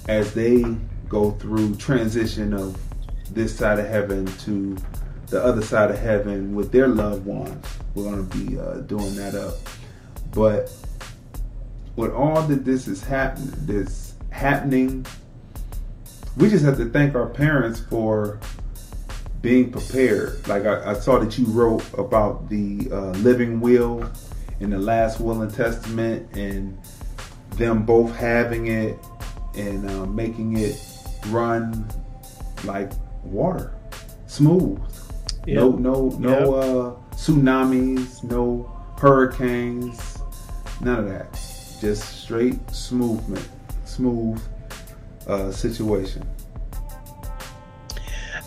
as 0.09 0.34
they 0.34 0.64
go 1.09 1.30
through 1.32 1.76
transition 1.76 2.52
of 2.52 2.76
this 3.32 3.56
side 3.56 3.78
of 3.78 3.86
heaven 3.86 4.26
to 4.26 4.76
the 5.28 5.42
other 5.42 5.62
side 5.62 5.90
of 5.90 5.98
heaven 5.98 6.55
with 6.55 6.72
their 6.72 6.88
loved 6.88 7.24
ones. 7.24 7.64
We're 7.94 8.05
going 8.05 8.28
to 8.28 8.36
be 8.36 8.59
uh, 8.59 8.74
doing 8.80 9.14
that 9.14 9.34
up. 9.34 9.55
But 10.32 10.73
with 11.97 12.12
all 12.12 12.43
that 12.43 12.65
this 12.65 12.89
is 12.89 13.02
happening, 13.02 13.52
this 13.66 14.15
happening, 14.31 15.05
we 16.36 16.48
just 16.48 16.65
have 16.65 16.77
to 16.78 16.89
thank 16.89 17.15
our 17.15 17.27
parents 17.27 17.81
for 17.81 18.39
being 19.43 19.70
prepared. 19.73 20.47
Like 20.48 20.65
I, 20.66 20.90
I 20.90 20.94
saw 20.94 21.19
that 21.19 21.39
you 21.39 21.47
wrote 21.47 21.85
about 21.98 22.48
the 22.48 22.89
uh, 22.93 23.11
living 23.19 23.61
will 23.61 24.09
and 24.61 24.73
the 24.73 24.78
last 24.78 25.20
will 25.20 25.40
and 25.43 25.52
testament, 25.52 26.28
and 26.36 26.78
them 27.52 27.85
both 27.85 28.15
having 28.15 28.66
it 28.66 28.98
and 29.57 29.89
uh, 29.90 30.07
making 30.07 30.59
it 30.59 30.78
run 31.28 31.89
like 32.65 32.93
water, 33.24 33.74
smooth. 34.27 34.78
No, 35.47 35.70
Yep. 35.70 35.78
no, 35.81 36.09
no 36.19 36.55
uh, 36.55 37.15
tsunamis, 37.16 38.23
no 38.23 38.70
hurricanes, 39.01 40.09
none 40.81 41.01
of 41.01 41.09
that. 41.09 41.32
Just 41.81 42.23
straight 42.23 42.59
smoothment, 42.70 43.48
smooth 43.85 44.40
uh, 45.27 45.51
situation. 45.51 46.27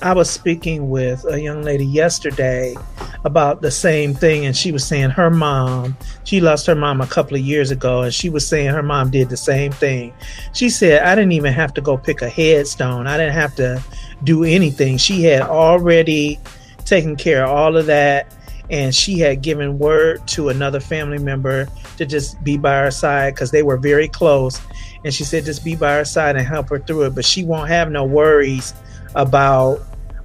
I 0.02 0.14
was 0.14 0.30
speaking 0.30 0.90
with 0.90 1.26
a 1.32 1.40
young 1.40 1.62
lady 1.62 1.86
yesterday 1.86 2.76
about 3.24 3.62
the 3.62 3.72
same 3.72 4.14
thing, 4.14 4.46
and 4.46 4.56
she 4.56 4.74
was 4.74 4.86
saying 4.86 5.12
her 5.12 5.30
mom, 5.30 5.96
she 6.26 6.42
lost 6.42 6.66
her 6.68 6.76
mom 6.76 7.00
a 7.00 7.08
couple 7.08 7.38
of 7.38 7.42
years 7.42 7.72
ago, 7.72 8.02
and 8.02 8.14
she 8.14 8.30
was 8.30 8.46
saying 8.46 8.70
her 8.72 8.84
mom 8.84 9.12
did 9.12 9.30
the 9.30 9.38
same 9.38 9.72
thing. 9.72 10.14
She 10.52 10.70
said, 10.70 11.04
I 11.04 11.16
didn't 11.16 11.32
even 11.32 11.54
have 11.54 11.74
to 11.76 11.82
go 11.82 11.98
pick 11.98 12.22
a 12.22 12.28
headstone, 12.28 13.08
I 13.08 13.16
didn't 13.16 13.34
have 13.34 13.56
to 13.56 13.82
do 14.26 14.44
anything. 14.44 14.98
She 14.98 15.24
had 15.24 15.44
already 15.44 16.38
taken 16.84 17.16
care 17.16 17.46
of 17.46 17.52
all 17.52 17.78
of 17.78 17.86
that, 17.86 18.36
and 18.74 18.94
she 18.94 19.20
had 19.20 19.44
given 19.44 19.78
word 19.78 20.28
to 20.28 20.50
another 20.50 20.80
family 20.80 21.20
member 21.20 21.68
to 21.98 22.08
just 22.08 22.44
be 22.44 22.58
by 22.58 22.74
her 22.80 22.90
side 22.92 23.36
because 23.36 23.52
they 23.52 23.62
were 23.62 23.78
very 23.78 24.08
close. 24.08 24.60
And 25.06 25.14
she 25.14 25.24
said, 25.24 25.46
just 25.46 25.64
be 25.64 25.76
by 25.76 25.94
her 25.94 26.06
side 26.06 26.36
and 26.36 26.48
help 26.48 26.70
her 26.70 26.80
through 26.80 27.04
it. 27.04 27.16
But 27.16 27.24
she 27.24 27.44
won't 27.44 27.70
have 27.70 27.92
no 27.92 28.04
worries 28.04 28.74
about 29.14 29.80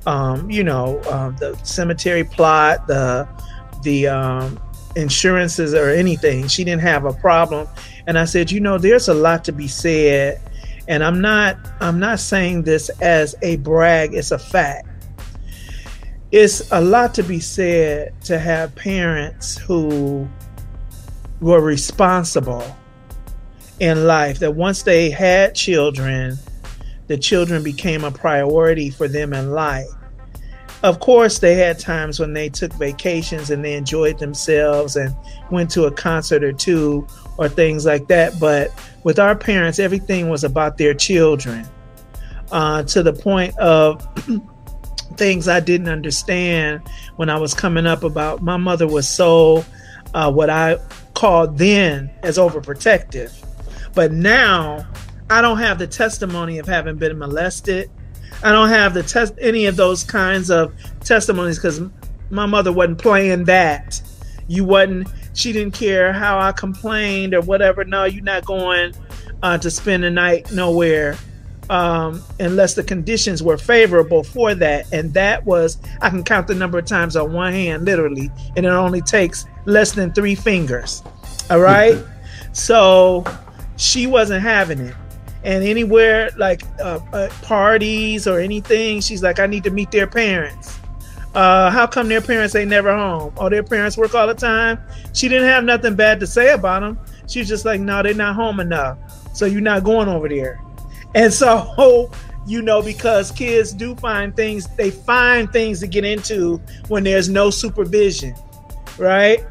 um, 0.07 0.51
you 0.51 0.65
know, 0.65 1.03
um, 1.11 1.37
the 1.37 1.55
cemetery 1.65 2.25
plot, 2.25 2.87
the 2.87 3.29
the 3.83 4.09
um, 4.09 4.59
insurances 4.97 5.75
or 5.75 5.91
anything. 5.91 6.49
She 6.49 6.65
didn't 6.65 6.81
have 6.81 7.05
a 7.05 7.13
problem, 7.13 7.69
and 8.07 8.19
I 8.19 8.25
said, 8.25 8.51
you 8.51 8.59
know, 8.59 8.79
there's 8.79 9.09
a 9.09 9.15
lot 9.15 9.45
to 9.45 9.53
be 9.53 9.69
said, 9.69 10.41
and 10.89 11.05
I'm 11.05 11.21
not 11.21 11.59
I'm 11.81 11.99
not 11.99 12.21
saying 12.21 12.63
this 12.63 12.89
as 13.03 13.35
a 13.43 13.57
brag. 13.57 14.15
It's 14.15 14.31
a 14.31 14.39
fact. 14.39 14.89
It's 16.31 16.71
a 16.73 16.81
lot 16.81 17.15
to 17.15 17.23
be 17.23 17.41
said 17.41 18.21
to 18.23 18.39
have 18.39 18.75
parents 18.75 19.57
who 19.57 20.29
were 21.41 21.61
responsible 21.61 22.77
in 23.81 24.07
life. 24.07 24.39
That 24.41 24.55
once 24.55 24.83
they 24.83 25.11
had 25.11 25.55
children, 25.55 26.37
the 27.07 27.17
children 27.17 27.63
became 27.63 28.05
a 28.05 28.11
priority 28.11 28.91
for 28.91 29.09
them 29.09 29.33
in 29.33 29.53
life 29.53 29.87
of 30.83 31.01
course, 31.01 31.41
they 31.41 31.55
had 31.55 31.79
times 31.79 32.21
when 32.21 32.35
they 32.35 32.49
took 32.49 32.73
vacations 32.75 33.51
and 33.51 33.65
they 33.65 33.75
enjoyed 33.75 34.19
themselves 34.19 34.95
and 34.95 35.15
went 35.51 35.71
to 35.71 35.85
a 35.85 35.91
concert 35.91 36.45
or 36.45 36.53
two 36.53 37.07
or 37.37 37.49
things 37.49 37.85
like 37.85 38.07
that. 38.09 38.39
But 38.39 38.71
with 39.03 39.19
our 39.19 39.35
parents, 39.35 39.81
everything 39.81 40.29
was 40.29 40.45
about 40.45 40.79
their 40.79 40.95
children 40.95 41.67
uh, 42.53 42.85
to 42.85 43.03
the 43.03 43.13
point 43.13 43.57
of 43.59 44.07
things 45.17 45.49
I 45.49 45.61
didn't 45.61 45.89
understand 45.89 46.83
when 47.17 47.31
I 47.31 47.39
was 47.39 47.55
coming 47.55 47.87
up 47.87 48.03
about 48.03 48.43
my 48.43 48.57
mother 48.57 48.87
was 48.87 49.09
so 49.09 49.65
uh, 50.15 50.31
what 50.31 50.51
I 50.51 50.79
called 51.15 51.59
then 51.59 52.11
as 52.23 52.39
overprotective. 52.39 53.33
But 53.95 54.13
now 54.13 54.87
I 55.31 55.41
don't 55.41 55.59
have 55.59 55.79
the 55.79 55.87
testimony 55.87 56.59
of 56.59 56.67
having 56.67 56.97
been 56.97 57.19
molested. 57.19 57.91
I 58.43 58.53
don't 58.53 58.69
have 58.69 58.95
the 58.95 59.03
test 59.03 59.35
any 59.41 59.67
of 59.67 59.77
those 59.77 60.05
kinds 60.05 60.51
of 60.51 60.73
testimonies 61.01 61.59
because 61.59 61.81
my 62.31 62.47
mother 62.47 62.73
wasn't 62.73 62.99
playing 62.99 63.45
that. 63.45 64.01
You 64.47 64.65
wasn't. 64.65 65.09
She 65.35 65.53
didn't 65.53 65.75
care 65.75 66.13
how 66.13 66.39
I 66.39 66.53
complained 66.53 67.35
or 67.35 67.41
whatever. 67.43 67.85
No, 67.85 68.05
you're 68.05 68.23
not 68.23 68.45
going 68.45 68.95
uh, 69.43 69.59
to 69.59 69.71
spend 69.71 70.05
the 70.05 70.11
night 70.11 70.53
nowhere 70.53 71.17
um, 71.71 72.23
unless 72.41 72.75
the 72.75 72.83
conditions 72.83 73.43
were 73.43 73.59
favorable 73.59 74.23
for 74.23 74.55
that. 74.55 74.93
And 74.93 75.13
that 75.15 75.45
was, 75.45 75.79
I 76.01 76.11
can 76.11 76.25
count 76.25 76.47
the 76.47 76.55
number 76.55 76.79
of 76.79 76.87
times 76.87 77.17
on 77.17 77.33
one 77.33 77.53
hand, 77.53 77.85
literally, 77.85 78.31
and 78.57 78.65
it 78.65 78.71
only 78.71 79.03
takes 79.03 79.47
less 79.67 79.93
than 79.93 80.13
three 80.13 80.35
fingers. 80.35 81.03
All 81.51 81.61
right. 81.61 81.99
so 82.53 83.25
she 83.77 84.07
wasn't 84.07 84.43
having 84.43 84.81
it 84.81 84.95
and 85.45 85.65
anywhere 85.65 86.31
like 86.37 86.63
uh, 86.81 87.01
uh, 87.13 87.29
parties 87.43 88.27
or 88.27 88.41
anything, 88.41 89.01
she's 89.01 89.23
like, 89.23 89.39
I 89.39 89.47
need 89.47 89.65
to 89.65 89.71
meet 89.71 89.91
their 89.91 90.07
parents. 90.07 90.79
Uh, 91.35 91.71
how 91.71 91.87
come 91.87 92.09
their 92.09 92.21
parents 92.21 92.55
ain't 92.55 92.71
never 92.71 92.95
home? 92.95 93.33
Oh, 93.37 93.49
their 93.49 93.63
parents 93.63 93.97
work 93.97 94.15
all 94.15 94.27
the 94.27 94.35
time. 94.35 94.79
She 95.13 95.29
didn't 95.29 95.49
have 95.49 95.65
nothing 95.65 95.95
bad 95.95 96.21
to 96.21 96.27
say 96.27 96.53
about 96.53 96.81
them. 96.81 96.99
She's 97.29 97.49
just 97.49 97.65
like, 97.65 97.81
no, 97.81 98.03
they're 98.03 98.15
not 98.15 98.35
home 98.35 98.61
enough, 98.61 98.99
so 99.35 99.47
you're 99.47 99.61
not 99.61 99.85
going 99.85 100.09
over 100.09 100.29
there. 100.29 100.61
And 101.15 101.33
so, 101.33 102.11
you 102.47 102.63
know, 102.63 102.83
because 102.83 103.31
kids 103.31 103.73
do 103.73 103.95
find 103.97 104.35
things, 104.35 104.67
they 104.77 104.91
find 104.91 105.53
things 105.53 105.81
to 105.81 105.87
get 105.87 106.05
into 106.05 106.61
when 106.89 107.05
there's 107.05 107.29
no 107.29 107.51
supervision, 107.51 108.35
right? 108.97 109.45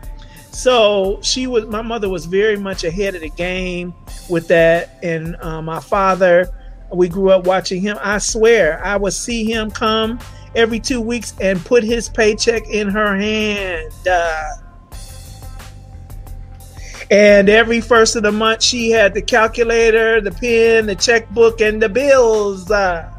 So 0.51 1.19
she 1.21 1.45
was, 1.45 1.67
my 1.67 1.83
mother 1.83 2.09
was 2.09 2.25
very 2.25 2.57
much 2.57 2.83
ahead 2.83 3.13
of 3.13 3.21
the 3.21 3.29
game 3.29 3.93
with 4.29 4.47
that. 4.47 4.97
And 5.03 5.35
uh, 5.41 5.61
my 5.61 5.79
father, 5.79 6.47
we 6.91 7.07
grew 7.09 7.29
up 7.29 7.45
watching 7.45 7.81
him. 7.81 7.97
I 8.01 8.17
swear, 8.17 8.83
I 8.83 8.97
would 8.97 9.13
see 9.13 9.45
him 9.45 9.69
come 9.69 10.19
every 10.55 10.79
two 10.79 11.01
weeks 11.01 11.35
and 11.39 11.63
put 11.63 11.83
his 11.83 12.09
paycheck 12.09 12.67
in 12.69 12.87
her 12.87 13.15
hand. 13.15 13.91
Uh, 14.09 14.53
and 17.09 17.49
every 17.49 17.81
first 17.81 18.15
of 18.15 18.23
the 18.23 18.31
month, 18.31 18.61
she 18.61 18.89
had 18.89 19.13
the 19.13 19.21
calculator, 19.21 20.19
the 20.21 20.31
pen, 20.31 20.85
the 20.87 20.95
checkbook, 20.95 21.61
and 21.61 21.81
the 21.81 21.89
bills. 21.89 22.69
Uh, 22.69 23.13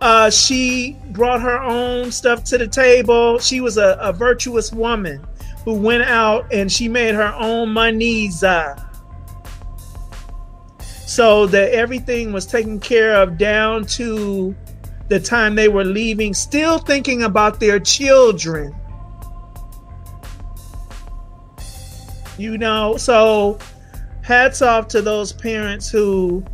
uh, 0.00 0.30
she 0.30 0.96
brought 1.10 1.40
her 1.40 1.60
own 1.60 2.10
stuff 2.10 2.44
to 2.44 2.58
the 2.58 2.68
table. 2.68 3.38
She 3.38 3.60
was 3.60 3.78
a, 3.78 3.96
a 4.00 4.12
virtuous 4.12 4.72
woman 4.72 5.26
who 5.64 5.74
went 5.74 6.04
out 6.04 6.52
and 6.52 6.70
she 6.70 6.88
made 6.88 7.14
her 7.14 7.34
own 7.36 7.70
monies. 7.70 8.42
Uh, 8.42 8.76
so 11.08 11.46
that 11.46 11.72
everything 11.72 12.32
was 12.32 12.44
taken 12.44 12.78
care 12.78 13.14
of 13.14 13.38
down 13.38 13.86
to 13.86 14.54
the 15.08 15.18
time 15.18 15.54
they 15.54 15.68
were 15.68 15.84
leaving, 15.84 16.34
still 16.34 16.78
thinking 16.78 17.22
about 17.22 17.58
their 17.60 17.80
children. 17.80 18.74
You 22.38 22.56
know, 22.56 22.96
so 22.96 23.58
hats 24.22 24.62
off 24.62 24.88
to 24.88 25.02
those 25.02 25.32
parents 25.32 25.88
who 25.90 26.44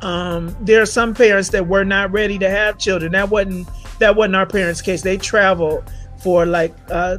um, 0.00 0.54
there 0.60 0.80
are 0.80 0.86
some 0.86 1.14
parents 1.14 1.48
that 1.50 1.66
were 1.66 1.84
not 1.84 2.12
ready 2.12 2.38
to 2.38 2.48
have 2.48 2.78
children. 2.78 3.12
That 3.12 3.30
wasn't 3.30 3.68
that 3.98 4.14
wasn't 4.14 4.36
our 4.36 4.46
parents' 4.46 4.80
case. 4.80 5.02
They 5.02 5.16
traveled 5.16 5.90
for 6.18 6.46
like 6.46 6.74
uh, 6.88 7.18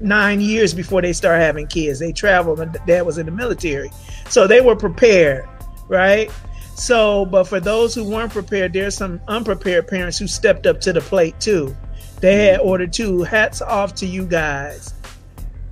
nine 0.00 0.40
years 0.40 0.74
before 0.74 1.02
they 1.02 1.12
start 1.12 1.40
having 1.40 1.66
kids. 1.66 1.98
They 1.98 2.12
traveled. 2.12 2.58
My 2.58 2.66
dad 2.86 3.04
was 3.04 3.18
in 3.18 3.26
the 3.26 3.32
military, 3.32 3.90
so 4.28 4.46
they 4.46 4.60
were 4.60 4.76
prepared, 4.76 5.48
right? 5.88 6.30
So, 6.76 7.24
but 7.24 7.44
for 7.44 7.58
those 7.58 7.94
who 7.94 8.04
weren't 8.04 8.32
prepared, 8.32 8.74
there's 8.74 8.94
some 8.94 9.20
unprepared 9.26 9.88
parents 9.88 10.18
who 10.18 10.28
stepped 10.28 10.66
up 10.66 10.80
to 10.82 10.92
the 10.92 11.00
plate 11.00 11.40
too. 11.40 11.74
They 12.20 12.46
had 12.46 12.60
ordered 12.60 12.92
two. 12.92 13.22
Hats 13.22 13.60
off 13.60 13.94
to 13.96 14.06
you 14.06 14.24
guys 14.26 14.92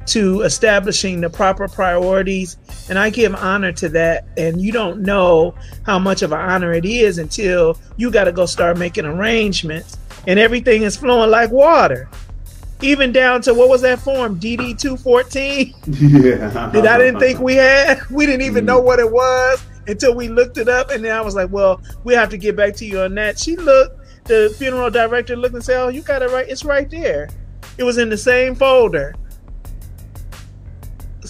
to 0.07 0.43
establishing 0.43 1.21
the 1.21 1.31
proper 1.31 1.69
priorities. 1.69 2.57
And 2.89 2.99
I 2.99 3.11
give 3.11 3.35
honor 3.35 3.73
to 3.73 3.89
that. 3.91 4.27
And 4.37 4.61
you 4.61 4.73
don't 4.73 5.03
know 5.03 5.55
how 5.85 5.99
much 5.99 6.23
of 6.23 6.33
an 6.33 6.41
honor 6.41 6.73
it 6.73 6.85
is 6.85 7.19
until 7.19 7.79
you 7.97 8.11
got 8.11 8.25
to 8.25 8.33
go 8.33 8.47
start 8.47 8.79
making 8.79 9.07
arrangements 9.07 9.99
and 10.27 10.39
everything 10.39 10.83
is 10.83 10.97
flowing 10.97 11.31
like 11.31 11.51
water. 11.51 12.09
Even 12.83 13.13
down 13.13 13.41
to 13.43 13.55
what 13.55 13.69
was 13.69 13.83
that 13.83 13.99
form? 13.99 14.39
DD 14.39 14.79
214? 14.79 15.75
Yeah. 15.87 16.49
that 16.69 16.87
I 16.87 16.99
didn't 16.99 17.21
think 17.21 17.41
we 17.41 17.55
had. 17.57 18.01
We 18.11 18.27
didn't 18.27 18.43
even 18.43 18.65
know 18.65 18.81
mm. 18.81 18.85
what 18.85 18.99
it 18.99 19.11
was 19.11 19.65
until 19.87 20.15
we 20.15 20.29
looked 20.29 20.59
it 20.59 20.69
up. 20.69 20.91
And 20.91 21.05
then 21.05 21.17
I 21.17 21.21
was 21.21 21.35
like, 21.35 21.51
well, 21.51 21.81
we 22.05 22.15
have 22.15 22.29
to 22.31 22.39
get 22.39 22.57
back 22.57 22.75
to 22.77 22.85
you 22.85 23.01
on 23.01 23.15
that. 23.15 23.39
She 23.39 23.57
looked, 23.57 23.99
the 24.25 24.55
funeral 24.59 24.91
director 24.91 25.37
looked 25.37 25.55
and 25.55 25.65
said, 25.65 25.83
oh, 25.83 25.89
you 25.89 26.03
got 26.03 26.23
it 26.23 26.31
right. 26.31 26.49
It's 26.49 26.65
right 26.65 26.91
there. 26.91 27.29
It 27.79 27.85
was 27.85 27.99
in 27.99 28.09
the 28.09 28.19
same 28.19 28.55
folder. 28.55 29.15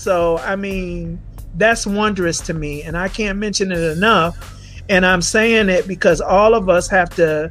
So, 0.05 0.37
I 0.41 0.55
mean, 0.55 1.19
that's 1.55 1.87
wondrous 1.87 2.39
to 2.43 2.53
me. 2.53 2.83
And 2.83 2.95
I 2.95 3.09
can't 3.09 3.39
mention 3.39 3.73
it 3.73 3.81
enough. 3.81 4.55
And 4.91 5.07
I'm 5.07 5.23
saying 5.23 5.71
it 5.71 5.89
because 5.89 6.21
all 6.21 6.55
of 6.55 6.69
us 6.69 6.89
have 6.89 7.09
to. 7.17 7.51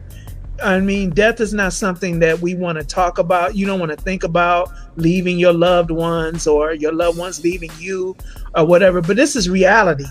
I 0.64 0.80
mean, 0.80 1.10
death 1.10 1.42
is 1.42 1.52
not 1.52 1.74
something 1.74 2.20
that 2.20 2.40
we 2.40 2.54
want 2.54 2.78
to 2.78 2.84
talk 2.84 3.18
about. 3.18 3.56
You 3.56 3.66
don't 3.66 3.80
want 3.80 3.90
to 3.90 3.98
think 3.98 4.24
about 4.24 4.70
leaving 4.98 5.40
your 5.40 5.52
loved 5.52 5.90
ones 5.90 6.46
or 6.46 6.74
your 6.74 6.94
loved 6.94 7.18
ones 7.18 7.44
leaving 7.44 7.72
you 7.80 8.16
or 8.54 8.68
whatever. 8.68 9.02
But 9.02 9.16
this 9.16 9.36
is 9.36 9.50
reality. 9.50 10.06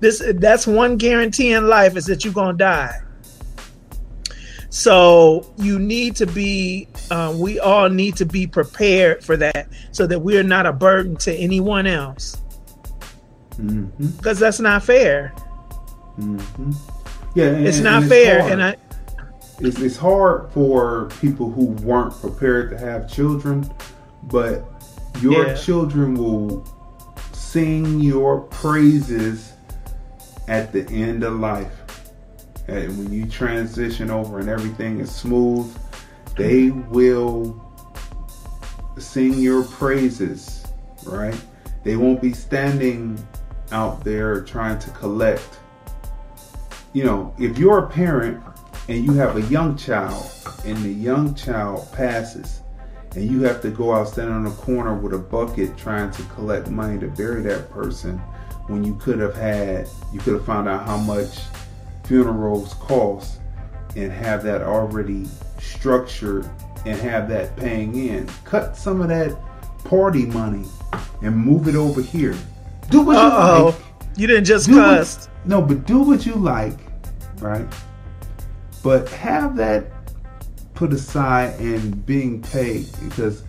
This 0.00 0.22
that's 0.36 0.66
one 0.66 0.96
guarantee 0.96 1.52
in 1.52 1.68
life 1.68 1.98
is 1.98 2.06
that 2.06 2.24
you're 2.24 2.32
gonna 2.32 2.56
die. 2.56 2.98
So 4.70 5.50
you 5.56 5.78
need 5.78 6.16
to 6.16 6.26
be, 6.26 6.88
uh, 7.10 7.34
we 7.36 7.58
all 7.58 7.88
need 7.88 8.16
to 8.16 8.26
be 8.26 8.46
prepared 8.46 9.24
for 9.24 9.36
that 9.36 9.68
so 9.92 10.06
that 10.06 10.20
we're 10.20 10.42
not 10.42 10.66
a 10.66 10.72
burden 10.72 11.16
to 11.18 11.34
anyone 11.34 11.86
else. 11.86 12.36
Because 13.50 13.66
mm-hmm. 13.66 14.32
that's 14.34 14.60
not 14.60 14.84
fair. 14.84 15.32
Mm-hmm. 16.18 16.72
Yeah, 17.34 17.46
and, 17.46 17.66
it's 17.66 17.80
not 17.80 18.02
and 18.02 18.10
fair. 18.10 18.38
It's 18.40 18.50
and 18.50 18.62
I, 18.62 18.76
it's, 19.60 19.80
it's 19.80 19.96
hard 19.96 20.50
for 20.52 21.08
people 21.20 21.50
who 21.50 21.66
weren't 21.84 22.14
prepared 22.20 22.70
to 22.70 22.78
have 22.78 23.10
children, 23.10 23.68
but 24.24 24.64
your 25.20 25.48
Yeah. 25.48 25.54
children 25.54 26.14
will 26.14 26.64
sing 27.32 28.00
your 28.00 28.42
praises 28.42 29.52
at 30.46 30.72
the 30.72 30.86
end 30.90 31.24
of 31.24 31.40
life. 31.40 31.77
And 32.68 32.98
when 32.98 33.12
you 33.12 33.26
transition 33.26 34.10
over 34.10 34.38
and 34.38 34.48
everything 34.48 35.00
is 35.00 35.10
smooth, 35.10 35.74
They 36.36 36.70
will 36.70 37.60
sing 38.96 39.40
your 39.40 39.64
praises, 39.64 40.64
right? 41.04 41.34
They 41.82 41.96
won't 41.96 42.22
be 42.22 42.32
standing 42.32 43.18
out 43.72 44.04
there 44.04 44.42
trying 44.42 44.78
to 44.80 44.90
collect. 44.90 45.58
You 46.92 47.04
know, 47.04 47.34
if 47.38 47.58
you're 47.58 47.78
a 47.78 47.88
parent 47.88 48.40
and 48.88 49.04
you 49.04 49.14
have 49.14 49.36
a 49.36 49.42
young 49.42 49.76
child 49.76 50.30
and 50.64 50.76
the 50.78 50.92
young 50.92 51.34
child 51.34 51.88
passes 51.92 52.62
and 53.16 53.28
you 53.28 53.42
have 53.42 53.60
to 53.62 53.70
go 53.70 53.94
out 53.94 54.08
stand 54.08 54.30
on 54.30 54.46
a 54.46 54.50
corner 54.52 54.94
with 54.94 55.12
a 55.12 55.18
bucket 55.18 55.76
trying 55.76 56.10
to 56.12 56.22
collect 56.34 56.68
money 56.70 56.98
to 57.00 57.08
bury 57.08 57.42
that 57.42 57.70
person 57.70 58.18
when 58.68 58.84
you 58.84 58.94
could 58.96 59.18
have 59.18 59.34
had 59.34 59.88
you 60.12 60.20
could 60.20 60.34
have 60.34 60.44
found 60.44 60.68
out 60.68 60.86
how 60.86 60.96
much 60.96 61.38
funerals 62.08 62.74
cost 62.74 63.40
and 63.94 64.10
have 64.10 64.42
that 64.42 64.62
already 64.62 65.26
structured 65.60 66.48
and 66.86 66.98
have 67.00 67.28
that 67.28 67.54
paying 67.56 67.94
in. 68.08 68.26
Cut 68.44 68.76
some 68.76 69.00
of 69.02 69.08
that 69.08 69.36
party 69.84 70.24
money 70.26 70.64
and 71.22 71.36
move 71.36 71.68
it 71.68 71.74
over 71.74 72.00
here. 72.00 72.34
Do 72.90 73.02
what 73.02 73.16
Uh-oh. 73.18 73.58
you 73.58 73.64
like. 73.66 73.74
You 74.16 74.26
didn't 74.26 74.44
just 74.44 74.66
Do 74.68 74.76
what- 74.76 74.98
cuss. 74.98 75.28
no 75.44 75.60
but 75.62 75.86
do 75.86 76.00
what 76.00 76.24
you 76.26 76.34
like 76.34 76.78
right? 77.40 77.66
But 78.82 79.08
have 79.10 79.54
that 79.56 79.86
put 80.74 80.92
aside 80.92 81.58
and 81.60 82.04
being 82.06 82.40
paid 82.42 82.86
because 83.04 83.42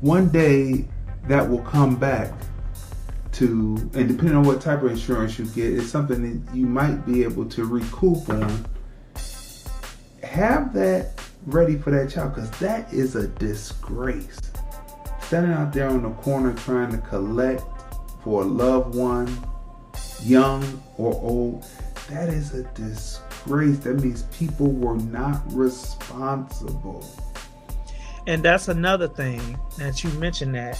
one 0.00 0.28
day 0.28 0.86
that 1.28 1.48
will 1.48 1.60
come 1.62 1.96
back 1.96 2.32
to 3.32 3.76
and 3.94 4.08
depending 4.08 4.36
on 4.36 4.44
what 4.44 4.60
type 4.60 4.82
of 4.82 4.90
insurance 4.90 5.38
you 5.38 5.46
get 5.46 5.72
it's 5.72 5.88
something 5.88 6.44
that 6.44 6.54
you 6.54 6.66
might 6.66 7.04
be 7.06 7.22
able 7.22 7.46
to 7.46 7.64
recoup 7.64 8.28
on. 8.28 8.66
Have 10.22 10.72
that 10.74 11.20
ready 11.46 11.76
for 11.76 11.90
that 11.90 12.10
child 12.10 12.34
because 12.34 12.50
that 12.60 12.92
is 12.92 13.16
a 13.16 13.28
disgrace. 13.28 14.40
Standing 15.22 15.52
out 15.52 15.72
there 15.72 15.88
on 15.88 16.02
the 16.02 16.10
corner 16.10 16.54
trying 16.54 16.90
to 16.92 16.98
collect 16.98 17.62
for 18.22 18.42
a 18.42 18.44
loved 18.44 18.94
one 18.94 19.28
young 20.22 20.82
or 20.96 21.12
old 21.14 21.64
that 22.12 22.28
is 22.28 22.52
a 22.54 22.64
disgrace. 22.74 23.78
That 23.78 24.02
means 24.02 24.24
people 24.24 24.70
were 24.70 24.96
not 24.96 25.40
responsible. 25.52 27.08
And 28.26 28.42
that's 28.42 28.68
another 28.68 29.08
thing 29.08 29.58
that 29.78 30.04
you 30.04 30.10
mentioned 30.12 30.54
that 30.54 30.76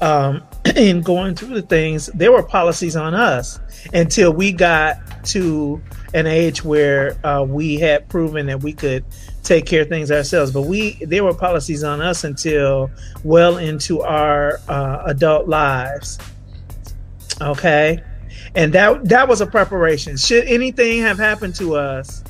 um, 0.00 0.42
in 0.76 1.02
going 1.02 1.34
through 1.34 1.54
the 1.54 1.62
things 1.62 2.06
there 2.14 2.32
were 2.32 2.42
policies 2.42 2.96
on 2.96 3.14
us 3.14 3.60
until 3.92 4.32
we 4.32 4.52
got 4.52 4.96
to 5.24 5.80
an 6.14 6.26
age 6.26 6.64
where 6.64 7.18
uh, 7.26 7.42
we 7.42 7.76
had 7.76 8.08
proven 8.08 8.46
that 8.46 8.62
we 8.62 8.72
could 8.72 9.04
take 9.42 9.66
care 9.66 9.82
of 9.82 9.88
things 9.88 10.10
ourselves. 10.10 10.50
But 10.52 10.62
we 10.62 10.92
there 11.04 11.24
were 11.24 11.34
policies 11.34 11.84
on 11.84 12.00
us 12.00 12.24
until 12.24 12.90
well 13.24 13.58
into 13.58 14.02
our 14.02 14.60
uh, 14.68 15.02
adult 15.06 15.48
lives. 15.48 16.18
Okay? 17.40 18.02
And 18.54 18.72
that 18.72 19.08
that 19.08 19.28
was 19.28 19.40
a 19.40 19.46
preparation. 19.46 20.16
Should 20.16 20.44
anything 20.44 21.00
have 21.02 21.18
happened 21.18 21.54
to 21.56 21.74
us 21.74 22.22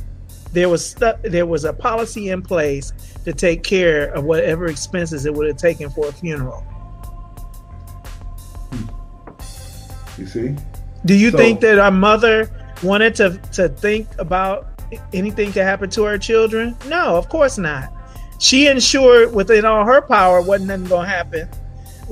there 0.55 0.69
was 0.69 0.89
stu- 0.89 1.19
there 1.23 1.47
was 1.47 1.65
a 1.65 1.73
policy 1.73 2.31
in 2.31 2.41
place 2.41 2.93
to 3.25 3.33
take 3.33 3.65
care 3.65 4.07
of 4.15 4.25
whatever 4.25 4.67
expenses 4.67 5.27
it 5.27 5.35
would 5.35 5.49
have 5.49 5.57
taken 5.57 5.91
for 5.91 6.09
a 6.09 6.13
funeral. 6.13 6.65
You 10.25 10.31
see 10.31 10.57
Do 11.05 11.15
you 11.15 11.31
So- 11.31 11.39
think 11.39 11.61
that 11.61 11.79
our 11.79 11.91
mother 11.91 12.49
wanted 12.83 13.15
to 13.17 13.39
to 13.53 13.69
think 13.69 14.09
about 14.19 14.67
anything 15.13 15.53
could 15.53 15.63
happen 15.65 15.91
to 15.91 16.05
her 16.05 16.19
children? 16.19 16.77
No, 16.89 17.17
of 17.17 17.29
course 17.29 17.59
not. 17.59 17.93
She 18.39 18.67
ensured 18.67 19.33
within 19.35 19.65
all 19.65 19.85
her 19.85 20.01
power 20.03 20.41
wasn't 20.43 20.69
nothing 20.69 20.87
going 20.87 21.07
to 21.09 21.15
happen. 21.17 21.49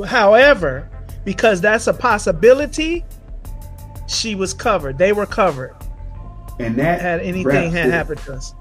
However, 0.07 0.89
because 1.25 1.61
that's 1.61 1.87
a 1.87 1.93
possibility, 1.93 3.05
she 4.07 4.35
was 4.35 4.55
covered. 4.55 4.99
They 4.99 5.13
were 5.13 5.27
covered. 5.27 5.75
and 6.59 6.77
that 6.77 7.01
Had 7.01 7.21
anything 7.21 7.73
had 7.73 7.89
it- 7.89 7.93
happened 7.93 8.21
to 8.21 8.35
us. 8.35 8.55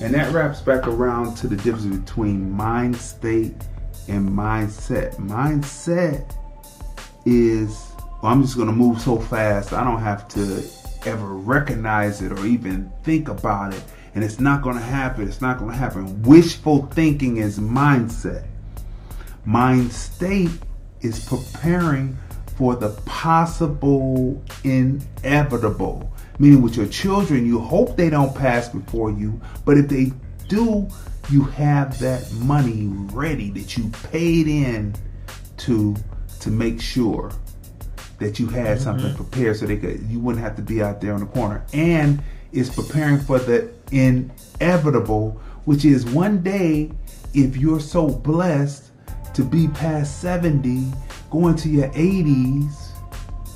And 0.00 0.12
that 0.14 0.32
wraps 0.32 0.60
back 0.60 0.86
around 0.86 1.36
to 1.36 1.48
the 1.48 1.56
difference 1.56 1.86
between 1.86 2.50
mind 2.50 2.96
state 2.96 3.54
and 4.08 4.28
mindset. 4.28 5.16
Mindset 5.18 6.24
is, 7.24 7.78
well, 8.24 8.32
I'm 8.32 8.40
just 8.40 8.56
going 8.56 8.68
to 8.68 8.74
move 8.74 9.02
so 9.02 9.18
fast, 9.18 9.74
I 9.74 9.84
don't 9.84 10.00
have 10.00 10.26
to 10.28 10.64
ever 11.04 11.26
recognize 11.26 12.22
it 12.22 12.32
or 12.32 12.46
even 12.46 12.90
think 13.02 13.28
about 13.28 13.74
it. 13.74 13.84
And 14.14 14.24
it's 14.24 14.40
not 14.40 14.62
going 14.62 14.76
to 14.76 14.82
happen. 14.82 15.28
It's 15.28 15.42
not 15.42 15.58
going 15.58 15.72
to 15.72 15.76
happen. 15.76 16.22
Wishful 16.22 16.86
thinking 16.86 17.36
is 17.36 17.58
mindset. 17.58 18.46
Mind 19.44 19.92
state 19.92 20.48
is 21.02 21.22
preparing 21.26 22.16
for 22.56 22.74
the 22.74 22.98
possible 23.04 24.42
inevitable. 24.62 26.10
Meaning, 26.38 26.62
with 26.62 26.76
your 26.76 26.86
children, 26.86 27.44
you 27.44 27.60
hope 27.60 27.94
they 27.94 28.08
don't 28.08 28.34
pass 28.34 28.70
before 28.70 29.10
you, 29.10 29.38
but 29.66 29.76
if 29.76 29.88
they 29.88 30.12
do, 30.48 30.88
you 31.28 31.42
have 31.42 31.98
that 31.98 32.32
money 32.32 32.86
ready 33.12 33.50
that 33.50 33.76
you 33.76 33.90
paid 34.10 34.48
in 34.48 34.94
to 35.58 35.94
to 36.40 36.50
make 36.50 36.80
sure 36.80 37.30
that 38.18 38.38
you 38.38 38.46
had 38.46 38.76
mm-hmm. 38.76 38.84
something 38.84 39.14
prepared 39.14 39.56
so 39.56 39.66
they 39.66 39.76
could 39.76 40.02
you 40.08 40.20
wouldn't 40.20 40.42
have 40.44 40.56
to 40.56 40.62
be 40.62 40.82
out 40.82 41.00
there 41.00 41.14
on 41.14 41.20
the 41.20 41.26
corner. 41.26 41.64
And 41.72 42.22
it's 42.52 42.70
preparing 42.70 43.18
for 43.18 43.38
the 43.38 43.70
inevitable, 43.90 45.40
which 45.64 45.84
is 45.84 46.04
one 46.06 46.42
day 46.42 46.90
if 47.34 47.56
you're 47.56 47.80
so 47.80 48.08
blessed 48.08 48.90
to 49.34 49.42
be 49.42 49.66
past 49.68 50.20
70, 50.20 50.92
going 51.30 51.56
to 51.56 51.68
your 51.68 51.88
80s, 51.88 52.92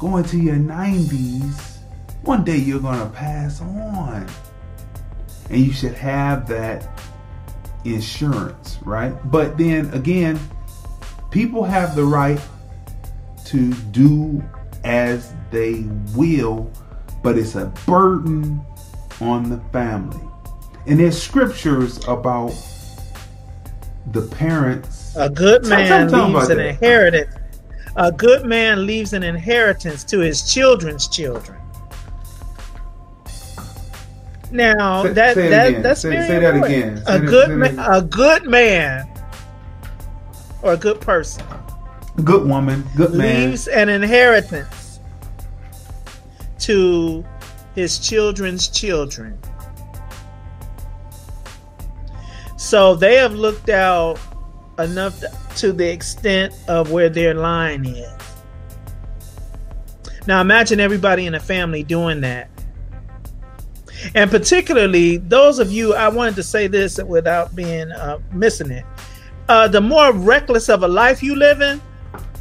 going 0.01 0.25
to 0.25 0.39
your 0.39 0.57
90s, 0.57 1.79
one 2.23 2.45
day 2.45 2.57
you're 2.57 2.81
going 2.81 2.99
to 2.99 3.09
pass 3.11 3.61
on. 3.61 4.27
And 5.51 5.61
you 5.61 5.73
should 5.73 5.95
have 5.95 6.49
that 6.49 7.01
insurance, 7.85 8.79
right? 8.83 9.15
But 9.31 9.57
then 9.57 9.93
again, 9.95 10.39
people 11.31 11.63
have 11.63 11.95
the 11.95 12.05
right 12.05 12.41
to 13.49 13.73
do 13.93 14.43
as 14.85 15.33
they 15.51 15.85
will, 16.15 16.71
but 17.23 17.39
it's 17.39 17.55
a 17.55 17.67
burden 17.87 18.61
on 19.21 19.49
the 19.51 19.59
family. 19.73 20.21
And 20.87 21.01
there's 21.01 21.21
scriptures 21.21 21.99
about 22.07 22.53
the 24.13 24.23
parents. 24.23 25.15
A 25.17 25.29
good 25.29 25.65
man 25.67 26.11
leaves 26.11 26.49
an 26.51 26.59
that. 26.59 26.67
inheritance. 26.67 27.35
A 27.97 28.13
good 28.13 28.45
man 28.45 28.87
leaves 28.87 29.13
an 29.13 29.23
inheritance 29.23 30.05
to 30.05 30.19
his 30.21 30.51
children's 30.53 31.09
children. 31.09 31.59
Now 34.51 35.03
Say- 35.03 35.13
that 35.13 35.35
say 35.35 35.49
that 35.51 35.69
again. 35.69 35.83
that's 35.83 36.01
Say- 36.01 36.11
very 36.11 36.27
say 36.27 36.39
that 36.41 36.55
important. 36.55 36.79
again. 36.79 37.03
A 37.07 37.13
Say 37.13 37.19
that- 37.19 37.27
good 37.27 37.51
man, 37.51 37.79
a 37.79 38.03
good 38.03 38.45
man, 38.47 39.09
or 40.63 40.73
a 40.73 40.77
good 40.77 41.01
person 41.01 41.45
Good 42.25 42.47
woman, 42.47 42.85
good 42.97 43.15
man. 43.15 43.51
leaves 43.51 43.69
an 43.69 43.89
inheritance 43.89 45.01
to 46.61 47.25
his 47.75 47.99
children's 47.99 48.69
children. 48.69 49.39
So 52.57 52.97
they 52.97 53.15
have 53.15 53.35
looked 53.35 53.69
out 53.69 54.19
enough 54.81 55.23
to 55.57 55.73
the 55.73 55.89
extent 55.89 56.55
of 56.67 56.91
where 56.91 57.09
their 57.09 57.35
line 57.35 57.87
is. 57.87 58.11
Now 60.27 60.41
imagine 60.41 60.81
everybody 60.81 61.27
in 61.27 61.35
a 61.37 61.41
family 61.41 61.85
doing 61.85 62.21
that. 62.23 62.51
And 64.15 64.31
particularly 64.31 65.19
those 65.19 65.59
of 65.59 65.71
you, 65.71 65.95
I 65.95 66.09
wanted 66.09 66.35
to 66.37 66.43
say 66.43 66.67
this 66.67 67.01
without 67.03 67.55
being 67.55 67.91
uh, 67.93 68.19
missing 68.33 68.71
it. 68.71 68.85
Uh, 69.49 69.69
the 69.69 69.81
more 69.81 70.13
reckless 70.13 70.69
of 70.69 70.83
a 70.83 70.89
life 70.89 71.23
you 71.23 71.35
live 71.35 71.63
in, 71.63 71.81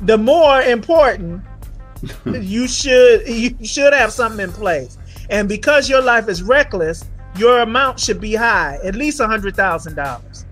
the 0.02 0.18
more 0.18 0.62
important 0.62 1.44
you 2.26 2.68
should 2.68 3.28
you 3.28 3.56
should 3.66 3.94
have 3.94 4.12
something 4.12 4.42
in 4.42 4.52
place. 4.52 4.98
And 5.30 5.50
because 5.50 5.90
your 5.90 6.02
life 6.02 6.30
is 6.30 6.44
reckless, 6.44 7.04
your 7.38 7.60
amount 7.60 8.00
should 8.00 8.22
be 8.22 8.34
high, 8.36 8.80
at 8.84 8.96
least 8.96 9.20
a 9.20 9.28
hundred 9.28 9.56
thousand 9.56 9.96
dollars. 9.96 10.46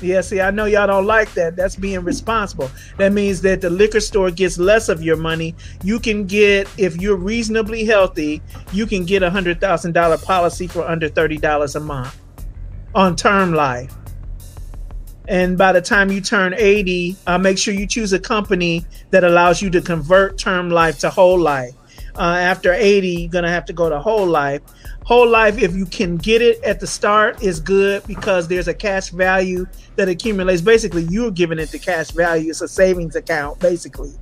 Yeah, 0.00 0.22
see, 0.22 0.40
I 0.40 0.50
know 0.50 0.64
y'all 0.64 0.86
don't 0.86 1.04
like 1.04 1.32
that. 1.34 1.54
That's 1.54 1.76
being 1.76 2.00
responsible. 2.00 2.70
That 2.96 3.12
means 3.12 3.42
that 3.42 3.60
the 3.60 3.68
liquor 3.68 4.00
store 4.00 4.30
gets 4.30 4.58
less 4.58 4.88
of 4.88 5.02
your 5.02 5.16
money. 5.16 5.54
You 5.82 6.00
can 6.00 6.24
get, 6.24 6.66
if 6.78 6.96
you're 6.96 7.16
reasonably 7.16 7.84
healthy, 7.84 8.40
you 8.72 8.86
can 8.86 9.04
get 9.04 9.22
a 9.22 9.30
hundred 9.30 9.60
thousand 9.60 9.92
dollar 9.92 10.16
policy 10.16 10.66
for 10.66 10.82
under 10.88 11.08
thirty 11.08 11.36
dollars 11.36 11.76
a 11.76 11.80
month 11.80 12.18
on 12.94 13.16
term 13.16 13.52
life. 13.52 13.94
And 15.28 15.56
by 15.56 15.72
the 15.72 15.80
time 15.80 16.10
you 16.10 16.20
turn 16.20 16.54
80, 16.54 17.16
uh, 17.26 17.38
make 17.38 17.56
sure 17.58 17.72
you 17.72 17.86
choose 17.86 18.12
a 18.12 18.18
company 18.18 18.84
that 19.10 19.24
allows 19.24 19.62
you 19.62 19.70
to 19.70 19.80
convert 19.80 20.38
term 20.38 20.68
life 20.70 20.98
to 21.00 21.10
whole 21.10 21.38
life. 21.38 21.72
uh, 22.16 22.22
after 22.22 22.72
80, 22.72 23.08
you're 23.08 23.30
going 23.30 23.44
to 23.44 23.50
have 23.50 23.64
to 23.66 23.72
go 23.72 23.88
to 23.88 23.98
whole 23.98 24.26
life. 24.26 24.60
Whole 25.04 25.28
life, 25.28 25.58
if 25.58 25.74
you 25.74 25.86
can 25.86 26.16
get 26.16 26.42
it 26.42 26.62
at 26.62 26.80
the 26.80 26.86
start, 26.86 27.42
is 27.42 27.60
good 27.60 28.06
because 28.06 28.48
there's 28.48 28.68
a 28.68 28.74
cash 28.74 29.10
value 29.10 29.66
that 29.96 30.08
accumulates. 30.08 30.62
Basically, 30.62 31.02
you're 31.04 31.30
giving 31.30 31.58
it 31.58 31.70
the 31.70 31.78
cash 31.78 32.10
value. 32.10 32.50
It's 32.50 32.62
a 32.62 32.68
savings 32.68 33.16
account, 33.16 33.58
basically, 33.60 34.12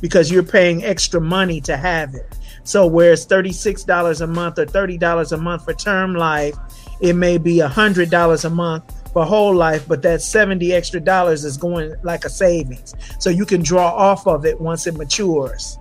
because 0.00 0.30
you're 0.30 0.42
paying 0.42 0.84
extra 0.84 1.20
money 1.20 1.60
to 1.62 1.76
have 1.76 2.14
it. 2.14 2.36
So, 2.64 2.86
whereas 2.86 3.26
$36 3.26 4.20
a 4.20 4.26
month 4.26 4.58
or 4.58 4.66
$30 4.66 5.32
a 5.32 5.36
month 5.38 5.64
for 5.64 5.72
term 5.72 6.14
life, 6.14 6.54
it 7.00 7.14
may 7.14 7.38
be 7.38 7.56
$100 7.56 8.44
a 8.44 8.50
month 8.50 8.97
for 9.12 9.24
whole 9.24 9.54
life, 9.54 9.86
but 9.88 10.02
that 10.02 10.22
70 10.22 10.72
extra 10.72 11.00
dollars 11.00 11.44
is 11.44 11.56
going 11.56 11.94
like 12.02 12.24
a 12.24 12.30
savings. 12.30 12.94
So 13.18 13.30
you 13.30 13.46
can 13.46 13.62
draw 13.62 13.88
off 13.88 14.26
of 14.26 14.44
it 14.44 14.60
once 14.60 14.86
it 14.86 14.96
matures. 14.96 15.78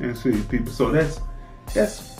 And 0.00 0.16
see 0.16 0.40
people. 0.42 0.72
So 0.72 0.90
that's 0.90 1.20
that's 1.72 2.16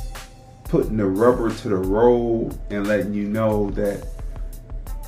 putting 0.65 0.97
the 0.97 1.07
rubber 1.07 1.55
to 1.55 1.69
the 1.69 1.77
road 1.77 2.59
and 2.71 2.87
letting 2.87 3.15
you 3.15 3.29
know 3.29 3.71
that 3.71 4.07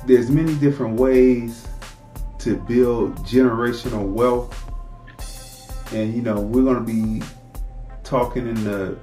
there's 0.05 0.29
many 0.29 0.55
different 0.55 0.99
ways 0.99 1.67
to 2.39 2.55
build 2.55 3.17
generational 3.19 4.07
wealth. 4.07 4.55
And 5.93 6.13
you 6.13 6.21
know, 6.21 6.39
we're 6.39 6.63
gonna 6.63 6.85
be 6.85 7.21
talking 8.03 8.47
in 8.47 8.63
the 8.63 8.97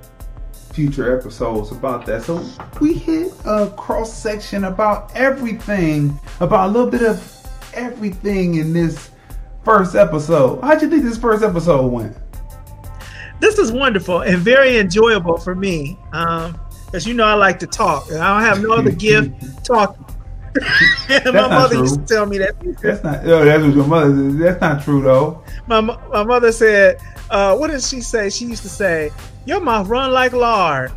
future 0.77 1.19
episodes 1.19 1.73
about 1.73 2.05
that. 2.05 2.23
So 2.23 2.45
we 2.83 2.93
hit 2.93 3.33
a 3.47 3.73
cross 3.79 4.13
section 4.13 4.65
about 4.65 5.11
everything, 5.17 6.21
about 6.41 6.69
a 6.69 6.71
little 6.71 6.91
bit 6.91 7.03
of 7.03 7.49
everything 7.73 8.57
in 8.57 8.75
this 8.75 9.11
first 9.65 9.97
episode. 9.97 10.61
How'd 10.61 10.83
you 10.83 10.91
think 10.91 11.03
this 11.03 11.17
first 11.17 11.43
episode 11.43 11.87
went? 11.87 12.15
This 13.41 13.59
is 13.59 13.73
wonderful 13.73 14.21
and 14.21 14.37
very 14.37 14.77
enjoyable 14.77 15.39
for 15.39 15.55
me. 15.55 15.99
Um, 16.13 16.61
because 16.85 17.07
you 17.07 17.15
know 17.15 17.25
I 17.25 17.35
like 17.35 17.59
to 17.61 17.67
talk, 17.67 18.11
and 18.11 18.19
I 18.19 18.35
don't 18.35 18.49
have 18.49 18.63
no 18.63 18.75
other 18.75 18.93
gift 18.93 19.65
talking. 19.65 20.05
my 21.09 21.33
mother 21.33 21.75
true. 21.75 21.83
used 21.83 22.01
to 22.01 22.07
tell 22.07 22.27
me 22.27 22.39
that. 22.39 22.55
That's 22.83 23.03
not. 23.03 23.27
Oh, 23.27 23.45
that's 23.45 23.63
what 23.63 23.75
your 23.75 23.87
mother. 23.87 24.15
said. 24.15 24.39
That's 24.39 24.61
not 24.61 24.83
true 24.83 25.03
though. 25.03 25.43
My 25.67 25.81
my 25.81 26.23
mother 26.23 26.53
said, 26.53 26.99
uh, 27.31 27.57
"What 27.57 27.71
did 27.71 27.83
she 27.83 28.01
say?" 28.01 28.31
She 28.31 28.47
used 28.47 28.63
to 28.63 28.69
say, 28.69 29.11
"Your 29.47 29.61
mouth 29.61 29.89
run 29.89 30.13
like 30.13 30.33
lard." 30.33 30.93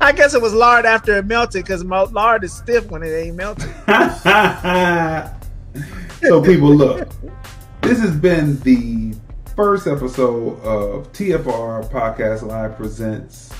I 0.00 0.12
guess 0.12 0.34
it 0.34 0.42
was 0.42 0.52
lard 0.52 0.84
after 0.84 1.18
it 1.18 1.26
melted 1.26 1.64
because 1.64 1.84
lard 1.84 2.44
is 2.44 2.52
stiff 2.52 2.90
when 2.90 3.02
it 3.02 3.14
ain't 3.14 3.36
melted. 3.36 3.70
so 6.20 6.42
people, 6.42 6.74
look. 6.74 7.08
This 7.80 8.00
has 8.00 8.16
been 8.16 8.58
the 8.60 9.14
first 9.54 9.86
episode 9.86 10.60
of 10.60 11.10
TFR 11.12 11.90
Podcast 11.90 12.42
Live 12.42 12.76
presents 12.76 13.50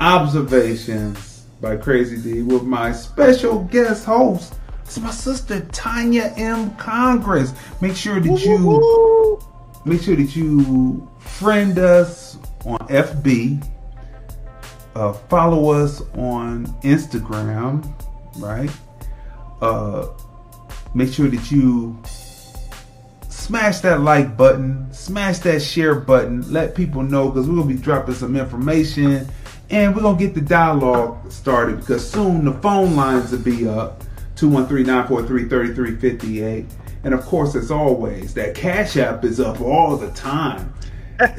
Observations 0.00 1.46
by 1.60 1.76
Crazy 1.76 2.20
Dee 2.20 2.42
with 2.42 2.64
my 2.64 2.92
special 2.92 3.64
guest 3.64 4.04
host. 4.04 4.54
It's 4.82 4.98
my 4.98 5.10
sister 5.10 5.60
Tonya 5.60 6.36
M. 6.38 6.74
Congress. 6.76 7.54
Make 7.80 7.96
sure 7.96 8.20
that 8.20 8.44
you 8.44 9.40
make 9.86 10.02
sure 10.02 10.16
that 10.16 10.34
you 10.34 11.08
friend 11.20 11.78
us 11.78 12.38
on 12.64 12.78
FB. 12.88 13.64
Uh, 14.94 15.12
follow 15.12 15.70
us 15.70 16.00
on 16.16 16.66
Instagram, 16.82 17.86
right? 18.38 18.70
Uh, 19.60 20.08
make 20.94 21.12
sure 21.12 21.28
that 21.28 21.52
you 21.52 21.96
smash 23.28 23.80
that 23.80 24.00
like 24.00 24.34
button, 24.36 24.92
smash 24.92 25.38
that 25.40 25.60
share 25.62 25.94
button, 25.94 26.50
let 26.52 26.74
people 26.74 27.02
know 27.02 27.28
because 27.28 27.48
we're 27.48 27.56
gonna 27.56 27.68
be 27.68 27.76
dropping 27.76 28.14
some 28.14 28.34
information 28.34 29.28
and 29.70 29.94
we're 29.94 30.02
gonna 30.02 30.18
get 30.18 30.34
the 30.34 30.40
dialogue 30.40 31.30
started 31.30 31.78
because 31.78 32.10
soon 32.10 32.44
the 32.44 32.52
phone 32.54 32.96
lines 32.96 33.30
will 33.30 33.38
be 33.38 33.68
up 33.68 34.02
213-943-3358 34.36 36.66
and 37.06 37.14
of 37.14 37.22
course 37.24 37.54
as 37.54 37.70
always 37.70 38.34
that 38.34 38.52
cash 38.56 38.96
app 38.96 39.24
is 39.24 39.38
up 39.38 39.60
all 39.60 39.96
the 39.96 40.10
time. 40.10 40.74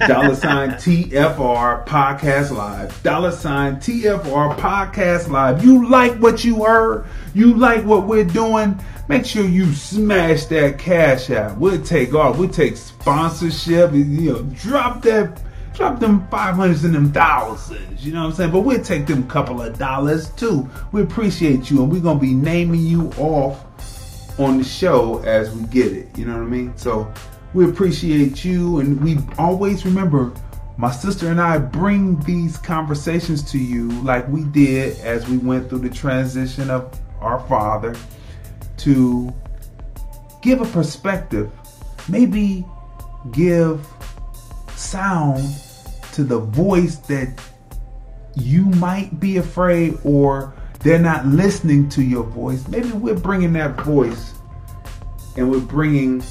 Dollar 0.07 0.33
sign 0.33 0.69
TFR 0.71 1.85
podcast 1.85 2.55
live. 2.55 3.03
Dollar 3.03 3.33
sign 3.33 3.75
TFR 3.75 4.55
podcast 4.55 5.27
live. 5.27 5.63
You 5.63 5.89
like 5.89 6.15
what 6.19 6.45
you 6.45 6.63
heard. 6.63 7.05
You 7.33 7.53
like 7.53 7.83
what 7.83 8.07
we're 8.07 8.23
doing. 8.23 8.79
Make 9.09 9.25
sure 9.25 9.45
you 9.45 9.73
smash 9.73 10.45
that 10.45 10.79
cash 10.79 11.29
app. 11.29 11.57
We'll 11.57 11.83
take 11.83 12.15
off. 12.15 12.37
We'll 12.37 12.47
take 12.47 12.77
sponsorship. 12.77 13.91
You 13.91 14.05
know 14.05 14.43
drop 14.43 15.01
that 15.01 15.41
drop 15.73 15.99
them 15.99 16.25
500s 16.29 16.85
and 16.85 16.95
them 16.95 17.11
thousands. 17.11 18.05
You 18.05 18.13
know 18.13 18.21
what 18.21 18.29
i'm 18.29 18.33
saying? 18.35 18.51
But 18.51 18.61
we'll 18.61 18.81
take 18.81 19.05
them 19.05 19.27
couple 19.27 19.61
of 19.61 19.77
dollars 19.77 20.29
too. 20.29 20.67
We 20.93 21.01
appreciate 21.01 21.69
you 21.69 21.83
and 21.83 21.91
we're 21.91 21.99
gonna 21.99 22.19
be 22.19 22.33
naming 22.33 22.83
you 22.83 23.11
off 23.17 23.66
on 24.39 24.57
the 24.57 24.63
show 24.63 25.19
as 25.23 25.51
we 25.51 25.65
get 25.67 25.91
it 25.91 26.07
you 26.17 26.25
know 26.25 26.33
what 26.33 26.43
i 26.43 26.45
mean? 26.45 26.75
So 26.77 27.11
we 27.53 27.69
appreciate 27.69 28.43
you 28.45 28.79
and 28.79 29.01
we 29.01 29.17
always 29.37 29.85
remember 29.85 30.31
my 30.77 30.91
sister 30.91 31.31
and 31.31 31.41
I 31.41 31.57
bring 31.57 32.19
these 32.19 32.55
conversations 32.57 33.41
to 33.51 33.57
you 33.57 33.89
like 34.03 34.27
we 34.29 34.43
did 34.43 34.99
as 34.99 35.27
we 35.27 35.37
went 35.37 35.69
through 35.69 35.79
the 35.79 35.89
transition 35.89 36.69
of 36.69 36.99
our 37.19 37.39
father 37.47 37.95
to 38.77 39.33
give 40.43 40.61
a 40.61 40.65
perspective, 40.65 41.51
maybe 42.07 42.63
give 43.31 43.85
sound 44.75 45.43
to 46.13 46.23
the 46.23 46.39
voice 46.39 46.97
that 46.97 47.41
you 48.35 48.65
might 48.65 49.19
be 49.19 49.37
afraid 49.37 49.97
or 50.03 50.53
they're 50.79 50.99
not 50.99 51.25
listening 51.25 51.89
to 51.89 52.03
your 52.03 52.23
voice. 52.23 52.67
Maybe 52.67 52.91
we're 52.91 53.15
bringing 53.15 53.53
that 53.53 53.79
voice 53.81 54.35
and 55.35 55.49
we're 55.49 55.59
bringing 55.59 56.23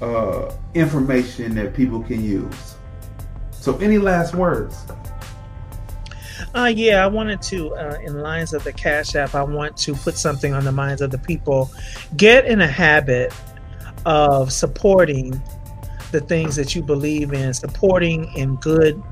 uh, 0.00 0.52
information 0.74 1.54
that 1.54 1.74
people 1.74 2.02
can 2.02 2.24
use. 2.24 2.76
So, 3.52 3.76
any 3.78 3.98
last 3.98 4.34
words? 4.34 4.84
Uh, 6.54 6.70
yeah, 6.74 7.02
I 7.02 7.06
wanted 7.06 7.40
to, 7.42 7.74
uh, 7.76 7.98
in 8.02 8.20
lines 8.20 8.52
of 8.52 8.62
the 8.64 8.72
Cash 8.72 9.14
App, 9.14 9.34
I 9.34 9.42
want 9.42 9.76
to 9.78 9.94
put 9.94 10.16
something 10.16 10.52
on 10.52 10.64
the 10.64 10.72
minds 10.72 11.00
of 11.00 11.10
the 11.10 11.18
people. 11.18 11.70
Get 12.16 12.44
in 12.44 12.60
a 12.60 12.66
habit 12.66 13.32
of 14.04 14.52
supporting 14.52 15.40
the 16.10 16.20
things 16.20 16.56
that 16.56 16.74
you 16.74 16.82
believe 16.82 17.32
in, 17.32 17.54
supporting 17.54 18.30
in 18.34 18.56
good 18.56 19.02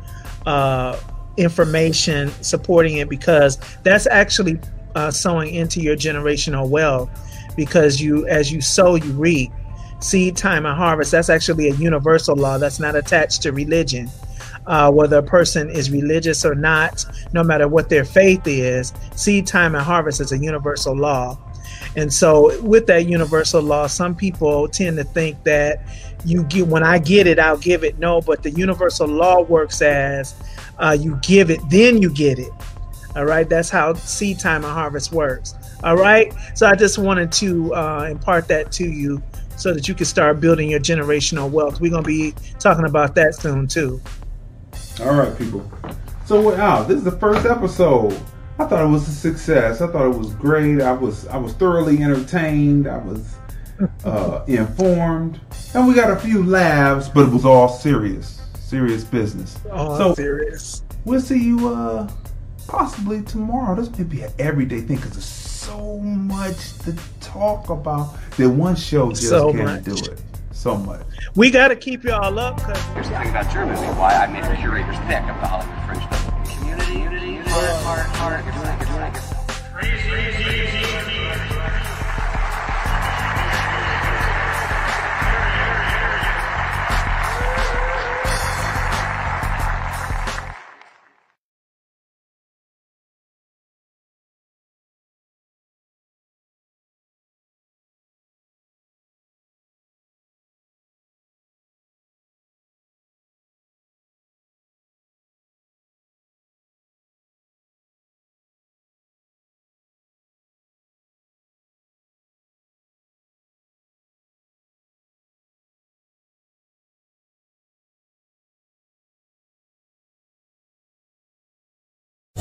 uh, 0.45 0.99
information, 1.41 2.29
supporting 2.43 2.99
it 2.99 3.09
because 3.09 3.59
that's 3.83 4.07
actually 4.07 4.61
uh, 4.95 5.11
sowing 5.11 5.55
into 5.55 5.81
your 5.81 5.97
generational 5.97 6.69
wealth. 6.69 7.11
Because 7.57 8.01
you, 8.01 8.27
as 8.29 8.53
you 8.53 8.61
sow, 8.61 8.95
you 8.95 9.13
reap. 9.13 9.51
Seed 10.01 10.37
time 10.37 10.65
and 10.65 10.77
harvest. 10.77 11.13
That's 11.13 11.29
actually 11.29 11.69
a 11.69 11.75
universal 11.75 12.35
law. 12.35 12.57
That's 12.57 12.81
not 12.81 12.97
attached 12.97 13.43
to 13.43 13.53
religion 13.53 14.09
uh, 14.67 14.91
whether 14.91 15.19
a 15.19 15.23
person 15.23 15.71
is 15.71 15.91
religious 15.91 16.45
or 16.45 16.55
not, 16.55 17.05
no 17.33 17.43
matter 17.43 17.69
what 17.69 17.89
their 17.89 18.05
faith 18.05 18.47
is, 18.47 18.93
seed 19.17 19.47
time 19.47 19.75
and 19.75 19.85
harvest 19.85 20.21
is 20.21 20.33
a 20.33 20.39
universal 20.39 20.97
law. 20.97 21.39
And 21.97 22.13
so, 22.13 22.61
with 22.63 22.87
that 22.87 23.07
universal 23.07 23.63
law, 23.63 23.87
some 23.87 24.15
people 24.15 24.69
tend 24.69 24.97
to 24.99 25.05
think 25.05 25.43
that 25.45 25.83
you 26.25 26.45
get 26.45 26.67
when 26.67 26.83
I 26.83 26.99
get 26.99 27.27
it, 27.27 27.39
I'll 27.39 27.57
give 27.57 27.83
it. 27.83 27.99
No, 27.99 28.21
but 28.21 28.43
the 28.43 28.51
universal 28.51 29.09
law 29.09 29.43
works 29.43 29.83
as 29.83 30.35
uh, 30.81 30.97
you 30.99 31.19
give 31.23 31.51
it, 31.51 31.61
then 31.71 32.01
you 32.03 32.11
get 32.11 32.39
it. 32.39 32.53
All 33.17 33.25
right, 33.25 33.49
that's 33.49 33.71
how 33.71 33.95
seed 33.95 34.39
time 34.39 34.65
and 34.65 34.73
harvest 34.73 35.13
works. 35.13 35.55
All 35.83 35.97
right, 35.97 36.33
so 36.55 36.67
I 36.67 36.75
just 36.75 36.99
wanted 36.99 37.33
to 37.33 37.75
uh, 37.75 38.09
impart 38.11 38.49
that 38.49 38.71
to 38.73 38.89
you 38.89 39.23
so 39.57 39.75
that 39.75 39.89
you 39.89 39.95
can 39.95 40.07
start 40.07 40.41
building 40.41 40.71
your 40.71 40.81
generational 40.81 41.51
wealth. 41.51 41.81
We're 41.81 41.91
gonna 41.91 42.03
be 42.03 42.35
talking 42.59 42.87
about 42.87 43.15
that 43.17 43.35
soon 43.35 43.67
too. 43.67 44.01
All 45.01 45.15
right, 45.15 45.37
people. 45.37 45.71
So 46.25 46.41
wow, 46.41 46.83
this 46.83 46.99
is 46.99 47.05
the 47.05 47.13
first 47.13 47.47
episode. 47.47 48.13
I 48.59 48.67
thought 48.67 48.85
it 48.85 48.89
was 48.89 49.09
a 49.09 49.13
success. 49.13 49.81
I 49.81 49.87
thought 49.87 50.07
it 50.07 50.17
was 50.17 50.33
great. 50.35 50.81
I 50.81 50.93
was 50.93 51.27
I 51.29 51.37
was 51.37 51.53
thoroughly 51.55 52.03
entertained. 52.03 52.87
I 52.87 52.99
was 52.99 53.35
uh, 54.05 54.45
informed, 54.49 55.41
and 55.75 55.89
we 55.89 55.95
got 55.95 56.11
a 56.11 56.21
few 56.21 56.45
laughs, 56.45 57.09
but 57.09 57.29
it 57.29 57.33
was 57.33 57.45
all 57.45 57.69
serious, 57.69 58.40
serious 58.71 59.03
business. 59.03 59.59
Oh, 59.73 59.99
so 59.99 60.15
serious. 60.15 60.85
We'll 61.05 61.21
see 61.21 61.43
you 61.43 61.69
uh, 61.69 62.09
possibly 62.69 63.21
tomorrow. 63.23 63.75
This 63.75 63.91
may 63.99 64.05
be 64.05 64.23
an 64.23 64.31
everyday 64.39 64.81
thing 64.81 64.97
because 64.97 65.13
there's 65.13 65.25
so 65.25 65.99
much 65.99 66.79
to 66.85 66.97
talk 67.21 67.69
about 67.69 68.17
that 68.37 68.49
one 68.49 68.77
show 68.77 69.11
just 69.11 69.29
So 69.29 69.53
can't 69.53 69.65
much. 69.65 69.85
do 69.85 70.13
it. 70.13 70.23
So 70.53 70.77
much. 70.77 71.05
We 71.35 71.51
got 71.51 71.69
to 71.69 71.77
keep 71.77 72.05
y'all 72.05 72.39
up 72.39 72.57
because 72.57 72.81
Here's 72.95 73.09
the 73.09 73.19
thing 73.19 73.31
about 73.31 73.51
Germany, 73.53 73.81
why 73.99 74.13
I 74.13 74.27
made 74.29 74.45
a 74.45 74.57
curator's 74.57 74.97
pick 75.01 75.21
of 75.23 75.41
the 75.41 75.47
Hollywood 75.47 75.87
Fringe 75.87 76.09
Festival. 76.11 76.41
Community, 76.57 76.93
unity, 77.01 77.51
heart, 77.51 78.07
heart, 78.07 78.45
heart, 78.45 78.45